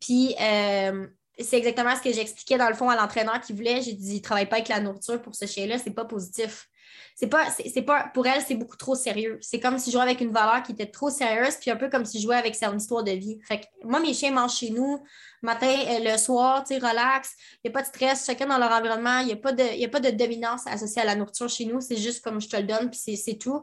Puis, 0.00 0.34
euh, 0.40 1.06
c'est 1.38 1.58
exactement 1.58 1.94
ce 1.94 2.02
que 2.02 2.12
j'expliquais 2.12 2.58
dans 2.58 2.68
le 2.68 2.74
fond 2.74 2.88
à 2.88 2.96
l'entraîneur 2.96 3.40
qui 3.40 3.52
voulait. 3.52 3.80
J'ai 3.82 3.92
dit, 3.92 4.16
il 4.16 4.22
travaille 4.22 4.48
pas 4.48 4.56
avec 4.56 4.68
la 4.68 4.80
nourriture 4.80 5.20
pour 5.22 5.34
ce 5.34 5.46
chien-là, 5.46 5.78
c'est 5.78 5.94
pas 5.94 6.04
positif. 6.04 6.68
C'est 7.14 7.26
pas, 7.26 7.50
c'est, 7.50 7.82
pas, 7.82 8.10
pour 8.14 8.26
elle, 8.26 8.42
c'est 8.42 8.54
beaucoup 8.54 8.76
trop 8.76 8.94
sérieux. 8.94 9.38
C'est 9.40 9.60
comme 9.60 9.78
si 9.78 9.90
je 9.90 9.96
jouais 9.96 10.02
avec 10.02 10.20
une 10.20 10.32
valeur 10.32 10.62
qui 10.62 10.72
était 10.72 10.86
trop 10.86 11.10
sérieuse, 11.10 11.56
puis 11.60 11.70
un 11.70 11.76
peu 11.76 11.88
comme 11.88 12.04
si 12.04 12.18
je 12.18 12.24
jouais 12.24 12.36
avec 12.36 12.54
son 12.54 12.76
histoire 12.76 13.02
de 13.02 13.12
vie. 13.12 13.38
Fait 13.46 13.60
que 13.60 13.66
moi, 13.84 14.00
mes 14.00 14.14
chiens 14.14 14.32
mangent 14.32 14.56
chez 14.56 14.70
nous, 14.70 15.02
matin, 15.42 15.66
euh, 15.66 16.12
le 16.12 16.16
soir, 16.18 16.64
tu 16.64 16.74
relax. 16.74 17.34
Il 17.64 17.68
n'y 17.68 17.70
a 17.70 17.72
pas 17.72 17.82
de 17.82 17.86
stress, 17.86 18.26
chacun 18.26 18.46
dans 18.46 18.58
leur 18.58 18.70
environnement. 18.70 19.18
Il 19.20 19.26
n'y 19.26 19.32
a, 19.32 19.36
pas 19.36 19.52
de, 19.52 19.84
a 19.84 19.88
pas 19.88 20.00
de 20.00 20.10
dominance 20.10 20.66
associée 20.66 21.02
à 21.02 21.04
la 21.04 21.14
nourriture 21.14 21.48
chez 21.48 21.64
nous. 21.64 21.80
C'est 21.80 21.96
juste 21.96 22.22
comme 22.22 22.40
je 22.40 22.48
te 22.48 22.56
le 22.56 22.64
donne, 22.64 22.90
puis 22.90 23.16
c'est 23.16 23.38
tout. 23.38 23.62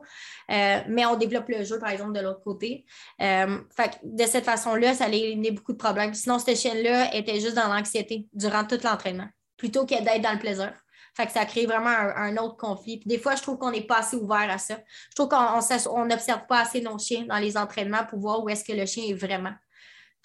Euh, 0.51 0.79
mais 0.88 1.05
on 1.05 1.15
développe 1.15 1.49
le 1.49 1.63
jeu, 1.63 1.79
par 1.79 1.89
exemple, 1.89 2.13
de 2.13 2.21
l'autre 2.21 2.41
côté. 2.41 2.86
Euh, 3.21 3.59
fait 3.75 3.89
que 3.89 3.95
de 4.03 4.25
cette 4.25 4.45
façon-là, 4.45 4.93
ça 4.93 5.05
allait 5.05 5.21
éliminer 5.21 5.51
beaucoup 5.51 5.73
de 5.73 5.77
problèmes. 5.77 6.13
Sinon, 6.13 6.39
cette 6.39 6.57
chienne-là 6.57 7.13
était 7.15 7.39
juste 7.39 7.55
dans 7.55 7.67
l'anxiété 7.67 8.27
durant 8.33 8.65
tout 8.65 8.79
l'entraînement, 8.83 9.27
plutôt 9.57 9.86
que 9.86 10.01
d'être 10.01 10.21
dans 10.21 10.33
le 10.33 10.39
plaisir. 10.39 10.73
Fait 11.16 11.26
que 11.26 11.32
ça 11.32 11.45
crée 11.45 11.66
vraiment 11.66 11.89
un, 11.89 12.36
autre 12.38 12.57
conflit. 12.57 13.01
des 13.05 13.18
fois, 13.18 13.36
je 13.36 13.41
trouve 13.41 13.57
qu'on 13.57 13.72
n'est 13.72 13.88
pas 13.88 13.99
assez 13.99 14.18
ouvert 14.18 14.49
à 14.49 14.57
ça. 14.57 14.78
Je 15.09 15.16
trouve 15.16 15.30
qu'on 15.30 16.05
n'observe 16.05 16.45
pas 16.47 16.61
assez 16.61 16.82
nos 16.82 16.97
chiens 16.99 17.26
dans 17.26 17.38
les 17.38 17.55
entraînements 17.55 18.05
pour 18.05 18.20
voir 18.20 18.43
où 18.43 18.49
est-ce 18.49 18.66
que 18.66 18.74
le 18.74 18.86
chien 18.86 19.05
est 19.07 19.13
vraiment. 19.13 19.53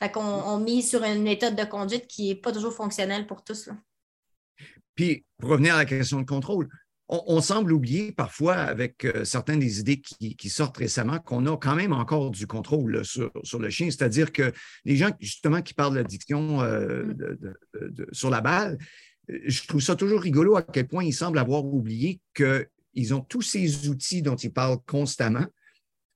Fait 0.01 0.11
qu'on 0.11 0.21
on 0.21 0.59
mise 0.59 0.91
sur 0.91 1.05
une 1.05 1.23
méthode 1.23 1.55
de 1.55 1.65
conduite 1.65 2.09
qui 2.09 2.29
n'est 2.29 2.35
pas 2.35 2.51
toujours 2.51 2.73
fonctionnelle 2.73 3.27
pour 3.27 3.45
tous. 3.45 3.69
Puis, 4.97 5.25
pour 5.39 5.51
revenir 5.51 5.75
à 5.75 5.79
la 5.79 5.85
question 5.85 6.21
de 6.21 6.27
contrôle, 6.27 6.69
on, 7.13 7.41
semble 7.41 7.73
oublier 7.73 8.13
parfois, 8.13 8.55
avec 8.55 9.05
euh, 9.05 9.25
certaines 9.25 9.59
des 9.59 9.81
idées 9.81 10.01
qui, 10.01 10.49
sortent 10.49 10.77
récemment, 10.77 11.19
qu'on 11.19 11.45
a 11.47 11.57
quand 11.57 11.75
même 11.75 11.93
encore 11.93 12.31
du 12.31 12.47
contrôle 12.47 13.05
sur, 13.05 13.31
le 13.59 13.71
chien. 13.71 13.91
C'est-à-dire 13.91 14.33
que 14.33 14.53
les 14.85 14.97
gens, 14.97 15.11
justement, 15.19 15.61
qui 15.61 15.75
parlent 15.75 15.95
d'addiction 15.95 16.63
euh, 16.63 17.05
mm. 17.05 18.07
sur 18.13 18.31
la 18.31 18.41
balle, 18.41 18.79
je 19.47 19.67
trouve 19.67 19.81
ça 19.81 19.97
toujours 19.97 20.21
rigolo 20.21 20.57
à 20.57 20.63
quel 20.63 20.87
point 20.87 21.05
ils 21.05 21.13
semblent 21.13 21.39
avoir 21.39 21.65
oublié 21.65 22.21
qu'ils 22.35 23.15
ont 23.15 23.21
tous 23.21 23.43
ces 23.43 23.89
outils 23.89 24.23
dont 24.23 24.37
ils 24.37 24.53
parlent 24.53 24.81
constamment 24.87 25.47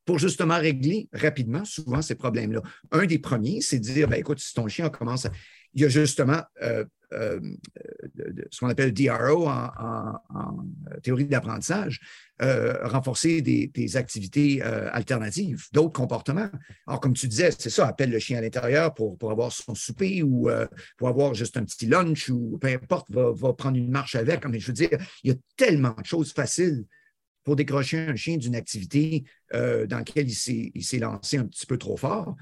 pour 0.04 0.18
justement 0.18 0.58
régler 0.58 1.08
rapidement 1.12 1.64
souvent 1.64 2.02
ces 2.02 2.14
problèmes-là. 2.14 2.62
Un 2.92 3.06
des 3.06 3.18
premiers, 3.18 3.60
c'est 3.60 3.78
de 3.78 3.84
dire, 3.84 4.08
ben, 4.08 4.18
écoute, 4.18 4.38
si 4.38 4.52
ton 4.54 4.68
chien 4.68 4.90
commence 4.90 5.26
à... 5.26 5.30
Il 5.72 5.82
y 5.82 5.84
a 5.84 5.88
justement 5.88 6.42
euh, 6.62 6.84
euh, 7.12 7.40
ce 8.50 8.60
qu'on 8.60 8.68
appelle 8.68 8.92
DRO 8.92 9.48
en, 9.48 10.12
théorie 11.02 11.26
d'apprentissage, 11.26 12.00
euh, 12.42 12.86
renforcer 12.86 13.42
des, 13.42 13.96
activités 13.96 14.62
alternatives, 14.62 15.66
d'autres 15.72 15.92
comportements. 15.92 16.50
Alors, 16.86 17.00
comme 17.00 17.14
tu 17.14 17.28
disais, 17.28 17.50
c'est 17.56 17.70
ça, 17.70 17.86
appelle 17.86 18.10
le 18.10 18.18
chien 18.18 18.38
à 18.38 18.40
l'intérieur 18.40 18.94
pour, 18.94 19.18
pour 19.18 19.30
avoir 19.30 19.52
son 19.52 19.74
souper 19.74 20.22
ou 20.22 20.48
pour 20.96 21.08
avoir 21.08 21.34
juste 21.34 21.56
un 21.56 21.64
petit 21.64 21.86
lunch 21.86 22.28
ou 22.30 22.58
peu 22.60 22.68
importe, 22.68 23.10
va, 23.10 23.30
va 23.32 23.52
prendre 23.52 23.76
une 23.76 23.90
marche 23.90 24.14
avec. 24.14 24.46
Mais 24.46 24.58
je 24.58 24.66
veux 24.68 24.72
dire, 24.72 24.90
il 25.22 25.30
y 25.30 25.34
a 25.34 25.36
tellement 25.56 25.94
de 25.98 26.06
choses 26.06 26.32
faciles 26.32 26.84
pour 27.44 27.56
décrocher 27.56 27.98
un 27.98 28.16
chien 28.16 28.38
d'une 28.38 28.56
activité 28.56 29.24
euh, 29.54 29.86
dans 29.86 29.98
laquelle 29.98 30.28
il 30.28 30.84
s'est 30.84 30.98
lancé 30.98 31.36
un 31.36 31.46
petit 31.46 31.66
peu 31.66 31.76
trop 31.76 31.96
fort. 31.96 32.34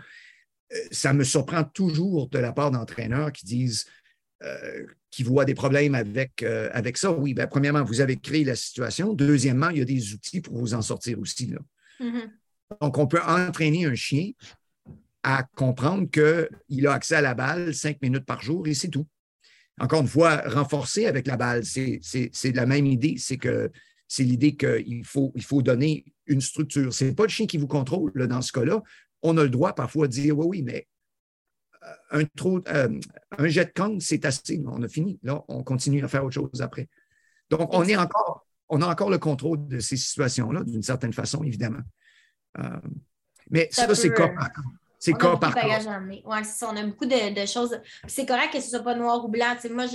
Euh, 0.72 0.76
ça 0.90 1.12
me 1.12 1.24
surprend 1.24 1.64
toujours 1.64 2.28
de 2.28 2.38
la 2.38 2.52
part 2.52 2.70
d'entraîneurs 2.70 3.32
qui 3.32 3.44
disent 3.44 3.86
euh, 4.44 4.84
qui 5.10 5.22
voient 5.22 5.44
des 5.44 5.54
problèmes 5.54 5.94
avec, 5.94 6.42
avec 6.42 6.96
ça. 6.96 7.12
Oui, 7.12 7.34
bien, 7.34 7.46
premièrement, 7.46 7.84
vous 7.84 8.00
avez 8.00 8.16
créé 8.16 8.44
la 8.44 8.56
situation. 8.56 9.12
Deuxièmement, 9.12 9.68
il 9.68 9.78
y 9.78 9.82
a 9.82 9.84
des 9.84 10.14
outils 10.14 10.40
pour 10.40 10.56
vous 10.56 10.72
en 10.72 10.80
sortir 10.80 11.18
aussi. 11.18 11.48
Là. 11.48 11.58
Mm-hmm. 12.00 12.30
Donc, 12.80 12.96
on 12.96 13.06
peut 13.06 13.20
entraîner 13.20 13.84
un 13.84 13.94
chien 13.94 14.30
à 15.22 15.44
comprendre 15.54 16.08
qu'il 16.10 16.86
a 16.86 16.92
accès 16.92 17.16
à 17.16 17.20
la 17.20 17.34
balle 17.34 17.74
cinq 17.74 18.00
minutes 18.02 18.24
par 18.24 18.42
jour 18.42 18.66
et 18.66 18.74
c'est 18.74 18.88
tout. 18.88 19.06
Encore 19.80 20.02
une 20.02 20.08
fois, 20.08 20.42
renforcer 20.46 21.06
avec 21.06 21.26
la 21.26 21.36
balle, 21.36 21.64
c'est 21.64 22.52
la 22.54 22.66
même 22.66 22.86
idée. 22.86 23.16
C'est 23.18 23.38
que 23.38 23.70
c'est 24.08 24.24
l'idée 24.24 24.56
qu'il 24.56 25.04
faut, 25.04 25.32
il 25.34 25.42
faut 25.42 25.62
donner 25.62 26.04
une 26.26 26.40
structure. 26.40 26.92
Ce 26.92 27.04
n'est 27.04 27.14
pas 27.14 27.24
le 27.24 27.30
chien 27.30 27.46
qui 27.46 27.56
vous 27.56 27.66
contrôle 27.66 28.12
dans 28.28 28.42
ce 28.42 28.52
cas-là. 28.52 28.82
On 29.22 29.38
a 29.38 29.42
le 29.42 29.48
droit 29.48 29.74
parfois 29.74 30.08
de 30.08 30.12
dire 30.12 30.38
oui, 30.38 30.46
oui, 30.48 30.62
mais 30.62 30.76
euh, 30.76 30.91
un, 32.10 32.22
euh, 32.22 33.00
un 33.38 33.48
jet 33.48 33.64
de 33.66 33.70
canne, 33.70 34.00
c'est 34.00 34.24
assez. 34.24 34.62
On 34.66 34.82
a 34.82 34.88
fini. 34.88 35.18
Là, 35.22 35.42
on 35.48 35.62
continue 35.62 36.04
à 36.04 36.08
faire 36.08 36.24
autre 36.24 36.34
chose 36.34 36.60
après. 36.60 36.88
Donc, 37.50 37.72
on, 37.74 37.84
est 37.84 37.96
encore, 37.96 38.46
on 38.68 38.80
a 38.82 38.86
encore 38.86 39.10
le 39.10 39.18
contrôle 39.18 39.66
de 39.66 39.80
ces 39.80 39.96
situations-là, 39.96 40.62
d'une 40.64 40.82
certaine 40.82 41.12
façon, 41.12 41.42
évidemment. 41.42 41.82
Euh, 42.58 42.80
Mais 43.50 43.68
ça, 43.70 43.92
c'est 43.94 44.12
cas 44.12 44.28
par 44.28 44.52
cas. 44.52 44.62
C'est 44.98 45.12
cas 45.14 45.36
par 45.36 45.54
cas. 45.54 45.80
Ça. 45.80 46.68
On 46.70 46.76
a 46.76 46.84
beaucoup 46.84 47.06
de, 47.06 47.46
choses. 47.46 47.78
C'est 48.06 48.26
correct 48.26 48.52
que 48.52 48.60
ce 48.60 48.66
ne 48.66 48.70
soit 48.70 48.84
pas 48.84 48.94
noir 48.94 49.24
ou 49.24 49.28
blanc. 49.28 49.56
moi, 49.70 49.86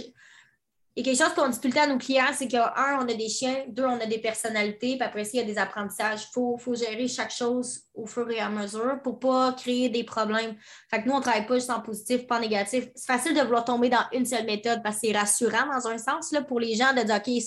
a 1.02 1.04
quelque 1.04 1.24
chose 1.24 1.34
qu'on 1.36 1.50
dit 1.50 1.60
tout 1.60 1.68
le 1.68 1.74
temps 1.74 1.84
à 1.84 1.88
nos 1.88 1.98
clients, 1.98 2.34
c'est 2.34 2.48
qu'un, 2.48 2.72
on 3.00 3.08
a 3.08 3.14
des 3.14 3.30
chiens, 3.30 3.66
deux, 3.68 3.86
on 3.86 4.00
a 4.00 4.06
des 4.08 4.18
personnalités, 4.18 4.98
puis 4.98 5.04
après, 5.04 5.24
il 5.32 5.38
y 5.38 5.40
a 5.40 5.44
des 5.44 5.58
apprentissages. 5.58 6.24
Il 6.24 6.34
faut, 6.34 6.58
faut, 6.58 6.74
gérer 6.74 7.08
chaque 7.08 7.32
chose 7.32 7.82
au 7.94 8.08
fur 8.08 8.30
et 8.32 8.40
à 8.40 8.50
mesure 8.50 9.00
pour 9.04 9.14
ne 9.14 9.20
pas 9.20 9.54
créer 9.54 9.90
des 9.90 10.04
problèmes. 10.04 10.56
Fait 10.90 11.02
que 11.02 11.08
nous, 11.08 11.14
on 11.14 11.18
ne 11.18 11.22
travaille 11.22 11.46
pas 11.46 11.56
juste 11.56 11.70
en 11.70 11.82
positif, 11.82 12.26
pas 12.26 12.38
en 12.38 12.42
négatif. 12.42 12.88
C'est 12.96 13.06
facile 13.06 13.36
de 13.36 13.42
vouloir 13.42 13.64
tomber 13.64 13.90
dans 13.90 14.06
une 14.12 14.26
seule 14.26 14.46
méthode 14.46 14.82
parce 14.82 14.96
que 14.96 15.08
c'est 15.08 15.18
rassurant 15.18 15.68
dans 15.72 15.88
un 15.88 16.00
sens 16.00 16.32
là, 16.32 16.42
pour 16.42 16.60
les 16.60 16.74
gens 16.76 16.94
de 16.94 17.02
dire 17.02 17.16
OK, 17.16 17.44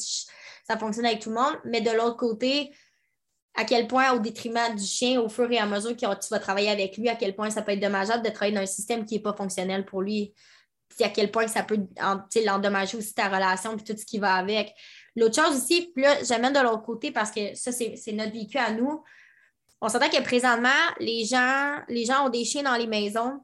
ça 0.64 0.78
fonctionne 0.78 1.06
avec 1.06 1.20
tout 1.20 1.30
le 1.30 1.36
monde, 1.36 1.58
mais 1.64 1.80
de 1.80 1.90
l'autre 1.90 2.16
côté, 2.16 2.70
à 3.56 3.64
quel 3.64 3.88
point, 3.88 4.12
au 4.12 4.20
détriment 4.20 4.74
du 4.76 4.84
chien, 4.84 5.20
au 5.20 5.28
fur 5.28 5.50
et 5.50 5.58
à 5.58 5.66
mesure 5.66 5.96
que 5.96 5.98
tu 5.98 6.28
vas 6.30 6.38
travailler 6.38 6.70
avec 6.70 6.96
lui, 6.96 7.08
à 7.08 7.16
quel 7.16 7.34
point 7.34 7.50
ça 7.50 7.62
peut 7.62 7.72
être 7.72 7.80
dommageable 7.80 8.24
de 8.24 8.30
travailler 8.30 8.54
dans 8.54 8.62
un 8.62 8.66
système 8.66 9.04
qui 9.04 9.14
n'est 9.14 9.22
pas 9.22 9.34
fonctionnel 9.34 9.84
pour 9.84 10.02
lui 10.02 10.32
à 11.04 11.08
quel 11.08 11.30
point 11.30 11.46
ça 11.48 11.62
peut 11.62 11.78
l'endommager 12.44 12.96
aussi 12.96 13.14
ta 13.14 13.28
relation 13.28 13.76
et 13.76 13.82
tout 13.82 13.96
ce 13.96 14.04
qui 14.04 14.18
va 14.18 14.34
avec. 14.34 14.74
L'autre 15.16 15.42
chose 15.42 15.56
aussi, 15.56 15.90
puis 15.94 16.04
là, 16.04 16.22
j'amène 16.22 16.52
de 16.52 16.60
l'autre 16.60 16.82
côté 16.82 17.10
parce 17.10 17.30
que 17.30 17.54
ça, 17.54 17.72
c'est 17.72 18.12
notre 18.12 18.32
vécu 18.32 18.58
à 18.58 18.72
nous. 18.72 19.02
On 19.80 19.88
s'entend 19.88 20.08
que 20.08 20.22
présentement, 20.22 20.68
les 20.98 21.24
gens, 21.24 21.76
les 21.88 22.04
gens 22.04 22.26
ont 22.26 22.28
des 22.28 22.44
chiens 22.44 22.62
dans 22.62 22.76
les 22.76 22.86
maisons 22.86 23.40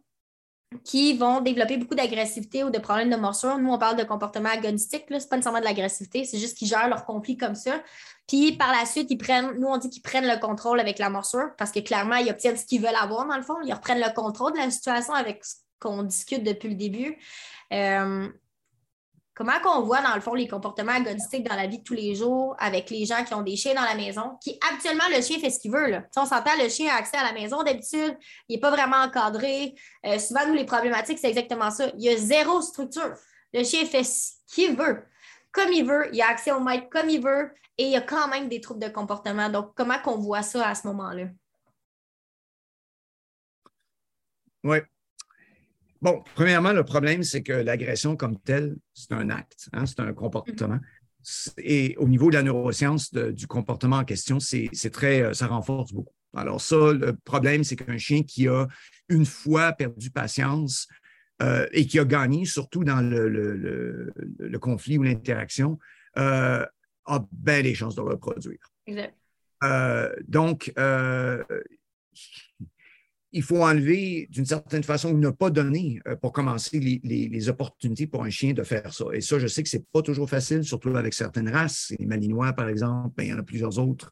qui 0.84 1.16
vont 1.16 1.40
développer 1.40 1.76
beaucoup 1.76 1.94
d'agressivité 1.94 2.64
ou 2.64 2.70
de 2.70 2.78
problèmes 2.78 3.11
de 3.11 3.16
morsure. 3.16 3.59
Nous, 3.59 3.70
on 3.70 3.78
parle 3.78 3.96
de 3.96 4.04
comportement 4.04 4.48
agonistique, 4.50 5.04
ce 5.09 5.26
pas 5.26 5.36
nécessairement 5.36 5.61
de 5.61 5.64
l'agressivité, 5.64 6.24
c'est 6.24 6.38
juste 6.38 6.59
qu'ils 6.59 6.68
gèrent 6.68 6.88
leur 6.88 7.04
conflit 7.04 7.36
comme 7.36 7.54
ça. 7.54 7.82
Puis 8.26 8.52
par 8.52 8.72
la 8.72 8.84
suite, 8.84 9.11
ils 9.11 9.18
prennent, 9.18 9.52
nous, 9.59 9.68
on 9.68 9.78
dit 9.78 9.88
qu'ils 9.88 10.02
prennent 10.02 10.26
le 10.26 10.38
contrôle 10.40 10.80
avec 10.80 10.98
la 10.98 11.09
morsure 11.09 11.50
parce 11.57 11.70
que 11.70 11.80
clairement, 11.80 12.16
ils 12.16 12.30
obtiennent 12.30 12.57
ce 12.57 12.66
qu'ils 12.66 12.82
veulent 12.82 12.96
avoir 12.96 13.26
dans 13.26 13.36
le 13.36 13.42
fond. 13.42 13.57
Ils 13.64 13.72
reprennent 13.72 14.00
le 14.00 14.12
contrôle 14.14 14.52
de 14.52 14.59
la 14.59 14.70
situation 14.70 15.14
avec 15.14 15.44
qu'on 15.78 16.02
discute 16.02 16.42
depuis 16.42 16.68
le 16.68 16.74
début. 16.74 17.18
Euh, 17.72 18.28
comment 19.34 19.60
qu'on 19.60 19.82
voit, 19.82 20.00
dans 20.00 20.14
le 20.14 20.20
fond, 20.20 20.34
les 20.34 20.48
comportements 20.48 20.92
agonistiques 20.92 21.46
dans 21.46 21.54
la 21.54 21.66
vie 21.66 21.78
de 21.78 21.84
tous 21.84 21.94
les 21.94 22.14
jours 22.14 22.56
avec 22.58 22.90
les 22.90 23.04
gens 23.04 23.22
qui 23.22 23.34
ont 23.34 23.42
des 23.42 23.54
chiens 23.54 23.74
dans 23.74 23.82
la 23.82 23.94
maison, 23.94 24.38
qui 24.42 24.58
actuellement, 24.72 25.04
le 25.14 25.20
chien 25.22 25.38
fait 25.38 25.50
ce 25.50 25.60
qu'il 25.60 25.70
veut. 25.70 25.88
Là. 25.88 26.04
On 26.16 26.24
s'entend, 26.24 26.52
le 26.60 26.68
chien 26.68 26.92
a 26.92 26.96
accès 26.96 27.18
à 27.18 27.24
la 27.24 27.32
maison 27.32 27.62
d'habitude, 27.62 28.16
il 28.48 28.54
n'est 28.54 28.60
pas 28.60 28.70
vraiment 28.70 28.96
encadré. 28.96 29.74
Euh, 30.06 30.18
souvent, 30.18 30.46
nous, 30.48 30.54
les 30.54 30.64
problématiques, 30.64 31.18
c'est 31.18 31.28
exactement 31.28 31.70
ça. 31.70 31.90
Il 31.98 32.04
y 32.04 32.08
a 32.08 32.16
zéro 32.16 32.62
structure. 32.62 33.14
Le 33.52 33.62
chien 33.62 33.84
fait 33.84 34.04
ce 34.04 34.32
qu'il 34.48 34.74
veut, 34.74 35.04
comme 35.52 35.72
il 35.72 35.86
veut, 35.86 36.08
il 36.12 36.20
a 36.22 36.28
accès 36.28 36.52
au 36.52 36.60
maître 36.60 36.88
comme 36.90 37.10
il 37.10 37.22
veut, 37.22 37.52
et 37.78 37.84
il 37.84 37.90
y 37.90 37.96
a 37.96 38.00
quand 38.00 38.28
même 38.28 38.48
des 38.48 38.60
troubles 38.60 38.82
de 38.82 38.88
comportement. 38.88 39.50
Donc, 39.50 39.72
comment 39.74 39.98
qu'on 39.98 40.16
voit 40.16 40.42
ça 40.42 40.66
à 40.66 40.74
ce 40.74 40.86
moment-là? 40.86 41.26
Oui, 44.64 44.78
Bon, 46.07 46.22
premièrement, 46.36 46.72
le 46.72 46.84
problème, 46.84 47.24
c'est 47.24 47.42
que 47.42 47.52
l'agression 47.52 48.14
comme 48.14 48.38
telle, 48.38 48.76
c'est 48.94 49.11
un 49.11 49.28
acte, 49.28 49.68
hein, 49.72 49.86
c'est 49.86 49.98
un 49.98 50.12
comportement. 50.12 50.78
Et 51.59 51.96
au 51.98 52.07
niveau 52.07 52.30
de 52.30 52.36
la 52.36 52.44
neuroscience 52.44 53.12
du 53.12 53.48
comportement 53.48 53.96
en 53.96 54.04
question, 54.04 54.38
c'est 54.38 54.70
très, 54.92 55.20
euh, 55.22 55.34
ça 55.34 55.48
renforce 55.48 55.92
beaucoup. 55.92 56.14
Alors 56.36 56.61
ça, 56.61 56.92
le 56.92 57.16
problème, 57.24 57.64
c'est 57.64 57.74
qu'un 57.74 57.98
chien 57.98 58.22
qui 58.22 58.46
a 58.46 58.68
une 59.09 59.26
fois 59.26 59.72
perdu 59.72 60.12
patience 60.12 60.86
euh, 61.42 61.66
et 61.72 61.88
qui 61.88 61.98
a 61.98 62.04
gagné, 62.04 62.44
surtout 62.44 62.84
dans 62.84 63.00
le, 63.00 64.12
conflit 64.61 64.98
ou 64.98 65.02
l'interaction, 65.02 65.76
euh, 66.18 66.64
a 67.07 67.26
bien 67.32 67.62
les 67.62 67.74
chances 67.74 67.96
de 67.96 68.02
reproduire. 68.02 68.61
Exact. 68.86 69.16
donc, 70.28 70.72
il 73.37 73.43
faut 73.43 73.62
enlever 73.62 74.28
d'une 74.30 74.47
certaine 74.47 74.82
façon 74.82 75.11
ou 75.11 75.18
ne 75.18 75.28
pas 75.28 75.51
donner 75.51 76.01
euh, 76.09 76.16
pour 76.16 76.32
commencer 76.32 76.80
les, 76.80 77.49
opportunités 77.51 78.07
pour 78.07 78.24
un 78.24 78.30
chien 78.30 78.55
de 78.55 78.62
faire 78.62 78.95
ça. 78.95 79.05
Et 79.12 79.20
ça, 79.20 79.39
je 79.39 79.47
sais 79.47 79.62
que 79.62 79.68
ce 79.68 79.76
n'est 79.76 79.84
pas 79.93 80.01
toujours 80.01 80.28
facile, 80.28 80.64
surtout 80.64 80.97
avec 80.97 81.12
certaines 81.12 81.51
races. 81.51 81.93
Les 81.99 82.07
Malinois, 82.07 82.55
par 82.55 82.70
exemple, 82.70 83.12
ben, 83.14 83.24
il 83.24 83.28
y 83.28 83.32
en 83.34 83.39
a 83.39 83.43
plusieurs 83.43 83.78
autres 83.78 84.11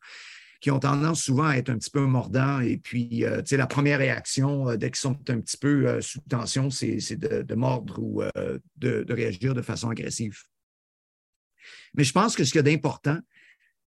qui 0.61 0.71
ont 0.71 0.79
tendance 0.79 1.23
souvent 1.23 1.47
à 1.47 1.57
être 1.57 1.71
un 1.71 1.79
petit 1.79 1.91
peu 1.91 2.01
mordants. 2.01 2.61
Et 2.61 2.77
puis, 2.77 3.25
euh, 3.25 3.39
tu 3.39 3.47
sais, 3.47 3.57
la 3.57 3.67
première 3.67 3.99
réaction, 3.99 4.69
euh, 4.69 4.77
dès 4.77 4.91
qu'ils 4.91 5.01
sont 5.01 5.19
un 5.31 5.41
petit 5.41 5.57
peu 5.57 6.03
sous 6.03 6.21
tension, 6.29 6.69
c'est 6.69 7.17
de, 7.17 7.55
mordre 7.55 7.99
ou 7.99 8.23
de, 8.77 9.07
réagir 9.09 9.55
de 9.55 9.63
façon 9.63 9.89
agressive. 9.89 10.39
Mais 11.95 12.05
je 12.05 12.13
pense 12.13 12.37
que 12.37 12.45
ce 12.45 12.51
qu'il 12.51 12.59
y 12.59 12.61
a 12.61 12.63
d'important, 12.63 13.19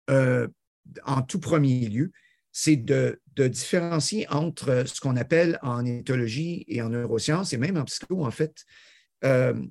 en 0.08 1.22
tout 1.24 1.40
premier 1.40 1.90
lieu, 1.90 2.14
c'est 2.58 2.78
de, 2.78 3.20
différencier 3.36 4.30
entre 4.30 4.86
ce 4.88 5.01
qu'on 5.01 5.18
appelle 5.18 5.60
en 5.62 5.86
éthologie 5.86 6.64
et 6.70 6.82
en 6.82 6.88
neurosciences, 6.88 7.51
et 7.51 7.58
même 7.58 7.76
en 7.76 7.84
psycho, 7.84 8.24
en 8.24 8.32
fait, 8.32 8.64
euh, 9.26 9.62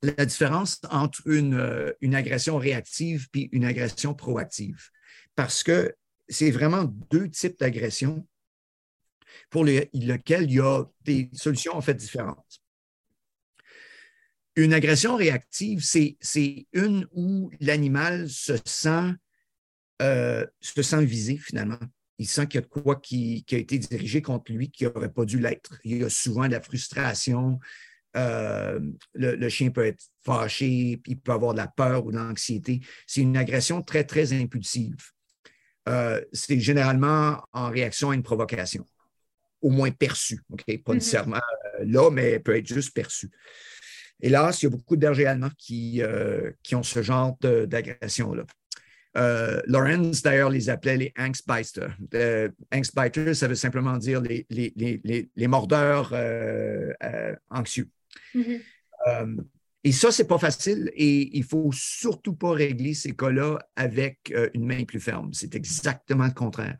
la 0.00 0.24
différence 0.24 0.80
entre 0.90 1.26
une, 1.26 1.92
une, 2.00 2.14
agression 2.14 2.56
réactive 2.56 3.28
puis 3.32 3.48
une 3.50 3.64
agression 3.64 4.14
proactive. 4.14 4.90
Parce 5.34 5.64
que 5.64 5.92
c'est 6.28 6.52
vraiment 6.52 6.84
deux 6.84 7.28
types 7.28 7.58
d'agressions 7.58 8.24
pour 9.50 9.64
lesquels 9.64 10.44
il 10.44 10.52
y 10.52 10.60
a 10.60 10.84
des 11.00 11.30
solutions 11.32 11.74
en 11.74 11.80
fait 11.80 11.94
différentes. 11.94 12.60
Une 14.54 14.72
agression 14.72 15.16
réactive, 15.16 15.82
c'est 15.82 16.66
une 16.72 17.08
où 17.10 17.50
l'animal 17.58 18.30
se 18.30 18.56
sent, 18.64 19.14
euh, 20.00 20.46
se 20.60 20.80
sent 20.80 21.04
visé 21.04 21.38
finalement 21.38 21.80
il 22.18 22.28
sent 22.28 22.46
qu'il 22.46 22.60
y 22.60 22.62
a 22.62 22.66
de 22.66 22.66
quoi 22.66 22.96
qui, 22.96 23.44
a 23.50 23.56
été 23.56 23.78
dirigé 23.78 24.22
contre 24.22 24.52
lui 24.52 24.70
qui 24.70 24.84
n'aurait 24.84 25.12
pas 25.12 25.24
dû 25.24 25.38
l'être. 25.38 25.78
Il 25.84 25.98
y 25.98 26.04
a 26.04 26.10
souvent 26.10 26.46
de 26.46 26.52
la 26.52 26.60
frustration. 26.60 27.58
Euh, 28.16 28.78
le, 29.14 29.48
chien 29.48 29.70
peut 29.70 29.84
être 29.84 30.04
fâché, 30.24 31.00
il 31.04 31.18
peut 31.18 31.32
avoir 31.32 31.52
de 31.52 31.58
la 31.58 31.66
peur 31.66 32.06
ou 32.06 32.12
de 32.12 32.16
l'anxiété. 32.16 32.80
C'est 33.06 33.22
une 33.22 33.36
agression 33.36 33.82
très, 33.82 34.04
très 34.04 34.32
impulsive. 34.32 34.96
Euh, 35.88 36.20
c'est 36.32 36.60
généralement 36.60 37.44
en 37.52 37.68
réaction 37.68 38.10
à 38.10 38.14
une 38.14 38.22
provocation, 38.22 38.86
au 39.60 39.70
moins 39.70 39.90
perçue. 39.90 40.40
Pas 40.48 40.54
mm-hmm. 40.64 40.94
nécessairement 40.94 41.36
euh, 41.36 41.84
là, 41.84 42.10
mais 42.10 42.38
peut 42.38 42.56
être 42.56 42.68
juste 42.68 42.94
perçue. 42.94 43.30
Hélas, 44.20 44.62
il 44.62 44.66
y 44.66 44.68
a 44.68 44.70
beaucoup 44.70 44.94
de 44.94 45.00
bergers 45.00 45.26
allemands 45.26 45.50
qui, 45.58 46.00
qui 46.62 46.76
ont 46.76 46.84
ce 46.84 47.02
genre 47.02 47.36
d'agression-là. 47.40 48.44
Euh, 49.16 49.60
Lawrence, 49.66 50.22
d'ailleurs, 50.22 50.50
les 50.50 50.68
appelait 50.68 50.96
les 50.96 51.12
Angstbiter. 51.18 51.88
Euh, 52.14 52.48
Angstbiter, 52.72 53.34
ça 53.34 53.46
veut 53.46 53.54
simplement 53.54 53.96
dire 53.96 54.20
les, 54.20 54.46
les, 54.50 55.46
mordeurs 55.46 56.10
euh, 56.12 56.92
anxieux. 57.50 57.88
Mm-hmm. 58.34 59.36
et 59.84 59.92
ça, 59.92 60.10
c'est 60.10 60.26
pas 60.26 60.38
facile 60.38 60.90
et 60.94 61.36
il 61.36 61.44
faut 61.44 61.70
surtout 61.72 62.34
pas 62.34 62.52
régler 62.52 62.94
ces 62.94 63.14
cas-là 63.14 63.58
avec 63.76 64.34
une 64.54 64.66
main 64.66 64.84
plus 64.84 65.00
ferme. 65.00 65.32
C'est 65.32 65.54
exactement 65.54 66.26
le 66.26 66.32
contraire. 66.32 66.78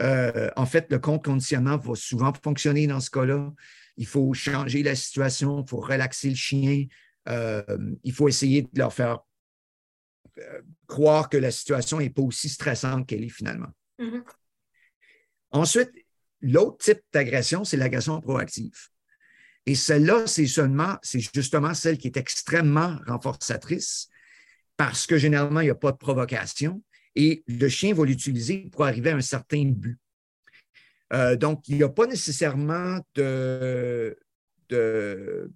en 0.00 0.66
fait, 0.66 0.86
le 0.90 0.98
compte 0.98 1.24
conditionnement 1.24 1.76
va 1.76 1.94
souvent 1.94 2.32
fonctionner 2.42 2.86
dans 2.88 3.00
ce 3.00 3.10
cas-là. 3.10 3.52
Il 3.96 4.06
faut 4.06 4.34
changer 4.34 4.82
la 4.82 4.96
situation, 4.96 5.62
il 5.64 5.70
faut 5.70 5.80
relaxer 5.80 6.30
le 6.30 6.36
chien. 6.36 6.86
il 7.28 8.12
faut 8.12 8.28
essayer 8.28 8.62
de 8.62 8.68
leur 8.74 8.92
faire 8.92 9.18
euh, 9.18 9.33
croire 10.86 11.28
que 11.28 11.36
la 11.36 11.50
situation 11.50 11.98
n'est 11.98 12.10
pas 12.10 12.22
aussi 12.22 12.48
stressante 12.48 13.06
qu'elle 13.06 13.24
est 13.24 13.28
finalement. 13.28 13.72
Mm-hmm. 13.98 14.22
Ensuite, 15.52 15.90
l'autre 16.40 16.78
type 16.78 17.00
d'agression, 17.12 17.64
c'est 17.64 17.76
l'agression 17.76 18.20
proactive. 18.20 18.88
Et 19.66 19.74
celle-là, 19.74 20.26
c'est 20.26 20.46
seulement, 20.46 20.98
c'est 21.02 21.20
justement 21.34 21.72
celle 21.74 21.96
qui 21.96 22.08
est 22.08 22.16
extrêmement 22.16 22.98
renforçatrice 23.06 24.08
parce 24.76 25.06
que 25.06 25.16
généralement, 25.16 25.60
il 25.60 25.64
n'y 25.64 25.70
a 25.70 25.76
pas 25.76 25.92
de 25.92 25.96
provocation 25.96 26.82
et 27.14 27.44
le 27.46 27.68
chien 27.68 27.94
va 27.94 28.04
l'utiliser 28.04 28.68
pour 28.72 28.84
arriver 28.84 29.10
à 29.10 29.16
un 29.16 29.20
certain 29.20 29.64
but. 29.64 29.98
Euh, 31.12 31.36
donc, 31.36 31.68
il 31.68 31.76
n'y 31.76 31.82
a 31.82 31.88
pas 31.88 32.06
nécessairement 32.06 32.98
de, 33.14 34.18
de, 34.68 35.50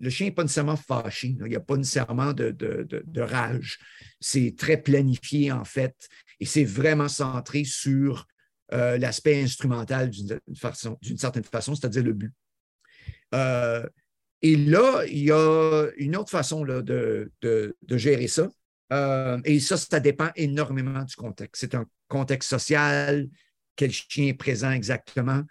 le 0.00 0.10
chien 0.10 0.26
n'est 0.26 0.32
pas 0.32 0.42
nécessairement 0.42 0.76
fâché, 0.76 1.36
il 1.38 1.44
n'y 1.44 1.56
a 1.56 1.60
pas 1.60 1.76
nécessairement 1.76 2.32
de, 2.32 3.20
rage. 3.20 3.78
C'est 4.20 4.54
très 4.56 4.76
planifié, 4.76 5.52
en 5.52 5.64
fait, 5.64 5.94
et 6.40 6.46
c'est 6.46 6.64
vraiment 6.64 7.08
centré 7.08 7.64
sur 7.64 8.26
euh, 8.72 8.98
l'aspect 8.98 9.42
instrumental 9.42 10.10
d'une 10.10 11.18
certaine 11.18 11.44
façon, 11.44 11.74
c'est-à-dire 11.74 12.02
le 12.02 12.12
but. 12.12 12.32
Euh, 13.34 13.86
et 14.42 14.56
là, 14.56 15.04
il 15.06 15.24
y 15.24 15.32
a 15.32 15.88
une 15.96 16.16
autre 16.16 16.30
façon 16.30 16.64
de, 16.64 17.30
gérer 17.90 18.28
ça. 18.28 18.48
Euh, 18.92 19.40
et 19.44 19.60
ça, 19.60 19.76
ça 19.76 20.00
dépend 20.00 20.30
énormément 20.36 21.02
du 21.02 21.14
contexte. 21.14 21.60
C'est 21.60 21.74
un 21.74 21.86
contexte 22.08 22.50
social, 22.50 23.28
quel 23.76 23.90
chien 23.90 24.26
est 24.26 24.34
présent 24.34 24.70
exactement. 24.70 25.42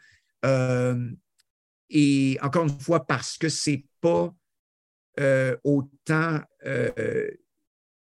et 1.90 2.38
encore 2.42 2.64
une 2.64 2.80
fois, 2.80 3.06
parce 3.06 3.38
que 3.38 3.50
ce 3.50 3.72
n'est 3.72 3.86
pas 4.04 4.36
euh, 5.20 5.56
autant 5.64 6.42
euh, 6.66 7.30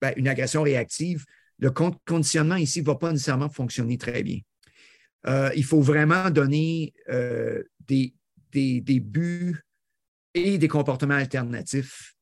ben, 0.02 0.12
une 0.16 0.28
agression 0.28 0.62
réactive, 0.62 1.24
le 1.58 1.70
conditionnement 1.70 2.56
ici 2.56 2.80
ne 2.82 2.86
va 2.86 2.96
pas 2.96 3.10
nécessairement 3.10 3.48
fonctionner 3.48 3.96
très 3.96 4.22
bien. 4.22 4.40
euh, 5.26 5.50
il 5.56 5.64
faut 5.64 5.80
vraiment 5.80 6.30
donner 6.30 6.92
des, 7.86 8.14
des, 8.52 9.00
buts 9.00 9.64
et 10.34 10.58
des 10.58 10.68
comportements 10.68 11.14
alternatifs 11.14 12.14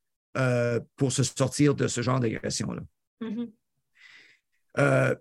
pour 0.96 1.10
se 1.10 1.24
sortir 1.24 1.74
de 1.74 1.88
ce 1.88 2.00
genre 2.00 2.20
d'agression-là. 2.20 2.82
Mm-hmm. 3.20 5.16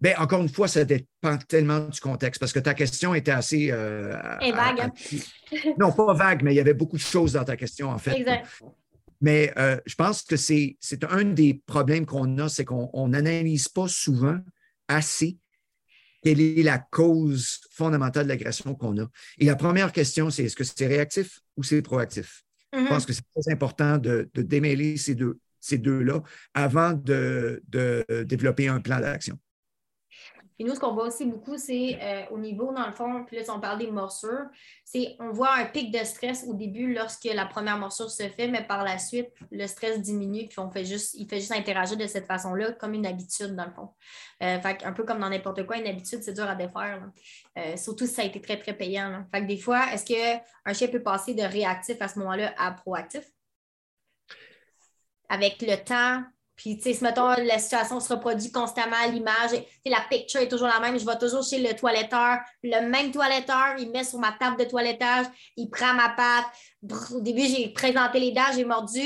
Ben, 0.00 0.14
encore 0.18 0.42
une 0.42 0.48
fois, 0.48 0.68
ça 0.68 0.84
dépend 0.84 1.38
tellement 1.48 1.80
du 1.80 2.00
contexte 2.00 2.38
parce 2.38 2.52
que 2.52 2.58
ta 2.58 2.74
question 2.74 3.14
était 3.14 3.30
assez. 3.30 3.70
vague. 3.70 4.80
Hein? 4.80 4.92
non, 5.78 5.92
pas 5.92 6.12
vague, 6.12 6.42
mais 6.42 6.52
il 6.52 6.56
y 6.56 6.60
avait 6.60 6.74
beaucoup 6.74 6.96
de 6.96 7.02
choses 7.02 7.32
dans 7.32 7.44
ta 7.44 7.56
question, 7.56 7.90
en 7.90 7.98
fait. 7.98 8.18
Exact. 8.18 8.46
Mais 9.20 9.52
je 9.86 9.94
pense 9.94 10.22
que 10.22 10.36
c'est 10.36 10.76
un 11.08 11.24
des 11.24 11.62
problèmes 11.66 12.04
qu'on 12.04 12.38
a, 12.38 12.48
c'est 12.48 12.64
qu'on 12.64 13.08
n'analyse 13.08 13.68
pas 13.68 13.88
souvent 13.88 14.38
assez 14.88 15.38
quelle 16.22 16.40
est 16.40 16.62
la 16.64 16.78
cause 16.78 17.60
fondamentale 17.70 18.24
de 18.24 18.30
l'agression 18.30 18.74
qu'on 18.74 19.00
a. 19.00 19.06
Et 19.38 19.44
la 19.44 19.54
première 19.54 19.92
question, 19.92 20.28
c'est 20.28 20.44
est-ce 20.44 20.56
que 20.56 20.64
c'est 20.64 20.86
réactif 20.88 21.40
ou 21.56 21.62
c'est 21.62 21.80
proactif? 21.82 22.42
Je 22.72 22.80
mm-hmm. 22.80 22.88
pense 22.88 23.06
que 23.06 23.12
c'est 23.12 23.22
très 23.32 23.52
important 23.52 23.96
de, 23.96 24.28
démêler 24.34 24.96
ces 24.96 25.14
deux, 25.14 25.38
ces 25.60 25.78
deux-là 25.78 26.22
avant 26.52 26.94
de 26.94 27.62
développer 28.26 28.66
un 28.66 28.80
plan 28.80 28.98
d'action. 28.98 29.38
Puis 30.56 30.64
nous, 30.64 30.74
ce 30.74 30.80
qu'on 30.80 30.94
voit 30.94 31.06
aussi 31.06 31.26
beaucoup, 31.26 31.58
c'est 31.58 31.98
euh, 32.02 32.22
au 32.30 32.38
niveau, 32.38 32.72
dans 32.72 32.86
le 32.86 32.92
fond, 32.92 33.24
puis 33.26 33.36
là, 33.36 33.44
si 33.44 33.50
on 33.50 33.60
parle 33.60 33.78
des 33.78 33.90
morsures, 33.90 34.46
c'est 34.84 35.14
on 35.20 35.30
voit 35.30 35.54
un 35.54 35.66
pic 35.66 35.90
de 35.90 35.98
stress 35.98 36.46
au 36.48 36.54
début 36.54 36.94
lorsque 36.94 37.24
la 37.24 37.44
première 37.44 37.76
morsure 37.76 38.10
se 38.10 38.22
fait, 38.22 38.48
mais 38.48 38.66
par 38.66 38.82
la 38.82 38.98
suite, 38.98 39.28
le 39.50 39.66
stress 39.66 40.00
diminue, 40.00 40.48
puis 40.48 40.58
on 40.58 40.70
fait 40.70 40.86
juste, 40.86 41.14
il 41.14 41.28
fait 41.28 41.40
juste 41.40 41.52
interagir 41.52 41.98
de 41.98 42.06
cette 42.06 42.26
façon-là, 42.26 42.72
comme 42.72 42.94
une 42.94 43.06
habitude, 43.06 43.54
dans 43.54 43.66
le 43.66 43.72
fond. 43.72 43.90
Euh, 44.42 44.58
fait 44.60 44.82
un 44.84 44.92
peu 44.92 45.04
comme 45.04 45.20
dans 45.20 45.28
n'importe 45.28 45.66
quoi, 45.66 45.76
une 45.76 45.86
habitude, 45.86 46.22
c'est 46.22 46.32
dur 46.32 46.48
à 46.48 46.54
défaire. 46.54 47.02
Euh, 47.58 47.76
surtout 47.76 48.06
si 48.06 48.14
ça 48.14 48.22
a 48.22 48.24
été 48.24 48.40
très, 48.40 48.58
très 48.58 48.72
payant. 48.72 49.26
Fait 49.32 49.42
que 49.42 49.46
des 49.46 49.58
fois, 49.58 49.92
est-ce 49.92 50.06
qu'un 50.06 50.72
chien 50.72 50.88
peut 50.88 51.02
passer 51.02 51.34
de 51.34 51.42
réactif 51.42 52.00
à 52.00 52.08
ce 52.08 52.18
moment-là 52.18 52.54
à 52.56 52.72
proactif? 52.72 53.24
Avec 55.28 55.60
le 55.60 55.76
temps, 55.76 56.22
puis, 56.56 56.78
tu 56.78 56.92
sais, 56.92 57.04
mettons, 57.04 57.28
la 57.28 57.58
situation 57.58 58.00
se 58.00 58.12
reproduit 58.12 58.50
constamment, 58.50 58.96
l'image, 59.12 59.50
la 59.84 60.00
picture 60.08 60.40
est 60.40 60.48
toujours 60.48 60.68
la 60.68 60.80
même, 60.80 60.98
je 60.98 61.04
vais 61.04 61.18
toujours 61.18 61.44
chez 61.44 61.58
le 61.58 61.76
toiletteur, 61.76 62.38
le 62.62 62.88
même 62.88 63.12
toiletteur, 63.12 63.74
il 63.78 63.90
met 63.90 64.04
sur 64.04 64.18
ma 64.18 64.32
table 64.32 64.56
de 64.58 64.64
toilettage, 64.64 65.26
il 65.56 65.68
prend 65.68 65.92
ma 65.92 66.08
patte. 66.10 66.46
au 67.14 67.20
début, 67.20 67.46
j'ai 67.46 67.68
présenté 67.68 68.18
les 68.18 68.32
dents, 68.32 68.52
j'ai 68.54 68.64
mordu. 68.64 69.00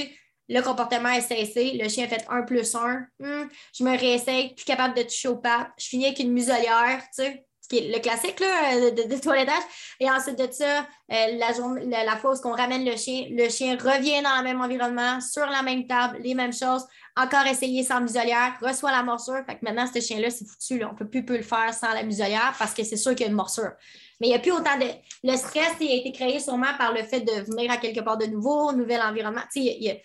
Le 0.49 0.63
comportement 0.63 1.11
est 1.11 1.21
cessé. 1.21 1.79
Le 1.81 1.89
chien 1.89 2.07
a 2.07 2.09
fait 2.09 2.25
un 2.29 2.43
plus 2.43 2.75
un. 2.75 3.07
Hmm, 3.21 3.45
je 3.73 3.85
me 3.85 3.97
réessaye, 3.97 4.55
plus 4.55 4.65
capable 4.65 4.97
de 4.97 5.03
toucher 5.03 5.29
aux 5.29 5.37
pattes. 5.37 5.71
Je 5.79 5.87
finis 5.87 6.07
avec 6.07 6.19
une 6.19 6.33
muselière, 6.33 7.03
tu 7.15 7.23
sais, 7.23 7.47
qui 7.71 7.79
est 7.79 7.97
le 7.97 8.01
classique 8.01 8.41
là, 8.41 8.91
de, 8.91 9.21
toilettage. 9.21 9.63
Et 10.01 10.11
ensuite 10.11 10.39
de 10.39 10.49
ça, 10.51 10.81
euh, 10.81 11.39
la, 11.39 11.53
journée, 11.55 11.87
la, 11.87 12.17
fois 12.17 12.35
où 12.35 12.49
on 12.49 12.53
ramène 12.53 12.85
le 12.85 12.97
chien, 12.97 13.29
le 13.31 13.49
chien 13.49 13.77
revient 13.77 14.23
dans 14.23 14.37
le 14.39 14.43
même 14.45 14.61
environnement, 14.61 15.21
sur 15.21 15.47
la 15.47 15.63
même 15.63 15.87
table, 15.87 16.19
les 16.23 16.35
mêmes 16.35 16.53
choses 16.53 16.85
encore 17.17 17.47
essayer 17.47 17.83
sans 17.83 18.01
muselière, 18.01 18.57
reçoit 18.61 18.91
la 18.91 19.03
morsure. 19.03 19.43
Fait 19.47 19.57
que 19.57 19.65
maintenant, 19.65 19.87
ce 19.93 20.01
chien-là, 20.01 20.31
c'est 20.31 20.47
foutu. 20.47 20.85
On 20.85 20.93
ne 20.93 20.97
peut 20.97 21.09
plus, 21.09 21.25
le 21.37 21.43
faire 21.43 21.73
sans 21.75 21.93
la 21.93 22.03
muselière 22.03 22.55
parce 22.59 22.75
que 22.75 22.85
c'est 22.85 22.97
sûr 22.97 23.13
qu'il 23.13 23.23
y 23.23 23.25
a 23.25 23.29
une 23.29 23.37
morsure. 23.37 23.73
Mais 24.21 24.29
il 24.29 24.31
n'y 24.31 24.37
a 24.37 24.39
plus 24.39 24.53
autant 24.53 24.77
de. 24.79 24.87
Le 25.25 25.37
stress 25.37 25.73
a 25.81 25.85
été 25.85 26.13
créé 26.13 26.41
sûrement 26.41 26.75
par 26.79 26.93
le 26.93 27.03
fait 27.03 27.21
de 27.21 27.51
venir 27.51 27.71
à 27.71 27.77
quelque 27.77 28.01
part 28.01 28.19
de 28.19 28.27
nouveau, 28.27 28.73
nouvel 28.73 29.01
environnement. 29.03 29.43
Tu 29.53 29.63
sais, 29.63 30.03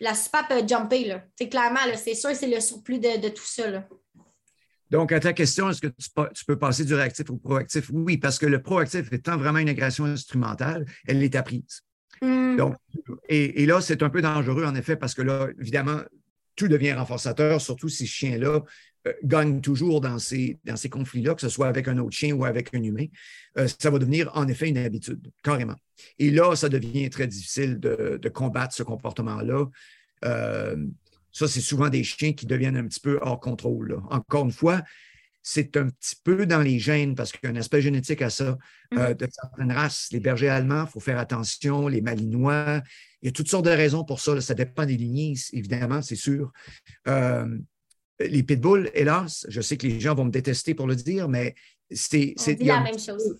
la 0.00 0.14
SPAP 0.14 0.50
a 0.50 0.66
jumpé. 0.66 1.04
Là. 1.04 1.22
clairement, 1.46 1.80
c'est 1.96 2.14
sûr 2.14 2.30
c'est 2.34 2.48
le 2.48 2.60
surplus 2.60 2.98
de, 2.98 3.28
tout 3.28 3.44
ça. 3.44 3.64
Donc, 4.94 5.10
à 5.10 5.18
ta 5.18 5.32
question, 5.32 5.68
est-ce 5.68 5.80
que 5.80 5.88
tu, 5.88 6.44
peux 6.44 6.56
passer 6.56 6.84
du 6.84 6.94
réactif 6.94 7.28
au 7.28 7.36
proactif? 7.36 7.90
Oui, 7.92 8.16
parce 8.16 8.38
que 8.38 8.46
le 8.46 8.62
proactif 8.62 9.12
étant 9.12 9.36
vraiment 9.36 9.58
une 9.58 9.68
agression 9.68 10.04
instrumentale, 10.04 10.86
elle 11.08 11.20
est 11.20 11.34
apprise. 11.34 11.80
Hmm. 12.22 12.54
Donc, 12.54 12.76
et, 13.28 13.64
et, 13.64 13.66
là, 13.66 13.80
c'est 13.80 14.04
un 14.04 14.08
peu 14.08 14.22
dangereux, 14.22 14.64
en 14.64 14.76
effet, 14.76 14.94
parce 14.94 15.14
que 15.14 15.22
là, 15.22 15.48
évidemment, 15.60 15.98
tout 16.54 16.68
devient 16.68 16.92
renforçateur, 16.92 17.60
surtout 17.60 17.88
si 17.88 18.06
ce 18.06 18.12
chien-là 18.12 18.62
euh, 19.08 19.12
gagne 19.24 19.60
toujours 19.60 20.00
dans 20.00 20.20
ces, 20.20 20.60
dans 20.62 20.76
ces 20.76 20.90
conflits-là, 20.90 21.34
que 21.34 21.40
ce 21.40 21.48
soit 21.48 21.66
avec 21.66 21.88
un 21.88 21.98
autre 21.98 22.16
chien 22.16 22.32
ou 22.32 22.44
avec 22.44 22.72
un 22.72 22.80
humain. 22.84 23.06
Euh, 23.58 23.66
ça 23.66 23.90
va 23.90 23.98
devenir 23.98 24.30
en 24.34 24.46
effet 24.46 24.68
une 24.68 24.78
habitude, 24.78 25.28
carrément. 25.42 25.74
Et 26.20 26.30
là, 26.30 26.54
ça 26.54 26.68
devient 26.68 27.10
très 27.10 27.26
difficile 27.26 27.80
de, 27.80 28.28
combattre 28.32 28.72
ce 28.72 28.84
comportement-là. 28.84 29.66
Euh, 30.24 30.76
ça, 31.34 31.48
c'est 31.48 31.60
souvent 31.60 31.88
des 31.88 32.04
chiens 32.04 32.32
qui 32.32 32.46
deviennent 32.46 32.76
un 32.76 32.86
petit 32.86 33.00
peu 33.00 33.18
hors 33.20 33.40
contrôle. 33.40 34.00
Encore 34.08 34.44
une 34.44 34.52
fois, 34.52 34.82
c'est 35.42 35.76
un 35.76 35.88
petit 35.88 36.14
peu 36.22 36.46
dans 36.46 36.62
les 36.62 36.78
gènes 36.78 37.14
parce 37.14 37.32
qu'il 37.32 37.40
y 37.42 37.46
a 37.48 37.50
un 37.50 37.56
aspect 37.56 37.82
génétique 37.82 38.22
à 38.22 38.30
ça. 38.30 38.56
Mm-hmm. 38.92 39.16
de 39.16 39.28
certaines 39.30 39.72
races, 39.72 40.08
les 40.12 40.20
bergers 40.20 40.48
allemands, 40.48 40.84
il 40.86 40.90
faut 40.90 41.00
faire 41.00 41.18
attention, 41.18 41.88
les 41.88 42.00
malinois, 42.00 42.80
il 43.20 43.26
y 43.26 43.28
a 43.28 43.32
toutes 43.32 43.48
sortes 43.48 43.64
de 43.64 43.70
raisons 43.70 44.04
pour 44.04 44.20
ça. 44.20 44.40
Ça 44.40 44.54
dépend 44.54 44.86
des 44.86 44.96
lignées, 44.96 45.34
évidemment, 45.52 46.02
c'est 46.02 46.16
sûr. 46.16 46.52
Euh, 47.08 47.58
les 48.20 48.42
pitbulls, 48.44 48.90
hélas, 48.94 49.44
je 49.48 49.60
sais 49.60 49.76
que 49.76 49.86
les 49.86 49.98
gens 49.98 50.14
vont 50.14 50.24
me 50.24 50.30
détester 50.30 50.74
pour 50.74 50.86
le 50.86 50.94
dire, 50.94 51.28
mais 51.28 51.54
c'est. 51.90 52.34
C'est 52.36 52.62
la 52.62 52.80
même 52.80 52.98
chose. 52.98 53.36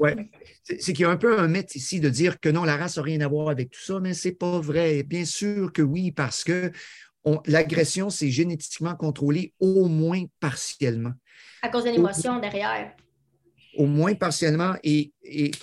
Oui. 0.00 0.10
C'est 0.62 0.92
qu'il 0.92 1.00
y 1.00 1.04
a 1.04 1.10
un 1.10 1.16
peu 1.16 1.38
un 1.38 1.48
mythe 1.48 1.74
ici 1.74 2.00
de 2.00 2.08
dire 2.08 2.40
que 2.40 2.48
non, 2.48 2.64
la 2.64 2.76
race 2.76 2.96
n'a 2.96 3.02
rien 3.02 3.20
à 3.20 3.28
voir 3.28 3.48
avec 3.48 3.70
tout 3.70 3.80
ça, 3.80 4.00
mais 4.00 4.14
ce 4.14 4.28
n'est 4.28 4.34
pas 4.34 4.60
vrai. 4.60 5.02
Bien 5.04 5.24
sûr 5.24 5.72
que 5.72 5.82
oui, 5.82 6.12
parce 6.12 6.44
que 6.44 6.70
l'agression, 7.46 8.10
c'est 8.10 8.30
génétiquement 8.30 8.94
contrôlé 8.94 9.52
au 9.60 9.88
moins 9.88 10.24
partiellement. 10.40 11.12
À 11.62 11.68
cause 11.68 11.84
de 11.84 11.90
l'émotion 11.90 12.38
derrière 12.38 12.94
au 13.76 13.86
moins 13.86 14.14
partiellement, 14.14 14.74
et, 14.82 15.12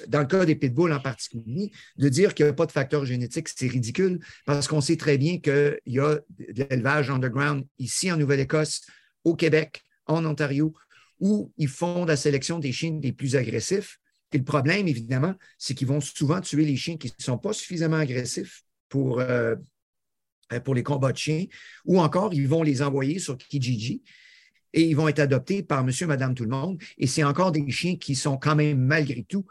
dans 0.07 0.19
le 0.19 0.25
cas 0.25 0.45
des 0.45 0.55
pitbulls 0.55 0.93
en 0.93 0.99
particulier, 0.99 1.71
de 1.97 2.09
dire 2.09 2.33
qu'il 2.33 2.45
n'y 2.45 2.51
a 2.51 2.53
pas 2.53 2.65
de 2.65 2.71
facteur 2.71 3.05
génétique, 3.05 3.49
c'est 3.49 3.67
ridicule 3.67 4.19
parce 4.45 4.67
qu'on 4.67 4.81
sait 4.81 4.97
très 4.97 5.17
bien 5.17 5.39
qu'il 5.39 5.79
y 5.87 5.99
a 5.99 6.19
de 6.39 6.63
l'élevage 6.69 7.09
underground 7.09 7.65
ici 7.79 8.11
en 8.11 8.17
Nouvelle-Écosse, 8.17 8.81
au 9.23 9.35
Québec, 9.35 9.81
en 10.05 10.25
Ontario, 10.25 10.73
où 11.19 11.51
ils 11.57 11.67
font 11.67 12.05
la 12.05 12.15
sélection 12.15 12.59
des 12.59 12.71
chiens 12.71 12.99
les 13.01 13.13
plus 13.13 13.35
agressifs. 13.35 13.99
Et 14.31 14.37
le 14.37 14.43
problème, 14.43 14.87
évidemment, 14.87 15.35
c'est 15.57 15.73
qu'ils 15.73 15.87
vont 15.87 16.01
souvent 16.01 16.41
tuer 16.41 16.65
les 16.65 16.75
chiens 16.75 16.97
qui 16.97 17.07
ne 17.07 17.23
sont 17.23 17.37
pas 17.37 17.53
suffisamment 17.53 17.97
agressifs 17.97 18.63
pour, 18.89 19.19
euh, 19.19 19.55
pour 20.59 20.75
les 20.75 20.83
combats 20.83 21.11
de 21.11 21.17
chiens, 21.17 21.45
ou 21.85 21.99
encore 21.99 22.33
ils 22.33 22.47
vont 22.47 22.63
les 22.63 22.81
envoyer 22.81 23.19
sur 23.19 23.37
Kijiji, 23.37 24.01
et 24.73 24.81
ils 24.81 24.95
vont 24.95 25.07
être 25.07 25.19
adoptés 25.19 25.63
par 25.63 25.83
monsieur, 25.83 26.07
madame, 26.07 26.33
tout 26.33 26.43
le 26.43 26.49
monde. 26.49 26.81
Et 26.97 27.07
c'est 27.07 27.23
encore 27.23 27.51
des 27.51 27.69
chiens 27.69 27.95
qui 27.95 28.15
sont 28.15 28.37
quand 28.37 28.55
même, 28.55 28.79
malgré 28.79 29.23
tout, 29.23 29.45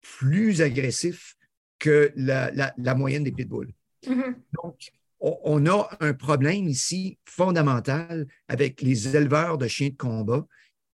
plus 0.00 0.60
agressifs 0.60 1.36
que 1.78 2.12
la, 2.16 2.94
moyenne 2.94 3.24
des 3.24 3.32
pitbulls. 3.32 3.72
Mm-hmm. 4.06 4.34
Donc, 4.62 4.90
on, 5.20 5.66
a 5.66 5.88
un 6.00 6.14
problème 6.14 6.68
ici 6.68 7.18
fondamental 7.24 8.26
avec 8.48 8.82
les 8.82 9.16
éleveurs 9.16 9.58
de 9.58 9.66
chiens 9.66 9.88
de 9.88 9.96
combat. 9.96 10.46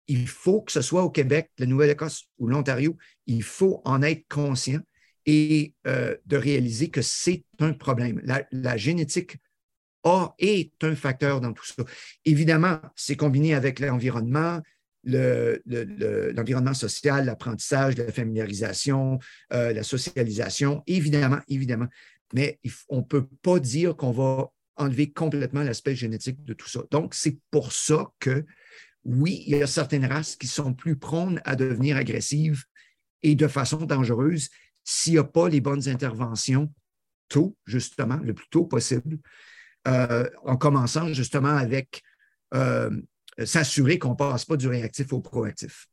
Il 0.07 0.27
faut 0.27 0.61
que 0.61 0.71
ce 0.71 0.81
soit 0.81 1.03
au 1.03 1.09
Québec, 1.09 1.51
la 1.57 1.65
Nouvelle-Écosse 1.65 2.25
ou 2.37 2.47
l'Ontario, 2.47 2.97
il 3.25 3.43
faut 3.43 3.81
en 3.83 4.01
être 4.01 4.25
conscient 4.29 4.79
et 5.27 5.75
euh, 5.85 6.15
de 6.25 6.37
réaliser 6.37 6.89
que 6.89 7.03
c'est 7.03 7.43
un 7.59 7.73
problème. 7.73 8.21
la 8.51 8.77
génétique 8.77 9.37
est 10.39 10.71
un 10.83 10.95
facteur 10.95 11.41
dans 11.41 11.53
tout 11.53 11.65
ça. 11.65 11.83
Évidemment, 12.25 12.79
c'est 12.95 13.15
combiné 13.15 13.53
avec 13.53 13.79
l'environnement, 13.79 14.61
l'environnement 15.03 16.73
social, 16.73 17.25
l'apprentissage, 17.25 17.97
la 17.97 18.11
familiarisation, 18.11 19.19
euh, 19.53 19.73
la 19.73 19.83
socialisation, 19.83 20.83
évidemment, 20.87 21.39
évidemment. 21.47 21.87
Mais 22.33 22.59
on 22.89 22.97
ne 22.97 23.03
peut 23.03 23.27
pas 23.41 23.59
dire 23.59 23.95
qu'on 23.95 24.11
va 24.11 24.51
enlever 24.75 25.11
complètement 25.11 25.63
l'aspect 25.63 25.95
génétique 25.95 26.43
de 26.43 26.53
tout 26.53 26.69
ça. 26.69 26.81
Donc, 26.91 27.13
c'est 27.13 27.37
pour 27.51 27.71
ça 27.71 28.07
que, 28.19 28.45
oui, 29.05 29.43
il 29.47 29.57
y 29.57 29.63
a 29.63 29.67
certaines 29.67 30.05
races 30.05 30.35
qui 30.35 30.47
sont 30.47 30.73
plus 30.73 30.97
prônes 30.97 31.41
à 31.45 31.55
devenir 31.55 31.97
agressives 31.97 32.65
et 33.23 33.33
de 33.33 33.47
façon 33.47 33.77
dangereuse 33.77 34.49
s'il 34.89 35.13
n'y 35.13 35.19
a 35.19 35.25
pas 35.25 35.49
les 35.49 35.59
bonnes 35.59 35.89
interventions 35.89 36.73
tôt, 37.27 37.57
justement, 37.65 38.15
le 38.23 38.33
plus 38.33 38.47
tôt 38.49 38.63
possible. 38.63 39.19
Euh, 39.85 40.29
en 40.43 40.55
commençant 40.57 41.07
justement 41.13 41.55
avec 41.55 42.01
euh, 42.53 42.89
s'assurer 43.43 43.99
qu'on 43.99 44.11
ne 44.11 44.15
passe 44.15 44.45
pas 44.45 44.55
du 44.55 44.67
réactif 44.67 45.11
au 45.11 45.19
proactif. 45.19 45.87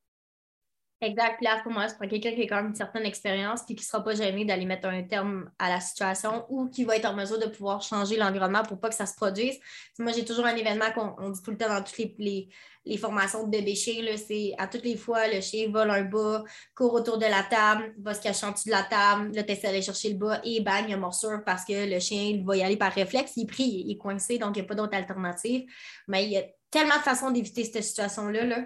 Exact. 1.01 1.37
Puis 1.37 1.45
là, 1.45 1.61
pour 1.63 1.73
moi, 1.73 1.89
c'est 1.89 1.99
pour 1.99 2.09
quelqu'un 2.09 2.33
qui 2.33 2.43
a 2.43 2.47
quand 2.47 2.57
même 2.57 2.69
une 2.69 2.75
certaine 2.75 3.05
expérience 3.05 3.63
et 3.69 3.75
qui 3.75 3.83
ne 3.83 3.87
sera 3.87 4.03
pas 4.03 4.15
gêné 4.15 4.45
d'aller 4.45 4.65
mettre 4.65 4.89
un 4.89 5.03
terme 5.03 5.51
à 5.59 5.69
la 5.69 5.81
situation 5.81 6.47
ou 6.49 6.69
qui 6.69 6.85
va 6.85 6.97
être 6.97 7.05
en 7.05 7.15
mesure 7.15 7.39
de 7.39 7.47
pouvoir 7.47 7.83
changer 7.83 8.17
l'environnement 8.17 8.63
pour 8.63 8.79
pas 8.79 8.89
que 8.89 8.95
ça 8.95 9.05
se 9.05 9.15
produise. 9.15 9.59
Moi, 9.99 10.13
j'ai 10.13 10.25
toujours 10.25 10.47
un 10.47 10.55
événement 10.55 10.91
qu'on 10.95 11.31
dit 11.31 11.43
tout 11.43 11.51
le 11.51 11.59
temps 11.59 11.69
dans 11.69 11.83
toutes 11.83 11.99
les, 11.99 12.49
les, 12.87 12.97
formations 12.97 13.45
de 13.45 13.51
bébé 13.51 13.75
chien. 13.75 14.03
C'est 14.17 14.55
à 14.57 14.67
toutes 14.67 14.85
les 14.85 14.97
fois, 14.97 15.27
le 15.27 15.41
chien 15.41 15.69
vole 15.71 15.91
un 15.91 16.05
bas, 16.05 16.45
court 16.75 16.95
autour 16.95 17.19
de 17.19 17.27
la 17.27 17.43
table, 17.43 17.93
va 17.99 18.15
se 18.15 18.23
cacher 18.23 18.47
en 18.47 18.53
dessous 18.53 18.67
de 18.67 18.71
la 18.71 18.85
table, 18.85 19.33
là, 19.35 19.43
tu 19.43 19.55
d'aller 19.61 19.83
chercher 19.83 20.11
le 20.11 20.17
bas 20.17 20.41
et 20.45 20.61
bang, 20.61 20.85
il 20.87 20.91
y 20.91 20.95
a 20.95 20.97
morsure 20.97 21.43
parce 21.45 21.65
que 21.65 21.91
le 21.91 21.99
chien 21.99 22.41
va 22.47 22.57
y 22.57 22.63
aller 22.63 22.77
par 22.77 22.93
réflexe. 22.93 23.33
Il 23.37 23.47
prie, 23.47 23.83
il 23.85 23.93
est 23.93 23.99
coincé, 23.99 24.39
donc 24.39 24.57
il 24.57 24.61
n'y 24.61 24.65
a 24.65 24.69
pas 24.69 24.75
d'autre 24.75 24.97
alternative. 24.97 25.65
Mais 26.09 26.25
il 26.25 26.31
y 26.31 26.39
a 26.39 26.45
tellement 26.71 26.97
de 26.97 27.03
façons 27.03 27.31
d'éviter 27.31 27.65
cette 27.65 27.83
situation-là. 27.83 28.45
Là 28.45 28.65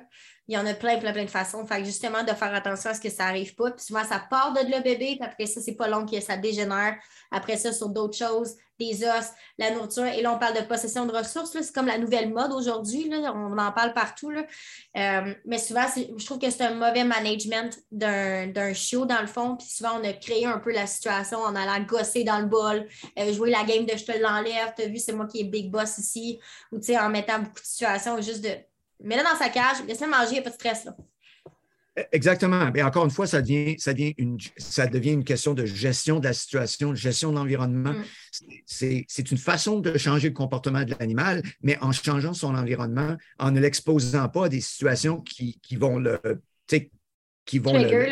il 0.49 0.55
y 0.55 0.59
en 0.59 0.65
a 0.65 0.73
plein, 0.73 0.99
plein, 0.99 1.13
plein 1.13 1.25
de 1.25 1.31
façons. 1.31 1.65
Fait 1.67 1.81
que 1.81 1.85
justement, 1.85 2.25
de 2.25 2.33
faire 2.33 2.55
attention 2.55 2.91
à 2.91 2.95
ce 2.95 3.01
que 3.01 3.11
ça 3.11 3.27
n'arrive 3.27 3.55
pas. 3.55 3.71
Puis 3.71 3.85
souvent, 3.85 4.03
ça 4.03 4.19
part 4.19 4.55
de 4.55 4.61
le 4.61 4.83
bébé, 4.83 5.17
puis 5.21 5.21
après 5.23 5.45
ça, 5.45 5.61
c'est 5.61 5.75
pas 5.75 5.89
long 5.89 6.07
que 6.07 6.19
ça 6.21 6.39
dégénère. 6.39 6.97
Après 7.31 7.59
ça, 7.59 7.71
sur 7.71 7.91
d'autres 7.91 8.17
choses, 8.17 8.57
des 8.79 9.05
os, 9.05 9.27
la 9.59 9.73
nourriture. 9.73 10.07
Et 10.07 10.23
là, 10.23 10.33
on 10.33 10.39
parle 10.39 10.55
de 10.55 10.63
possession 10.63 11.05
de 11.05 11.13
ressources. 11.13 11.51
C'est 11.51 11.75
comme 11.75 11.87
la 11.87 11.99
nouvelle 11.99 12.33
mode 12.33 12.53
aujourd'hui. 12.53 13.11
On 13.13 13.59
en 13.59 13.73
parle 13.73 13.93
partout. 13.93 14.31
Là. 14.31 14.47
Euh, 14.97 15.35
mais 15.45 15.59
souvent, 15.59 15.85
je 15.97 16.25
trouve 16.25 16.39
que 16.39 16.49
c'est 16.49 16.63
un 16.63 16.75
mauvais 16.75 17.05
management 17.05 17.79
d'un 17.91 18.73
chiot, 18.73 19.05
dans 19.05 19.21
le 19.21 19.27
fond. 19.27 19.57
Puis 19.57 19.69
souvent, 19.69 20.01
on 20.01 20.05
a 20.05 20.15
créé 20.15 20.47
un 20.47 20.59
peu 20.59 20.73
la 20.73 20.87
situation 20.87 21.41
en 21.41 21.55
allant 21.57 21.85
gosser 21.85 22.25
dans 22.25 22.39
le 22.39 22.47
bol, 22.47 22.87
euh, 23.19 23.33
jouer 23.35 23.51
la 23.51 23.65
game 23.65 23.85
de 23.85 23.97
je 23.97 24.05
te 24.05 24.17
l'enlève, 24.19 24.73
tu 24.77 24.83
as 24.85 24.87
vu, 24.87 24.99
c'est 24.99 25.13
moi 25.13 25.27
qui 25.27 25.41
est 25.41 25.45
big 25.45 25.71
boss 25.71 25.99
ici. 25.99 26.39
Ou 26.73 26.79
en 26.97 27.09
mettant 27.11 27.41
beaucoup 27.41 27.61
de 27.61 27.67
situations 27.67 28.19
juste 28.23 28.43
de 28.43 28.57
mets-le 29.01 29.23
dans 29.23 29.39
sa 29.39 29.49
cage, 29.49 29.85
laisse-le 29.87 30.09
manger, 30.09 30.31
il 30.31 30.33
n'y 30.35 30.39
a 30.39 30.43
pas 30.43 30.51
de 30.51 30.55
stress. 30.55 30.85
Là. 30.85 30.97
Exactement. 32.13 32.71
Mais 32.73 32.83
encore 32.83 33.05
une 33.05 33.11
fois, 33.11 33.27
ça 33.27 33.43
devient, 33.43 33.77
ça, 33.79 33.93
devient 33.93 34.15
une, 34.19 34.39
ça 34.57 34.87
devient 34.87 35.13
une 35.13 35.25
question 35.25 35.55
de 35.55 35.65
gestion 35.65 36.21
de 36.21 36.25
la 36.25 36.33
situation, 36.33 36.91
de 36.91 36.97
gestion 36.97 37.31
de 37.31 37.37
l'environnement. 37.37 37.93
Mm. 37.93 38.05
C'est 38.67 39.31
une 39.31 39.39
façon 39.39 39.81
de 39.81 39.97
changer 39.99 40.29
le 40.29 40.35
comportement 40.35 40.85
de 40.85 40.95
l'animal, 40.99 41.43
mais 41.63 41.79
en 41.81 41.93
changeant 41.93 42.35
son 42.35 42.55
environnement, 42.55 43.17
en 43.39 43.51
ne 43.51 43.61
l'exposant 43.61 44.29
pas 44.29 44.47
à 44.47 44.49
des 44.49 44.61
situations 44.61 45.21
qui, 45.21 45.59
qui 45.61 45.77
vont 45.77 45.99
le. 45.99 46.21
Qui 47.45 47.59
vont 47.61 47.73
le, 47.73 48.11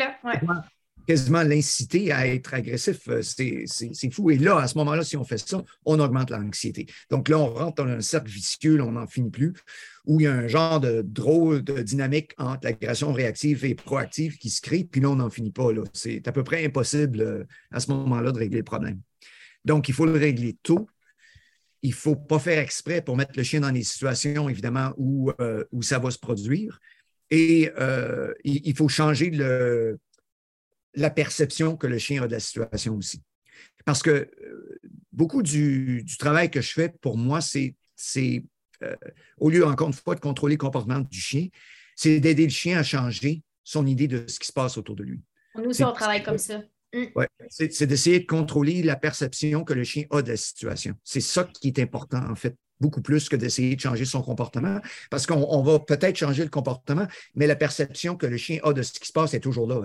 quasiment 1.07 1.41
l'inciter 1.41 2.11
à 2.11 2.27
être 2.27 2.53
agressif. 2.53 3.07
Euh, 3.07 3.21
c'est 3.21 4.11
fou. 4.11 4.29
Et 4.29 4.37
là, 4.37 4.57
à 4.57 4.67
ce 4.67 4.77
moment-là, 4.79 5.03
si 5.03 5.15
on 5.15 5.23
fait 5.23 5.37
ça, 5.37 5.63
on 5.85 5.99
augmente 5.99 6.29
l'anxiété. 6.29 6.85
Donc 7.09 7.29
là, 7.29 7.39
on 7.39 7.47
rentre 7.47 7.83
dans 7.83 7.89
un 7.89 8.01
cercle 8.01 8.29
vicieux, 8.29 8.81
on 8.81 8.91
n'en 8.91 9.07
finit 9.07 9.31
plus, 9.31 9.53
où 10.05 10.19
il 10.19 10.25
y 10.25 10.27
a 10.27 10.33
un 10.33 10.47
genre 10.47 10.81
de 10.81 11.01
drôle 11.01 11.63
de 11.63 11.81
dynamique 11.81 12.33
entre 12.37 12.65
l'agression 12.65 13.13
réactive 13.13 13.63
et 13.63 13.73
proactive 13.73 14.37
qui 14.37 14.49
se 14.49 14.59
crée, 14.59 14.83
puis 14.83 14.99
là, 14.99 15.09
on 15.09 15.15
n'en 15.15 15.29
finit 15.29 15.51
pas. 15.51 15.69
C'est 15.93 16.27
à 16.27 16.33
peu 16.33 16.43
près 16.43 16.65
impossible 16.65 17.21
euh, 17.21 17.43
à 17.71 17.79
ce 17.79 17.89
moment-là 17.91 18.33
de 18.33 18.39
régler 18.39 18.57
le 18.57 18.63
problème. 18.63 18.99
Donc, 19.63 19.87
il 19.87 19.93
faut 19.93 20.05
le 20.05 20.11
régler 20.11 20.57
tôt. 20.61 20.87
Il 21.83 21.91
ne 21.91 21.95
faut 21.95 22.15
pas 22.15 22.39
faire 22.39 22.59
exprès 22.59 23.01
pour 23.01 23.15
mettre 23.15 23.33
le 23.37 23.43
chien 23.43 23.61
dans 23.61 23.71
des 23.71 23.83
situations, 23.83 24.49
évidemment, 24.49 24.93
où, 24.97 25.31
euh, 25.39 25.63
où 25.71 25.81
ça 25.83 25.99
va 25.99 26.11
se 26.11 26.19
produire. 26.19 26.79
Et 27.29 27.69
il 28.45 28.73
faut 28.73 28.87
changer 28.87 29.29
le, 29.29 29.99
la 30.97 31.09
perception 31.09 31.77
que 31.77 31.87
le 31.87 31.97
chien 31.97 32.23
a 32.23 32.27
de 32.27 32.33
la 32.33 32.39
situation 32.39 32.95
aussi. 32.95 33.21
Parce 33.85 34.01
que 34.01 34.09
euh, 34.09 34.79
beaucoup 35.11 35.43
du, 35.43 36.05
travail 36.19 36.51
que 36.51 36.59
je 36.59 36.73
fais 36.73 36.89
pour 36.89 37.17
moi, 37.17 37.39
c'est, 37.39 37.75
euh, 38.83 38.95
au 39.37 39.49
lieu, 39.49 39.65
encore 39.65 39.87
une 39.87 39.93
fois, 39.93 40.15
de 40.15 40.19
contrôler 40.19 40.55
le 40.55 40.59
comportement 40.59 40.99
du 40.99 41.19
chien, 41.19 41.47
c'est 41.95 42.19
d'aider 42.19 42.43
le 42.43 42.49
chien 42.49 42.77
à 42.77 42.83
changer 42.83 43.43
son 43.63 43.85
idée 43.85 44.07
de 44.07 44.25
ce 44.27 44.39
qui 44.39 44.47
se 44.47 44.53
passe 44.53 44.77
autour 44.77 44.95
de 44.95 45.03
lui. 45.03 45.21
Nous 45.55 45.69
aussi, 45.69 45.83
on 45.83 45.93
travaille 45.93 46.23
comme 46.23 46.37
ça. 46.37 46.61
Mm. 46.93 47.05
Ouais, 47.15 47.27
c'est, 47.49 47.85
d'essayer 47.85 48.19
de 48.19 48.25
contrôler 48.25 48.81
la 48.81 48.95
perception 48.95 49.63
que 49.63 49.73
le 49.73 49.83
chien 49.83 50.05
a 50.09 50.21
de 50.21 50.29
la 50.31 50.37
situation. 50.37 50.95
C'est 51.03 51.21
ça 51.21 51.43
qui 51.43 51.67
est 51.67 51.79
important, 51.79 52.23
en 52.29 52.35
fait, 52.35 52.55
beaucoup 52.79 53.01
plus 53.01 53.29
que 53.29 53.35
d'essayer 53.35 53.75
de 53.75 53.81
changer 53.81 54.05
son 54.05 54.21
comportement, 54.21 54.79
parce 55.09 55.25
qu'on 55.25 55.61
va 55.63 55.79
peut-être 55.79 56.15
changer 56.15 56.43
le 56.43 56.49
comportement, 56.49 57.07
mais 57.35 57.47
la 57.47 57.55
perception 57.55 58.15
que 58.15 58.25
le 58.25 58.37
chien 58.37 58.59
a 58.63 58.73
de 58.73 58.81
ce 58.81 58.99
qui 58.99 59.07
se 59.07 59.13
passe 59.13 59.33
est 59.33 59.39
toujours 59.39 59.67
là. 59.67 59.81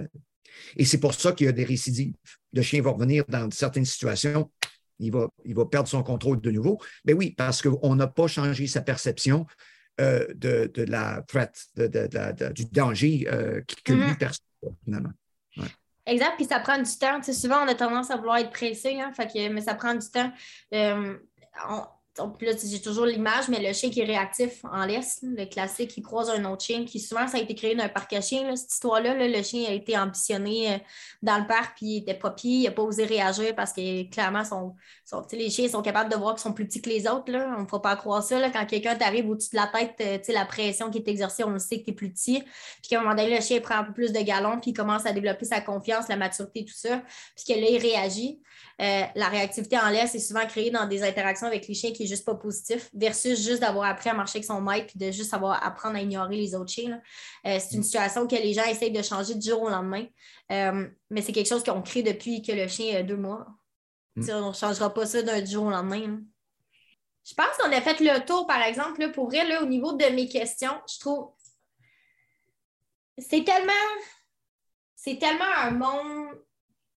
Et 0.76 0.84
c'est 0.84 0.98
pour 0.98 1.14
ça 1.14 1.32
qu'il 1.32 1.46
y 1.46 1.48
a 1.48 1.52
des 1.52 1.64
récidives. 1.64 2.14
Le 2.52 2.62
chien 2.62 2.82
va 2.82 2.90
revenir 2.90 3.24
dans 3.28 3.50
certaines 3.50 3.84
situations, 3.84 4.50
il 4.98 5.12
va, 5.12 5.28
il 5.44 5.54
va 5.54 5.64
perdre 5.66 5.88
son 5.88 6.02
contrôle 6.02 6.40
de 6.40 6.50
nouveau. 6.50 6.78
Mais 7.04 7.12
oui, 7.12 7.34
parce 7.36 7.62
qu'on 7.62 7.94
n'a 7.94 8.06
pas 8.06 8.26
changé 8.26 8.66
sa 8.66 8.80
perception 8.80 9.46
euh, 10.00 10.26
de, 10.34 10.70
la 10.84 11.22
threat, 11.28 11.66
du 11.76 12.64
danger 12.66 13.26
euh, 13.30 13.60
que 13.84 13.92
lui 13.92 14.02
mm-hmm. 14.02 14.18
perçoit 14.18 14.72
finalement. 14.84 15.12
Exact, 16.06 16.34
puis 16.36 16.46
ça 16.46 16.58
prend 16.58 16.78
du 16.78 16.90
temps. 16.98 17.22
souvent, 17.22 17.64
on 17.64 17.68
a 17.68 17.74
tendance 17.74 18.10
à 18.10 18.16
vouloir 18.16 18.38
être 18.38 18.50
pressé, 18.50 19.00
hein, 19.00 19.12
mais 19.52 19.60
ça 19.60 19.74
prend 19.74 19.94
du 19.94 20.08
temps. 20.08 20.32
Euh, 20.74 21.16
là, 22.18 22.52
j'ai 22.62 22.82
toujours 22.82 23.06
l'image, 23.06 23.48
mais 23.48 23.66
le 23.66 23.72
chien 23.72 23.90
qui 23.90 24.00
est 24.00 24.04
réactif 24.04 24.64
en 24.64 24.84
laisse, 24.84 25.20
le 25.22 25.46
classique 25.46 25.90
qui 25.90 26.02
croise 26.02 26.28
un 26.28 26.44
autre 26.44 26.62
chien, 26.62 26.84
qui 26.84 27.00
souvent, 27.00 27.26
ça 27.26 27.38
a 27.38 27.40
été 27.40 27.54
créé 27.54 27.74
d'un 27.74 27.88
parc 27.88 28.12
à 28.12 28.20
chiens, 28.20 28.54
cette 28.54 28.72
histoire-là. 28.72 29.14
le 29.14 29.42
chien 29.42 29.68
a 29.68 29.72
été 29.72 29.96
ambitionné 29.96 30.74
euh, 30.74 30.78
dans 31.22 31.38
le 31.38 31.46
parc, 31.46 31.76
puis 31.76 31.86
il 31.86 31.96
était 31.98 32.14
pas 32.14 32.30
pied, 32.30 32.52
il 32.52 32.64
n'a 32.64 32.70
pas 32.70 32.82
osé 32.82 33.06
réagir 33.06 33.54
parce 33.54 33.72
que 33.72 34.10
clairement, 34.10 34.42
les 35.32 35.50
chiens 35.50 35.68
sont 35.68 35.82
capables 35.82 36.10
de 36.10 36.16
voir 36.16 36.34
qu'ils 36.34 36.42
sont 36.42 36.52
plus 36.52 36.66
petits 36.66 36.82
que 36.82 36.90
les 36.90 37.08
autres. 37.08 37.32
Là. 37.32 37.54
On 37.56 37.62
ne 37.62 37.66
faut 37.66 37.80
pas 37.80 37.96
croire 37.96 38.22
ça. 38.22 38.50
Quand 38.50 38.66
quelqu'un 38.66 38.94
t'arrive 38.94 39.28
au-dessus 39.28 39.50
de 39.52 39.56
la 39.56 39.66
tête, 39.66 39.94
euh, 40.00 40.32
la 40.32 40.44
pression 40.44 40.90
qui 40.90 40.98
est 40.98 41.08
exercée, 41.08 41.44
on 41.44 41.50
le 41.50 41.58
sait 41.58 41.80
que 41.80 41.84
tu 41.84 41.90
es 41.90 41.94
plus 41.94 42.12
petit. 42.12 42.42
Puis 42.42 42.90
qu'à 42.90 42.98
un 42.98 43.02
moment 43.02 43.14
donné, 43.14 43.34
le 43.34 43.40
chien 43.40 43.60
prend 43.60 43.76
un 43.76 43.84
peu 43.84 43.92
plus 43.92 44.12
de 44.12 44.20
galon, 44.20 44.60
puis 44.60 44.72
il 44.72 44.74
commence 44.74 45.06
à 45.06 45.12
développer 45.12 45.46
sa 45.46 45.60
confiance, 45.60 46.08
la 46.08 46.16
maturité, 46.16 46.64
tout 46.64 46.74
ça. 46.74 47.02
Puis 47.36 47.54
que 47.54 47.58
là, 47.58 47.66
il 47.70 47.78
réagit. 47.78 48.40
Euh, 48.80 49.02
la 49.14 49.28
réactivité 49.28 49.78
en 49.78 49.90
laisse 49.90 50.14
est 50.14 50.20
souvent 50.20 50.46
créée 50.46 50.70
dans 50.70 50.86
des 50.86 51.02
interactions 51.02 51.46
avec 51.46 51.68
les 51.68 51.74
chiens 51.74 51.92
qui 51.92 52.02
n'est 52.02 52.08
juste 52.08 52.24
pas 52.24 52.34
positif, 52.34 52.90
versus 52.94 53.40
juste 53.40 53.60
d'avoir 53.60 53.88
appris 53.88 54.10
à 54.10 54.14
marcher 54.14 54.38
avec 54.38 54.44
son 54.44 54.60
maître 54.60 54.86
puis 54.88 54.98
de 54.98 55.10
juste 55.10 55.32
avoir 55.34 55.64
apprendre 55.64 55.96
à 55.96 56.00
ignorer 56.00 56.36
les 56.36 56.54
autres 56.54 56.70
chiens. 56.70 57.00
Euh, 57.46 57.58
c'est 57.60 57.76
une 57.76 57.82
situation 57.82 58.26
que 58.26 58.36
les 58.36 58.52
gens 58.54 58.64
essayent 58.64 58.92
de 58.92 59.02
changer 59.02 59.34
du 59.34 59.48
jour 59.48 59.62
au 59.62 59.68
lendemain, 59.68 60.04
euh, 60.50 60.88
mais 61.10 61.22
c'est 61.22 61.32
quelque 61.32 61.48
chose 61.48 61.62
qu'on 61.62 61.82
crée 61.82 62.02
depuis 62.02 62.42
que 62.42 62.52
le 62.52 62.66
chien 62.68 62.96
a 62.96 63.02
deux 63.02 63.16
mois. 63.16 63.46
Mm. 64.16 64.30
On 64.30 64.48
ne 64.48 64.54
changera 64.54 64.92
pas 64.92 65.06
ça 65.06 65.22
d'un 65.22 65.44
jour 65.44 65.66
au 65.66 65.70
lendemain. 65.70 66.20
Je 67.24 67.34
pense 67.34 67.56
qu'on 67.58 67.70
a 67.70 67.80
fait 67.80 68.00
le 68.00 68.24
tour, 68.24 68.46
par 68.46 68.62
exemple, 68.62 69.12
pour 69.12 69.26
vrai, 69.26 69.58
au 69.58 69.66
niveau 69.66 69.92
de 69.92 70.06
mes 70.06 70.28
questions, 70.28 70.74
je 70.92 70.98
trouve 70.98 71.30
c'est 73.18 73.44
tellement 73.44 73.72
c'est 74.94 75.18
tellement 75.18 75.44
un 75.58 75.70
monde 75.72 76.38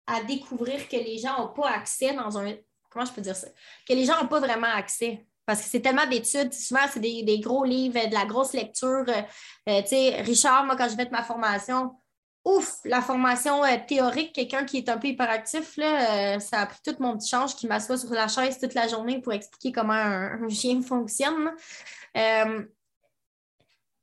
à 0.06 0.22
découvrir 0.22 0.88
que 0.88 0.96
les 0.96 1.18
gens 1.18 1.38
n'ont 1.38 1.52
pas 1.52 1.70
accès 1.70 2.12
dans 2.14 2.38
un. 2.38 2.54
Comment 2.90 3.04
je 3.04 3.12
peux 3.12 3.20
dire 3.20 3.36
ça? 3.36 3.48
Que 3.88 3.94
les 3.94 4.04
gens 4.04 4.20
n'ont 4.20 4.28
pas 4.28 4.40
vraiment 4.40 4.68
accès. 4.74 5.26
Parce 5.44 5.60
que 5.62 5.68
c'est 5.68 5.80
tellement 5.80 6.06
d'études, 6.06 6.52
souvent 6.52 6.80
c'est 6.90 7.00
des, 7.00 7.40
gros 7.40 7.64
livres, 7.64 8.08
de 8.08 8.14
la 8.14 8.24
grosse 8.24 8.52
lecture. 8.52 9.04
Euh, 9.08 9.22
euh, 9.68 9.82
tu 9.82 9.88
sais, 9.88 10.22
Richard, 10.22 10.64
moi, 10.64 10.76
quand 10.76 10.88
je 10.88 10.96
vais 10.96 11.04
de 11.04 11.10
ma 11.10 11.24
formation, 11.24 11.96
ouf, 12.44 12.76
la 12.84 13.02
formation 13.02 13.64
euh, 13.64 13.76
théorique, 13.86 14.32
quelqu'un 14.32 14.64
qui 14.64 14.78
est 14.78 14.88
un 14.88 14.98
peu 14.98 15.08
hyperactif, 15.08 15.76
là, 15.76 16.38
ça 16.38 16.60
a 16.60 16.66
pris 16.66 16.78
tout 16.84 16.94
mon 17.00 17.18
petit 17.18 17.28
change 17.28 17.56
qui 17.56 17.66
m'assoit 17.66 17.98
sur 17.98 18.10
la 18.10 18.28
chaise 18.28 18.58
toute 18.60 18.74
la 18.74 18.86
journée 18.86 19.20
pour 19.20 19.32
expliquer 19.32 19.72
comment 19.72 19.92
un, 19.94 20.44
un 20.44 20.48
chien 20.50 20.80
fonctionne 20.80 21.52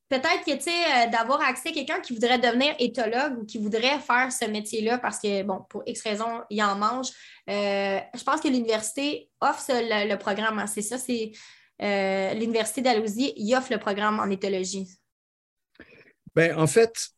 peut-être 0.09 0.43
que, 0.45 0.55
tu 0.55 0.63
sais, 0.63 0.71
euh, 0.71 1.09
d'avoir 1.11 1.41
accès 1.41 1.69
à 1.69 1.71
quelqu'un 1.71 1.99
qui 2.01 2.13
voudrait 2.13 2.39
devenir 2.39 2.75
éthologue 2.79 3.39
ou 3.39 3.45
qui 3.45 3.59
voudrait 3.59 3.99
faire 3.99 4.31
ce 4.31 4.45
métier-là 4.45 4.97
parce 4.97 5.19
que, 5.19 5.43
bon, 5.43 5.61
pour 5.69 5.83
X 5.85 6.01
raisons, 6.03 6.41
il 6.49 6.61
en 6.63 6.75
mange. 6.75 7.07
Euh, 7.49 7.99
je 8.15 8.23
pense 8.23 8.41
que 8.41 8.47
l'université 8.47 9.29
offre 9.39 9.65
le, 9.69 10.15
programme. 10.15 10.59
Hein. 10.59 10.67
c'est 10.67 10.81
ça, 10.81 10.97
c'est 10.97 11.31
euh, 11.81 12.33
l'Université 12.33 12.81
d'Alousie, 12.81 13.33
il 13.37 13.55
offre 13.55 13.71
le 13.71 13.79
programme 13.79 14.19
en 14.19 14.29
éthologie. 14.29 14.87
Bien, 16.35 16.57
en 16.57 16.67
fait, 16.67 17.11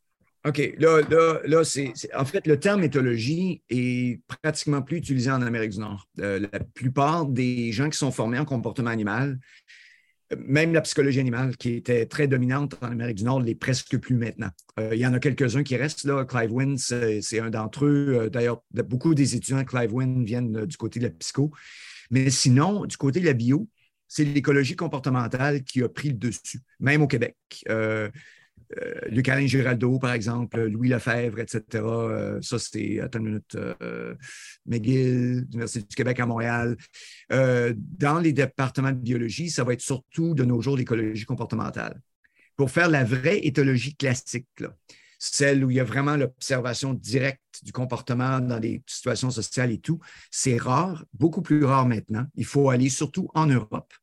OK, 0.45 0.57
là, 0.77 1.01
là, 1.09 1.39
là 1.45 1.63
c'est, 1.63 1.93
en 2.15 2.26
fait, 2.26 2.45
le 2.45 2.59
terme 2.59 2.84
éthologie 2.84 3.61
est 3.69 4.22
pratiquement 4.27 4.81
plus 4.81 4.97
utilisé 4.97 5.31
en 5.31 5.41
Amérique 5.41 5.72
du 5.72 5.80
Nord. 5.80 6.07
la 6.15 6.59
plupart 6.73 7.26
des 7.26 7.72
gens 7.72 7.89
qui 7.89 7.97
sont 7.97 8.11
formés 8.11 8.39
en 8.39 8.45
comportement 8.45 8.89
animal 8.89 9.39
même 10.37 10.73
la 10.73 10.81
psychologie 10.81 11.19
animale, 11.19 11.57
qui 11.57 11.73
était 11.73 12.05
très 12.05 12.27
dominante 12.27 12.77
en 12.81 12.87
Amérique 12.91 13.17
du 13.17 13.23
Nord, 13.23 13.41
l'est 13.41 13.55
presque 13.55 13.97
plus 13.97 14.15
maintenant. 14.15 14.49
Euh, 14.79 14.91
il 14.93 14.99
y 14.99 15.05
en 15.05 15.13
a 15.13 15.19
quelques-uns 15.19 15.63
qui 15.63 15.75
restent 15.75 16.05
là. 16.05 16.25
Clive 16.25 16.51
Wynne, 16.51 16.77
c'est 16.77 17.39
un 17.39 17.49
d'entre 17.49 17.85
eux. 17.85 18.19
Euh, 18.21 18.29
d'ailleurs, 18.29 18.63
beaucoup 18.71 19.13
des 19.13 19.35
étudiants 19.35 19.59
de 19.59 19.63
Clive 19.63 19.93
Wynne 19.93 20.23
viennent 20.23 20.57
euh, 20.57 20.65
du 20.65 20.77
côté 20.77 20.99
de 20.99 21.05
la 21.05 21.11
psycho. 21.11 21.51
Mais 22.09 22.29
sinon, 22.29 22.85
du 22.85 22.97
côté 22.97 23.19
de 23.19 23.25
la 23.25 23.33
bio, 23.33 23.67
c'est 24.07 24.25
l'écologie 24.25 24.75
comportementale 24.75 25.63
qui 25.63 25.81
a 25.83 25.89
pris 25.89 26.09
le 26.09 26.15
dessus, 26.15 26.59
même 26.79 27.01
au 27.01 27.07
Québec. 27.07 27.37
Luc-Alain 29.10 29.48
Giraldo, 29.48 29.99
par 29.99 30.14
exemple, 30.14 30.61
Louis 30.64 30.89
Lefebvre, 30.89 31.39
etc. 31.39 31.61
Euh, 31.73 32.41
ça, 32.41 32.60
c'est, 32.60 32.99
attends 32.99 33.19
une 33.19 33.26
minute, 33.26 33.56
euh, 33.56 34.15
McGill, 34.65 35.45
l'Université 35.49 35.85
du 35.88 35.95
Québec 35.95 36.19
à 36.19 36.26
Montréal. 36.26 36.77
dans 37.30 38.19
les 38.19 38.34
départements 38.34 38.91
de 38.91 38.98
biologie, 38.98 39.49
ça 39.49 39.64
va 39.64 39.73
être 39.73 39.81
surtout 39.81 40.34
de 40.34 40.43
nos 40.43 40.61
jours 40.61 40.77
l'écologie 40.77 41.26
comportementale. 41.26 42.02
Pour 42.56 42.72
faire 42.72 42.89
la 42.89 43.03
vraie 43.03 43.39
éthologie 43.45 43.95
classique, 43.95 44.48
celle 45.23 45.64
où 45.64 45.69
il 45.69 45.77
y 45.77 45.80
a 45.80 45.84
vraiment 45.84 46.15
l'observation 46.15 46.93
directe 46.93 47.64
du 47.64 47.72
comportement 47.72 48.39
dans 48.39 48.60
des 48.60 48.81
situations 48.88 49.30
sociales 49.30 49.72
et 49.72 49.77
tout, 49.77 49.99
c'est 50.31 50.57
rare, 50.57 51.06
beaucoup 51.14 51.43
plus 51.43 51.64
rare 51.64 51.85
maintenant. 51.85 52.26
Il 52.35 52.45
faut 52.45 52.72
aller 52.72 52.89
surtout 52.89 53.30
en 53.35 53.45
Europe. 53.45 53.93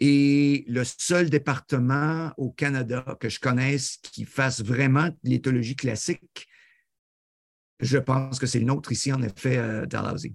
Et 0.00 0.64
le 0.68 0.84
seul 0.84 1.28
département 1.28 2.32
au 2.36 2.50
Canada 2.50 3.16
que 3.20 3.28
je 3.28 3.40
connaisse 3.40 3.98
qui 4.02 4.24
fasse 4.24 4.62
vraiment 4.62 5.10
l'éthologie 5.24 5.76
classique, 5.76 6.48
je 7.80 7.98
pense 7.98 8.38
que 8.38 8.46
c'est 8.46 8.60
le 8.60 8.66
nôtre 8.66 8.92
ici, 8.92 9.12
en 9.12 9.22
effet, 9.22 9.58
euh, 9.58 9.86
Dalhousie. 9.86 10.34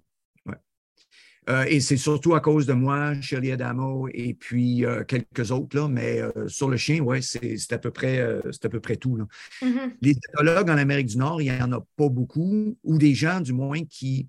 Euh, 1.49 1.65
et 1.67 1.79
c'est 1.81 1.97
surtout 1.97 2.35
à 2.35 2.39
cause 2.39 2.65
de 2.65 2.73
moi, 2.73 3.19
Shirley 3.19 3.51
Adamo 3.51 4.07
et 4.13 4.33
puis 4.33 4.85
euh, 4.85 5.03
quelques 5.03 5.51
autres, 5.51 5.75
là, 5.75 5.87
mais 5.87 6.21
euh, 6.21 6.47
sur 6.47 6.69
le 6.69 6.77
chien, 6.77 7.01
oui, 7.01 7.21
c'est 7.21 7.73
à, 7.73 7.77
peu 7.77 7.91
près, 7.91 8.21
à 8.21 8.69
peu 8.69 8.79
près 8.79 8.95
tout. 8.95 9.17
Mm-hmm. 9.61 9.95
Les 10.01 10.11
éthologues 10.11 10.69
en 10.69 10.77
Amérique 10.77 11.07
du 11.07 11.17
Nord, 11.17 11.41
il 11.41 11.51
n'y 11.51 11.61
en 11.61 11.71
a 11.73 11.85
pas 11.97 12.09
beaucoup, 12.09 12.77
ou 12.83 12.97
des 12.97 13.13
gens, 13.13 13.41
du 13.41 13.53
moins, 13.53 13.83
qui 13.83 14.27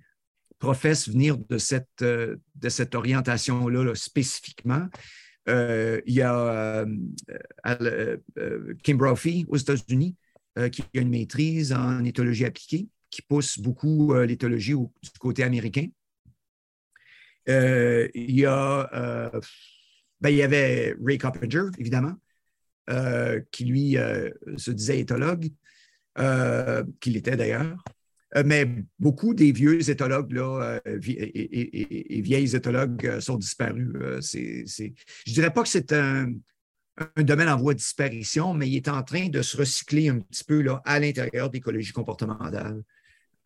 professent 0.59 1.09
venir 1.09 1.37
de 1.37 1.59
cette, 1.59 2.03
de 2.03 2.69
cette 2.69 2.95
orientation-là 2.95 3.95
spécifiquement. 3.95 4.89
Il 5.47 6.03
y 6.07 6.23
a 6.23 6.87
Kim 8.83 8.97
Brophy 8.97 9.47
aux 9.49 9.57
États-Unis, 9.57 10.17
qui 10.73 10.83
a 10.83 11.01
une 11.01 11.11
maîtrise 11.11 11.73
en 11.73 12.05
éthologie 12.05 12.45
appliquée, 12.45 12.89
qui 13.11 13.23
pousse 13.23 13.59
beaucoup 13.59 14.15
l'éthologie 14.15 14.75
du 14.75 15.19
côté 15.19 15.43
américain. 15.43 15.87
Euh, 17.49 18.09
il, 18.15 18.39
y 18.39 18.47
euh, 18.47 19.29
ben, 20.21 20.31
il 20.31 20.43
avait 20.43 20.97
Ray 21.03 21.19
Coppinger, 21.19 21.67
évidemment, 21.79 22.15
euh, 22.91 23.41
qui 23.51 23.65
lui 23.65 23.97
se 24.57 24.71
disait 24.71 25.01
éthologue, 25.01 25.49
qu'il 27.01 27.17
était 27.17 27.37
d'ailleurs. 27.37 27.83
Mais 28.45 28.69
beaucoup 28.99 29.35
des 29.35 29.53
vieux 29.53 29.89
éthologues 29.89 30.33
là, 30.33 30.81
et, 30.87 32.21
vieilles 32.23 32.57
éthologues 32.57 33.21
sont 33.21 33.37
disparus. 33.37 33.93
Je 34.33 34.83
ne 34.83 35.33
dirais 35.33 35.53
pas 35.53 35.63
que 35.63 35.69
c'est 35.69 35.93
un, 35.93 36.33
domaine 37.17 37.49
en 37.49 37.57
voie 37.57 37.75
de 37.75 37.79
disparition, 37.79 38.55
mais 38.55 38.69
il 38.69 38.77
est 38.77 38.89
en 38.89 39.03
train 39.03 39.29
de 39.29 39.43
se 39.43 39.57
recycler 39.57 40.09
un 40.09 40.21
petit 40.21 40.45
peu 40.45 40.63
là, 40.63 40.81
à 40.85 40.99
l'intérieur 41.01 41.51
d'écologie 41.51 41.93
comportementale. 41.93 42.83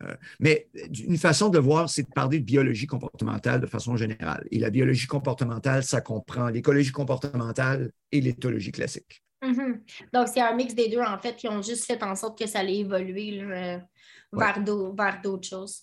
Euh, 0.03 0.15
mais 0.39 0.69
une 1.07 1.17
façon 1.17 1.49
de 1.49 1.59
voir, 1.59 1.89
c'est 1.89 2.03
de 2.03 2.13
parler 2.13 2.39
de 2.39 2.45
biologie 2.45 2.87
comportementale 2.87 3.59
de 3.59 3.65
façon 3.65 3.97
générale. 3.97 4.45
Et 4.51 4.59
la 4.59 4.69
biologie 4.69 5.07
comportementale, 5.07 5.83
ça 5.83 6.01
comprend 6.01 6.49
l'écologie 6.49 6.91
comportementale 6.91 7.91
et 8.11 8.21
l'éthologie 8.21 8.71
classique. 8.71 9.23
Mm-hmm. 9.41 9.79
Donc, 10.13 10.27
c'est 10.27 10.41
un 10.41 10.53
mix 10.53 10.73
des 10.73 10.89
deux, 10.89 11.01
en 11.01 11.17
fait, 11.17 11.35
qui 11.35 11.47
ont 11.47 11.61
juste 11.61 11.85
fait 11.85 12.01
en 12.03 12.15
sorte 12.15 12.37
que 12.37 12.47
ça 12.47 12.59
allait 12.59 12.77
évoluer 12.77 13.41
euh, 13.41 13.77
vers 14.33 15.21
d'autres 15.21 15.47
choses. 15.47 15.81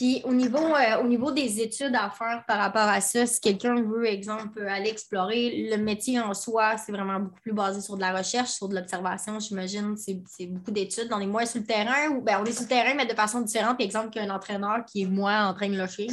Puis 0.00 0.22
au 0.24 0.32
niveau, 0.32 0.74
euh, 0.74 1.02
au 1.02 1.06
niveau 1.06 1.30
des 1.30 1.60
études 1.60 1.94
à 1.94 2.08
faire 2.08 2.42
par 2.48 2.56
rapport 2.56 2.88
à 2.88 3.02
ça, 3.02 3.26
si 3.26 3.38
quelqu'un 3.38 3.82
veut, 3.82 4.06
exemple, 4.06 4.66
aller 4.66 4.88
explorer, 4.88 5.68
le 5.70 5.76
métier 5.76 6.18
en 6.18 6.32
soi, 6.32 6.78
c'est 6.78 6.90
vraiment 6.90 7.20
beaucoup 7.20 7.40
plus 7.42 7.52
basé 7.52 7.82
sur 7.82 7.96
de 7.96 8.00
la 8.00 8.16
recherche, 8.16 8.48
sur 8.48 8.66
de 8.70 8.76
l'observation, 8.76 9.38
j'imagine. 9.38 9.94
C'est 9.98 10.46
beaucoup 10.46 10.70
d'études. 10.70 11.10
On 11.12 11.20
est 11.20 11.26
moins 11.26 11.44
sur 11.44 11.60
le 11.60 11.66
terrain, 11.66 12.08
ou 12.12 12.22
ben, 12.22 12.38
on 12.40 12.46
est 12.46 12.52
sur 12.52 12.62
le 12.62 12.68
terrain, 12.68 12.94
mais 12.94 13.04
de 13.04 13.12
façon 13.12 13.42
différente. 13.42 13.76
Par 13.76 13.84
exemple, 13.84 14.08
qu'un 14.08 14.30
entraîneur 14.30 14.86
qui 14.86 15.02
est 15.02 15.06
moi 15.06 15.34
en 15.42 15.52
train 15.52 15.68
de 15.68 15.76
locher 15.76 16.06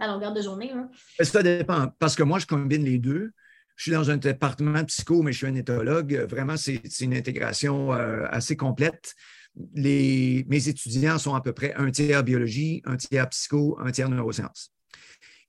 à 0.00 0.08
longueur 0.08 0.32
de 0.32 0.42
journée. 0.42 0.72
Ça 1.20 1.40
dépend, 1.40 1.86
parce 2.00 2.16
que 2.16 2.24
moi, 2.24 2.40
je 2.40 2.46
combine 2.46 2.84
les 2.84 2.98
deux. 2.98 3.30
Je 3.76 3.82
suis 3.82 3.92
dans 3.92 4.10
un 4.10 4.16
département 4.16 4.84
psycho, 4.84 5.22
mais 5.22 5.32
je 5.32 5.38
suis 5.38 5.46
un 5.46 5.54
éthologue. 5.54 6.26
Vraiment, 6.28 6.56
c'est 6.56 6.80
une 7.00 7.14
intégration 7.14 7.92
euh, 7.92 8.24
assez 8.30 8.56
complète 8.56 9.14
mes 9.56 10.68
étudiants 10.68 11.18
sont 11.18 11.34
à 11.34 11.40
peu 11.40 11.52
près 11.52 11.74
un 11.74 11.90
tiers 11.90 12.24
biologie, 12.24 12.82
un 12.84 12.96
tiers 12.96 13.28
psycho, 13.28 13.78
un 13.80 13.90
tiers 13.90 14.08
neurosciences. 14.08 14.72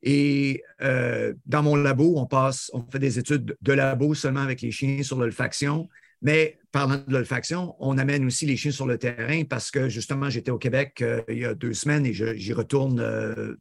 Et 0.03 0.61
euh, 0.81 1.34
dans 1.45 1.64
mon 1.64 1.76
labo, 1.76 2.14
on 2.18 2.27
passe, 2.27 2.69
on 2.73 2.85
fait 2.91 2.99
des 2.99 3.18
études 3.18 3.57
de 3.60 3.73
labo 3.73 4.14
seulement 4.14 4.41
avec 4.41 4.61
les 4.61 4.72
chiens 4.72 5.02
sur 5.02 5.18
l'olfaction. 5.18 5.89
Mais 6.22 6.60
parlant 6.72 6.97
de 6.97 7.11
l'olfaction, 7.11 7.76
on 7.80 7.97
amène 7.97 8.26
aussi 8.26 8.45
les 8.45 8.57
chiens 8.57 8.72
sur 8.72 8.85
le 8.85 8.97
terrain 8.97 9.43
parce 9.45 9.72
que 9.72 9.89
justement, 9.89 10.30
j'étais 10.30 10.52
au 10.52 10.57
Québec 10.57 11.02
euh, 11.02 11.22
il 11.27 11.39
y 11.39 11.45
a 11.45 11.56
deux 11.56 11.73
semaines 11.73 12.06
et 12.06 12.14
j'y 12.14 12.53
retourne 12.53 12.95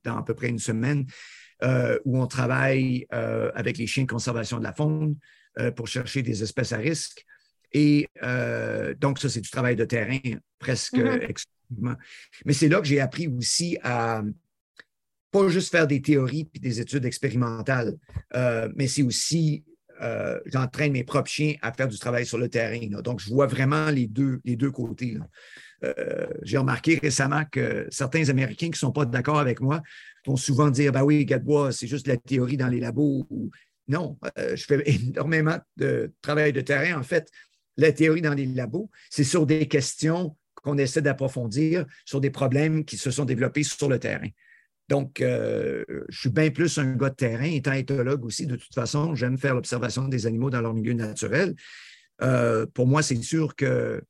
dans 0.04 0.16
à 0.16 0.22
peu 0.22 0.34
près 0.34 0.48
une 0.48 0.58
semaine 0.58 1.06
où 2.04 2.20
on 2.20 2.26
travaille 2.26 3.06
avec 3.10 3.78
les 3.78 3.86
chiens 3.86 4.04
de 4.04 4.10
conservation 4.10 4.58
de 4.58 4.64
la 4.64 4.72
faune 4.72 5.16
pour 5.76 5.88
chercher 5.88 6.22
des 6.22 6.42
espèces 6.42 6.72
à 6.72 6.78
risque. 6.78 7.24
Et 7.74 8.08
euh, 8.22 8.94
donc, 8.94 9.18
ça, 9.18 9.28
c'est 9.28 9.40
du 9.40 9.50
travail 9.50 9.76
de 9.76 9.84
terrain 9.84 10.20
presque 10.58 10.94
mm-hmm. 10.94 11.28
exclusivement. 11.28 11.96
Mais 12.46 12.52
c'est 12.52 12.68
là 12.68 12.80
que 12.80 12.86
j'ai 12.86 13.00
appris 13.00 13.26
aussi 13.26 13.76
à 13.82 14.22
pas 15.32 15.48
juste 15.48 15.72
faire 15.72 15.88
des 15.88 16.00
théories 16.00 16.48
et 16.54 16.60
des 16.60 16.80
études 16.80 17.04
expérimentales, 17.04 17.96
euh, 18.36 18.68
mais 18.76 18.86
c'est 18.86 19.02
aussi, 19.02 19.64
euh, 20.02 20.38
j'entraîne 20.46 20.92
mes 20.92 21.04
propres 21.04 21.30
chiens 21.30 21.54
à 21.62 21.72
faire 21.72 21.88
du 21.88 21.98
travail 21.98 22.26
sur 22.26 22.38
le 22.38 22.48
terrain. 22.48 22.78
Donc, 23.02 23.20
je 23.20 23.30
vois 23.30 23.46
vraiment 23.46 23.90
les 23.90 24.06
deux, 24.06 24.40
les 24.44 24.56
deux 24.56 24.70
côtés. 24.70 25.18
j'ai 26.42 26.56
remarqué 26.56 26.98
récemment 26.98 27.44
que 27.50 27.86
certains 27.90 28.28
Américains 28.30 28.66
qui 28.66 28.72
ne 28.72 28.76
sont 28.76 28.92
pas 28.92 29.04
d'accord 29.04 29.38
avec 29.38 29.60
moi 29.60 29.82
vont 30.26 30.36
souvent 30.36 30.70
dire 30.70 30.92
Ben 30.92 31.02
oui, 31.02 31.24
Gadebois, 31.26 31.72
c'est 31.72 31.86
juste 31.86 32.06
la 32.06 32.16
théorie 32.16 32.56
dans 32.56 32.68
les 32.68 32.80
labos. 32.80 33.28
non, 33.88 34.18
je 34.36 34.64
fais 34.64 34.82
énormément 34.90 35.58
de 35.76 36.12
travail 36.22 36.52
de 36.52 36.62
terrain. 36.62 36.98
En 36.98 37.02
fait, 37.02 37.30
la 37.76 37.92
théorie 37.92 38.22
dans 38.22 38.34
les 38.34 38.46
labos, 38.46 38.90
c'est 39.10 39.24
sur 39.24 39.46
des 39.46 39.68
questions 39.68 40.36
qu'on 40.64 40.78
essaie 40.78 41.02
d'approfondir, 41.02 41.84
sur 42.04 42.20
des 42.20 42.30
problèmes 42.30 42.84
qui 42.84 42.96
se 42.96 43.10
sont 43.10 43.24
développés 43.24 43.62
sur 43.62 43.88
le 43.88 43.98
terrain. 43.98 44.28
Donc, 44.88 45.20
euh, 45.20 45.84
je 46.08 46.20
suis 46.20 46.30
bien 46.30 46.50
plus 46.50 46.78
un 46.78 46.94
gars 46.94 47.10
de 47.10 47.14
terrain, 47.14 47.44
étant 47.44 47.72
éthologue 47.72 48.24
aussi, 48.24 48.46
de 48.46 48.56
toute 48.56 48.74
façon, 48.74 49.14
j'aime 49.14 49.38
faire 49.38 49.54
l'observation 49.54 50.08
des 50.08 50.26
animaux 50.26 50.50
dans 50.50 50.60
leur 50.60 50.74
milieu 50.74 50.92
naturel. 50.92 51.54
Euh, 52.22 52.66
pour 52.66 52.86
moi, 52.86 53.02
c'est 53.02 53.20
sûr 53.22 53.56
que, 53.56 54.02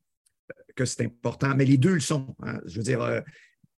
c'est 0.84 1.02
important, 1.02 1.54
mais 1.54 1.64
les 1.64 1.78
deux 1.78 1.94
le 1.94 2.00
sont. 2.00 2.34
Hein. 2.42 2.60
Je 2.66 2.78
veux 2.78 2.82
dire, 2.82 3.02
euh, 3.02 3.20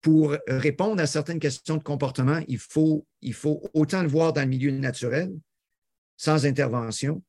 pour 0.00 0.36
répondre 0.46 1.02
à 1.02 1.06
certaines 1.06 1.40
questions 1.40 1.76
de 1.76 1.82
comportement, 1.82 2.40
il 2.48 2.58
faut, 2.58 3.06
il 3.20 3.34
faut 3.34 3.62
autant 3.74 4.02
le 4.02 4.08
voir 4.08 4.32
dans 4.32 4.42
le 4.42 4.48
milieu 4.48 4.70
naturel, 4.70 5.32
sans 6.16 6.46
intervention, 6.46 7.22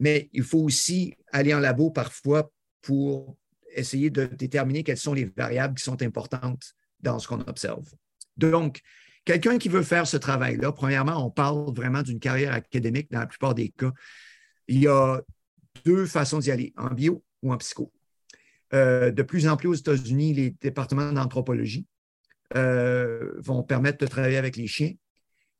mais 0.00 0.28
il 0.32 0.42
faut 0.42 0.58
aussi 0.58 1.14
aller 1.32 1.54
en 1.54 1.60
labo 1.60 1.90
parfois 1.90 2.50
pour 2.82 3.38
essayer 3.74 4.10
de 4.10 4.26
déterminer 4.26 4.82
quelles 4.82 4.96
sont 4.98 5.14
les 5.14 5.24
variables 5.36 5.76
qui 5.76 5.84
sont 5.84 6.02
importantes 6.02 6.74
dans 7.00 7.18
ce 7.18 7.28
qu'on 7.28 7.40
observe. 7.42 7.88
Donc, 8.36 8.80
quelqu'un 9.26 9.58
qui 9.58 9.68
veut 9.68 9.82
faire 9.82 10.06
ce 10.06 10.16
travail-là, 10.16 10.72
premièrement, 10.72 11.22
on 11.24 11.30
parle 11.30 11.74
vraiment 11.74 12.02
d'une 12.02 12.20
carrière 12.20 12.54
académique 12.54 13.10
dans 13.10 13.20
la 13.20 13.26
plupart 13.26 13.54
des 13.54 13.68
cas. 13.68 13.92
Il 14.68 14.78
y 14.78 14.86
a 14.86 15.20
deux 15.84 16.06
façons 16.06 16.38
d'y 16.38 16.50
aller, 16.50 16.72
en 16.78 16.88
bio 16.88 17.22
ou 17.42 17.52
en 17.52 17.58
psycho. 17.58 17.92
Euh, 18.72 19.10
de 19.10 19.22
plus 19.22 19.46
en 19.46 19.56
plus 19.56 19.68
aux 19.68 19.74
États-Unis, 19.74 20.32
les 20.32 20.50
départements 20.50 21.12
d'anthropologie 21.12 21.86
euh, 22.56 23.32
vont 23.38 23.62
permettre 23.62 23.98
de 23.98 24.06
travailler 24.06 24.38
avec 24.38 24.56
les 24.56 24.66
chiens 24.66 24.92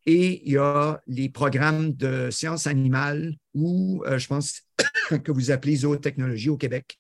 et 0.06 0.46
il 0.46 0.52
y 0.52 0.58
a 0.58 1.00
les 1.06 1.28
programmes 1.28 1.92
de 1.92 2.30
sciences 2.30 2.68
animales 2.68 3.34
ou, 3.54 4.02
euh, 4.06 4.18
je 4.18 4.28
pense, 4.28 4.62
que 5.24 5.32
vous 5.32 5.50
appelez 5.50 5.76
zootechnologie 5.76 6.50
au 6.50 6.56
Québec, 6.56 6.98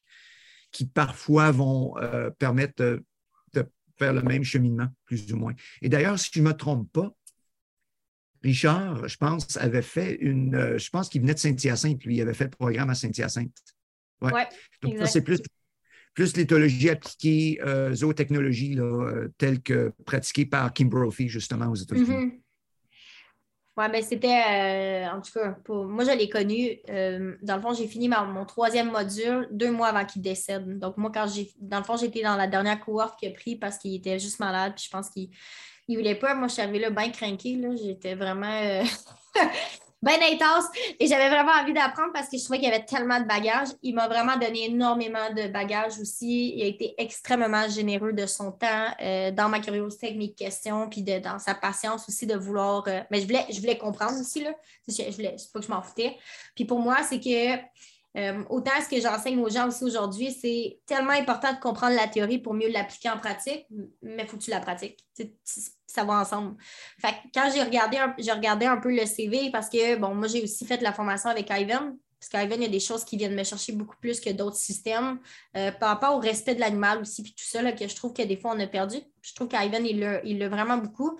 qui 0.72 0.86
parfois 0.86 1.52
vont 1.52 1.94
permettre 2.38 2.82
de, 2.82 3.04
faire 3.98 4.12
le 4.12 4.22
même 4.22 4.44
cheminement, 4.44 4.88
plus 5.04 5.32
ou 5.32 5.36
moins. 5.36 5.54
Et 5.82 5.88
d'ailleurs, 5.88 6.18
si 6.18 6.30
je 6.32 6.40
ne 6.40 6.46
me 6.46 6.52
trompe 6.52 6.90
pas, 6.92 7.14
Richard, 8.42 9.08
je 9.08 9.16
pense, 9.16 9.56
avait 9.56 9.82
fait 9.82 10.14
une. 10.20 10.54
Euh, 10.54 10.78
je 10.78 10.88
pense 10.90 11.08
qu'il 11.08 11.20
venait 11.22 11.34
de 11.34 11.38
Saint-Hyacinthe, 11.38 12.04
lui, 12.04 12.16
il 12.16 12.22
avait 12.22 12.34
fait 12.34 12.44
le 12.44 12.50
programme 12.50 12.90
à 12.90 12.94
Saint-Hyacinthe. 12.94 13.56
Oui. 14.20 14.32
Ouais, 14.32 14.46
Donc, 14.82 14.98
ça, 14.98 15.06
c'est 15.06 15.22
plus, 15.22 15.40
plus 16.14 16.36
l'éthologie 16.36 16.88
appliquée, 16.88 17.60
zootechnologie, 17.92 18.78
telle 19.36 19.60
que 19.60 19.92
pratiquée 20.04 20.46
par 20.46 20.72
Kim 20.72 20.88
Brophy, 20.88 21.28
justement, 21.28 21.66
aux 21.66 21.74
États-Unis. 21.74 22.08
Mm-hmm. 22.08 22.40
Oui, 23.78 23.84
ben 23.92 24.02
c'était, 24.02 24.42
euh, 25.06 25.10
en 25.10 25.20
tout 25.20 25.32
cas, 25.32 25.52
pour, 25.64 25.84
moi, 25.84 26.02
je 26.04 26.12
l'ai 26.12 26.30
connu. 26.30 26.78
Euh, 26.88 27.36
dans 27.42 27.56
le 27.56 27.62
fond, 27.62 27.74
j'ai 27.74 27.86
fini 27.86 28.08
mon 28.08 28.46
troisième 28.46 28.90
module 28.90 29.48
deux 29.50 29.70
mois 29.70 29.88
avant 29.88 30.06
qu'il 30.06 30.22
décède. 30.22 30.78
Donc, 30.78 30.96
moi, 30.96 31.10
quand 31.12 31.26
j'ai, 31.26 31.52
dans 31.60 31.78
le 31.78 31.84
fond, 31.84 31.96
j'étais 31.98 32.22
dans 32.22 32.36
la 32.36 32.46
dernière 32.46 32.80
cohorte 32.80 33.18
qu'il 33.18 33.28
a 33.28 33.32
pris 33.32 33.56
parce 33.56 33.76
qu'il 33.76 33.94
était 33.94 34.18
juste 34.18 34.40
malade. 34.40 34.72
Puis 34.76 34.86
je 34.86 34.90
pense 34.90 35.10
qu'il 35.10 35.28
ne 35.88 35.96
voulait 35.96 36.14
pas. 36.14 36.34
Moi, 36.34 36.48
je 36.48 36.54
suis 36.54 36.78
là 36.78 36.90
bien 36.90 37.10
craquée. 37.10 37.60
J'étais 37.76 38.14
vraiment. 38.14 38.82
Bien 40.02 40.18
intense. 40.30 40.66
Et 41.00 41.06
j'avais 41.06 41.28
vraiment 41.28 41.52
envie 41.52 41.72
d'apprendre 41.72 42.12
parce 42.12 42.28
que 42.28 42.36
je 42.36 42.44
trouvais 42.44 42.58
qu'il 42.58 42.68
y 42.68 42.72
avait 42.72 42.84
tellement 42.84 43.18
de 43.18 43.24
bagages. 43.24 43.68
Il 43.82 43.94
m'a 43.94 44.08
vraiment 44.08 44.36
donné 44.36 44.66
énormément 44.66 45.32
de 45.34 45.48
bagages 45.48 45.98
aussi. 45.98 46.52
Il 46.54 46.62
a 46.62 46.66
été 46.66 46.94
extrêmement 46.98 47.66
généreux 47.68 48.12
de 48.12 48.26
son 48.26 48.52
temps, 48.52 48.88
euh, 49.00 49.30
dans 49.30 49.48
ma 49.48 49.58
curiosité 49.58 50.08
avec 50.08 50.18
mes 50.18 50.32
questions, 50.32 50.88
puis 50.88 51.02
de, 51.02 51.18
dans 51.18 51.38
sa 51.38 51.54
patience 51.54 52.08
aussi 52.08 52.26
de 52.26 52.36
vouloir. 52.36 52.84
Euh, 52.88 53.00
mais 53.10 53.20
je 53.20 53.26
voulais, 53.26 53.46
je 53.50 53.58
voulais 53.58 53.78
comprendre 53.78 54.20
aussi, 54.20 54.44
là. 54.44 54.52
Je, 54.86 55.10
voulais, 55.12 55.36
pas 55.52 55.60
que 55.60 55.66
je 55.66 55.70
m'en 55.70 55.82
foutais. 55.82 56.16
Puis 56.54 56.66
pour 56.66 56.78
moi, 56.78 56.98
c'est 57.02 57.18
que. 57.18 57.56
Euh, 58.16 58.42
autant 58.48 58.70
ce 58.82 58.88
que 58.88 59.00
j'enseigne 59.00 59.38
aux 59.40 59.50
gens 59.50 59.68
aussi 59.68 59.84
aujourd'hui, 59.84 60.32
c'est 60.32 60.80
tellement 60.86 61.10
important 61.10 61.52
de 61.52 61.58
comprendre 61.58 61.94
la 61.94 62.08
théorie 62.08 62.38
pour 62.38 62.54
mieux 62.54 62.68
l'appliquer 62.68 63.10
en 63.10 63.18
pratique, 63.18 63.66
mais 64.02 64.22
il 64.22 64.26
faut 64.26 64.36
que 64.36 64.42
tu 64.42 64.50
la 64.50 64.60
pratiques 64.60 65.04
ça 65.96 66.04
va 66.04 66.20
ensemble. 66.20 66.56
Fait 67.00 67.14
quand 67.34 67.50
j'ai 67.52 67.62
regardé, 67.62 67.98
j'ai 68.18 68.32
regardé 68.32 68.66
un 68.66 68.76
peu 68.76 68.94
le 68.94 69.06
CV, 69.06 69.50
parce 69.50 69.68
que, 69.68 69.96
bon, 69.96 70.14
moi, 70.14 70.28
j'ai 70.28 70.42
aussi 70.42 70.66
fait 70.66 70.80
la 70.82 70.92
formation 70.92 71.30
avec 71.30 71.48
Ivan, 71.50 71.96
parce 72.18 72.28
qu'Ivan, 72.28 72.56
il 72.56 72.62
y 72.62 72.66
a 72.66 72.68
des 72.70 72.80
choses 72.80 73.04
qui 73.04 73.16
viennent 73.16 73.34
me 73.34 73.44
chercher 73.44 73.72
beaucoup 73.72 73.96
plus 74.00 74.20
que 74.20 74.30
d'autres 74.30 74.56
systèmes 74.56 75.18
euh, 75.56 75.72
par 75.72 75.90
rapport 75.90 76.16
au 76.16 76.18
respect 76.18 76.54
de 76.54 76.60
l'animal 76.60 77.00
aussi, 77.00 77.22
puis 77.22 77.32
tout 77.32 77.44
ça, 77.44 77.62
là, 77.62 77.72
que 77.72 77.88
je 77.88 77.94
trouve 77.94 78.12
que 78.12 78.22
des 78.22 78.36
fois, 78.36 78.52
on 78.54 78.60
a 78.60 78.66
perdu. 78.66 78.96
Je 79.22 79.34
trouve 79.34 79.48
qu'Ivan, 79.48 79.84
il 79.84 80.38
l'a 80.38 80.48
vraiment 80.48 80.76
beaucoup. 80.76 81.18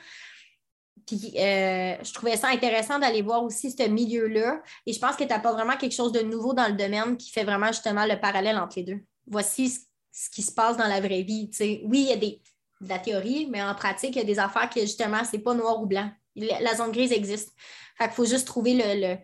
Puis 1.07 1.35
euh, 1.37 1.97
je 2.03 2.13
trouvais 2.13 2.37
ça 2.37 2.49
intéressant 2.49 2.99
d'aller 2.99 3.23
voir 3.23 3.45
aussi 3.45 3.71
ce 3.71 3.89
milieu-là. 3.89 4.63
Et 4.87 4.93
je 4.93 4.99
pense 4.99 5.17
que 5.17 5.25
tu 5.25 5.29
n'as 5.29 5.39
pas 5.39 5.53
vraiment 5.53 5.77
quelque 5.77 5.95
chose 5.95 6.13
de 6.13 6.21
nouveau 6.21 6.55
dans 6.55 6.67
le 6.67 6.75
domaine 6.75 7.17
qui 7.17 7.31
fait 7.31 7.45
vraiment 7.45 7.69
justement 7.69 8.07
le 8.07 8.19
parallèle 8.19 8.59
entre 8.59 8.79
les 8.79 8.85
deux. 8.85 9.01
Voici 9.27 9.71
ce, 10.13 10.31
qui 10.31 10.43
se 10.43 10.53
passe 10.53 10.77
dans 10.77 10.89
la 10.89 11.01
vraie 11.01 11.23
vie. 11.23 11.51
Oui, 11.85 12.01
il 12.03 12.09
y 12.09 12.13
a 12.13 12.17
des, 12.17 12.41
de 12.81 12.89
la 12.89 12.99
théorie, 12.99 13.49
mais 13.51 13.63
en 13.63 13.75
pratique, 13.75 14.17
il 14.17 14.19
y 14.19 14.23
a 14.23 14.25
des 14.25 14.39
affaires 14.39 14.71
que 14.71 14.81
justement, 14.81 15.23
c'est 15.25 15.39
pas 15.39 15.55
noir 15.55 15.81
ou 15.81 15.87
blanc. 15.87 16.11
La 16.35 16.75
zone 16.75 16.93
grise 16.93 17.13
existe. 17.13 17.53
Fait 17.97 18.05
qu'il 18.05 18.15
faut 18.15 18.27
juste 18.27 18.47
trouver 18.47 18.75
le, 18.75 19.17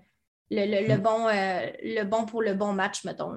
le, 0.51 0.97
mm. 0.97 1.01
bon, 1.01 1.29
euh, 1.29 1.67
le 1.83 2.05
bon 2.05 2.25
pour 2.25 2.43
le 2.43 2.55
bon 2.55 2.73
match, 2.73 3.05
mettons. 3.05 3.37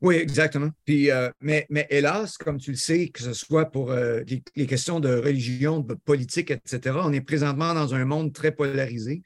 Oui, 0.00 0.16
exactement. 0.16 0.70
Puis, 0.84 1.10
euh, 1.10 1.28
mais, 1.40 1.66
mais 1.70 1.86
hélas, 1.90 2.38
comme 2.38 2.58
tu 2.58 2.70
le 2.70 2.76
sais, 2.76 3.08
que 3.08 3.20
ce 3.20 3.32
soit 3.32 3.66
pour 3.66 3.90
euh, 3.90 4.22
les, 4.54 4.66
questions 4.66 5.00
de 5.00 5.12
religion, 5.14 5.80
de 5.80 5.94
politique, 5.94 6.50
etc., 6.52 6.96
on 7.02 7.12
est 7.12 7.20
présentement 7.20 7.74
dans 7.74 7.94
un 7.94 8.04
monde 8.04 8.32
très 8.32 8.52
polarisé. 8.52 9.22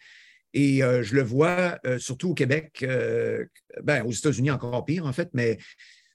Et 0.54 0.80
je 0.80 1.14
le 1.14 1.22
vois 1.22 1.78
surtout 1.96 2.32
au 2.32 2.34
Québec, 2.34 2.84
ben, 3.82 4.04
aux 4.04 4.10
États-Unis 4.10 4.50
encore 4.50 4.84
pire, 4.84 5.06
en 5.06 5.12
fait, 5.14 5.30
mais 5.32 5.56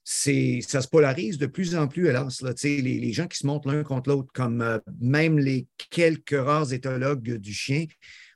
ça 0.08 0.82
se 0.82 0.88
polarise 0.88 1.38
de 1.38 1.48
plus 1.48 1.76
en 1.76 1.88
plus, 1.90 2.08
hélas. 2.08 2.42
Là, 2.42 2.54
les, 2.64 2.82
les 2.82 3.14
gens 3.14 3.28
qui 3.28 3.38
se 3.38 3.46
montrent 3.46 3.68
l'un 3.68 3.84
contre 3.84 4.10
l'autre, 4.10 4.32
comme 4.34 4.62
euh, 4.62 4.80
même 5.02 5.38
les 5.38 5.68
quelques 5.90 6.38
rares 6.38 6.72
éthologues 6.72 7.36
du 7.36 7.54
chien 7.54 7.86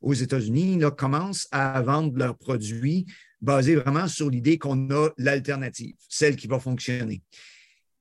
aux 0.01 0.13
États-Unis, 0.13 0.81
commencent 0.97 1.47
à 1.51 1.81
vendre 1.81 2.17
leurs 2.17 2.37
produits 2.37 3.05
basés 3.41 3.75
vraiment 3.75 4.07
sur 4.07 4.29
l'idée 4.29 4.57
qu'on 4.57 4.89
a 4.91 5.09
l'alternative, 5.17 5.95
celle 6.07 6.35
qui 6.35 6.47
va 6.47 6.59
fonctionner. 6.59 7.21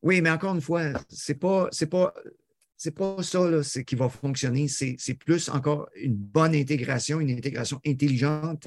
Oui, 0.03 0.21
mais 0.21 0.31
encore 0.31 0.55
une 0.55 0.61
fois, 0.61 0.93
ce 1.09 1.33
n'est 1.33 1.39
pas, 1.39 1.69
pas, 1.69 3.23
ça 3.23 3.83
qui 3.83 3.95
va 3.95 4.09
fonctionner, 4.09 4.69
c'est 4.69 5.15
plus 5.15 5.49
encore 5.49 5.89
une 5.97 6.15
bonne 6.15 6.55
intégration, 6.55 7.21
une 7.21 7.31
intégration 7.31 7.81
intelligente 7.87 8.67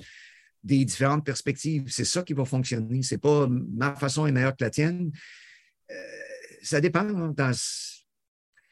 des 0.63 0.85
différentes 0.85 1.25
perspectives. 1.25 1.85
C'est 1.87 2.05
ça 2.05 2.23
qui 2.23 2.33
va 2.33 2.45
fonctionner. 2.45 3.03
C'est 3.03 3.17
pas 3.17 3.47
ma 3.49 3.95
façon 3.95 4.25
est 4.25 4.31
meilleure 4.31 4.55
que 4.55 4.63
la 4.63 4.69
tienne. 4.69 5.11
Euh, 5.91 5.95
ça 6.61 6.79
dépend. 6.79 7.01
Hein, 7.01 7.51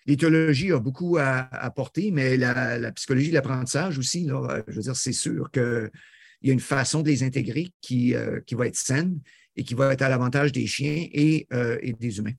l'éthologie 0.06 0.72
a 0.72 0.80
beaucoup 0.80 1.18
à 1.18 1.54
apporter, 1.54 2.12
mais 2.12 2.38
la, 2.38 2.92
psychologie 2.94 3.30
de 3.30 3.34
l'apprentissage 3.34 3.98
aussi, 3.98 4.26
là, 4.26 4.64
je 4.68 4.76
veux 4.76 4.82
dire, 4.82 4.96
c'est 4.96 5.12
sûr 5.12 5.50
qu'il 6.42 6.48
y 6.48 6.52
a 6.52 6.54
une 6.54 6.60
façon 6.60 7.02
de 7.02 7.08
les 7.08 7.24
intégrer 7.24 7.68
qui, 7.82 8.16
euh, 8.16 8.42
qui 8.42 8.56
va 8.56 8.68
être 8.68 8.76
saine 8.76 9.20
et 9.56 9.64
qui 9.64 9.76
va 9.76 9.94
être 9.94 10.02
à 10.02 10.10
l'avantage 10.10 10.52
des 10.52 10.66
chiens 10.66 11.08
et, 11.12 11.48
euh, 11.54 11.78
et 11.82 11.94
des 11.94 12.18
humains. 12.18 12.34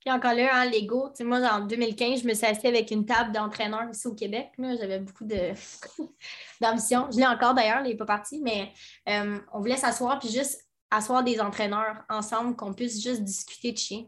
Puis 0.00 0.10
encore 0.10 0.34
là, 0.34 0.50
hein, 0.52 0.70
Lego, 0.70 1.12
moi, 1.20 1.38
en 1.52 1.66
2015, 1.66 2.22
je 2.22 2.26
me 2.26 2.34
suis 2.34 2.46
assise 2.46 2.64
avec 2.64 2.90
une 2.90 3.04
table 3.04 3.32
d'entraîneur 3.32 3.88
ici 3.92 4.08
au 4.08 4.14
Québec. 4.14 4.48
J'avais 4.58 4.98
beaucoup 4.98 5.24
d'ambition. 6.60 7.08
je 7.12 7.18
l'ai 7.18 7.26
encore 7.26 7.54
d'ailleurs, 7.54 7.82
il 7.84 7.90
n'est 7.90 7.96
pas 7.96 8.06
parti, 8.06 8.40
mais 8.40 8.72
euh, 9.08 9.38
on 9.52 9.60
voulait 9.60 9.76
s'asseoir 9.76 10.18
puis 10.18 10.28
juste 10.28 10.66
asseoir 10.90 11.22
des 11.22 11.40
entraîneurs 11.40 12.02
ensemble, 12.08 12.56
qu'on 12.56 12.74
puisse 12.74 13.00
juste 13.02 13.22
discuter 13.22 13.72
de 13.72 13.78
chiens. 13.78 14.04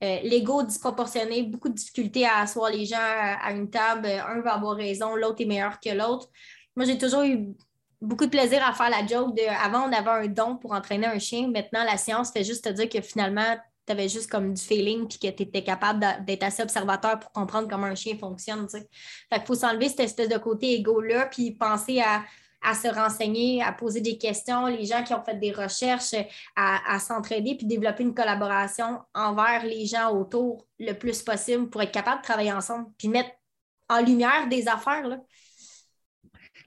L'ego 0.00 0.64
disproportionné, 0.64 1.44
beaucoup 1.44 1.68
de 1.68 1.74
difficultés 1.74 2.26
à 2.26 2.40
asseoir 2.40 2.70
les 2.72 2.84
gens 2.86 2.96
à, 2.98 3.52
une 3.52 3.70
table. 3.70 4.06
Un 4.06 4.40
va 4.40 4.54
avoir 4.54 4.74
raison, 4.74 5.14
l'autre 5.14 5.40
est 5.42 5.46
meilleur 5.46 5.78
que 5.78 5.90
l'autre. 5.90 6.28
Moi, 6.74 6.86
j'ai 6.86 6.98
toujours 6.98 7.22
eu 7.22 7.54
beaucoup 8.02 8.26
de 8.26 8.30
plaisir 8.30 8.66
à 8.66 8.72
faire 8.72 8.90
la 8.90 9.06
joke 9.06 9.34
de 9.36 9.42
avant, 9.64 9.88
on 9.88 9.92
avait 9.92 10.26
un 10.26 10.26
don 10.26 10.56
pour 10.56 10.72
entraîner 10.72 11.06
un 11.06 11.18
chien. 11.18 11.48
Maintenant, 11.48 11.84
la 11.84 11.96
science 11.96 12.32
fait 12.32 12.44
juste 12.44 12.64
te 12.64 12.68
dire 12.70 12.88
que 12.88 13.00
finalement, 13.00 13.56
tu 13.86 13.92
avais 13.92 14.08
juste 14.08 14.30
comme 14.30 14.52
du 14.54 14.62
feeling 14.62 15.08
puis 15.08 15.18
que 15.18 15.28
tu 15.28 15.42
étais 15.44 15.62
capable 15.62 16.04
d'être 16.24 16.42
assez 16.42 16.62
observateur 16.62 17.18
pour 17.18 17.32
comprendre 17.32 17.68
comment 17.68 17.86
un 17.86 17.94
chien 17.94 18.16
fonctionne. 18.16 18.68
Fait 18.68 18.86
qu'il 19.30 19.46
faut 19.46 19.54
s'enlever 19.54 19.88
cette 19.88 20.00
espèce 20.00 20.28
de 20.28 20.38
côté 20.38 20.74
égo-là 20.74 21.26
puis 21.26 21.52
penser 21.52 22.00
à, 22.00 22.24
se 22.74 22.88
renseigner, 22.88 23.62
à 23.62 23.72
poser 23.72 24.00
des 24.00 24.18
questions, 24.18 24.66
les 24.66 24.84
gens 24.84 25.02
qui 25.02 25.14
ont 25.14 25.22
fait 25.22 25.38
des 25.38 25.52
recherches, 25.52 26.14
à, 26.54 26.98
s'entraider 27.00 27.56
puis 27.56 27.66
développer 27.66 28.04
une 28.04 28.14
collaboration 28.14 29.00
envers 29.14 29.64
les 29.64 29.86
gens 29.86 30.10
autour 30.12 30.66
le 30.78 30.92
plus 30.92 31.22
possible 31.22 31.70
pour 31.70 31.82
être 31.82 31.92
capable 31.92 32.20
de 32.20 32.26
travailler 32.26 32.52
ensemble 32.52 32.86
puis 32.98 33.08
mettre 33.08 33.30
en 33.88 34.00
lumière 34.00 34.48
des 34.48 34.68
affaires. 34.68 35.06
Là. 35.06 35.18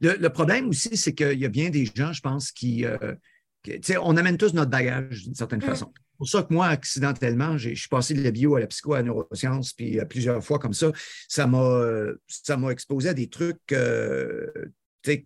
Le, 0.01 0.27
problème 0.27 0.69
aussi, 0.69 0.97
c'est 0.97 1.13
qu'il 1.13 1.39
y 1.39 1.45
a 1.45 1.49
bien 1.49 1.69
des 1.69 1.85
gens, 1.85 2.13
je 2.13 2.22
pense, 2.22 2.51
qui. 2.51 2.85
Euh, 2.85 3.15
on 4.01 4.15
amène 4.15 4.38
tous 4.38 4.53
notre 4.53 4.69
bagage 4.69 5.23
d'une 5.23 5.34
certaine 5.34 5.59
mm. 5.59 5.63
façon 5.63 5.91
pour 6.17 6.27
ça 6.27 6.43
que 6.43 6.53
moi, 6.53 6.67
accidentellement, 6.67 7.57
je 7.57 7.73
suis 7.73 7.89
passé 7.89 8.13
de 8.13 8.23
la 8.23 8.31
bio 8.31 8.55
à 8.55 8.59
la 8.59 8.67
psycho 8.67 8.93
à 8.93 8.97
la 8.97 9.03
neurosciences, 9.03 9.73
puis 9.73 9.99
euh, 9.99 10.05
plusieurs 10.05 10.43
fois 10.43 10.59
comme 10.59 10.73
ça, 10.73 10.91
ça 11.27 11.47
m'a 11.47 12.72
exposé 12.72 13.09
à 13.09 13.13
des 13.13 13.27
trucs 13.27 13.72
euh, 13.72 14.47
que, 15.03 15.22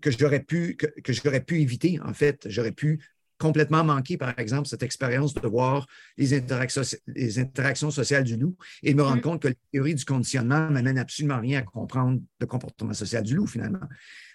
que 0.00 0.10
j'aurais 0.10 0.42
pu, 0.42 0.76
que, 0.76 1.38
pu 1.38 1.60
éviter, 1.60 2.00
en 2.02 2.14
fait. 2.14 2.48
J'aurais 2.48 2.72
pu 2.72 3.04
complètement 3.40 3.82
manquer, 3.82 4.18
par 4.18 4.38
exemple, 4.38 4.68
cette 4.68 4.82
expérience 4.82 5.32
de 5.32 5.48
voir 5.48 5.86
les 6.18 6.34
interactions, 6.34 6.82
les 7.06 7.38
interactions 7.38 7.90
sociales 7.90 8.24
du 8.24 8.36
loup 8.36 8.54
et 8.82 8.92
de 8.92 8.96
me 8.98 9.02
rendre 9.02 9.16
mm. 9.16 9.22
compte 9.22 9.42
que 9.42 9.48
la 9.48 9.54
théorie 9.72 9.94
du 9.94 10.04
conditionnement 10.04 10.70
n'amène 10.70 10.98
absolument 10.98 11.40
rien 11.40 11.60
à 11.60 11.62
comprendre 11.62 12.20
le 12.38 12.46
comportement 12.46 12.92
social 12.92 13.22
du 13.22 13.34
loup, 13.34 13.46
finalement, 13.46 13.80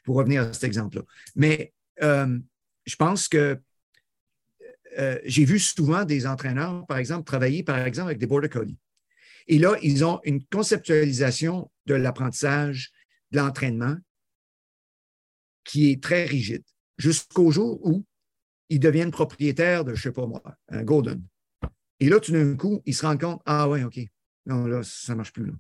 pour 0.04 0.16
revenir 0.16 0.42
à 0.42 0.54
cet 0.54 0.64
exemple-là. 0.64 1.04
Mais 1.36 1.72
euh, 2.02 2.40
je 2.86 2.96
pense 2.96 3.28
que 3.28 3.60
euh, 4.98 5.20
j'ai 5.24 5.46
vu 5.46 5.60
souvent 5.60 6.04
des 6.04 6.26
entraîneurs, 6.26 6.86
par 6.88 6.98
exemple, 6.98 7.26
travailler, 7.26 7.62
par 7.62 7.78
exemple, 7.78 8.08
avec 8.08 8.18
des 8.18 8.28
border 8.28 8.50
collies. 8.50 8.78
Et 9.48 9.60
là, 9.60 9.76
ils 9.84 10.04
ont 10.04 10.20
une 10.24 10.44
conceptualisation 10.46 11.70
de 11.86 11.94
l'apprentissage, 11.94 12.92
de 13.32 13.38
l'entraînement 13.38 13.98
qui 15.64 15.92
est 15.92 16.02
très 16.02 16.26
rigide, 16.26 16.64
jusqu'au 16.98 17.52
jour 17.52 17.80
où 17.86 18.04
ils 18.70 18.80
deviennent 18.80 19.12
propriétaires 19.12 19.84
de, 19.84 19.94
je 19.94 20.00
ne 20.00 20.04
sais 20.04 20.12
pas 20.12 20.26
moi, 20.26 20.42
un 20.70 20.84
Golden. 20.84 21.22
Et 22.00 22.10
là, 22.10 22.20
tout 22.20 22.32
d'un 22.32 22.56
coup, 22.56 22.82
ils 22.86 22.94
se 22.94 23.06
rendent 23.06 23.22
compte, 23.22 23.42
ah 23.46 23.70
ouais, 23.70 23.84
OK, 23.84 24.00
non, 24.46 24.66
là, 24.66 24.82
ça 24.84 25.14
ne 25.14 25.18
marche 25.18 25.34
plus. 25.34 25.52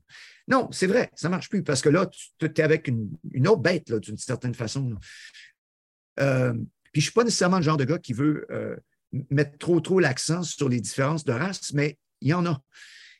Non, 0.47 0.69
c'est 0.71 0.87
vrai, 0.87 1.09
ça 1.15 1.27
ne 1.27 1.31
marche 1.31 1.49
plus 1.49 1.63
parce 1.63 1.81
que 1.81 1.89
là, 1.89 2.09
tu 2.39 2.45
es 2.45 2.61
avec 2.61 2.87
une, 2.87 3.47
autre 3.47 3.61
bête, 3.61 3.91
d'une 3.93 4.17
certaine 4.17 4.53
façon. 4.53 4.95
Euh, 6.19 6.53
puis 6.91 7.01
je 7.01 7.07
ne 7.07 7.09
suis 7.09 7.11
pas 7.11 7.23
nécessairement 7.23 7.57
le 7.57 7.63
genre 7.63 7.77
de 7.77 7.83
gars 7.83 7.97
qui 7.97 8.13
veut 8.13 8.45
euh, 8.51 8.75
mettre 9.29 9.57
trop, 9.57 9.79
trop 9.79 9.99
l'accent 9.99 10.43
sur 10.43 10.69
les 10.69 10.79
différences 10.79 11.25
de 11.25 11.33
race, 11.33 11.73
mais 11.73 11.97
il 12.21 12.29
y 12.29 12.33
en 12.33 12.45
a. 12.45 12.61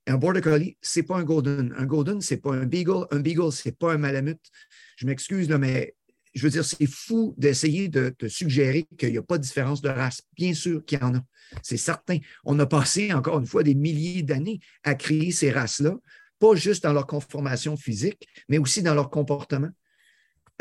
Un 0.08 0.18
Border 0.18 0.42
Collie, 0.42 0.78
ce 0.84 1.00
n'est 1.00 1.06
pas 1.06 1.18
un 1.18 1.24
Golden. 1.24 1.74
Un 1.78 1.86
Golden, 1.86 2.22
ce 2.22 2.36
n'est 2.36 2.40
pas 2.40 2.54
un 2.54 2.66
Beagle. 2.66 3.08
Un 3.10 3.20
Beagle, 3.20 3.52
ce 3.52 3.68
n'est 3.68 3.74
pas 3.74 3.94
un 3.94 3.98
Malamute. 3.98 4.52
Je 4.98 5.08
m'excuse, 5.08 5.50
mais 5.50 5.96
je 6.36 6.44
veux 6.44 6.50
dire, 6.50 6.66
c'est 6.66 6.86
fou 6.86 7.34
d'essayer 7.38 7.88
de 7.88 8.14
suggérer 8.28 8.86
qu'il 8.98 9.12
n'y 9.12 9.18
a 9.18 9.24
pas 9.24 9.38
de 9.38 9.44
différence 9.44 9.82
de 9.82 9.90
race. 9.90 10.22
Bien 10.36 10.54
sûr 10.54 10.84
qu'il 10.86 11.00
y 11.00 11.04
en 11.04 11.16
a. 11.16 11.22
C'est 11.64 11.78
certain. 11.78 12.18
On 12.44 12.60
a 12.60 12.66
passé, 12.66 13.14
encore 13.14 13.40
une 13.40 13.46
fois, 13.46 13.64
des 13.64 13.76
milliers 13.76 14.22
d'années 14.22 14.60
à 14.84 14.96
créer 14.96 15.32
ces 15.32 15.52
races-là, 15.52 15.96
pas 16.40 16.56
juste 16.56 16.84
dans 16.84 16.94
leur 16.94 17.08
conformation 17.08 17.78
physique, 17.78 18.28
mais 18.50 18.58
aussi 18.58 18.84
dans 18.84 18.94
leur 18.94 19.10
comportement. 19.10 19.70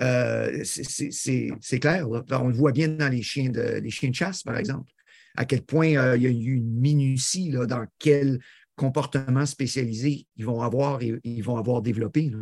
Euh, 0.01 0.63
c'est 0.65 1.79
clair. 1.81 2.09
On 2.09 2.49
le 2.49 2.55
voit 2.55 2.73
bien 2.73 2.89
dans 2.89 3.09
les 3.09 3.23
chiens 3.23 3.51
de, 3.51 3.81
les 3.83 3.91
chiens 3.91 4.11
de 4.11 4.15
chasse, 4.15 4.43
par 4.43 4.57
exemple 4.57 4.91
à 5.37 5.45
quel 5.45 5.63
point 5.63 5.97
euh, 5.97 6.17
il 6.17 6.23
y 6.23 6.27
a 6.27 6.31
eu 6.31 6.55
une 6.55 6.81
minutie 6.81 7.51
dans 7.51 7.87
quel 7.99 8.41
comportement 8.77 9.47
spécialisé 9.47 10.27
ils 10.37 10.45
vont 10.45 10.63
avoir 10.63 11.03
et 11.03 11.19
ils 11.25 11.43
vont 11.43 11.57
avoir 11.57 11.83
développé. 11.83 12.33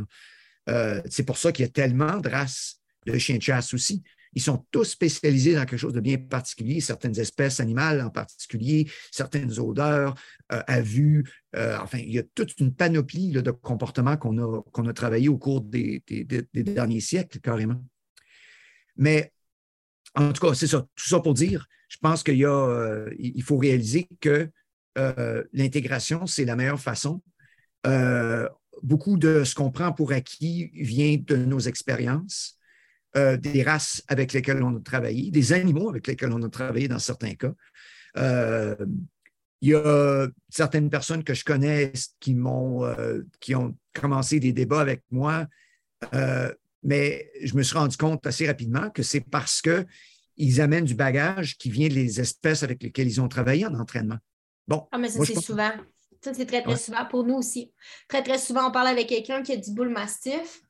Euh, 0.68 1.02
c'est 1.10 1.24
pour 1.24 1.38
ça 1.38 1.52
qu'il 1.52 1.64
y 1.64 1.68
a 1.68 1.70
tellement 1.70 2.18
de 2.18 2.28
races 2.28 2.80
de 3.06 3.18
chiens 3.18 3.36
de 3.36 3.42
chasse 3.42 3.74
aussi. 3.74 4.02
Ils 4.34 4.42
sont 4.42 4.64
tous 4.70 4.84
spécialisés 4.84 5.54
dans 5.54 5.66
quelque 5.66 5.76
chose 5.76 5.92
de 5.92 6.00
bien 6.00 6.16
particulier, 6.16 6.80
certaines 6.80 7.18
espèces 7.18 7.60
animales 7.60 8.00
en 8.00 8.08
particulier, 8.08 8.90
certaines 9.10 9.58
odeurs 9.58 10.14
euh, 10.52 10.62
à 10.66 10.80
vue. 10.80 11.24
enfin, 11.54 11.98
il 11.98 12.12
y 12.12 12.18
a 12.18 12.22
toute 12.34 12.58
une 12.58 12.74
panoplie 12.74 13.30
de 13.30 13.50
comportements 13.50 14.16
qu'on 14.16 14.38
a, 14.38 14.62
qu'on 14.72 14.86
a 14.86 14.92
travaillé 14.94 15.28
au 15.28 15.36
cours 15.36 15.60
des, 15.60 16.02
derniers 16.54 17.00
siècles, 17.00 17.40
carrément. 17.40 17.84
Mais 18.96 19.32
en 20.14 20.32
tout 20.32 20.46
cas, 20.46 20.54
c'est 20.54 20.66
ça. 20.66 20.86
Tout 20.94 21.08
ça 21.08 21.20
pour 21.20 21.34
dire, 21.34 21.66
je 21.88 21.98
pense 21.98 22.22
qu'il 22.22 22.44
euh, 22.44 23.10
faut 23.44 23.58
réaliser 23.58 24.08
que 24.20 24.50
euh, 24.98 25.44
l'intégration, 25.52 26.26
c'est 26.26 26.44
la 26.44 26.56
meilleure 26.56 26.80
façon. 26.80 27.22
Euh, 27.86 28.48
beaucoup 28.82 29.16
de 29.16 29.44
ce 29.44 29.54
qu'on 29.54 29.70
prend 29.70 29.92
pour 29.92 30.12
acquis 30.12 30.70
vient 30.74 31.16
de 31.18 31.36
nos 31.36 31.60
expériences, 31.60 32.58
des 33.14 33.62
races 33.62 34.02
avec 34.08 34.32
lesquelles 34.32 34.62
on 34.62 34.76
a 34.76 34.80
travaillé, 34.80 35.30
des 35.30 35.52
animaux 35.52 35.90
avec 35.90 36.06
lesquels 36.06 36.32
on 36.32 36.42
a 36.42 36.48
travaillé 36.48 36.88
dans 36.88 36.98
certains 36.98 37.34
cas. 37.34 37.52
il 38.16 39.68
y 39.68 39.74
a 39.74 40.28
certaines 40.48 40.88
personnes 40.88 41.22
que 41.22 41.34
je 41.34 41.44
connais 41.44 41.92
qui 42.20 42.34
m'ont, 42.34 42.82
qui 43.38 43.54
ont 43.54 43.76
commencé 43.92 44.40
des 44.40 44.52
débats 44.52 44.80
avec 44.80 45.02
moi 45.10 45.46
mais 46.82 47.30
je 47.42 47.54
me 47.54 47.62
suis 47.62 47.76
rendu 47.76 47.96
compte 47.96 48.26
assez 48.26 48.46
rapidement 48.46 48.90
que 48.90 49.02
c'est 49.02 49.20
parce 49.20 49.62
qu'ils 49.62 50.60
amènent 50.60 50.84
du 50.84 50.94
bagage 50.94 51.56
qui 51.56 51.70
vient 51.70 51.88
des 51.88 52.20
espèces 52.20 52.62
avec 52.62 52.82
lesquelles 52.82 53.06
ils 53.06 53.20
ont 53.20 53.28
travaillé 53.28 53.66
en 53.66 53.74
entraînement. 53.74 54.18
Bon. 54.66 54.88
Ah, 54.90 54.98
mais 54.98 55.08
ça, 55.08 55.24
c'est 55.24 55.40
souvent. 55.40 55.70
Ça, 56.20 56.32
c'est 56.34 56.46
très, 56.46 56.62
très 56.62 56.76
souvent 56.76 57.04
pour 57.06 57.24
nous 57.24 57.34
aussi. 57.34 57.72
Très, 58.08 58.22
très 58.22 58.38
souvent, 58.38 58.68
on 58.68 58.70
parle 58.70 58.88
avec 58.88 59.08
quelqu'un 59.08 59.42
qui 59.42 59.52
a 59.52 59.56
du 59.56 59.72
boule 59.72 59.88
mastif 59.88 60.62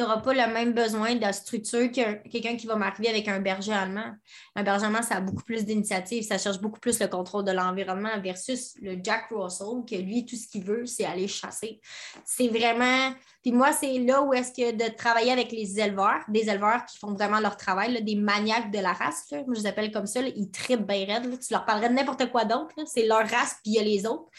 tu 0.00 0.06
n'auras 0.06 0.22
pas 0.22 0.32
le 0.32 0.50
même 0.54 0.72
besoin 0.72 1.14
de 1.14 1.30
structure 1.30 1.92
que 1.92 2.26
quelqu'un 2.30 2.56
qui 2.56 2.66
va 2.66 2.74
m'arriver 2.74 3.10
avec 3.10 3.28
un 3.28 3.38
berger 3.38 3.74
allemand. 3.74 4.14
Un 4.56 4.62
berger 4.62 4.86
allemand, 4.86 5.02
ça 5.02 5.16
a 5.16 5.20
beaucoup 5.20 5.44
plus 5.44 5.66
d'initiative, 5.66 6.22
ça 6.22 6.38
cherche 6.38 6.58
beaucoup 6.58 6.80
plus 6.80 6.98
le 7.00 7.06
contrôle 7.06 7.44
de 7.44 7.52
l'environnement 7.52 8.18
versus 8.22 8.74
le 8.80 8.96
Jack 9.02 9.26
Russell, 9.30 9.84
que 9.86 9.96
lui, 9.96 10.24
tout 10.24 10.36
ce 10.36 10.48
qu'il 10.48 10.64
veut, 10.64 10.86
c'est 10.86 11.04
aller 11.04 11.28
chasser. 11.28 11.82
C'est 12.24 12.48
vraiment. 12.48 13.12
Puis 13.42 13.52
moi, 13.52 13.72
c'est 13.72 13.98
là 13.98 14.22
où 14.22 14.32
est-ce 14.32 14.52
que 14.52 14.72
de 14.72 14.96
travailler 14.96 15.32
avec 15.32 15.52
les 15.52 15.78
éleveurs, 15.78 16.24
des 16.28 16.48
éleveurs 16.48 16.86
qui 16.86 16.96
font 16.96 17.12
vraiment 17.12 17.40
leur 17.40 17.58
travail, 17.58 18.02
des 18.02 18.16
maniaques 18.16 18.70
de 18.70 18.78
la 18.78 18.94
race, 18.94 19.26
je 19.30 19.52
les 19.52 19.66
appelle 19.66 19.92
comme 19.92 20.06
ça, 20.06 20.20
ils 20.22 20.50
tripent 20.50 20.86
bien 20.86 21.04
raide. 21.04 21.38
Tu 21.38 21.52
leur 21.52 21.66
parlerais 21.66 21.90
de 21.90 21.94
n'importe 21.94 22.30
quoi 22.30 22.46
d'autre, 22.46 22.74
c'est 22.86 23.06
leur 23.06 23.28
race, 23.28 23.56
puis 23.62 23.72
il 23.72 23.74
y 23.74 23.78
a 23.78 23.82
les 23.82 24.06
autres. 24.06 24.30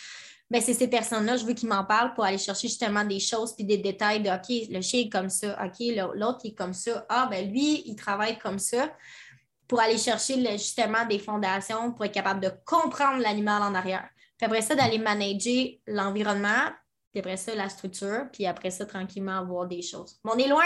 Ben, 0.52 0.62
c'est 0.62 0.74
ces 0.74 0.90
personnes-là, 0.90 1.38
je 1.38 1.46
veux 1.46 1.54
qu'ils 1.54 1.70
m'en 1.70 1.86
parlent 1.86 2.14
pour 2.14 2.26
aller 2.26 2.38
chercher 2.38 2.68
justement 2.68 3.06
des 3.06 3.22
choses 3.22 3.56
puis 3.56 3.64
des 3.64 3.78
détails 3.78 4.22
de 4.22 4.30
OK, 4.30 4.68
le 4.70 4.82
chien 4.82 5.00
est 5.00 5.10
comme 5.10 5.30
ça, 5.30 5.58
OK, 5.64 5.96
l'autre 6.14 6.42
est 6.44 6.54
comme 6.54 6.74
ça. 6.74 7.06
Ah, 7.08 7.26
ben 7.32 7.50
lui, 7.50 7.84
il 7.86 7.96
travaille 7.96 8.38
comme 8.38 8.60
ça 8.60 8.94
pour 9.66 9.80
aller 9.80 9.98
chercher 9.98 10.36
justement 10.58 11.06
des 11.06 11.20
fondations 11.20 11.94
pour 11.94 12.04
être 12.04 12.14
capable 12.14 12.42
de 12.42 12.52
comprendre 12.66 13.20
l'animal 13.22 13.62
en 13.62 13.74
arrière. 13.74 14.10
Puis 14.38 14.46
après 14.46 14.62
ça, 14.62 14.76
d'aller 14.76 14.98
manager 14.98 15.70
l'environnement, 15.88 16.70
puis 17.14 17.22
après 17.22 17.38
ça, 17.38 17.56
la 17.56 17.70
structure, 17.70 18.26
puis 18.34 18.46
après 18.46 18.72
ça, 18.72 18.86
tranquillement, 18.86 19.38
avoir 19.38 19.68
des 19.68 19.82
choses. 19.82 20.20
Mais 20.26 20.32
on 20.34 20.38
est 20.38 20.50
loin. 20.50 20.66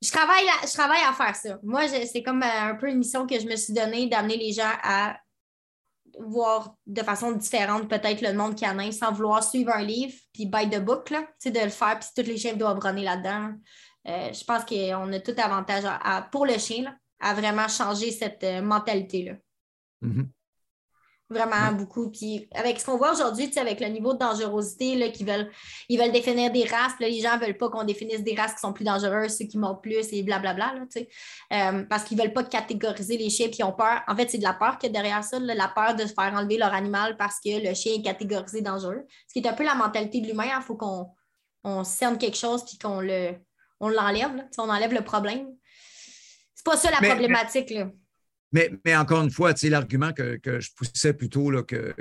Je 0.00 0.10
travaille, 0.10 0.46
je 0.62 0.72
travaille 0.72 1.02
à 1.06 1.12
faire 1.12 1.36
ça. 1.36 1.58
Moi, 1.62 1.86
c'est 1.88 2.22
comme 2.22 2.42
euh, 2.42 2.70
un 2.70 2.76
peu 2.76 2.88
une 2.88 2.96
mission 2.96 3.26
que 3.26 3.38
je 3.38 3.44
me 3.46 3.56
suis 3.56 3.74
donnée 3.74 4.06
d'amener 4.06 4.38
les 4.38 4.52
gens 4.52 4.72
à 4.82 5.18
voir 6.20 6.74
de 6.86 7.02
façon 7.02 7.32
différente 7.32 7.88
peut-être 7.88 8.20
le 8.20 8.32
monde 8.32 8.58
canin 8.58 8.92
sans 8.92 9.12
vouloir 9.12 9.42
suivre 9.42 9.72
un 9.72 9.82
livre 9.82 10.14
puis 10.32 10.46
by 10.46 10.68
the 10.68 10.80
book, 10.80 11.10
là, 11.10 11.26
de 11.44 11.60
le 11.60 11.70
faire, 11.70 11.98
puis 11.98 12.08
tous 12.16 12.28
les 12.28 12.36
chiens 12.36 12.54
doivent 12.54 12.78
runner 12.78 13.04
là-dedans. 13.04 13.52
Euh, 14.06 14.32
je 14.32 14.44
pense 14.44 14.64
qu'on 14.64 15.12
a 15.12 15.20
tout 15.20 15.34
avantage 15.38 15.84
pour 16.30 16.46
le 16.46 16.58
chien 16.58 16.94
à 17.20 17.34
vraiment 17.34 17.68
changer 17.68 18.10
cette 18.10 18.44
euh, 18.44 18.60
mentalité-là. 18.60 19.34
Mm-hmm. 20.02 20.28
Vraiment 21.30 21.72
beaucoup. 21.72 22.10
Puis 22.10 22.48
avec 22.54 22.78
ce 22.78 22.84
qu'on 22.84 22.98
voit 22.98 23.12
aujourd'hui, 23.12 23.50
avec 23.56 23.80
le 23.80 23.86
niveau 23.86 24.12
de 24.12 24.18
dangerosité, 24.18 24.94
là, 24.94 25.08
qu'ils 25.08 25.26
veulent, 25.26 25.50
ils 25.88 25.98
veulent 25.98 26.12
définir 26.12 26.52
des 26.52 26.64
races, 26.64 26.92
les 27.00 27.18
gens 27.20 27.38
ne 27.38 27.46
veulent 27.46 27.56
pas 27.56 27.70
qu'on 27.70 27.84
définisse 27.84 28.22
des 28.22 28.34
races 28.34 28.52
qui 28.52 28.60
sont 28.60 28.74
plus 28.74 28.84
dangereuses, 28.84 29.38
ceux 29.38 29.46
qui 29.46 29.56
mordent 29.56 29.82
plus 29.82 30.12
et 30.12 30.22
blablabla. 30.22 30.74
Là, 30.74 30.82
euh, 31.52 31.84
parce 31.84 32.04
qu'ils 32.04 32.18
ne 32.18 32.22
veulent 32.22 32.34
pas 32.34 32.44
catégoriser 32.44 33.16
les 33.16 33.30
chiens 33.30 33.48
qui 33.48 33.64
ont 33.64 33.72
peur. 33.72 34.02
En 34.06 34.14
fait, 34.14 34.30
c'est 34.30 34.38
de 34.38 34.42
la 34.42 34.52
peur 34.52 34.76
qu'il 34.76 34.92
y 34.92 34.96
a 34.96 35.00
derrière 35.00 35.24
ça, 35.24 35.38
la 35.38 35.68
peur 35.68 35.94
de 35.94 36.02
se 36.06 36.12
faire 36.12 36.34
enlever 36.34 36.58
leur 36.58 36.74
animal 36.74 37.16
parce 37.16 37.40
que 37.40 37.66
le 37.66 37.72
chien 37.74 37.94
est 37.94 38.02
catégorisé 38.02 38.60
dangereux. 38.60 39.06
Ce 39.26 39.32
qui 39.32 39.38
est 39.38 39.48
un 39.48 39.54
peu 39.54 39.64
la 39.64 39.74
mentalité 39.74 40.20
de 40.20 40.26
l'humain. 40.26 40.44
Il 40.44 40.62
faut 40.62 40.76
qu'on 40.76 41.08
on 41.64 41.84
cerne 41.84 42.18
quelque 42.18 42.36
chose 42.36 42.64
puis 42.66 42.76
qu'on 42.76 43.00
le, 43.00 43.32
on 43.80 43.88
l'enlève. 43.88 44.46
On 44.58 44.68
enlève 44.68 44.92
le 44.92 45.02
problème. 45.02 45.46
C'est 46.54 46.66
pas 46.66 46.76
ça 46.76 46.90
la 46.90 46.98
problématique. 46.98 47.70
Là. 47.70 47.86
Mais, 48.54 48.96
encore 48.96 49.24
une 49.24 49.32
fois, 49.32 49.52
l'argument 49.64 50.12
que, 50.12 50.38
je 50.44 50.70
poussais 50.76 51.12
plutôt, 51.12 51.50
là, 51.50 51.64
que, 51.64 51.92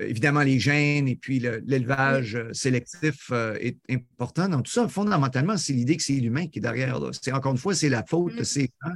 évidemment, 0.00 0.42
les 0.42 0.58
gènes 0.58 1.06
et 1.06 1.14
puis 1.14 1.38
l'élevage 1.38 2.34
euh, 2.34 2.52
sélectif 2.52 3.30
euh, 3.30 3.56
est 3.60 3.78
important. 3.88 4.48
Dans 4.48 4.62
tout 4.62 4.72
ça, 4.72 4.88
fondamentalement, 4.88 5.56
c'est 5.56 5.74
l'idée 5.74 5.96
que 5.96 6.02
c'est 6.02 6.14
l'humain 6.14 6.48
qui 6.48 6.58
est 6.58 6.62
derrière. 6.62 6.98
C'est 7.12 7.30
encore 7.30 7.52
une 7.52 7.58
fois, 7.58 7.72
c'est 7.72 7.88
la 7.88 8.04
faute 8.04 8.34
de 8.34 8.40
mm. 8.40 8.44
ces 8.44 8.62
gens 8.82 8.92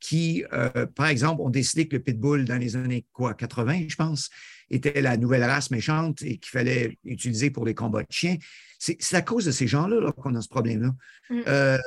qui, 0.00 0.44
euh, 0.54 0.86
par 0.86 1.08
exemple, 1.08 1.42
ont 1.42 1.50
décidé 1.50 1.86
que 1.86 1.96
le 1.96 2.02
pitbull 2.02 2.46
dans 2.46 2.56
les 2.56 2.76
années 2.76 3.04
quoi, 3.12 3.34
80, 3.34 3.84
je 3.88 3.96
pense, 3.96 4.30
était 4.70 5.00
la 5.00 5.16
nouvelle 5.16 5.44
race 5.44 5.70
méchante 5.70 6.22
et 6.22 6.38
qu'il 6.38 6.50
fallait 6.50 6.98
utiliser 7.04 7.50
pour 7.50 7.64
les 7.64 7.74
combats 7.74 8.02
de 8.02 8.10
chiens. 8.10 8.36
C'est 8.78 9.14
à 9.14 9.22
cause 9.22 9.44
de 9.44 9.50
ces 9.50 9.66
gens-là 9.66 10.12
qu'on 10.12 10.34
a 10.34 10.42
ce 10.42 10.48
problème-là. 10.48 10.94
Mm. 11.30 11.40
Euh, 11.46 11.78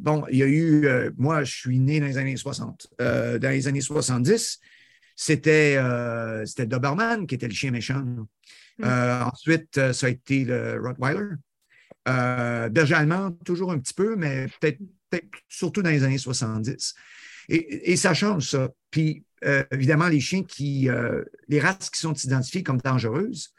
bon, 0.00 0.24
il 0.30 0.38
y 0.38 0.42
a 0.42 0.46
eu, 0.46 0.86
euh, 0.86 1.10
moi, 1.16 1.44
je 1.44 1.54
suis 1.54 1.78
né 1.78 2.00
dans 2.00 2.06
les 2.06 2.18
années 2.18 2.36
60. 2.36 2.88
Euh, 3.00 3.38
dans 3.38 3.50
les 3.50 3.68
années 3.68 3.80
70, 3.80 4.60
c'était 5.14 5.76
Doberman 6.66 7.26
qui 7.26 7.34
était 7.34 7.48
le 7.48 7.54
chien 7.54 7.70
méchant. 7.70 8.04
Mm. 8.78 8.84
ensuite, 8.84 9.92
ça 9.92 10.06
a 10.06 10.10
été 10.10 10.44
le 10.44 10.80
Rottweiler. 10.80 11.36
berger 12.70 12.94
allemand, 12.94 13.32
toujours 13.44 13.72
un 13.72 13.78
petit 13.78 13.94
peu, 13.94 14.16
mais 14.16 14.48
peut-être 14.60 14.80
surtout 15.48 15.82
dans 15.82 15.90
les 15.90 16.02
années 16.02 16.18
70. 16.18 16.94
Et, 17.48 17.92
et 17.92 17.96
ça 17.96 18.12
change, 18.12 18.50
ça. 18.50 18.70
Puis, 18.90 19.24
évidemment, 19.70 20.08
les 20.08 20.20
chiens 20.20 20.42
qui, 20.42 20.88
les 21.48 21.60
races 21.60 21.90
qui 21.90 22.00
sont 22.00 22.14
identifiées 22.14 22.62
comme 22.62 22.78
dangereuses, 22.78 23.52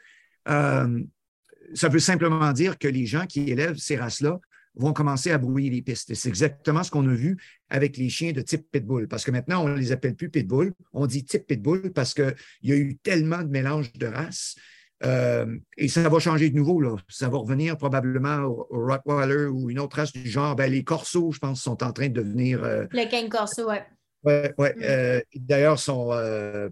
ça 0.46 1.88
veut 1.88 1.98
simplement 1.98 2.52
dire 2.52 2.78
que 2.78 2.88
les 2.88 3.06
gens 3.06 3.26
qui 3.26 3.50
élèvent 3.50 3.76
ces 3.76 3.96
races-là 3.96 4.40
vont 4.78 4.92
commencer 4.92 5.30
à 5.30 5.38
brouiller 5.38 5.70
les 5.70 5.82
pistes. 5.82 6.14
C'est 6.14 6.28
exactement 6.28 6.82
ce 6.82 6.90
qu'on 6.90 7.06
a 7.08 7.14
vu 7.14 7.36
avec 7.68 7.96
les 7.96 8.08
chiens 8.08 8.32
de 8.32 8.40
type 8.40 8.70
pitbull, 8.70 9.08
parce 9.08 9.24
que 9.24 9.30
maintenant, 9.30 9.64
on 9.64 9.68
ne 9.68 9.76
les 9.76 9.92
appelle 9.92 10.14
plus 10.14 10.30
pitbull, 10.30 10.72
on 10.92 11.06
dit 11.06 11.24
type 11.24 11.46
pitbull 11.46 11.92
parce 11.92 12.14
qu'il 12.14 12.34
y 12.62 12.72
a 12.72 12.76
eu 12.76 12.96
tellement 12.96 13.42
de 13.42 13.48
mélanges 13.48 13.92
de 13.92 14.06
races. 14.06 14.56
Euh, 15.04 15.56
et 15.76 15.86
ça 15.86 16.08
va 16.08 16.18
changer 16.18 16.50
de 16.50 16.56
nouveau. 16.56 16.80
Là. 16.80 16.96
Ça 17.08 17.28
va 17.28 17.38
revenir 17.38 17.76
probablement 17.76 18.38
au, 18.38 18.66
Rottweiler 18.70 19.46
ou 19.46 19.70
une 19.70 19.78
autre 19.78 19.96
race 19.96 20.12
du 20.12 20.28
genre. 20.28 20.56
Ben, 20.56 20.70
les 20.70 20.82
corsos, 20.82 21.34
je 21.34 21.38
pense, 21.38 21.62
sont 21.62 21.84
en 21.84 21.92
train 21.92 22.08
de 22.08 22.14
devenir. 22.14 22.64
Euh, 22.64 22.86
le 22.90 23.08
King 23.08 23.28
Corso, 23.28 23.68
oui. 23.70 23.76
Oui, 24.24 24.34
ouais. 24.58 24.74
Mm. 24.74 24.82
Euh, 24.82 25.20
d'ailleurs, 25.36 25.78
sont 25.78 26.10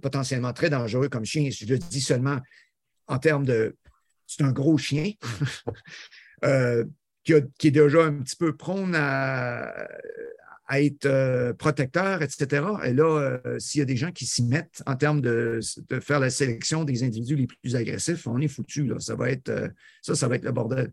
potentiellement 0.02 0.52
très 0.52 0.70
dangereux 0.70 1.08
comme 1.08 1.24
chiens. 1.24 1.48
Je 1.50 1.66
le 1.66 1.78
dis 1.78 2.00
seulement 2.00 2.38
en 3.08 3.18
termes 3.18 3.44
de 3.44 3.76
c'est 4.26 4.42
un 4.42 4.52
gros 4.52 4.76
chien 4.76 5.12
euh, 6.44 6.84
qui, 7.24 7.32
est 7.32 7.70
déjà 7.70 8.04
un 8.04 8.14
petit 8.14 8.36
peu 8.36 8.56
prône 8.56 8.94
à, 8.94 9.88
être 10.72 11.06
euh, 11.06 11.52
protecteur, 11.52 12.22
etc. 12.22 12.66
Et 12.84 12.92
là, 12.92 13.40
euh, 13.46 13.58
s'il 13.60 13.78
y 13.78 13.82
a 13.82 13.84
des 13.84 13.96
gens 13.96 14.10
qui 14.10 14.26
s'y 14.26 14.44
mettent 14.44 14.82
en 14.84 14.96
termes 14.96 15.20
de, 15.20 15.60
faire 16.00 16.18
la 16.18 16.30
sélection 16.30 16.84
des 16.84 17.04
individus 17.04 17.36
les 17.36 17.46
plus 17.46 17.76
agressifs, 17.76 18.26
on 18.26 18.40
est 18.40 18.48
foutu. 18.48 18.92
Ça 18.98 19.14
va 19.14 19.30
être 19.30 19.70
ça, 20.02 20.16
ça 20.16 20.26
va 20.26 20.34
être 20.34 20.44
le 20.44 20.52
bordel. 20.52 20.92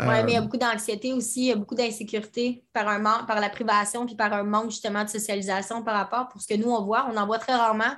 Oui, 0.00 0.06
mais 0.24 0.32
il 0.32 0.34
y 0.34 0.36
a 0.36 0.40
beaucoup 0.40 0.56
d'anxiété 0.56 1.12
aussi, 1.12 1.40
il 1.40 1.46
y 1.46 1.52
a 1.52 1.56
beaucoup 1.56 1.74
d'insécurité 1.74 2.64
par, 2.72 2.86
par 3.26 3.40
la 3.40 3.50
privation 3.50 4.06
puis 4.06 4.14
par 4.14 4.32
un 4.32 4.42
manque 4.42 4.70
justement 4.70 5.04
de 5.04 5.08
socialisation 5.10 5.82
par 5.82 5.94
rapport 5.94 6.28
pour 6.28 6.40
ce 6.40 6.48
que 6.48 6.54
nous, 6.54 6.70
on 6.70 6.82
voit. 6.82 7.06
On 7.12 7.16
en 7.16 7.26
voit 7.26 7.38
très 7.38 7.54
rarement 7.54 7.94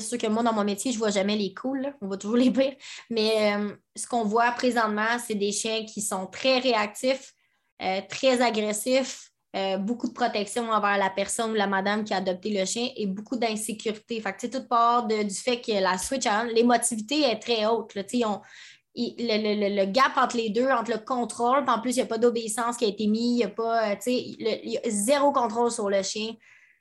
sûr 0.00 0.18
que 0.18 0.26
moi, 0.26 0.42
dans 0.42 0.52
mon 0.52 0.64
métier, 0.64 0.90
je 0.90 0.96
ne 0.96 1.00
vois 1.00 1.10
jamais 1.10 1.36
les 1.36 1.52
cools, 1.52 1.94
on 2.00 2.06
voit 2.06 2.16
toujours 2.16 2.36
les 2.36 2.50
pires. 2.50 2.76
Mais 3.10 3.54
euh, 3.54 3.74
ce 3.96 4.06
qu'on 4.06 4.24
voit 4.24 4.50
présentement, 4.52 5.18
c'est 5.24 5.34
des 5.34 5.52
chiens 5.52 5.84
qui 5.84 6.00
sont 6.00 6.26
très 6.26 6.58
réactifs, 6.58 7.34
euh, 7.82 8.00
très 8.08 8.40
agressifs, 8.40 9.30
euh, 9.54 9.76
beaucoup 9.76 10.08
de 10.08 10.14
protection 10.14 10.70
envers 10.70 10.96
la 10.96 11.10
personne 11.10 11.50
ou 11.50 11.54
la 11.54 11.66
madame 11.66 12.04
qui 12.04 12.14
a 12.14 12.18
adopté 12.18 12.58
le 12.58 12.64
chien 12.64 12.88
et 12.96 13.06
beaucoup 13.06 13.36
d'insécurité. 13.36 14.18
Fait 14.20 14.32
que 14.32 14.46
tout 14.46 14.66
part 14.66 15.06
du 15.06 15.34
fait 15.34 15.60
que 15.60 15.72
la 15.72 15.98
switch, 15.98 16.24
l'émotivité 16.54 17.22
est 17.24 17.38
très 17.38 17.66
haute. 17.66 17.94
Le, 18.94 19.76
le, 19.76 19.84
gap 19.86 20.12
entre 20.16 20.36
les 20.36 20.50
deux, 20.50 20.68
entre 20.70 20.90
le 20.90 20.98
contrôle, 20.98 21.64
en 21.66 21.80
plus, 21.80 21.92
il 21.92 21.96
n'y 21.96 22.02
a 22.02 22.06
pas 22.06 22.18
d'obéissance 22.18 22.76
qui 22.76 22.84
a 22.84 22.88
été 22.88 23.06
mise, 23.06 23.32
il 23.32 23.36
n'y 23.36 23.44
a 23.44 23.48
pas, 23.48 23.94
y 24.06 24.76
a 24.76 24.90
zéro 24.90 25.32
contrôle 25.32 25.70
sur 25.70 25.88
le 25.88 26.02
chien 26.02 26.34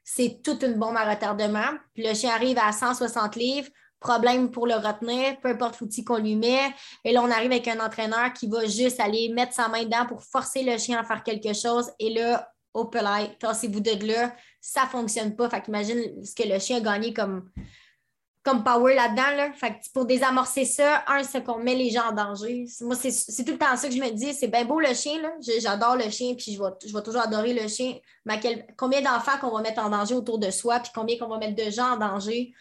c'est 0.03 0.41
toute 0.43 0.63
une 0.63 0.75
bombe 0.75 0.97
à 0.97 1.09
retardement. 1.09 1.77
Puis 1.93 2.05
le 2.05 2.13
chien 2.13 2.31
arrive 2.31 2.57
à 2.57 2.71
160 2.71 3.35
livres, 3.35 3.69
problème 3.99 4.49
pour 4.49 4.67
le 4.67 4.75
retenir, 4.75 5.39
peu 5.41 5.49
importe 5.49 5.79
l'outil 5.79 6.03
qu'on 6.03 6.17
lui 6.17 6.35
met. 6.35 6.73
Et 7.03 7.11
là, 7.11 7.21
on 7.21 7.29
arrive 7.29 7.51
avec 7.51 7.67
un 7.67 7.79
entraîneur 7.79 8.33
qui 8.33 8.47
va 8.47 8.65
juste 8.65 8.99
aller 8.99 9.29
mettre 9.29 9.53
sa 9.53 9.67
main 9.67 9.83
dedans 9.83 10.05
pour 10.07 10.23
forcer 10.23 10.63
le 10.63 10.77
chien 10.77 10.99
à 10.99 11.03
faire 11.03 11.23
quelque 11.23 11.53
chose. 11.53 11.91
Et 11.99 12.13
là, 12.13 12.51
au 12.73 12.85
pelay, 12.85 13.35
tassez-vous 13.39 13.81
de 13.81 14.07
là, 14.07 14.33
ça 14.59 14.83
ne 14.83 14.87
fonctionne 14.87 15.35
pas. 15.35 15.49
Fait 15.49 15.61
qu'imagine 15.61 16.23
ce 16.23 16.33
que 16.33 16.47
le 16.47 16.57
chien 16.59 16.77
a 16.77 16.81
gagné 16.81 17.13
comme 17.13 17.49
comme 18.43 18.63
power 18.63 18.95
là-dedans. 18.95 19.35
Là. 19.35 19.53
Fait 19.53 19.75
pour 19.93 20.05
désamorcer 20.05 20.65
ça, 20.65 21.03
un, 21.07 21.23
c'est 21.23 21.43
qu'on 21.43 21.59
met 21.59 21.75
les 21.75 21.89
gens 21.89 22.09
en 22.09 22.11
danger. 22.11 22.65
Moi, 22.81 22.95
c'est 22.95 23.43
tout 23.43 23.51
le 23.51 23.57
temps 23.57 23.75
ça 23.75 23.87
que 23.87 23.93
je 23.93 23.99
me 23.99 24.09
dis. 24.11 24.33
C'est 24.33 24.47
bien 24.47 24.65
beau 24.65 24.79
le 24.79 24.93
chien. 24.93 25.19
J'adore 25.59 25.95
le 25.95 26.09
chien, 26.09 26.33
puis 26.35 26.53
je 26.53 26.61
vais, 26.61 26.69
je 26.85 26.97
toujours 26.99 27.21
adorer 27.21 27.53
le 27.53 27.67
chien. 27.67 27.95
Mais 28.25 28.39
combien 28.77 29.01
d'enfants 29.01 29.37
qu'on 29.39 29.51
va 29.51 29.61
mettre 29.61 29.83
en 29.83 29.89
danger 29.89 30.15
autour 30.15 30.39
de 30.39 30.49
soi, 30.49 30.79
puis 30.79 30.91
combien 30.93 31.17
qu'on 31.17 31.27
va 31.27 31.37
mettre 31.37 31.63
de 31.63 31.69
gens 31.69 31.93
en 31.93 31.97
danger 31.97 32.53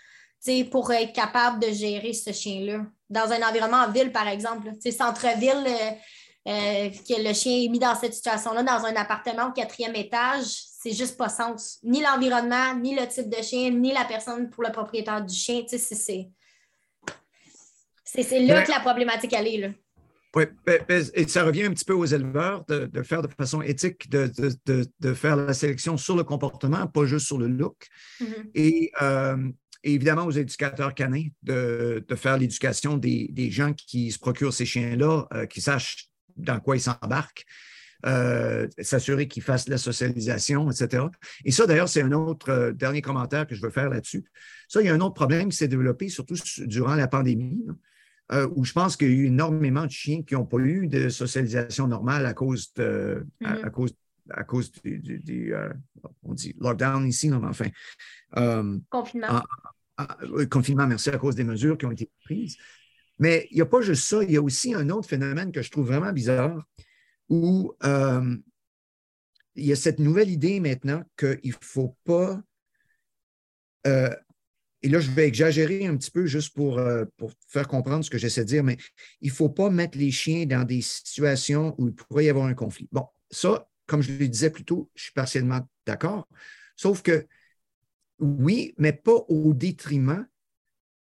pour 0.71 0.93
être 0.93 1.13
capable 1.13 1.61
de 1.61 1.71
gérer 1.71 2.13
ce 2.13 2.33
chien-là? 2.33 2.83
Dans 3.09 3.33
un 3.33 3.43
environnement 3.47 3.79
en 3.79 3.91
ville, 3.91 4.13
par 4.13 4.29
exemple. 4.29 4.71
Centre-ville, 4.81 5.67
euh, 5.67 5.91
euh, 6.49 6.91
que 6.91 7.23
le 7.23 7.35
chien 7.35 7.65
est 7.65 7.69
mis 7.69 7.79
dans 7.79 7.95
cette 7.95 8.15
situation-là, 8.15 8.63
dans 8.63 8.85
un 8.85 8.95
appartement 8.97 9.49
au 9.49 9.53
quatrième 9.53 9.95
étage, 9.95 10.70
c'est 10.83 10.93
juste 10.93 11.19
pas 11.19 11.29
sens. 11.29 11.79
Ni 11.83 12.01
l'environnement, 12.01 12.75
ni 12.75 12.95
le 12.95 13.07
type 13.07 13.29
de 13.29 13.43
chien, 13.43 13.71
ni 13.71 13.93
la 13.93 14.07
personne 14.07 14.49
pour 14.49 14.65
le 14.65 14.73
propriétaire 14.73 15.23
du 15.23 15.35
chien. 15.35 15.63
C'est, 15.67 15.79
c'est, 15.79 16.33
c'est 18.05 18.41
là 18.41 18.63
que 18.63 18.71
la 18.71 18.81
problématique 18.81 19.35
elle 19.35 19.47
est. 19.47 19.59
Là. 19.59 19.69
Oui, 20.35 20.45
et 21.15 21.29
ça 21.29 21.45
revient 21.45 21.65
un 21.65 21.73
petit 21.73 21.85
peu 21.85 21.93
aux 21.93 22.07
éleveurs 22.07 22.65
de, 22.67 22.87
de 22.87 23.03
faire 23.03 23.21
de 23.21 23.29
façon 23.29 23.61
éthique, 23.61 24.09
de, 24.09 24.31
de, 24.65 24.87
de, 25.01 25.13
faire 25.13 25.37
la 25.37 25.53
sélection 25.53 25.99
sur 25.99 26.17
le 26.17 26.25
comportement, 26.25 26.87
pas 26.87 27.05
juste 27.05 27.27
sur 27.27 27.37
le 27.37 27.49
look. 27.49 27.89
Mm-hmm. 28.21 28.51
Et 28.55 28.93
euh, 29.03 29.51
et 29.83 29.95
évidemment 29.95 30.25
aux 30.25 30.31
éducateurs 30.31 30.95
canins 30.95 31.27
de, 31.43 32.05
faire 32.15 32.37
l'éducation 32.39 32.97
des, 32.97 33.51
gens 33.51 33.73
qui 33.73 34.13
se 34.13 34.19
procurent 34.19 34.53
ces 34.53 34.67
chiens-là, 34.67 35.27
qui 35.49 35.63
sachent 35.63 36.11
dans 36.37 36.61
quoi 36.61 36.77
ils 36.77 36.83
s'embarquent. 36.83 37.47
S'assurer 38.05 39.29
qu'ils 39.29 39.43
fassent 39.43 39.69
la 39.69 39.79
socialisation, 39.79 40.71
etc. 40.71 41.05
Et 41.45 41.51
ça, 41.51 41.67
d'ailleurs, 41.67 41.89
c'est 41.89 42.03
un 42.03 42.13
autre 42.13 42.73
dernier 42.75 43.03
commentaire 43.03 43.47
que 43.47 43.55
je 43.55 43.63
veux 43.63 43.71
faire 43.71 43.91
là-dessus. 43.91 44.25
Ça, 44.69 44.81
il 44.81 44.87
y 44.87 44.89
a 44.89 44.95
un 44.95 45.01
autre 45.01 45.15
problème 45.15 45.49
qui 45.49 45.57
s'est 45.57 45.69
développé, 45.69 46.09
surtout 46.09 46.37
durant 46.67 46.95
la 46.95 47.09
pandémie. 47.09 47.65
Euh, 48.33 48.49
où 48.55 48.65
je 48.65 48.73
pense 48.73 48.97
qu'il 48.97 49.09
y 49.09 49.11
a 49.11 49.15
eu 49.15 49.27
énormément 49.27 49.85
de 49.85 49.91
chiens 49.91 50.23
qui 50.23 50.35
n'ont 50.35 50.47
pas 50.47 50.59
eu 50.59 50.87
de 50.87 51.09
socialisation 51.09 51.89
normale 51.89 52.27
à 52.27 52.33
cause, 52.33 52.73
de, 52.75 53.27
à, 53.45 53.71
cause, 53.71 53.93
à 54.31 54.45
cause 54.45 54.71
du, 54.85 55.53
euh, 55.53 55.69
on 56.23 56.35
dit 56.35 56.55
lockdown 56.61 57.05
ici, 57.09 57.29
non, 57.29 57.41
mais 57.41 57.49
enfin. 57.49 57.67
Euh, 58.37 58.79
confinement. 58.89 59.43
confinement, 60.49 60.87
merci, 60.87 61.11
à 61.11 61.19
cause 61.19 61.35
des 61.35 61.43
mesures 61.43 61.77
qui 61.77 61.87
ont 61.87 61.91
été 61.91 62.09
prises. 62.23 62.57
Mais 63.19 63.49
il 63.51 63.57
n'y 63.57 63.63
a 63.63 63.67
pas 63.67 63.81
juste 63.81 64.05
ça, 64.05 64.23
il 64.23 64.31
y 64.31 64.37
a 64.37 64.43
aussi 64.43 64.75
un 64.75 64.89
autre 64.91 65.09
phénomène 65.09 65.51
que 65.51 65.63
je 65.63 65.71
trouve 65.71 65.89
vraiment 65.89 66.13
bizarre 66.13 66.65
où 67.31 67.75
il 67.83 69.65
y 69.65 69.73
a 69.73 69.77
cette 69.77 69.99
nouvelle 69.99 70.31
idée 70.31 70.61
maintenant 70.61 71.03
qu'il 71.17 71.39
ne 71.45 71.53
faut 71.67 71.97
pas 72.05 72.43
et 74.83 74.89
là, 74.89 74.99
je 75.01 75.11
vais 75.11 75.27
exagérer 75.27 75.87
un 75.87 75.97
petit 75.97 76.11
peu 76.11 76.27
juste 76.27 76.55
pour, 76.55 76.79
euh, 76.79 77.05
pour 77.17 77.33
faire 77.49 77.69
comprendre 77.69 78.05
ce 78.05 78.11
que 78.11 78.19
j'essaie 78.19 78.43
de 78.45 78.49
dire, 78.49 78.65
mais 78.65 78.79
il 79.21 79.29
ne 79.29 79.35
faut 79.35 79.51
pas 79.51 79.69
mettre 79.69 79.99
les 79.99 80.11
chiens 80.11 80.47
dans 80.47 80.65
des 80.65 80.81
situations 80.81 81.75
où 81.79 81.89
il 81.89 81.95
pourrait 81.95 82.25
y 82.25 82.29
avoir 82.31 82.47
un 82.47 82.55
conflit. 82.55 82.89
Bon, 82.91 83.07
ça, 83.31 83.69
comme 83.87 84.03
je 84.03 84.13
le 84.13 84.29
disais 84.29 84.51
plus 84.51 84.65
tôt, 84.65 84.91
je 84.95 85.05
suis 85.05 85.13
partiellement 85.13 85.61
d'accord, 85.87 86.29
sauf 86.77 87.03
que 87.03 87.27
oui, 88.19 88.75
mais 88.79 88.93
pas 88.93 89.25
au 89.29 89.53
détriment 89.53 90.27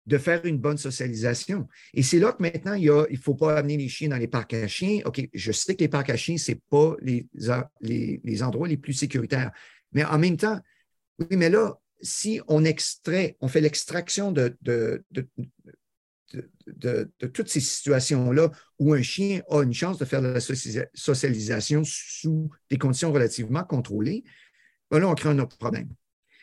de 0.09 0.17
faire 0.17 0.43
une 0.43 0.57
bonne 0.57 0.77
socialisation. 0.77 1.67
Et 1.93 2.01
c'est 2.01 2.19
là 2.19 2.33
que 2.33 2.41
maintenant, 2.41 2.73
il 2.73 2.87
ne 2.87 3.05
il 3.11 3.17
faut 3.17 3.35
pas 3.35 3.57
amener 3.57 3.77
les 3.77 3.87
chiens 3.87 4.09
dans 4.09 4.17
les 4.17 4.27
parcs 4.27 4.55
à 4.55 4.67
chiens. 4.67 5.01
OK, 5.05 5.29
je 5.31 5.51
sais 5.51 5.75
que 5.75 5.81
les 5.81 5.87
parcs 5.87 6.09
à 6.09 6.17
chiens, 6.17 6.37
ce 6.37 6.51
n'est 6.51 6.61
pas 6.69 6.95
les, 7.01 7.27
les, 7.81 8.19
les 8.23 8.43
endroits 8.43 8.67
les 8.67 8.77
plus 8.77 8.93
sécuritaires. 8.93 9.51
Mais 9.93 10.03
en 10.03 10.17
même 10.17 10.35
temps, 10.35 10.59
oui, 11.19 11.37
mais 11.37 11.49
là, 11.49 11.79
si 12.01 12.41
on 12.47 12.65
extrait, 12.65 13.37
on 13.39 13.47
fait 13.47 13.61
l'extraction 13.61 14.31
de, 14.31 14.57
de, 14.61 15.03
toutes 17.33 17.49
ces 17.49 17.59
situations-là 17.59 18.49
où 18.79 18.93
un 18.93 19.01
chien 19.03 19.41
a 19.49 19.61
une 19.61 19.73
chance 19.73 19.99
de 19.99 20.05
faire 20.05 20.21
la 20.21 20.39
socialisation 20.39 21.83
sous 21.85 22.49
des 22.71 22.79
conditions 22.79 23.11
relativement 23.11 23.63
contrôlées, 23.63 24.23
ben 24.89 24.99
là, 24.99 25.07
on 25.07 25.13
crée 25.13 25.29
un 25.29 25.37
autre 25.37 25.57
problème. 25.57 25.89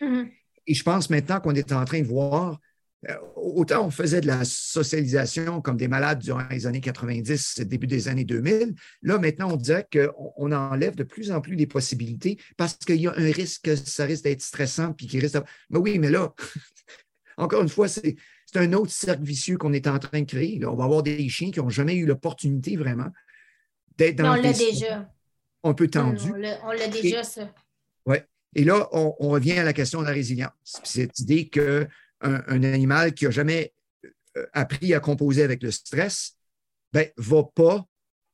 Mm-hmm. 0.00 0.30
Et 0.68 0.74
je 0.74 0.82
pense 0.84 1.10
maintenant 1.10 1.40
qu'on 1.40 1.54
est 1.54 1.72
en 1.72 1.84
train 1.84 2.00
de 2.00 2.06
voir 2.06 2.60
autant 3.36 3.86
on 3.86 3.90
faisait 3.90 4.20
de 4.20 4.26
la 4.26 4.44
socialisation 4.44 5.60
comme 5.60 5.76
des 5.76 5.88
malades 5.88 6.18
durant 6.18 6.46
les 6.50 6.66
années 6.66 6.80
90, 6.80 7.60
début 7.60 7.86
des 7.86 8.08
années 8.08 8.24
2000. 8.24 8.74
Là, 9.02 9.18
maintenant, 9.18 9.52
on 9.52 9.56
dirait 9.56 9.86
qu'on 9.90 10.52
enlève 10.52 10.96
de 10.96 11.04
plus 11.04 11.30
en 11.30 11.40
plus 11.40 11.56
des 11.56 11.66
possibilités 11.66 12.38
parce 12.56 12.76
qu'il 12.76 13.00
y 13.00 13.06
a 13.06 13.12
un 13.16 13.32
risque 13.32 13.62
que 13.62 13.76
ça 13.76 14.04
risque 14.04 14.24
d'être 14.24 14.42
stressant 14.42 14.92
puis 14.92 15.06
qu'il 15.06 15.20
risque 15.20 15.38
Mais 15.70 15.78
oui, 15.78 15.98
mais 15.98 16.10
là, 16.10 16.34
encore 17.36 17.62
une 17.62 17.68
fois, 17.68 17.88
c'est 17.88 18.16
un 18.54 18.72
autre 18.72 18.92
cercle 18.92 19.22
vicieux 19.22 19.58
qu'on 19.58 19.72
est 19.72 19.86
en 19.86 19.98
train 19.98 20.20
de 20.20 20.26
créer. 20.26 20.64
on 20.64 20.74
va 20.74 20.84
avoir 20.84 21.02
des 21.02 21.28
chiens 21.28 21.50
qui 21.50 21.60
n'ont 21.60 21.68
jamais 21.68 21.94
eu 21.94 22.06
l'opportunité 22.06 22.76
vraiment 22.76 23.10
d'être 23.96 24.16
dans. 24.16 24.32
on 24.32 24.42
l'a 24.42 24.52
déjà. 24.52 25.10
Un 25.62 25.74
peu 25.74 25.88
tendu. 25.88 26.30
On 26.30 26.72
l'a 26.72 26.88
déjà, 26.88 27.24
ça. 27.24 27.52
Oui. 28.06 28.16
Et 28.54 28.64
là, 28.64 28.88
on, 28.92 29.14
on, 29.18 29.28
revient 29.30 29.58
à 29.58 29.64
la 29.64 29.72
question 29.72 30.00
de 30.00 30.06
la 30.06 30.12
résilience. 30.12 30.52
Cette 30.62 31.18
idée 31.18 31.48
que 31.48 31.86
un, 32.20 32.62
animal 32.62 33.14
qui 33.14 33.24
n'a 33.24 33.30
jamais 33.30 33.72
euh, 34.36 34.46
appris 34.52 34.94
à 34.94 35.00
composer 35.00 35.42
avec 35.42 35.62
le 35.62 35.70
stress, 35.70 36.36
ne 36.92 37.00
ben, 37.00 37.10
va 37.16 37.44
pas 37.44 37.86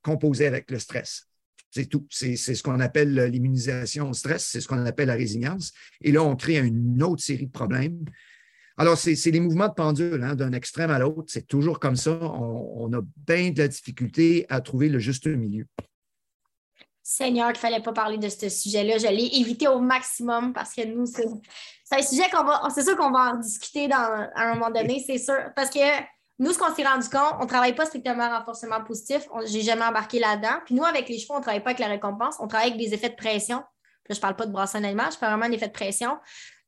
composer 0.02 0.46
avec 0.46 0.70
le 0.70 0.78
stress. 0.78 1.28
C'est 1.70 1.86
tout. 1.86 2.06
C'est 2.10 2.36
ce 2.36 2.62
qu'on 2.62 2.80
appelle 2.80 3.14
l'immunisation 3.14 4.10
au 4.10 4.12
stress, 4.12 4.46
c'est 4.46 4.60
ce 4.60 4.68
qu'on 4.68 4.84
appelle 4.84 5.09
la 5.09 5.14
résilience. 5.14 5.72
Et 6.02 6.12
là, 6.12 6.22
on 6.22 6.36
crée 6.36 6.59
une 6.59 7.02
autre 7.02 7.22
série 7.22 7.46
de 7.46 7.52
problèmes. 7.52 8.04
Alors, 8.76 8.98
c'est 8.98 9.30
les 9.30 9.40
mouvements 9.40 9.68
de 9.68 9.74
pendule, 9.74 10.22
hein, 10.22 10.34
d'un 10.34 10.52
extrême 10.52 10.90
à 10.90 10.98
l'autre. 10.98 11.24
C'est 11.28 11.46
toujours 11.46 11.78
comme 11.78 11.96
ça. 11.96 12.18
On, 12.20 12.92
a 12.92 13.00
bien 13.26 13.50
de 13.50 13.59
la 13.59 13.68
difficulté 13.68 14.46
à 14.48 14.60
trouver 14.60 14.88
le 14.88 14.98
juste 14.98 15.26
milieu. 15.26 15.66
Seigneur, 17.16 17.48
qu'il 17.48 17.56
ne 17.56 17.60
fallait 17.60 17.82
pas 17.82 17.93
parler 17.93 18.18
de 18.18 18.28
ce 18.28 18.48
sujet-là. 18.48 18.98
Je 18.98 19.06
l'ai 19.06 19.40
évité 19.40 19.68
au 19.68 19.78
maximum 19.78 20.52
parce 20.52 20.72
que 20.74 20.84
nous, 20.84 21.06
c'est 21.06 21.26
un 21.90 22.02
sujet 22.02 22.28
qu'on 22.30 22.44
va. 22.44 22.62
C'est 22.74 22.84
sûr 22.84 22.97
qu'on 22.97 23.10
va 23.10 23.32
en 23.32 23.36
discuter 23.36 23.89
dans, 23.89 23.97
à 23.97 24.43
un 24.43 24.55
moment 24.55 24.70
donné, 24.70 25.02
c'est 25.06 25.18
sûr. 25.18 25.36
Parce 25.55 25.70
que 25.70 25.78
nous, 26.39 26.52
ce 26.52 26.59
qu'on 26.59 26.74
s'est 26.74 26.86
rendu 26.86 27.09
compte, 27.09 27.34
on 27.39 27.44
ne 27.44 27.48
travaille 27.48 27.74
pas 27.74 27.86
strictement 27.86 28.24
en 28.24 28.39
renforcement 28.39 28.82
positif. 28.82 29.28
Je 29.47 29.52
n'ai 29.52 29.62
jamais 29.62 29.84
embarqué 29.84 30.18
là-dedans. 30.18 30.60
Puis 30.64 30.74
nous, 30.74 30.84
avec 30.84 31.09
les 31.09 31.18
chevaux, 31.18 31.34
on 31.34 31.39
ne 31.39 31.43
travaille 31.43 31.62
pas 31.62 31.70
avec 31.70 31.80
la 31.80 31.89
récompense, 31.89 32.36
on 32.40 32.48
travaille 32.48 32.70
avec 32.70 32.80
des 32.80 32.94
effets 32.94 33.10
de 33.10 33.16
pression. 33.16 33.62
Je 34.09 34.14
ne 34.14 34.20
parle 34.20 34.36
pas 34.36 34.47
de 34.47 34.52
brasser 34.52 34.78
un 34.78 34.84
animal, 34.84 35.12
je 35.12 35.18
parle 35.18 35.39
vraiment 35.39 35.51
d'effet 35.51 35.68
de 35.68 35.72
pression 35.72 36.18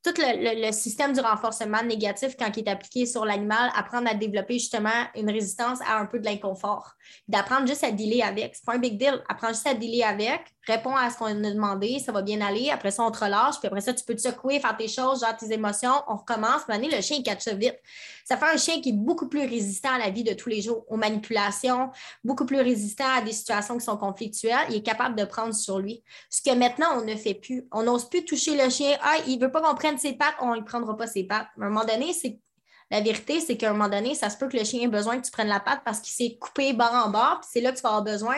tout 0.04 0.12
le, 0.18 0.70
système 0.72 1.14
du 1.14 1.20
renforcement 1.20 1.82
négatif, 1.82 2.36
quand 2.38 2.54
il 2.56 2.68
est 2.68 2.70
appliqué 2.70 3.06
sur 3.06 3.24
l'animal, 3.24 3.70
apprendre 3.74 4.08
à 4.08 4.14
développer 4.14 4.54
justement 4.54 4.90
une 5.14 5.30
résistance 5.30 5.78
à 5.80 5.98
un 5.98 6.04
peu 6.04 6.18
de 6.18 6.26
l'inconfort. 6.26 6.92
D'apprendre 7.26 7.66
juste 7.66 7.84
à 7.84 7.90
dealer 7.90 8.22
avec. 8.22 8.54
C'est 8.54 8.66
pas 8.66 8.74
un 8.74 8.78
big 8.78 8.98
deal. 8.98 9.22
Apprendre 9.28 9.54
juste 9.54 9.66
à 9.66 9.72
dealer 9.72 10.02
avec, 10.02 10.42
réponds 10.66 10.94
à 10.94 11.08
ce 11.08 11.16
qu'on 11.16 11.26
a 11.26 11.50
demandé, 11.50 11.98
ça 12.04 12.12
va 12.12 12.20
bien 12.20 12.42
aller. 12.42 12.70
Après 12.70 12.90
ça, 12.90 13.02
on 13.02 13.10
te 13.10 13.24
relâche, 13.24 13.58
puis 13.58 13.66
après 13.66 13.80
ça, 13.80 13.94
tu 13.94 14.04
peux 14.04 14.14
te 14.14 14.20
secouer, 14.20 14.60
faire 14.60 14.76
tes 14.76 14.88
choses, 14.88 15.20
genre 15.20 15.36
tes 15.36 15.52
émotions. 15.52 15.94
On 16.06 16.16
recommence. 16.16 16.62
Puis 16.68 16.90
le 16.90 17.00
chien, 17.00 17.16
il 17.18 17.22
catch 17.22 17.42
ça 17.42 17.54
vite. 17.54 17.78
Ça 18.26 18.36
fait 18.36 18.46
un 18.46 18.56
chien 18.58 18.80
qui 18.82 18.90
est 18.90 18.92
beaucoup 18.92 19.28
plus 19.28 19.46
résistant 19.46 19.94
à 19.94 19.98
la 19.98 20.10
vie 20.10 20.24
de 20.24 20.34
tous 20.34 20.50
les 20.50 20.60
jours, 20.60 20.84
aux 20.88 20.96
manipulations, 20.96 21.90
beaucoup 22.22 22.44
plus 22.44 22.60
résistant 22.60 23.04
à 23.16 23.22
des 23.22 23.32
situations 23.32 23.78
qui 23.78 23.84
sont 23.84 23.96
conflictuelles. 23.96 24.66
Il 24.68 24.76
est 24.76 24.82
capable 24.82 25.14
de 25.14 25.24
prendre 25.24 25.54
sur 25.54 25.78
lui. 25.78 26.02
Ce 26.28 26.42
que 26.42 26.54
maintenant, 26.54 26.98
on 26.98 27.04
ne 27.04 27.16
fait 27.16 27.34
plus. 27.34 27.66
On 27.72 27.84
n'ose 27.84 28.08
plus 28.08 28.24
toucher 28.24 28.62
le 28.62 28.68
chien. 28.68 28.96
Ah, 29.02 29.16
il 29.26 29.38
ne 29.38 29.44
veut 29.44 29.50
pas 29.50 29.62
qu'on 29.62 29.74
prenne 29.74 29.93
ses 29.98 30.14
pattes, 30.14 30.36
on 30.40 30.54
ne 30.54 30.62
prendra 30.62 30.96
pas 30.96 31.06
ses 31.06 31.24
pattes. 31.24 31.48
À 31.60 31.64
un 31.64 31.68
moment 31.68 31.84
donné, 31.84 32.12
c'est 32.12 32.38
la 32.90 33.00
vérité, 33.00 33.40
c'est 33.40 33.56
qu'à 33.56 33.70
un 33.70 33.72
moment 33.72 33.88
donné, 33.88 34.14
ça 34.14 34.30
se 34.30 34.36
peut 34.36 34.48
que 34.48 34.56
le 34.56 34.64
chien 34.64 34.82
ait 34.82 34.88
besoin 34.88 35.18
que 35.18 35.24
tu 35.24 35.30
prennes 35.30 35.48
la 35.48 35.60
patte 35.60 35.80
parce 35.84 36.00
qu'il 36.00 36.12
s'est 36.12 36.38
coupé 36.38 36.72
bord 36.72 36.92
en 36.92 37.10
bord, 37.10 37.40
puis 37.40 37.48
c'est 37.52 37.60
là 37.60 37.72
que 37.72 37.76
tu 37.76 37.82
vas 37.82 37.90
avoir 37.90 38.04
besoin. 38.04 38.36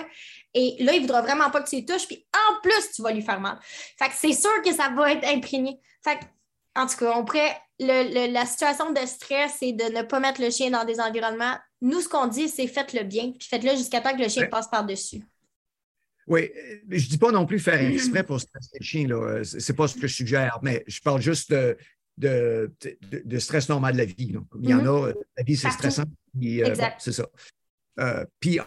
Et 0.54 0.76
là, 0.78 0.92
il 0.92 1.02
ne 1.02 1.06
voudra 1.06 1.22
vraiment 1.22 1.50
pas 1.50 1.60
que 1.60 1.68
tu 1.68 1.76
les 1.76 1.84
touches, 1.84 2.06
puis 2.06 2.26
en 2.32 2.60
plus, 2.62 2.92
tu 2.94 3.02
vas 3.02 3.12
lui 3.12 3.22
faire 3.22 3.40
mal. 3.40 3.58
Fait 3.98 4.08
que 4.08 4.14
c'est 4.14 4.32
sûr 4.32 4.62
que 4.62 4.72
ça 4.72 4.88
va 4.90 5.12
être 5.12 5.26
imprégné. 5.26 5.80
Fait 6.02 6.20
en 6.76 6.86
tout 6.86 6.96
cas, 6.96 7.12
on 7.16 7.24
pourrait, 7.24 7.56
la 7.78 8.46
situation 8.46 8.92
de 8.92 9.00
stress, 9.06 9.56
c'est 9.58 9.72
de 9.72 9.84
ne 9.84 10.02
pas 10.02 10.20
mettre 10.20 10.40
le 10.40 10.50
chien 10.50 10.70
dans 10.70 10.84
des 10.84 11.00
environnements. 11.00 11.56
Nous, 11.80 12.00
ce 12.02 12.08
qu'on 12.08 12.26
dit, 12.26 12.48
c'est 12.48 12.66
faites-le 12.66 13.02
bien, 13.02 13.32
puis 13.32 13.48
faites-le 13.48 13.70
jusqu'à 13.70 14.00
temps 14.00 14.14
que 14.14 14.22
le 14.22 14.28
chien 14.28 14.46
passe 14.46 14.68
par-dessus. 14.68 15.22
Oui, 16.26 16.50
je 16.88 17.04
ne 17.04 17.08
dis 17.08 17.18
pas 17.18 17.30
non 17.30 17.46
plus 17.46 17.60
faire 17.60 17.80
exprès 17.80 18.24
pour 18.24 18.40
stresser 18.40 18.76
le 18.80 18.84
chien, 18.84 19.08
Ce 19.44 19.56
n'est 19.56 19.76
pas 19.76 19.86
ce 19.86 19.94
que 19.96 20.06
je 20.08 20.14
suggère, 20.14 20.58
mais 20.62 20.82
je 20.86 21.00
parle 21.00 21.20
juste 21.20 21.52
de, 21.52 21.76
de, 22.18 23.38
stress 23.38 23.68
normal 23.68 23.92
de 23.92 23.98
la 23.98 24.04
vie. 24.06 24.14
Il 24.18 24.68
y 24.68 24.74
en 24.74 24.82
mm-hmm. 24.82 25.10
a, 25.10 25.14
la 25.36 25.42
vie, 25.44 25.56
c'est 25.56 25.70
stressant. 25.70 26.04
Euh, 26.42 26.74
c'est 26.98 27.12
ça. 27.12 27.28
Euh, 28.00 28.24
puis, 28.40 28.58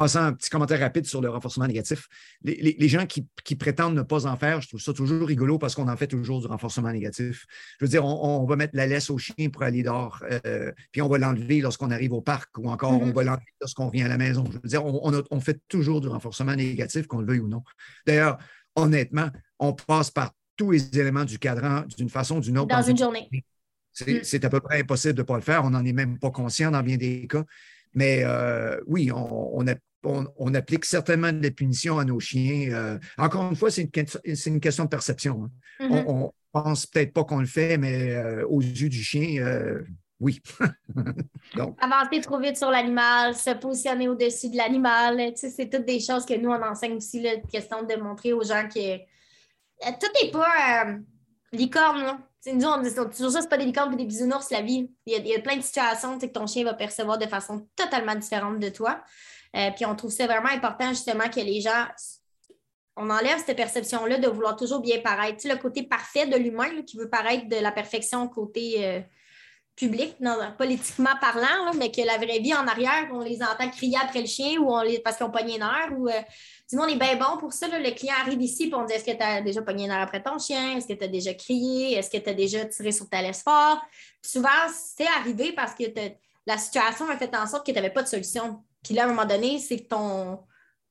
passant 0.00 0.22
un 0.22 0.32
petit 0.32 0.48
commentaire 0.48 0.80
rapide 0.80 1.04
sur 1.04 1.20
le 1.20 1.28
renforcement 1.28 1.66
négatif, 1.66 2.08
les, 2.42 2.88
gens 2.88 3.04
qui, 3.04 3.28
prétendent 3.54 3.94
ne 3.94 4.00
pas 4.00 4.24
en 4.24 4.34
faire, 4.34 4.62
je 4.62 4.68
trouve 4.68 4.80
ça 4.80 4.94
toujours 4.94 5.28
rigolo 5.28 5.58
parce 5.58 5.74
qu'on 5.74 5.88
en 5.88 5.96
fait 5.98 6.06
toujours 6.06 6.40
du 6.40 6.46
renforcement 6.46 6.90
négatif. 6.90 7.44
Je 7.78 7.84
veux 7.84 7.88
dire, 7.90 8.06
on, 8.06 8.46
va 8.46 8.56
mettre 8.56 8.74
la 8.74 8.86
laisse 8.86 9.10
au 9.10 9.18
chien 9.18 9.50
pour 9.52 9.62
aller 9.62 9.82
dehors, 9.82 10.24
euh, 10.46 10.72
puis 10.90 11.02
on 11.02 11.08
va 11.08 11.18
l'enlever 11.18 11.60
lorsqu'on 11.60 11.90
arrive 11.90 12.14
au 12.14 12.22
parc 12.22 12.56
ou 12.56 12.70
encore 12.70 12.92
on 12.92 13.08
mm-hmm. 13.08 13.12
va 13.12 13.24
l'enlever 13.24 13.52
lorsqu'on 13.60 13.90
vient 13.90 14.06
à 14.06 14.08
la 14.08 14.16
maison. 14.16 14.42
Je 14.46 14.54
veux 14.54 14.68
dire, 14.70 14.86
on, 14.86 15.22
on 15.30 15.40
fait 15.40 15.60
toujours 15.68 16.00
du 16.00 16.08
renforcement 16.08 16.56
négatif, 16.56 17.06
qu'on 17.06 17.20
le 17.20 17.26
veuille 17.26 17.40
ou 17.40 17.48
non. 17.48 17.62
D'ailleurs, 18.06 18.38
honnêtement, 18.76 19.28
on 19.58 19.74
passe 19.74 20.10
par 20.10 20.32
tous 20.56 20.70
les 20.70 20.98
éléments 20.98 21.26
du 21.26 21.38
cadran 21.38 21.82
d'une 21.98 22.08
façon 22.08 22.38
ou 22.38 22.40
d'une 22.40 22.56
autre. 22.56 22.74
Dans, 22.74 22.80
une 22.80 22.96
journée. 22.96 23.28
Mm. 23.30 24.20
C'est 24.22 24.46
à 24.46 24.48
peu 24.48 24.60
près 24.60 24.80
impossible 24.80 25.12
de 25.12 25.20
ne 25.20 25.26
pas 25.26 25.36
le 25.36 25.42
faire. 25.42 25.62
On 25.62 25.70
n'en 25.70 25.84
est 25.84 25.92
même 25.92 26.18
pas 26.18 26.30
conscient 26.30 26.70
dans 26.70 26.82
bien 26.82 26.96
des 26.96 27.26
cas. 27.26 27.44
Mais 27.94 28.22
euh, 28.24 28.80
oui, 28.86 29.10
on, 29.12 29.66
a, 29.66 29.74
on, 30.04 30.54
applique 30.54 30.84
certainement 30.84 31.32
des 31.32 31.50
punitions 31.50 31.98
à 31.98 32.04
nos 32.04 32.20
chiens. 32.20 32.70
Euh, 32.72 32.98
encore 33.18 33.48
une 33.50 33.56
fois, 33.56 33.70
c'est 33.70 33.82
une, 33.82 34.06
une, 34.46 34.60
question 34.60 34.84
de 34.84 34.88
perception. 34.88 35.44
Hein. 35.44 35.50
Mm-hmm. 35.86 36.04
On 36.06 36.24
ne 36.26 36.30
pense 36.52 36.86
peut-être 36.86 37.12
pas 37.12 37.24
qu'on 37.24 37.40
le 37.40 37.46
fait, 37.46 37.78
mais 37.78 38.14
euh, 38.14 38.46
aux 38.46 38.60
yeux 38.60 38.88
du 38.88 39.02
chien, 39.02 39.42
euh, 39.44 39.82
oui. 40.18 40.40
Avancer 41.80 42.20
trop 42.20 42.38
vite 42.38 42.56
sur 42.56 42.70
l'animal, 42.70 43.34
se 43.34 43.50
positionner 43.50 44.08
au-dessus 44.08 44.50
de 44.50 44.56
l'animal, 44.56 45.32
c'est 45.36 45.70
toutes 45.70 45.86
des 45.86 46.00
choses 46.00 46.26
que 46.26 46.38
nous, 46.38 46.50
on 46.50 46.62
enseigne 46.62 46.94
aussi, 46.94 47.20
la 47.20 47.36
question 47.36 47.82
de 47.82 47.96
montrer 47.96 48.32
aux 48.32 48.42
gens 48.42 48.68
que 48.68 48.98
tout 48.98 50.12
n'est 50.22 50.30
pas 50.30 50.96
licorne. 51.52 52.20
Nous, 52.46 52.66
on 52.66 52.80
dit 52.80 52.94
toujours 52.94 53.30
ça, 53.30 53.42
c'est 53.42 53.48
pas 53.48 53.58
des 53.58 53.66
licornes 53.66 53.92
et 53.92 53.96
des 53.96 54.06
bisounours, 54.06 54.50
la 54.50 54.62
vie. 54.62 54.90
Il 55.04 55.26
y, 55.26 55.34
a, 55.34 55.40
plein 55.40 55.56
de 55.56 55.62
situations 55.62 56.18
que 56.18 56.26
ton 56.26 56.46
chien 56.46 56.64
va 56.64 56.72
percevoir 56.72 57.18
de 57.18 57.26
façon 57.26 57.68
totalement 57.76 58.14
différente 58.14 58.58
de 58.58 58.68
toi. 58.70 59.02
Euh, 59.56 59.70
puis 59.76 59.84
on 59.84 59.94
trouve 59.94 60.10
ça 60.10 60.26
vraiment 60.26 60.48
important 60.48 60.88
justement 60.88 61.28
que 61.28 61.40
les 61.40 61.60
gens, 61.60 61.86
on 62.96 63.10
enlève 63.10 63.38
cette 63.44 63.56
perception-là 63.56 64.18
de 64.18 64.28
vouloir 64.28 64.56
toujours 64.56 64.80
bien 64.80 65.00
paraître. 65.00 65.38
Tu 65.38 65.48
le 65.48 65.56
côté 65.56 65.82
parfait 65.82 66.26
de 66.26 66.36
l'humain 66.36 66.82
qui 66.86 66.96
veut 66.96 67.10
paraître 67.10 67.46
de 67.46 67.56
la 67.56 67.72
perfection 67.72 68.26
côté, 68.28 68.86
euh, 68.86 69.00
public, 69.80 70.16
politiquement 70.58 71.16
parlant, 71.20 71.72
mais 71.74 71.90
que 71.90 72.02
la 72.02 72.18
vraie 72.18 72.38
vie 72.38 72.52
en 72.54 72.66
arrière, 72.66 73.08
on 73.12 73.20
les 73.20 73.42
entend 73.42 73.70
crier 73.70 73.96
après 74.02 74.20
le 74.20 74.26
chien 74.26 74.60
ou 74.60 74.70
on 74.70 74.82
les, 74.82 74.98
parce 74.98 75.16
qu'ils 75.16 75.24
ont 75.24 75.30
pogné 75.30 75.56
une 75.56 75.62
heure. 75.62 75.88
Ou, 75.96 76.08
euh, 76.08 76.20
du 76.70 76.76
monde 76.76 76.90
est 76.90 76.96
bien 76.96 77.16
bon 77.16 77.38
pour 77.38 77.52
ça. 77.52 77.66
le 77.66 77.90
client 77.94 78.14
arrive 78.20 78.42
ici 78.42 78.68
et 78.68 78.74
on 78.74 78.84
dit 78.84 78.92
Est-ce 78.92 79.04
que 79.04 79.16
tu 79.16 79.22
as 79.22 79.40
déjà 79.40 79.62
pogné 79.62 79.86
une 79.86 79.90
heure 79.90 80.02
après 80.02 80.22
ton 80.22 80.38
chien? 80.38 80.76
Est-ce 80.76 80.86
que 80.86 80.92
tu 80.92 81.04
as 81.04 81.08
déjà 81.08 81.32
crié? 81.32 81.94
Est-ce 81.94 82.10
que 82.10 82.18
tu 82.18 82.28
as 82.28 82.34
déjà 82.34 82.64
tiré 82.66 82.92
sur 82.92 83.08
ta 83.08 83.22
laisse 83.22 83.42
fort? 83.42 83.80
Souvent, 84.22 84.48
c'est 84.74 85.08
arrivé 85.18 85.52
parce 85.52 85.74
que 85.74 85.84
la 86.46 86.58
situation 86.58 87.08
a 87.08 87.16
fait 87.16 87.34
en 87.34 87.46
sorte 87.46 87.64
que 87.64 87.72
tu 87.72 87.76
n'avais 87.76 87.90
pas 87.90 88.02
de 88.02 88.08
solution. 88.08 88.62
Puis 88.84 88.94
là, 88.94 89.04
à 89.04 89.06
un 89.06 89.08
moment 89.08 89.24
donné, 89.24 89.58
c'est 89.58 89.78
que 89.78 89.88
ton, 89.88 90.40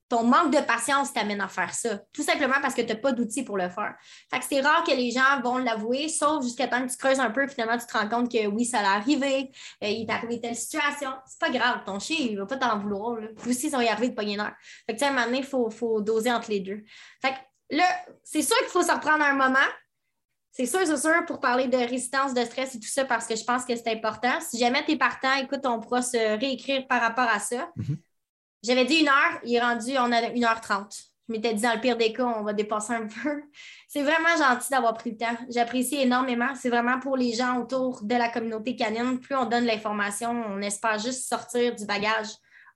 ton 0.10 0.24
manque 0.24 0.52
de 0.52 0.60
patience 0.60 1.14
t'amène 1.14 1.40
à 1.40 1.48
faire 1.48 1.74
ça. 1.74 2.00
Tout 2.12 2.24
simplement 2.24 2.56
parce 2.62 2.74
que 2.74 2.82
tu 2.82 2.88
n'as 2.88 2.96
pas 2.96 3.12
d'outils 3.12 3.44
pour 3.44 3.58
le 3.58 3.70
faire. 3.70 3.96
Fait 4.30 4.40
que 4.40 4.46
c'est 4.50 4.60
rare 4.60 4.84
que 4.84 4.92
les 4.92 5.12
gens 5.12 5.40
vont 5.44 5.60
l'avouer, 5.60 6.10
sauf 6.10 6.44
jusqu'à 6.44 6.68
temps 6.68 6.86
que 6.86 6.92
tu 6.92 6.98
creuses 6.98 7.20
un 7.20 7.30
peu, 7.30 7.48
finalement, 7.48 7.78
tu 7.78 7.86
te 7.86 7.96
rends 7.96 8.10
compte 8.10 8.32
que 8.32 8.48
oui, 8.48 8.66
ça 8.66 8.82
l'est 8.82 8.88
arrivé, 8.88 9.52
euh, 9.84 9.88
il 9.88 10.10
est 10.10 10.12
arrivé 10.12 10.42
telle 10.42 10.56
situation. 10.56 11.12
C'est 11.28 11.40
pas 11.40 11.52
grave, 11.52 11.84
ton 11.86 12.00
chien, 12.00 12.18
il 12.20 12.38
va 12.38 12.48
pas 12.48 12.58
t'en 12.58 12.80
vouloir. 12.80 13.20
Là. 13.20 13.28
aussi, 13.48 13.70
ça 13.70 13.84
y 13.84 13.88
arriver 13.88 14.10
de 14.10 14.16
pogner 14.16 14.34
une 14.34 14.40
heure. 14.40 14.56
Fait 14.88 14.96
que, 14.96 15.04
à 15.04 15.08
un 15.08 15.12
moment 15.12 15.26
donné, 15.26 15.38
il 15.40 15.46
faut, 15.46 15.70
faut, 15.70 16.02
doser 16.02 16.32
entre 16.32 16.50
les 16.50 16.60
deux. 16.60 16.84
Fait 17.22 17.32
que 17.32 17.78
là, 17.78 17.86
c'est 18.24 18.42
sûr 18.42 18.58
qu'il 18.58 18.70
faut 18.70 18.84
se 18.84 18.92
reprendre 18.92 19.24
un 19.24 19.34
moment. 19.34 19.60
C'est 20.52 20.66
sûr, 20.66 20.80
c'est 20.86 20.98
sûr, 20.98 21.24
pour 21.28 21.40
parler 21.40 21.68
de 21.68 21.78
résistance, 21.78 22.34
de 22.34 22.44
stress 22.44 22.74
et 22.74 22.80
tout 22.80 22.88
ça, 22.88 23.06
parce 23.06 23.28
que 23.28 23.36
je 23.36 23.44
pense 23.44 23.64
que 23.64 23.76
c'est 23.76 23.92
important. 23.92 24.42
Si 24.42 24.58
jamais 24.58 24.84
tu 24.84 24.94
es 24.94 24.98
partant, 24.98 25.36
écoute, 25.36 25.62
on 25.66 25.80
pourra 25.80 26.02
se 26.02 26.40
réécrire 26.40 26.88
par 26.88 27.00
rapport 27.00 27.30
à 27.30 27.40
ça. 27.40 27.72
Mm-hmm. 27.78 27.98
J'avais 28.64 28.86
dit 28.86 28.98
une 28.98 29.08
heure, 29.08 29.40
il 29.44 29.56
est 29.56 29.62
rendu, 29.62 29.92
on 29.98 30.12
a 30.12 30.28
une 30.30 30.46
heure 30.46 30.62
trente. 30.62 30.96
Je 31.28 31.34
m'étais 31.34 31.54
dit, 31.54 31.62
dans 31.62 31.74
le 31.74 31.80
pire 31.80 31.96
des 31.96 32.12
cas, 32.12 32.26
on 32.26 32.44
va 32.44 32.54
dépasser 32.54 32.94
un 32.94 33.08
peu. 33.08 33.44
C'est 33.88 34.02
vraiment 34.02 34.36
gentil 34.38 34.70
d'avoir 34.72 34.96
pris 34.96 35.12
le 35.12 35.18
temps. 35.18 35.38
J'apprécie 35.50 35.98
énormément. 35.98 36.56
C'est 36.56 36.70
vraiment 36.70 37.00
pour 37.00 37.16
les 37.16 37.34
gens 37.34 37.60
autour 37.60 38.04
de 38.04 38.16
la 38.16 38.30
communauté 38.30 38.76
canine. 38.76 39.20
Plus 39.20 39.36
on 39.36 39.46
donne 39.46 39.66
l'information, 39.66 40.32
on 40.32 40.62
espère 40.62 40.98
juste 40.98 41.28
sortir 41.28 41.76
du 41.76 41.86
bagage 41.86 42.30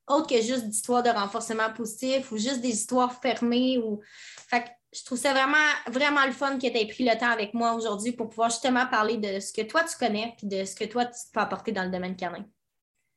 autre 0.07 0.27
que 0.27 0.41
juste 0.41 0.67
d'histoires 0.67 1.03
de 1.03 1.09
renforcement 1.09 1.71
positif 1.73 2.31
ou 2.31 2.37
juste 2.37 2.61
des 2.61 2.69
histoires 2.69 3.19
fermées. 3.21 3.77
Ou... 3.77 4.01
Fait 4.47 4.65
je 4.95 5.03
trouve 5.03 5.17
ça 5.17 5.33
vraiment, 5.33 5.57
vraiment 5.87 6.23
le 6.25 6.31
fun 6.31 6.57
que 6.59 6.67
tu 6.67 6.77
aies 6.77 6.87
pris 6.87 7.03
le 7.03 7.17
temps 7.17 7.31
avec 7.31 7.55
moi 7.55 7.73
aujourd'hui 7.73 8.11
pour 8.11 8.29
pouvoir 8.29 8.51
justement 8.51 8.85
parler 8.85 9.17
de 9.17 9.39
ce 9.39 9.51
que 9.51 9.63
toi 9.63 9.83
tu 9.83 9.97
connais 9.97 10.35
et 10.43 10.45
de 10.45 10.65
ce 10.65 10.75
que 10.75 10.83
toi 10.83 11.05
tu 11.05 11.19
peux 11.33 11.39
apporter 11.39 11.71
dans 11.71 11.83
le 11.83 11.89
domaine 11.89 12.15
canin. 12.15 12.45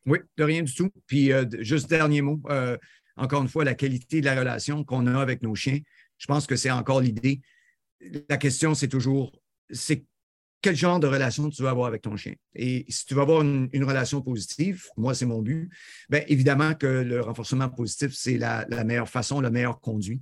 Oui, 0.07 0.19
de 0.37 0.45
rien 0.45 0.63
du 0.63 0.73
tout. 0.73 0.91
Puis 1.07 1.33
euh, 1.33 1.45
juste 1.61 1.91
dernier 1.91 2.23
mot, 2.23 2.41
euh, 2.49 2.77
encore 3.17 3.43
une 3.43 3.49
fois, 3.49 3.65
la 3.65 3.75
qualité 3.75 4.21
de 4.21 4.27
la 4.27 4.39
relation 4.39 4.85
qu'on 4.85 5.07
a 5.07 5.21
avec 5.21 5.43
nos 5.43 5.55
chiens, 5.55 5.81
je 6.19 6.27
pense 6.27 6.47
que 6.47 6.57
c'est 6.57 6.71
encore 6.71 7.01
l'idée. 7.01 7.41
La 8.29 8.37
question, 8.37 8.75
c'est 8.75 8.89
toujours, 8.89 9.33
c'est 9.71 10.05
quel 10.63 10.77
genre 10.77 11.01
de 11.01 11.07
relation 11.07 11.51
tu 11.51 11.63
veux 11.63 11.69
avoir 11.69 11.89
avec 11.89 12.03
ton 12.03 12.17
chien? 12.17 12.35
Et 12.55 12.87
si 12.89 13.05
tu 13.05 13.15
veux 13.15 13.21
avoir 13.21 13.43
une, 13.43 13.69
relation 13.85 14.23
positive, 14.23 14.85
moi, 14.97 15.15
c'est 15.15 15.27
mon 15.27 15.43
but, 15.43 15.71
bien 16.09 16.23
évidemment 16.29 16.75
que 16.75 16.87
le 16.87 17.21
renforcement 17.21 17.69
positif, 17.69 18.13
c'est 18.15 18.39
la, 18.39 18.67
meilleure 18.85 19.09
façon, 19.09 19.41
le 19.41 19.51
meilleur 19.51 19.81
conduit. 19.81 20.21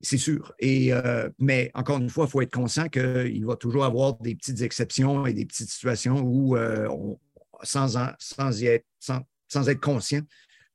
C'est 0.00 0.18
sûr. 0.18 0.52
Et, 0.60 0.92
euh, 0.92 1.28
mais 1.40 1.72
encore 1.74 1.98
une 1.98 2.08
fois, 2.08 2.26
il 2.26 2.30
faut 2.30 2.40
être 2.40 2.52
conscient 2.52 2.88
qu'il 2.88 3.44
va 3.44 3.56
toujours 3.56 3.84
avoir 3.84 4.16
des 4.20 4.36
petites 4.36 4.60
exceptions 4.62 5.26
et 5.26 5.32
des 5.32 5.44
petites 5.44 5.70
situations 5.70 6.20
où 6.20 6.56
on, 6.56 7.18
sans, 7.62 7.96
sans, 8.18 8.60
y 8.62 8.66
être, 8.66 8.86
sans, 8.98 9.68
être 9.68 9.80
conscient, 9.80 10.22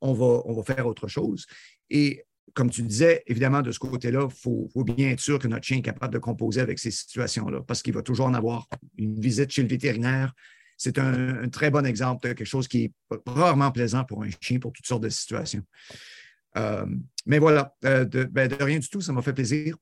on 0.01 0.13
va, 0.13 0.41
on 0.45 0.53
va 0.53 0.63
faire 0.63 0.85
autre 0.87 1.07
chose. 1.07 1.45
Et 1.89 2.25
comme 2.53 2.69
tu 2.69 2.83
disais, 2.83 3.23
évidemment, 3.27 3.61
de 3.61 3.71
ce 3.71 3.79
côté-là, 3.79 4.27
il 4.29 4.35
faut, 4.35 4.69
bien 4.83 5.09
être 5.09 5.19
sûr 5.19 5.39
que 5.39 5.47
notre 5.47 5.65
chien 5.65 5.77
est 5.77 5.83
capable 5.83 6.13
de 6.13 6.19
composer 6.19 6.61
avec 6.61 6.79
ces 6.79 6.91
situations-là, 6.91 7.61
parce 7.61 7.81
qu'il 7.81 7.93
va 7.93 8.01
toujours 8.01 8.27
en 8.27 8.33
avoir 8.33 8.67
une 8.97 9.19
visite 9.19 9.49
chez 9.49 9.63
le 9.63 9.67
vétérinaire. 9.67 10.33
C'est 10.77 10.99
un, 10.99 11.47
très 11.49 11.71
bon 11.71 11.85
exemple 11.85 12.27
de 12.27 12.33
quelque 12.33 12.47
chose 12.47 12.67
qui 12.67 12.85
est 12.85 12.91
rarement 13.25 13.71
plaisant 13.71 14.03
pour 14.03 14.23
un 14.23 14.29
chien 14.41 14.59
pour 14.59 14.71
toutes 14.71 14.85
sortes 14.85 15.03
de 15.03 15.09
situations. 15.09 15.63
Euh, 16.57 16.85
mais 17.25 17.39
voilà, 17.39 17.73
euh, 17.85 18.05
ben, 18.05 18.47
de, 18.47 18.63
rien 18.63 18.79
du 18.79 18.87
tout, 18.89 19.01
ça 19.01 19.13
m'a 19.13 19.21
fait 19.21 19.33
plaisir. 19.33 19.77